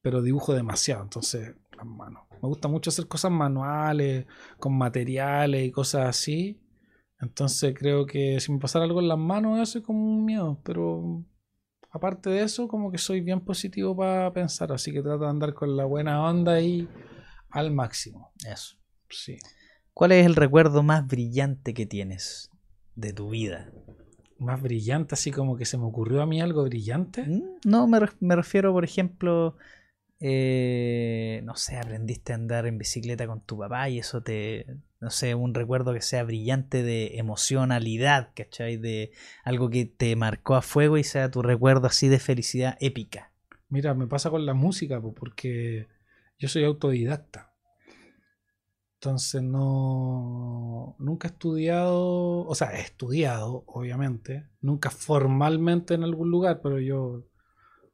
Pero 0.00 0.22
dibujo 0.22 0.52
demasiado, 0.52 1.04
entonces 1.04 1.54
las 1.76 1.86
manos. 1.86 2.24
Me 2.42 2.48
gusta 2.48 2.66
mucho 2.66 2.90
hacer 2.90 3.06
cosas 3.06 3.30
manuales, 3.30 4.26
con 4.58 4.76
materiales 4.76 5.64
y 5.64 5.70
cosas 5.70 6.08
así. 6.08 6.60
Entonces 7.20 7.74
creo 7.78 8.06
que 8.06 8.40
si 8.40 8.50
me 8.50 8.58
pasara 8.58 8.84
algo 8.84 9.00
en 9.00 9.06
las 9.06 9.18
manos, 9.18 9.60
eso 9.60 9.78
es 9.78 9.84
como 9.84 10.00
un 10.04 10.24
miedo. 10.24 10.60
Pero 10.64 11.24
aparte 11.90 12.28
de 12.30 12.42
eso, 12.42 12.66
como 12.66 12.90
que 12.90 12.98
soy 12.98 13.20
bien 13.20 13.40
positivo 13.40 13.96
para 13.96 14.32
pensar. 14.32 14.72
Así 14.72 14.92
que 14.92 15.00
trato 15.00 15.20
de 15.20 15.30
andar 15.30 15.54
con 15.54 15.76
la 15.76 15.84
buena 15.84 16.28
onda 16.28 16.54
ahí 16.54 16.88
al 17.52 17.70
máximo. 17.72 18.32
Eso. 18.46 18.76
Sí. 19.10 19.38
¿Cuál 19.94 20.12
es 20.12 20.24
el 20.26 20.34
recuerdo 20.36 20.82
más 20.82 21.06
brillante 21.06 21.74
que 21.74 21.86
tienes 21.86 22.50
de 22.94 23.12
tu 23.12 23.30
vida? 23.30 23.70
Más 24.38 24.60
brillante, 24.60 25.14
así 25.14 25.30
como 25.30 25.56
que 25.56 25.64
se 25.66 25.78
me 25.78 25.84
ocurrió 25.84 26.22
a 26.22 26.26
mí 26.26 26.40
algo 26.40 26.64
brillante. 26.64 27.22
Mm, 27.22 27.42
No, 27.64 27.86
me, 27.86 27.98
ref- 28.00 28.16
me 28.20 28.34
refiero, 28.34 28.72
por 28.72 28.84
ejemplo, 28.84 29.56
eh, 30.24 31.40
no 31.44 31.56
sé, 31.56 31.76
aprendiste 31.76 32.32
a 32.32 32.36
andar 32.36 32.66
en 32.66 32.78
bicicleta 32.78 33.26
con 33.26 33.40
tu 33.40 33.58
papá 33.58 33.88
y 33.88 33.98
eso 33.98 34.22
te, 34.22 34.66
no 35.00 35.10
sé, 35.10 35.34
un 35.34 35.52
recuerdo 35.54 35.92
que 35.92 36.00
sea 36.00 36.22
brillante 36.24 36.82
de 36.82 37.18
emocionalidad, 37.18 38.30
¿cachai? 38.34 38.76
De 38.76 39.12
algo 39.44 39.68
que 39.68 39.84
te 39.84 40.14
marcó 40.16 40.54
a 40.54 40.62
fuego 40.62 40.96
y 40.96 41.04
sea 41.04 41.30
tu 41.30 41.42
recuerdo 41.42 41.86
así 41.86 42.08
de 42.08 42.18
felicidad 42.18 42.76
épica. 42.80 43.32
Mira, 43.68 43.94
me 43.94 44.06
pasa 44.06 44.30
con 44.30 44.46
la 44.46 44.54
música, 44.54 45.00
po, 45.00 45.12
porque 45.12 45.86
yo 46.38 46.48
soy 46.48 46.64
autodidacta. 46.64 47.54
Entonces 49.00 49.42
no, 49.42 50.94
nunca 51.00 51.26
he 51.28 51.30
estudiado, 51.32 52.46
o 52.46 52.54
sea, 52.54 52.68
he 52.78 52.82
estudiado, 52.82 53.64
obviamente, 53.66 54.46
nunca 54.60 54.90
formalmente 54.90 55.94
en 55.94 56.04
algún 56.04 56.30
lugar, 56.30 56.60
pero 56.62 56.78
yo 56.78 57.24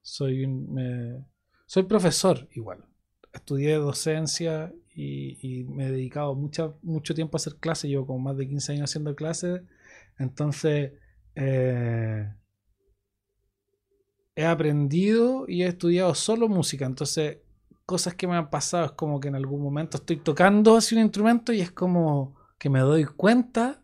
soy 0.03 0.47
me- 0.49 1.25
soy 1.67 1.85
profesor 1.85 2.49
igual. 2.55 2.85
Estudié 3.33 3.75
docencia 3.77 4.73
y, 4.95 5.39
y 5.61 5.65
me 5.67 5.87
he 5.89 5.93
dedicado 5.93 6.35
mucha- 6.37 6.75
mucho 6.83 7.15
tiempo 7.15 7.37
a 7.37 7.39
hacer 7.39 7.57
clases, 7.57 7.91
llevo 7.91 8.07
como 8.07 8.21
más 8.21 8.37
de 8.39 8.49
15 8.49 8.73
años 8.73 8.91
haciendo 8.91 9.15
clases, 9.17 9.63
entonces 10.19 10.93
eh, 11.37 12.29
he 14.37 14.45
aprendido 14.45 15.45
y 15.49 15.63
he 15.63 15.67
estudiado 15.69 16.15
solo 16.15 16.49
música. 16.49 16.87
Entonces, 16.87 17.39
cosas 17.89 18.15
que 18.17 18.27
me 18.27 18.37
han 18.37 18.51
pasado 18.51 18.85
es 18.85 18.93
como 18.93 19.19
que 19.19 19.29
en 19.29 19.35
algún 19.35 19.63
momento 19.63 19.97
estoy 19.97 20.19
tocando 20.19 20.77
así 20.77 20.95
un 20.95 21.01
instrumento 21.01 21.55
y 21.55 21.63
es 21.63 21.71
como 21.71 22.37
que 22.59 22.69
me 22.69 22.81
doy 22.81 23.07
cuenta 23.07 23.83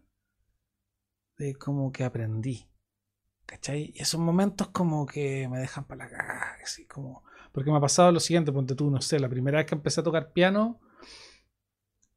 de 1.38 1.54
como 1.54 1.90
que 1.90 2.04
aprendí. 2.04 2.68
¿Cachai? 3.46 3.92
Y 3.94 4.02
esos 4.02 4.20
momentos 4.20 4.68
como 4.68 5.06
que 5.06 5.48
me 5.48 5.58
dejan 5.58 5.84
para 5.84 6.04
la 6.04 6.10
caga, 6.10 6.56
así 6.62 6.86
como... 6.86 7.24
Porque 7.50 7.70
me 7.70 7.78
ha 7.78 7.80
pasado 7.80 8.12
lo 8.12 8.20
siguiente, 8.20 8.52
ponte 8.52 8.74
tú, 8.74 8.90
no 8.90 9.00
sé, 9.00 9.18
la 9.18 9.28
primera 9.30 9.56
vez 9.56 9.66
que 9.66 9.74
empecé 9.74 10.02
a 10.02 10.04
tocar 10.04 10.34
piano 10.34 10.80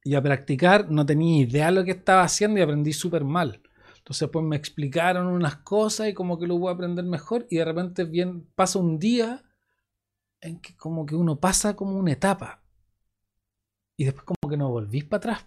y 0.04 0.14
a 0.14 0.20
practicar, 0.20 0.90
no 0.90 1.06
tenía 1.06 1.40
idea 1.40 1.66
de 1.66 1.72
lo 1.72 1.84
que 1.86 1.92
estaba 1.92 2.22
haciendo 2.22 2.60
y 2.60 2.62
aprendí 2.62 2.92
súper 2.92 3.24
mal. 3.24 3.62
Entonces 3.96 4.28
pues 4.30 4.44
me 4.44 4.56
explicaron 4.56 5.26
unas 5.26 5.56
cosas 5.56 6.08
y 6.08 6.12
como 6.12 6.38
que 6.38 6.46
lo 6.46 6.58
voy 6.58 6.68
a 6.68 6.74
aprender 6.74 7.06
mejor 7.06 7.46
y 7.48 7.56
de 7.56 7.64
repente 7.64 8.04
bien 8.04 8.46
pasa 8.54 8.78
un 8.78 8.98
día 8.98 9.47
en 10.40 10.60
que 10.60 10.76
como 10.76 11.06
que 11.06 11.14
uno 11.14 11.40
pasa 11.40 11.74
como 11.76 11.96
una 11.96 12.12
etapa 12.12 12.62
y 13.96 14.04
después 14.04 14.24
como 14.24 14.50
que 14.50 14.56
no 14.56 14.70
volvís 14.70 15.04
para 15.04 15.18
atrás. 15.18 15.46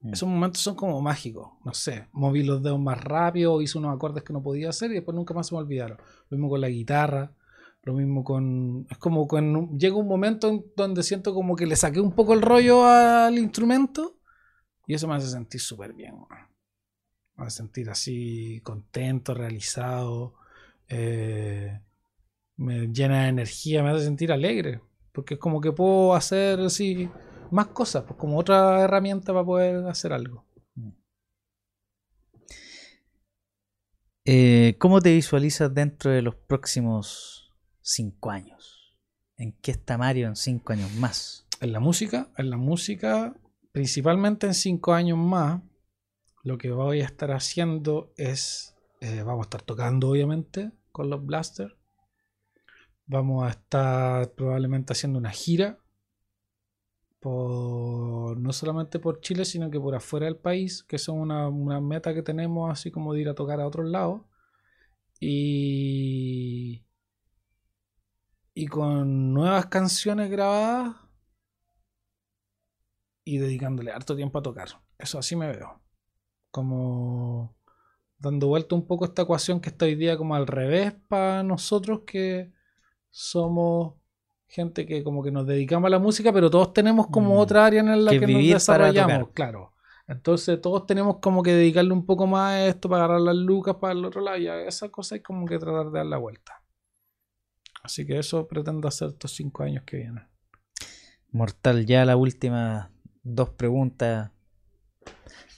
Mm. 0.00 0.12
Esos 0.12 0.28
momentos 0.28 0.60
son 0.60 0.74
como 0.74 1.00
mágicos, 1.00 1.52
no 1.64 1.72
sé, 1.72 2.08
moví 2.12 2.42
los 2.42 2.62
dedos 2.62 2.80
más 2.80 3.02
rápido, 3.02 3.62
hice 3.62 3.78
unos 3.78 3.94
acordes 3.94 4.24
que 4.24 4.32
no 4.32 4.42
podía 4.42 4.70
hacer 4.70 4.90
y 4.90 4.94
después 4.94 5.14
nunca 5.14 5.34
más 5.34 5.46
se 5.46 5.54
me 5.54 5.60
olvidaron. 5.60 5.98
Lo 6.28 6.36
mismo 6.36 6.50
con 6.50 6.60
la 6.60 6.68
guitarra, 6.68 7.32
lo 7.82 7.94
mismo 7.94 8.24
con... 8.24 8.86
Es 8.90 8.98
como 8.98 9.28
cuando 9.28 9.70
llega 9.78 9.96
un 9.96 10.08
momento 10.08 10.48
en 10.48 10.66
donde 10.76 11.02
siento 11.02 11.32
como 11.32 11.54
que 11.54 11.66
le 11.66 11.76
saqué 11.76 12.00
un 12.00 12.12
poco 12.12 12.34
el 12.34 12.42
rollo 12.42 12.84
al 12.84 13.38
instrumento 13.38 14.18
y 14.86 14.94
eso 14.94 15.06
me 15.08 15.14
hace 15.14 15.28
sentir 15.28 15.60
súper 15.60 15.92
bien. 15.92 16.14
Me 17.36 17.46
hace 17.46 17.58
sentir 17.58 17.88
así 17.88 18.60
contento, 18.62 19.34
realizado, 19.34 20.34
eh, 20.88 21.80
me 22.56 22.88
llena 22.88 23.24
de 23.24 23.28
energía, 23.28 23.82
me 23.82 23.90
hace 23.90 24.04
sentir 24.04 24.32
alegre, 24.32 24.80
porque 25.12 25.34
es 25.34 25.40
como 25.40 25.60
que 25.60 25.72
puedo 25.72 26.14
hacer 26.14 26.60
así 26.60 27.08
más 27.50 27.68
cosas, 27.68 28.04
pues 28.04 28.18
como 28.18 28.38
otra 28.38 28.80
herramienta 28.82 29.32
para 29.32 29.44
poder 29.44 29.86
hacer 29.86 30.12
algo. 30.12 30.44
Eh, 34.28 34.74
¿Cómo 34.78 35.00
te 35.00 35.14
visualizas 35.14 35.72
dentro 35.72 36.10
de 36.10 36.20
los 36.20 36.34
próximos 36.34 37.54
cinco 37.80 38.30
años? 38.30 38.98
¿En 39.36 39.52
qué 39.52 39.70
está 39.70 39.96
Mario 39.96 40.26
en 40.26 40.34
cinco 40.34 40.72
años 40.72 40.92
más? 40.94 41.46
En 41.60 41.72
la 41.72 41.78
música, 41.78 42.32
en 42.36 42.50
la 42.50 42.56
música, 42.56 43.36
principalmente 43.70 44.48
en 44.48 44.54
cinco 44.54 44.94
años 44.94 45.16
más, 45.16 45.62
lo 46.42 46.58
que 46.58 46.72
voy 46.72 47.02
a 47.02 47.04
estar 47.04 47.30
haciendo 47.30 48.12
es, 48.16 48.74
eh, 49.00 49.22
vamos 49.22 49.44
a 49.44 49.46
estar 49.46 49.62
tocando 49.62 50.08
obviamente 50.08 50.72
con 50.90 51.08
los 51.08 51.24
Blasters, 51.24 51.76
vamos 53.06 53.44
a 53.46 53.50
estar 53.50 54.32
probablemente 54.34 54.92
haciendo 54.92 55.18
una 55.18 55.30
gira, 55.30 55.78
por, 57.20 58.38
no 58.38 58.52
solamente 58.52 58.98
por 58.98 59.20
Chile, 59.20 59.44
sino 59.44 59.70
que 59.70 59.80
por 59.80 59.94
afuera 59.94 60.26
del 60.26 60.36
país, 60.36 60.84
que 60.84 60.98
son 60.98 61.18
una, 61.18 61.48
una 61.48 61.80
meta 61.80 62.14
que 62.14 62.22
tenemos, 62.22 62.70
así 62.70 62.90
como 62.90 63.14
de 63.14 63.22
ir 63.22 63.28
a 63.28 63.34
tocar 63.34 63.60
a 63.60 63.66
otros 63.66 63.88
lados. 63.88 64.22
Y, 65.18 66.84
y 68.54 68.66
con 68.66 69.34
nuevas 69.34 69.66
canciones 69.66 70.30
grabadas 70.30 70.96
y 73.24 73.38
dedicándole 73.38 73.92
harto 73.92 74.14
tiempo 74.16 74.38
a 74.38 74.42
tocar. 74.42 74.68
Eso 74.98 75.18
así 75.18 75.36
me 75.36 75.48
veo. 75.48 75.82
Como 76.50 77.56
dando 78.18 78.48
vuelta 78.48 78.74
un 78.74 78.86
poco 78.86 79.04
esta 79.04 79.22
ecuación 79.22 79.60
que 79.60 79.70
está 79.70 79.84
hoy 79.84 79.94
día 79.94 80.16
como 80.16 80.34
al 80.34 80.46
revés 80.46 80.94
para 81.08 81.42
nosotros 81.42 82.02
que 82.06 82.52
somos 83.18 83.94
gente 84.46 84.84
que 84.84 85.02
como 85.02 85.22
que 85.22 85.30
nos 85.30 85.46
dedicamos 85.46 85.86
a 85.88 85.90
la 85.90 85.98
música, 85.98 86.34
pero 86.34 86.50
todos 86.50 86.74
tenemos 86.74 87.06
como 87.06 87.34
Mm. 87.34 87.38
otra 87.38 87.64
área 87.64 87.80
en 87.80 88.04
la 88.04 88.10
Que 88.10 88.20
que, 88.20 88.26
nos 88.26 88.42
desarrollamos, 88.42 89.30
claro. 89.32 89.72
Entonces 90.06 90.60
todos 90.60 90.84
tenemos 90.86 91.16
como 91.20 91.42
que 91.42 91.52
dedicarle 91.54 91.94
un 91.94 92.04
poco 92.04 92.26
más 92.26 92.52
a 92.52 92.66
esto 92.66 92.90
para 92.90 93.04
agarrar 93.04 93.22
las 93.22 93.36
lucas 93.36 93.76
para 93.80 93.94
el 93.94 94.04
otro 94.04 94.20
lado 94.20 94.36
y 94.36 94.48
a 94.48 94.60
esa 94.66 94.90
cosa 94.90 95.14
hay 95.14 95.22
como 95.22 95.46
que 95.46 95.58
tratar 95.58 95.86
de 95.86 95.98
dar 95.98 96.04
la 96.06 96.18
vuelta. 96.18 96.62
Así 97.82 98.04
que 98.06 98.18
eso 98.18 98.46
pretendo 98.46 98.86
hacer 98.86 99.08
estos 99.08 99.30
cinco 99.32 99.62
años 99.62 99.82
que 99.86 99.96
vienen. 99.96 100.28
Mortal, 101.30 101.86
ya 101.86 102.04
las 102.04 102.16
últimas 102.16 102.88
dos 103.22 103.48
preguntas 103.48 104.30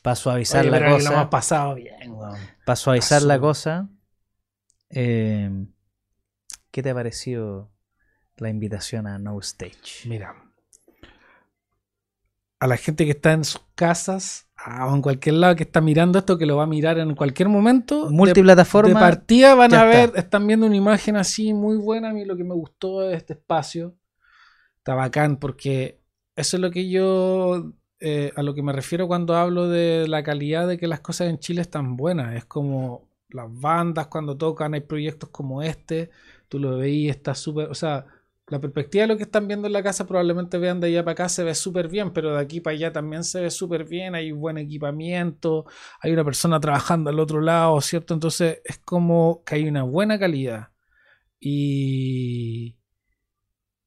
para 0.03 0.15
suavizar 0.15 0.61
Oye, 0.63 0.71
la 0.71 0.79
lo 0.91 0.95
cosa. 0.95 1.13
hemos 1.13 1.27
pasado 1.29 1.75
bien, 1.75 2.13
weón. 2.13 2.39
Para 2.65 2.77
suavizar 2.77 3.23
la 3.23 3.41
cosa, 3.41 3.89
eh, 4.91 5.51
¿qué 6.71 6.83
te 6.83 6.91
ha 6.91 6.95
parecido 6.95 7.71
la 8.37 8.51
invitación 8.51 9.07
a 9.07 9.19
No 9.19 9.39
Stage? 9.41 10.09
Mira, 10.09 10.35
a 12.61 12.67
la 12.67 12.77
gente 12.77 13.05
que 13.05 13.13
está 13.13 13.33
en 13.33 13.45
sus 13.45 13.63
casas 13.75 14.49
o 14.67 14.95
en 14.95 15.03
cualquier 15.03 15.37
lado 15.37 15.57
que 15.57 15.63
está 15.63 15.81
mirando 15.81 16.19
esto, 16.19 16.37
que 16.37 16.47
lo 16.47 16.57
va 16.57 16.65
a 16.65 16.67
mirar 16.67 16.99
en 16.99 17.15
cualquier 17.15 17.49
momento, 17.49 18.07
de, 18.07 18.11
Multiplataforma. 18.11 18.89
de 18.89 18.95
partida 18.95 19.55
van 19.55 19.75
a 19.75 19.85
ver, 19.85 20.09
está. 20.09 20.21
están 20.21 20.47
viendo 20.47 20.67
una 20.67 20.77
imagen 20.77 21.17
así 21.17 21.55
muy 21.55 21.77
buena. 21.77 22.11
A 22.11 22.13
mí 22.13 22.25
lo 22.25 22.37
que 22.37 22.45
me 22.45 22.55
gustó 22.55 23.01
de 23.01 23.15
este 23.15 23.35
espacio 23.35 23.95
está 24.79 24.95
bacán 24.95 25.37
porque 25.37 26.01
eso 26.35 26.57
es 26.57 26.61
lo 26.61 26.71
que 26.71 26.89
yo 26.89 27.73
eh, 28.01 28.33
a 28.37 28.43
lo 28.43 28.55
que 28.55 28.63
me 28.63 28.73
refiero 28.73 29.09
cuando 29.09 29.35
hablo 29.35 29.69
de 29.69 30.07
la 30.07 30.23
calidad 30.23 30.69
de 30.69 30.79
que 30.79 30.87
las 30.87 31.01
cosas 31.01 31.29
en 31.29 31.39
Chile 31.39 31.61
están 31.61 31.97
buenas. 31.97 32.37
Es 32.37 32.45
como 32.45 33.09
las 33.29 33.47
bandas 33.49 34.07
cuando 34.07 34.37
tocan, 34.37 34.75
hay 34.75 34.81
proyectos 34.81 35.31
como 35.31 35.63
este, 35.63 36.11
tú 36.49 36.59
lo 36.59 36.79
veís, 36.79 37.11
está 37.11 37.35
súper, 37.35 37.69
o 37.69 37.75
sea, 37.75 38.07
la 38.49 38.61
perspectiva 38.61 39.03
de 39.03 39.09
lo 39.09 39.17
que 39.17 39.25
están 39.25 39.47
viendo 39.47 39.67
en 39.67 39.73
la 39.73 39.83
casa 39.83 40.07
probablemente 40.07 40.59
vean 40.59 40.81
de 40.81 40.89
allá 40.89 41.05
para 41.05 41.13
acá 41.13 41.29
se 41.29 41.45
ve 41.45 41.55
súper 41.55 41.89
bien, 41.89 42.13
pero 42.13 42.35
de 42.35 42.41
aquí 42.41 42.61
para 42.61 42.75
allá 42.75 42.93
también 42.93 43.25
se 43.25 43.41
ve 43.41 43.51
súper 43.51 43.85
bien, 43.85 44.15
hay 44.15 44.33
un 44.33 44.41
buen 44.41 44.59
equipamiento, 44.59 45.67
hay 46.01 46.13
una 46.13 46.25
persona 46.25 46.59
trabajando 46.59 47.11
al 47.11 47.21
otro 47.21 47.41
lado, 47.41 47.81
¿cierto? 47.81 48.15
Entonces 48.15 48.61
es 48.65 48.79
como 48.79 49.43
que 49.45 49.57
hay 49.57 49.69
una 49.69 49.83
buena 49.83 50.19
calidad. 50.19 50.69
Y, 51.41 52.77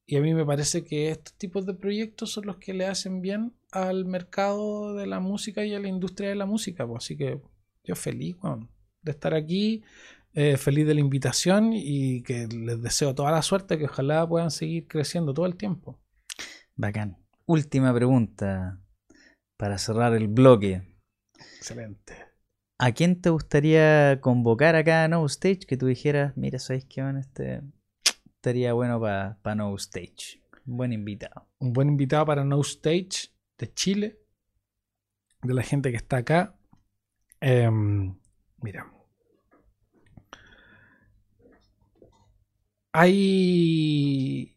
y 0.06 0.16
a 0.16 0.20
mí 0.20 0.32
me 0.32 0.46
parece 0.46 0.84
que 0.84 1.10
estos 1.10 1.34
tipos 1.34 1.66
de 1.66 1.74
proyectos 1.74 2.30
son 2.30 2.46
los 2.46 2.56
que 2.58 2.72
le 2.72 2.86
hacen 2.86 3.20
bien 3.20 3.54
al 3.72 4.04
mercado 4.04 4.94
de 4.94 5.06
la 5.06 5.20
música 5.20 5.64
y 5.64 5.74
a 5.74 5.80
la 5.80 5.88
industria 5.88 6.28
de 6.28 6.34
la 6.36 6.46
música. 6.46 6.86
pues. 6.86 7.04
Así 7.04 7.16
que 7.16 7.40
yo 7.84 7.96
feliz 7.96 8.36
de 9.02 9.10
estar 9.10 9.34
aquí, 9.34 9.82
eh, 10.34 10.56
feliz 10.56 10.86
de 10.86 10.94
la 10.94 11.00
invitación 11.00 11.72
y 11.74 12.22
que 12.22 12.46
les 12.46 12.80
deseo 12.82 13.14
toda 13.14 13.30
la 13.30 13.42
suerte, 13.42 13.78
que 13.78 13.84
ojalá 13.84 14.26
puedan 14.26 14.50
seguir 14.50 14.86
creciendo 14.88 15.34
todo 15.34 15.46
el 15.46 15.56
tiempo. 15.56 16.00
Bacán. 16.74 17.18
última 17.44 17.92
pregunta 17.94 18.80
para 19.58 19.78
cerrar 19.78 20.14
el 20.14 20.28
bloque. 20.28 20.82
Excelente. 21.58 22.14
¿A 22.78 22.92
quién 22.92 23.20
te 23.20 23.30
gustaría 23.30 24.20
convocar 24.20 24.74
acá 24.74 25.04
a 25.04 25.08
No 25.08 25.24
Stage? 25.26 25.60
Que 25.60 25.76
tú 25.76 25.86
dijeras, 25.86 26.36
mira, 26.36 26.58
¿sabéis 26.58 26.86
qué 26.86 27.02
van? 27.02 27.18
Este 27.18 27.62
estaría 28.24 28.72
bueno 28.72 29.00
para 29.00 29.54
No 29.54 29.74
Stage. 29.76 30.42
Un 30.66 30.76
buen 30.78 30.92
invitado. 30.92 31.46
Un 31.58 31.72
buen 31.72 31.88
invitado 31.88 32.26
para 32.26 32.44
No 32.44 32.60
Stage 32.60 33.30
de 33.58 33.72
Chile, 33.72 34.18
de 35.42 35.54
la 35.54 35.62
gente 35.62 35.90
que 35.90 35.96
está 35.96 36.16
acá. 36.16 36.56
Em, 37.40 38.16
mira. 38.60 38.90
Hay. 42.92 44.56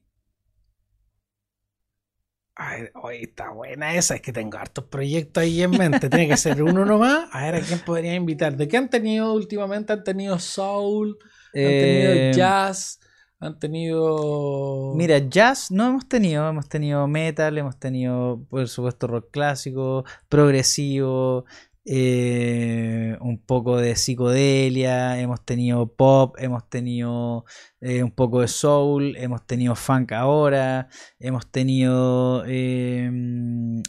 Ay, 2.58 2.84
hoy 3.02 3.18
está 3.24 3.50
buena 3.50 3.96
esa, 3.96 4.16
es 4.16 4.22
que 4.22 4.32
tengo 4.32 4.58
hartos 4.58 4.86
proyectos 4.86 5.44
ahí 5.44 5.62
en 5.62 5.72
mente. 5.72 6.10
Tiene 6.10 6.30
que 6.30 6.38
ser 6.38 6.64
uno 6.64 6.86
nomás. 6.86 7.28
A 7.34 7.44
ver 7.46 7.56
a 7.56 7.62
quién 7.62 7.80
podría 7.80 8.16
invitar. 8.16 8.56
¿De 8.56 8.68
qué 8.68 8.78
han 8.78 8.90
tenido 8.90 9.34
últimamente? 9.34 9.92
Han 9.92 10.04
tenido 10.06 10.40
soul, 10.40 11.18
han 11.48 11.52
tenido 11.54 12.12
Eh, 12.14 12.32
jazz, 12.34 13.00
han 13.40 13.60
tenido. 13.60 14.94
Mira, 14.96 15.18
jazz 15.18 15.70
no 15.70 15.88
hemos 15.88 16.08
tenido, 16.08 16.48
hemos 16.48 16.70
tenido 16.70 17.06
metal, 17.08 17.58
hemos 17.58 17.78
tenido, 17.78 18.46
por 18.50 18.68
supuesto, 18.70 19.08
rock 19.08 19.32
clásico, 19.32 20.06
progresivo, 20.30 21.46
eh, 21.86 23.16
un 23.22 23.38
poco 23.38 23.78
de 23.78 23.96
psicodelia, 23.96 25.20
hemos 25.20 25.46
tenido 25.46 25.88
pop, 25.94 26.36
hemos 26.40 26.68
tenido 26.68 27.46
eh, 27.80 28.04
un 28.04 28.12
poco 28.12 28.42
de 28.42 28.48
soul, 28.48 29.16
hemos 29.18 29.46
tenido 29.46 29.76
funk 29.76 30.12
ahora, 30.12 30.90
hemos 31.20 31.50
tenido... 31.52 32.44
eh, 32.48 33.10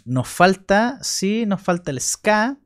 nos 0.04 0.28
falta, 0.28 0.98
sí, 1.02 1.46
nos 1.46 1.62
falta 1.62 1.90
el 1.90 2.00
ska. 2.00 2.58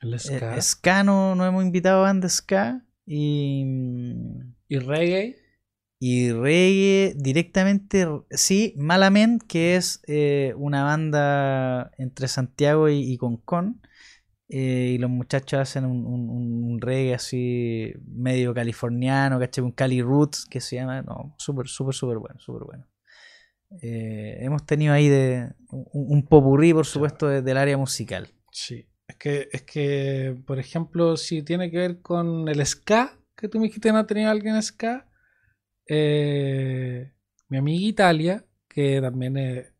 el 0.00 0.14
Eh, 0.14 0.18
ska. 0.18 0.60
ska 0.60 1.04
no, 1.04 1.36
no 1.36 1.46
hemos 1.46 1.64
invitado 1.64 2.00
a 2.00 2.02
banda 2.02 2.28
ska. 2.28 2.82
Y... 3.06 3.64
y 4.68 4.78
reggae. 4.78 5.36
y 6.00 6.32
reggae 6.32 7.14
directamente, 7.16 8.08
sí, 8.30 8.74
Malament, 8.76 9.44
que 9.46 9.76
es 9.76 10.02
una 10.56 10.82
banda 10.82 11.92
entre 11.98 12.26
Santiago 12.26 12.88
y, 12.88 13.12
y 13.12 13.16
Concón. 13.16 13.80
Eh, 14.52 14.92
y 14.94 14.98
los 14.98 15.10
muchachos 15.10 15.60
hacen 15.60 15.84
un, 15.86 16.04
un- 16.06 16.30
un 16.64 16.80
reggae 16.80 17.14
así 17.14 17.92
medio 18.06 18.54
californiano, 18.54 19.38
¿cachai? 19.40 19.64
Un 19.64 19.72
Cali 19.72 20.02
Roots 20.02 20.46
que 20.46 20.60
se 20.60 20.76
llama. 20.76 21.02
No, 21.02 21.34
súper, 21.38 21.66
súper, 21.68 21.94
súper 21.94 22.18
bueno, 22.18 22.38
súper 22.38 22.64
bueno. 22.64 22.86
Eh, 23.80 24.36
hemos 24.40 24.66
tenido 24.66 24.92
ahí 24.92 25.08
de 25.08 25.50
un, 25.70 25.86
un 25.92 26.26
popurrí, 26.26 26.74
por 26.74 26.84
supuesto, 26.86 27.26
de- 27.28 27.42
del 27.42 27.56
área 27.56 27.76
musical. 27.78 28.28
Sí. 28.50 28.86
Es 29.08 29.16
que, 29.16 29.48
es 29.52 29.62
que, 29.62 30.36
por 30.46 30.58
ejemplo, 30.58 31.16
si 31.16 31.42
tiene 31.42 31.70
que 31.70 31.78
ver 31.78 32.00
con 32.02 32.48
el 32.48 32.64
ska, 32.66 33.18
que 33.36 33.48
tú 33.48 33.58
me 33.58 33.66
dijiste 33.66 33.92
no 33.92 34.06
tenía 34.06 34.30
alguien 34.30 34.62
ska, 34.62 35.08
eh, 35.88 37.12
mi 37.48 37.58
amiga 37.58 37.86
Italia, 37.88 38.44
que 38.68 39.00
también 39.00 39.36
es 39.36 39.71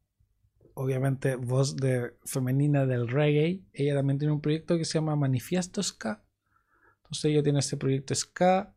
obviamente 0.74 1.36
voz 1.36 1.76
de, 1.76 2.12
femenina 2.24 2.86
del 2.86 3.08
reggae, 3.08 3.62
ella 3.72 3.94
también 3.94 4.18
tiene 4.18 4.32
un 4.34 4.40
proyecto 4.40 4.76
que 4.78 4.84
se 4.84 4.94
llama 4.94 5.16
Manifiesto 5.16 5.82
Ska. 5.82 6.22
Entonces 7.04 7.26
ella 7.26 7.42
tiene 7.42 7.58
ese 7.60 7.76
proyecto 7.76 8.14
ska, 8.14 8.74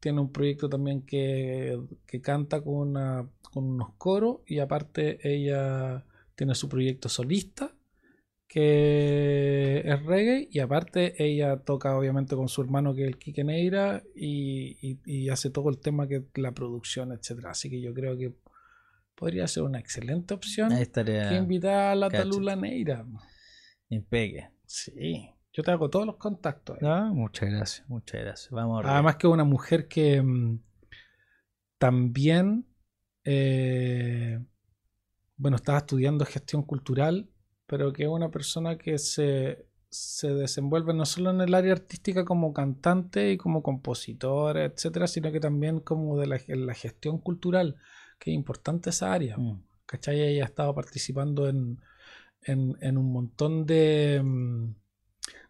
tiene 0.00 0.20
un 0.20 0.32
proyecto 0.32 0.68
también 0.68 1.02
que, 1.02 1.80
que 2.06 2.20
canta 2.20 2.60
con, 2.62 2.74
una- 2.90 3.28
con 3.52 3.64
unos 3.64 3.94
coros 3.98 4.38
y 4.46 4.58
aparte 4.58 5.18
ella 5.22 6.04
tiene 6.34 6.54
su 6.54 6.68
proyecto 6.68 7.08
solista 7.08 7.72
que 8.48 9.82
es 9.84 10.02
reggae 10.04 10.48
y 10.50 10.60
aparte 10.60 11.14
ella 11.24 11.58
toca 11.58 11.96
obviamente 11.98 12.36
con 12.36 12.48
su 12.48 12.62
hermano 12.62 12.94
que 12.94 13.02
es 13.02 13.08
el 13.08 13.18
Quique 13.18 13.44
Neira 13.44 14.02
y, 14.14 14.76
y- 14.80 14.98
y 15.04 15.28
hace 15.30 15.50
todo 15.50 15.68
el 15.70 15.78
tema 15.78 16.06
que 16.08 16.24
la 16.36 16.52
producción, 16.52 17.12
etcétera. 17.12 17.50
Así 17.50 17.68
que 17.70 17.80
yo 17.80 17.92
creo 17.92 18.16
que 18.16 18.34
podría 19.16 19.48
ser 19.48 19.64
una 19.64 19.80
excelente 19.80 20.34
opción 20.34 20.72
Ahí 20.72 20.82
estaría 20.82 21.28
que 21.28 21.34
invitar 21.34 21.92
a 21.92 21.94
la 21.94 22.08
cáchate. 22.08 22.30
Talula 22.30 22.54
Neira. 22.54 23.04
impeque. 23.88 24.50
Sí, 24.66 25.28
yo 25.52 25.62
te 25.62 25.70
hago 25.70 25.90
todos 25.90 26.06
los 26.06 26.16
contactos. 26.16 26.76
ahí. 26.76 26.88
Ah, 26.88 27.10
muchas 27.12 27.50
gracias, 27.50 27.88
muchas 27.88 28.20
gracias. 28.20 28.50
Vamos 28.50 28.78
arriba. 28.78 28.94
Además 28.94 29.16
que 29.16 29.26
es 29.26 29.32
una 29.32 29.44
mujer 29.44 29.88
que 29.88 30.22
mm, 30.22 30.60
también, 31.78 32.66
eh, 33.24 34.38
bueno, 35.36 35.56
estaba 35.56 35.78
estudiando 35.78 36.24
gestión 36.24 36.62
cultural, 36.62 37.30
pero 37.66 37.92
que 37.92 38.04
es 38.04 38.08
una 38.08 38.30
persona 38.30 38.76
que 38.76 38.98
se, 38.98 39.66
se 39.88 40.34
desenvuelve 40.34 40.94
no 40.94 41.06
solo 41.06 41.30
en 41.30 41.40
el 41.40 41.54
área 41.54 41.72
artística 41.72 42.24
como 42.24 42.52
cantante 42.52 43.32
y 43.32 43.36
como 43.36 43.62
compositora, 43.62 44.64
etcétera, 44.64 45.06
sino 45.06 45.32
que 45.32 45.40
también 45.40 45.80
como 45.80 46.18
de 46.18 46.26
la, 46.26 46.40
en 46.48 46.66
la 46.66 46.74
gestión 46.74 47.18
cultural, 47.18 47.76
que 48.18 48.30
es 48.30 48.34
importante 48.34 48.90
esa 48.90 49.12
área. 49.12 49.36
Mm. 49.36 49.62
¿Cachai? 49.86 50.20
Ella 50.20 50.42
ha 50.44 50.46
estado 50.46 50.74
participando 50.74 51.48
en, 51.48 51.80
en, 52.42 52.76
en 52.80 52.98
un 52.98 53.12
montón 53.12 53.66
de, 53.66 54.20
mm, 54.22 54.74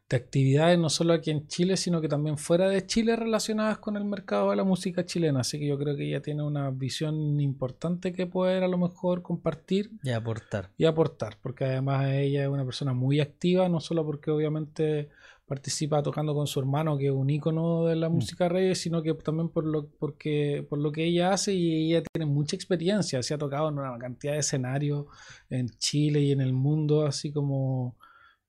de 0.09 0.16
actividades, 0.16 0.78
no 0.78 0.88
solo 0.88 1.14
aquí 1.14 1.30
en 1.30 1.48
Chile, 1.48 1.76
sino 1.76 2.01
que 2.01 2.09
también 2.09 2.38
fuera 2.38 2.68
de 2.68 2.86
Chile 2.86 3.16
relacionadas 3.16 3.78
con 3.78 3.97
el 3.97 4.05
mercado 4.05 4.51
de 4.51 4.56
la 4.56 4.62
música 4.64 5.05
chilena. 5.05 5.40
Así 5.40 5.59
que 5.59 5.66
yo 5.66 5.78
creo 5.78 5.97
que 5.97 6.06
ella 6.09 6.22
tiene 6.22 6.43
una 6.44 6.70
visión 6.70 7.40
importante 7.40 8.12
que 8.12 8.26
poder 8.26 8.62
a 8.62 8.68
lo 8.68 8.78
mejor 8.78 9.22
compartir 9.22 9.90
Y 10.02 10.10
aportar. 10.10 10.70
y 10.76 10.84
aportar, 10.84 11.38
porque 11.43 11.64
además 11.64 12.06
ella 12.12 12.43
es 12.44 12.48
una 12.48 12.64
persona 12.64 12.93
muy 12.93 13.20
activa, 13.20 13.68
no 13.68 13.80
solo 13.80 14.05
porque 14.05 14.30
obviamente 14.30 15.09
participa 15.47 16.02
tocando 16.02 16.35
con 16.35 16.47
su 16.47 16.59
hermano, 16.59 16.98
que 16.98 17.06
es 17.06 17.12
un 17.12 17.31
ícono 17.31 17.86
de 17.86 17.94
la 17.94 18.09
música 18.09 18.48
reggae, 18.48 18.74
sino 18.74 19.02
que 19.02 19.14
también 19.14 19.48
por 19.48 19.64
lo, 19.64 19.89
porque, 19.89 20.66
por 20.68 20.81
lo 20.81 20.90
que 20.90 21.05
ella 21.05 21.32
hace 21.32 21.55
y 21.55 21.93
ella 21.93 22.02
tiene 22.12 22.27
mucha 22.27 22.56
experiencia, 22.56 23.23
se 23.23 23.32
ha 23.32 23.39
tocado 23.39 23.68
en 23.68 23.78
una 23.78 23.97
cantidad 23.98 24.32
de 24.32 24.40
escenarios 24.40 25.06
en 25.48 25.68
Chile 25.78 26.20
y 26.20 26.32
en 26.32 26.40
el 26.40 26.52
mundo, 26.52 27.06
así 27.06 27.32
como 27.32 27.97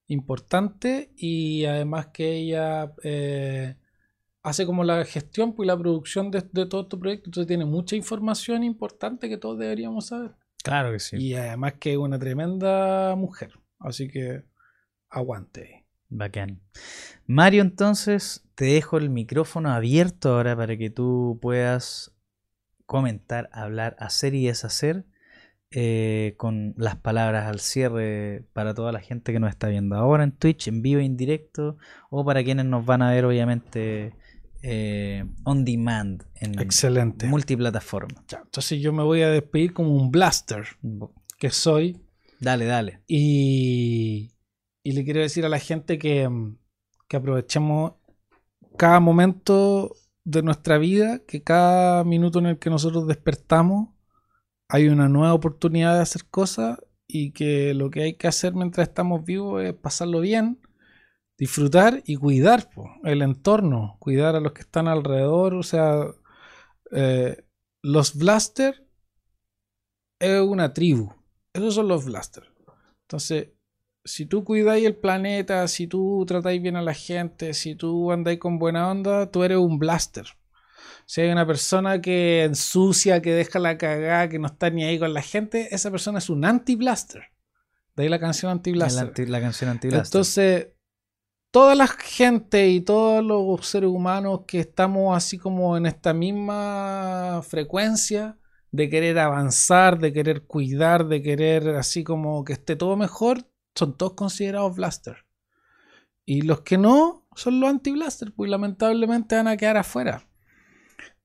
importante, 0.08 1.12
y 1.16 1.66
además 1.66 2.08
que 2.08 2.36
ella 2.38 2.94
eh, 3.04 3.76
hace 4.42 4.66
como 4.66 4.84
la 4.84 5.06
gestión 5.06 5.54
pues, 5.54 5.68
y 5.68 5.68
la 5.68 5.78
producción 5.78 6.32
de, 6.32 6.44
de 6.52 6.66
todo 6.66 6.82
este 6.82 6.98
proyecto, 6.98 7.30
entonces 7.30 7.48
tiene 7.48 7.66
mucha 7.66 7.96
información 7.96 8.64
importante 8.64 9.30
que 9.30 9.38
todos 9.38 9.60
deberíamos 9.60 10.08
saber. 10.08 10.32
Claro 10.64 10.92
que 10.92 11.00
sí. 11.00 11.18
Y 11.18 11.36
además 11.36 11.74
que 11.80 11.92
es 11.92 11.98
una 11.98 12.18
tremenda 12.18 13.16
mujer. 13.16 13.54
Así 13.80 14.10
que 14.10 14.44
aguante. 15.10 15.87
Bacán. 16.10 16.62
Mario, 17.26 17.62
entonces 17.62 18.46
te 18.56 18.66
dejo 18.66 18.98
el 18.98 19.10
micrófono 19.10 19.72
abierto 19.72 20.36
ahora 20.36 20.56
para 20.56 20.78
que 20.78 20.90
tú 20.90 21.40
puedas 21.42 22.14
comentar, 22.86 23.50
hablar, 23.52 23.96
hacer 24.00 24.34
y 24.34 24.46
deshacer 24.46 25.06
eh, 25.72 26.36
con 26.38 26.74
las 26.78 26.96
palabras 26.96 27.46
al 27.46 27.60
cierre 27.60 28.46
para 28.54 28.74
toda 28.74 28.94
la 28.94 29.02
gente 29.02 29.34
que 29.34 29.40
nos 29.40 29.50
está 29.50 29.68
viendo 29.68 29.98
ahora 29.98 30.24
en 30.24 30.32
Twitch, 30.32 30.70
en 30.70 30.82
vivo, 30.82 31.02
en 31.02 31.18
directo, 31.18 31.78
o 32.10 32.24
para 32.24 32.42
quienes 32.44 32.66
nos 32.66 32.86
van 32.86 33.02
a 33.02 33.12
ver 33.12 33.26
obviamente 33.26 34.14
eh, 34.62 35.26
on 35.44 35.66
demand 35.66 36.24
en 36.36 36.58
Excelente. 36.60 37.28
multiplataforma. 37.28 38.24
Ya, 38.30 38.40
entonces 38.46 38.80
yo 38.80 38.94
me 38.94 39.04
voy 39.04 39.24
a 39.24 39.30
despedir 39.30 39.74
como 39.74 39.94
un 39.94 40.10
blaster 40.10 40.66
que 41.38 41.50
soy. 41.50 42.02
Dale, 42.40 42.66
dale. 42.66 43.02
Y, 43.06 44.32
y 44.88 44.94
le 44.94 45.04
quiero 45.04 45.20
decir 45.20 45.46
a 45.46 45.50
la 45.50 45.60
gente 45.60 46.00
que, 46.00 46.30
que 47.10 47.18
aprovechemos 47.18 47.96
cada 48.78 49.02
momento 49.02 49.94
de 50.24 50.42
nuestra 50.44 50.78
vida, 50.78 51.20
que 51.28 51.44
cada 51.44 52.06
minuto 52.06 52.40
en 52.40 52.46
el 52.46 52.58
que 52.58 52.70
nosotros 52.70 53.06
despertamos 53.06 53.90
hay 54.70 54.88
una 54.88 55.10
nueva 55.10 55.34
oportunidad 55.34 55.96
de 55.96 56.04
hacer 56.04 56.30
cosas 56.30 56.80
y 57.06 57.34
que 57.34 57.74
lo 57.74 57.90
que 57.90 58.04
hay 58.04 58.14
que 58.14 58.30
hacer 58.30 58.54
mientras 58.54 58.88
estamos 58.88 59.26
vivos 59.26 59.62
es 59.62 59.74
pasarlo 59.74 60.22
bien, 60.22 60.62
disfrutar 61.38 62.02
y 62.06 62.16
cuidar 62.16 62.70
el 63.04 63.24
entorno, 63.24 63.98
cuidar 64.00 64.38
a 64.38 64.40
los 64.40 64.54
que 64.54 64.62
están 64.62 64.88
alrededor, 64.88 65.54
o 65.56 65.64
sea, 65.64 66.00
eh, 66.94 67.44
los 67.82 68.16
blaster 68.16 68.88
es 70.18 70.40
una 70.40 70.74
tribu, 70.74 71.12
esos 71.52 71.76
son 71.76 71.90
los 71.90 72.06
blaster. 72.06 72.46
Entonces, 73.02 73.50
si 74.08 74.26
tú 74.26 74.44
cuidáis 74.44 74.86
el 74.86 74.96
planeta, 74.96 75.68
si 75.68 75.86
tú 75.88 76.24
tratáis 76.28 76.62
bien 76.62 76.76
a 76.76 76.82
la 76.82 76.94
gente, 76.94 77.54
si 77.54 77.76
tú 77.76 78.12
andáis 78.12 78.40
con 78.40 78.58
buena 78.58 78.90
onda, 78.90 79.30
tú 79.30 79.44
eres 79.44 79.58
un 79.58 79.78
blaster. 79.78 80.26
Si 81.06 81.22
hay 81.22 81.30
una 81.30 81.46
persona 81.46 82.02
que 82.02 82.44
ensucia, 82.44 83.22
que 83.22 83.34
deja 83.34 83.60
la 83.60 83.78
cagada, 83.78 84.28
que 84.30 84.40
no 84.40 84.48
está 84.48 84.70
ni 84.70 84.84
ahí 84.84 84.98
con 85.00 85.14
la 85.14 85.22
gente, 85.22 85.68
esa 85.74 85.92
persona 85.92 86.18
es 86.20 86.30
un 86.30 86.44
anti-blaster. 86.44 87.24
De 87.96 88.04
ahí 88.04 88.10
la 88.10 88.20
canción 88.20 88.52
anti-blaster. 88.52 89.08
anti- 89.08 89.26
la 89.26 89.42
canción 89.42 89.70
anti 89.70 89.88
Entonces, 89.88 90.68
toda 91.52 91.76
la 91.76 91.88
gente 91.88 92.68
y 92.68 92.82
todos 92.82 93.24
los 93.24 93.66
seres 93.66 93.90
humanos 93.90 94.42
que 94.48 94.60
estamos 94.60 95.16
así 95.16 95.38
como 95.38 95.78
en 95.78 95.86
esta 95.86 96.14
misma 96.14 97.42
frecuencia, 97.48 98.38
de 98.72 98.90
querer 98.90 99.18
avanzar, 99.20 99.98
de 99.98 100.12
querer 100.14 100.44
cuidar, 100.44 101.08
de 101.08 101.22
querer 101.22 101.70
así 101.70 102.04
como 102.04 102.44
que 102.44 102.54
esté 102.54 102.76
todo 102.76 102.98
mejor, 102.98 103.46
son 103.78 103.98
todos 103.98 104.14
considerados 104.14 104.76
blaster. 104.76 105.26
Y 106.26 106.42
los 106.42 106.62
que 106.62 106.78
no 106.78 107.26
son 107.36 107.60
los 107.60 107.70
anti-blaster, 107.70 108.34
pues 108.34 108.50
lamentablemente 108.50 109.36
van 109.36 109.48
a 109.48 109.58
quedar 109.58 109.78
afuera. 109.78 110.28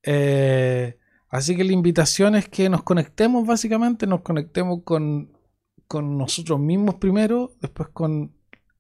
Eh, 0.05 0.99
así 1.29 1.57
que 1.57 1.65
la 1.65 1.73
invitación 1.73 2.35
es 2.35 2.49
que 2.49 2.69
nos 2.69 2.83
conectemos 2.83 3.47
básicamente, 3.47 4.07
nos 4.07 4.21
conectemos 4.21 4.83
con, 4.85 5.37
con 5.89 6.19
nosotros 6.19 6.61
mismos 6.61 6.97
primero, 6.97 7.57
después 7.61 7.89
con 7.89 8.37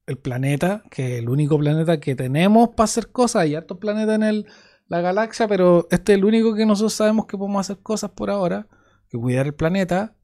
el 0.06 0.18
planeta, 0.18 0.84
que 0.90 1.14
es 1.14 1.18
el 1.20 1.28
único 1.28 1.58
planeta 1.58 1.98
que 1.98 2.14
tenemos 2.14 2.70
para 2.70 2.84
hacer 2.84 3.10
cosas. 3.10 3.42
Hay 3.42 3.54
hartos 3.54 3.78
planetas 3.78 4.16
en 4.16 4.22
el, 4.22 4.46
la 4.88 5.00
galaxia, 5.00 5.48
pero 5.48 5.88
este 5.90 6.12
es 6.12 6.18
el 6.18 6.24
único 6.24 6.54
que 6.54 6.66
nosotros 6.66 6.92
sabemos 6.92 7.26
que 7.26 7.38
podemos 7.38 7.60
hacer 7.60 7.82
cosas 7.82 8.10
por 8.10 8.30
ahora, 8.30 8.68
que 9.08 9.18
cuidar 9.18 9.46
el 9.46 9.54
planeta 9.54 10.16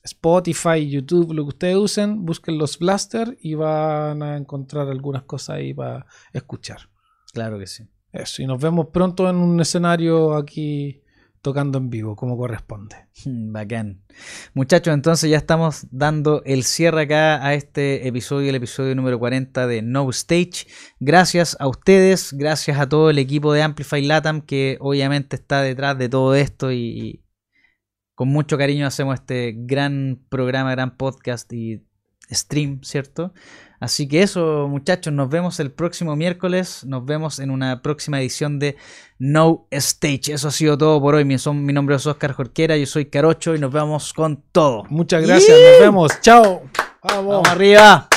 Spotify, 0.03 0.89
YouTube, 0.89 1.33
lo 1.33 1.43
que 1.43 1.49
ustedes 1.49 1.75
usen, 1.75 2.25
busquen 2.25 2.57
los 2.57 2.79
Blaster 2.79 3.37
y 3.41 3.55
van 3.55 4.23
a 4.23 4.37
encontrar 4.37 4.87
algunas 4.87 5.23
cosas 5.23 5.57
ahí 5.57 5.73
para 5.73 6.05
escuchar. 6.31 6.89
Claro 7.33 7.59
que 7.59 7.67
sí. 7.67 7.89
Eso, 8.13 8.41
y 8.41 8.45
nos 8.45 8.61
vemos 8.61 8.87
pronto 8.87 9.29
en 9.29 9.35
un 9.37 9.59
escenario 9.59 10.33
aquí 10.33 11.00
tocando 11.41 11.77
en 11.77 11.89
vivo, 11.89 12.15
como 12.15 12.37
corresponde. 12.37 12.95
Bacán. 13.25 14.03
Muchachos, 14.53 14.93
entonces 14.93 15.29
ya 15.29 15.37
estamos 15.37 15.87
dando 15.91 16.41
el 16.45 16.63
cierre 16.63 17.03
acá 17.03 17.45
a 17.45 17.53
este 17.53 18.07
episodio, 18.07 18.49
el 18.49 18.55
episodio 18.55 18.95
número 18.95 19.19
40 19.19 19.67
de 19.67 19.81
No 19.81 20.09
Stage. 20.09 20.67
Gracias 20.99 21.57
a 21.59 21.67
ustedes, 21.67 22.33
gracias 22.33 22.79
a 22.79 22.87
todo 22.87 23.09
el 23.09 23.17
equipo 23.17 23.53
de 23.53 23.63
Amplify 23.63 24.01
Latam 24.03 24.41
que 24.41 24.77
obviamente 24.79 25.35
está 25.35 25.61
detrás 25.61 25.97
de 25.97 26.09
todo 26.09 26.35
esto 26.35 26.71
y, 26.71 26.77
y 26.77 27.25
con 28.15 28.29
mucho 28.29 28.57
cariño 28.57 28.85
hacemos 28.85 29.15
este 29.15 29.53
gran 29.55 30.23
programa, 30.29 30.71
gran 30.71 30.95
podcast 30.95 31.51
y 31.53 31.83
stream, 32.31 32.81
¿cierto? 32.83 33.33
Así 33.81 34.07
que 34.07 34.21
eso, 34.21 34.67
muchachos, 34.69 35.11
nos 35.11 35.27
vemos 35.27 35.59
el 35.59 35.71
próximo 35.71 36.15
miércoles, 36.15 36.85
nos 36.85 37.03
vemos 37.03 37.39
en 37.39 37.49
una 37.51 37.81
próxima 37.81 38.21
edición 38.21 38.59
de 38.59 38.77
No 39.19 39.67
Stage. 39.71 40.31
Eso 40.33 40.47
ha 40.47 40.51
sido 40.51 40.77
todo 40.77 41.01
por 41.01 41.15
hoy. 41.15 41.25
Mi, 41.25 41.37
son- 41.39 41.65
mi 41.65 41.73
nombre 41.73 41.95
es 41.97 42.05
Oscar 42.05 42.31
Jorquera, 42.33 42.77
yo 42.77 42.85
soy 42.85 43.05
Carocho 43.07 43.55
y 43.55 43.59
nos 43.59 43.73
vemos 43.73 44.13
con 44.13 44.43
todo. 44.51 44.83
Muchas 44.89 45.25
gracias, 45.25 45.57
nos 45.59 45.79
vemos. 45.81 46.11
Chao. 46.21 46.61
Vamos. 47.03 47.25
¡Vamos 47.25 47.49
arriba! 47.49 48.07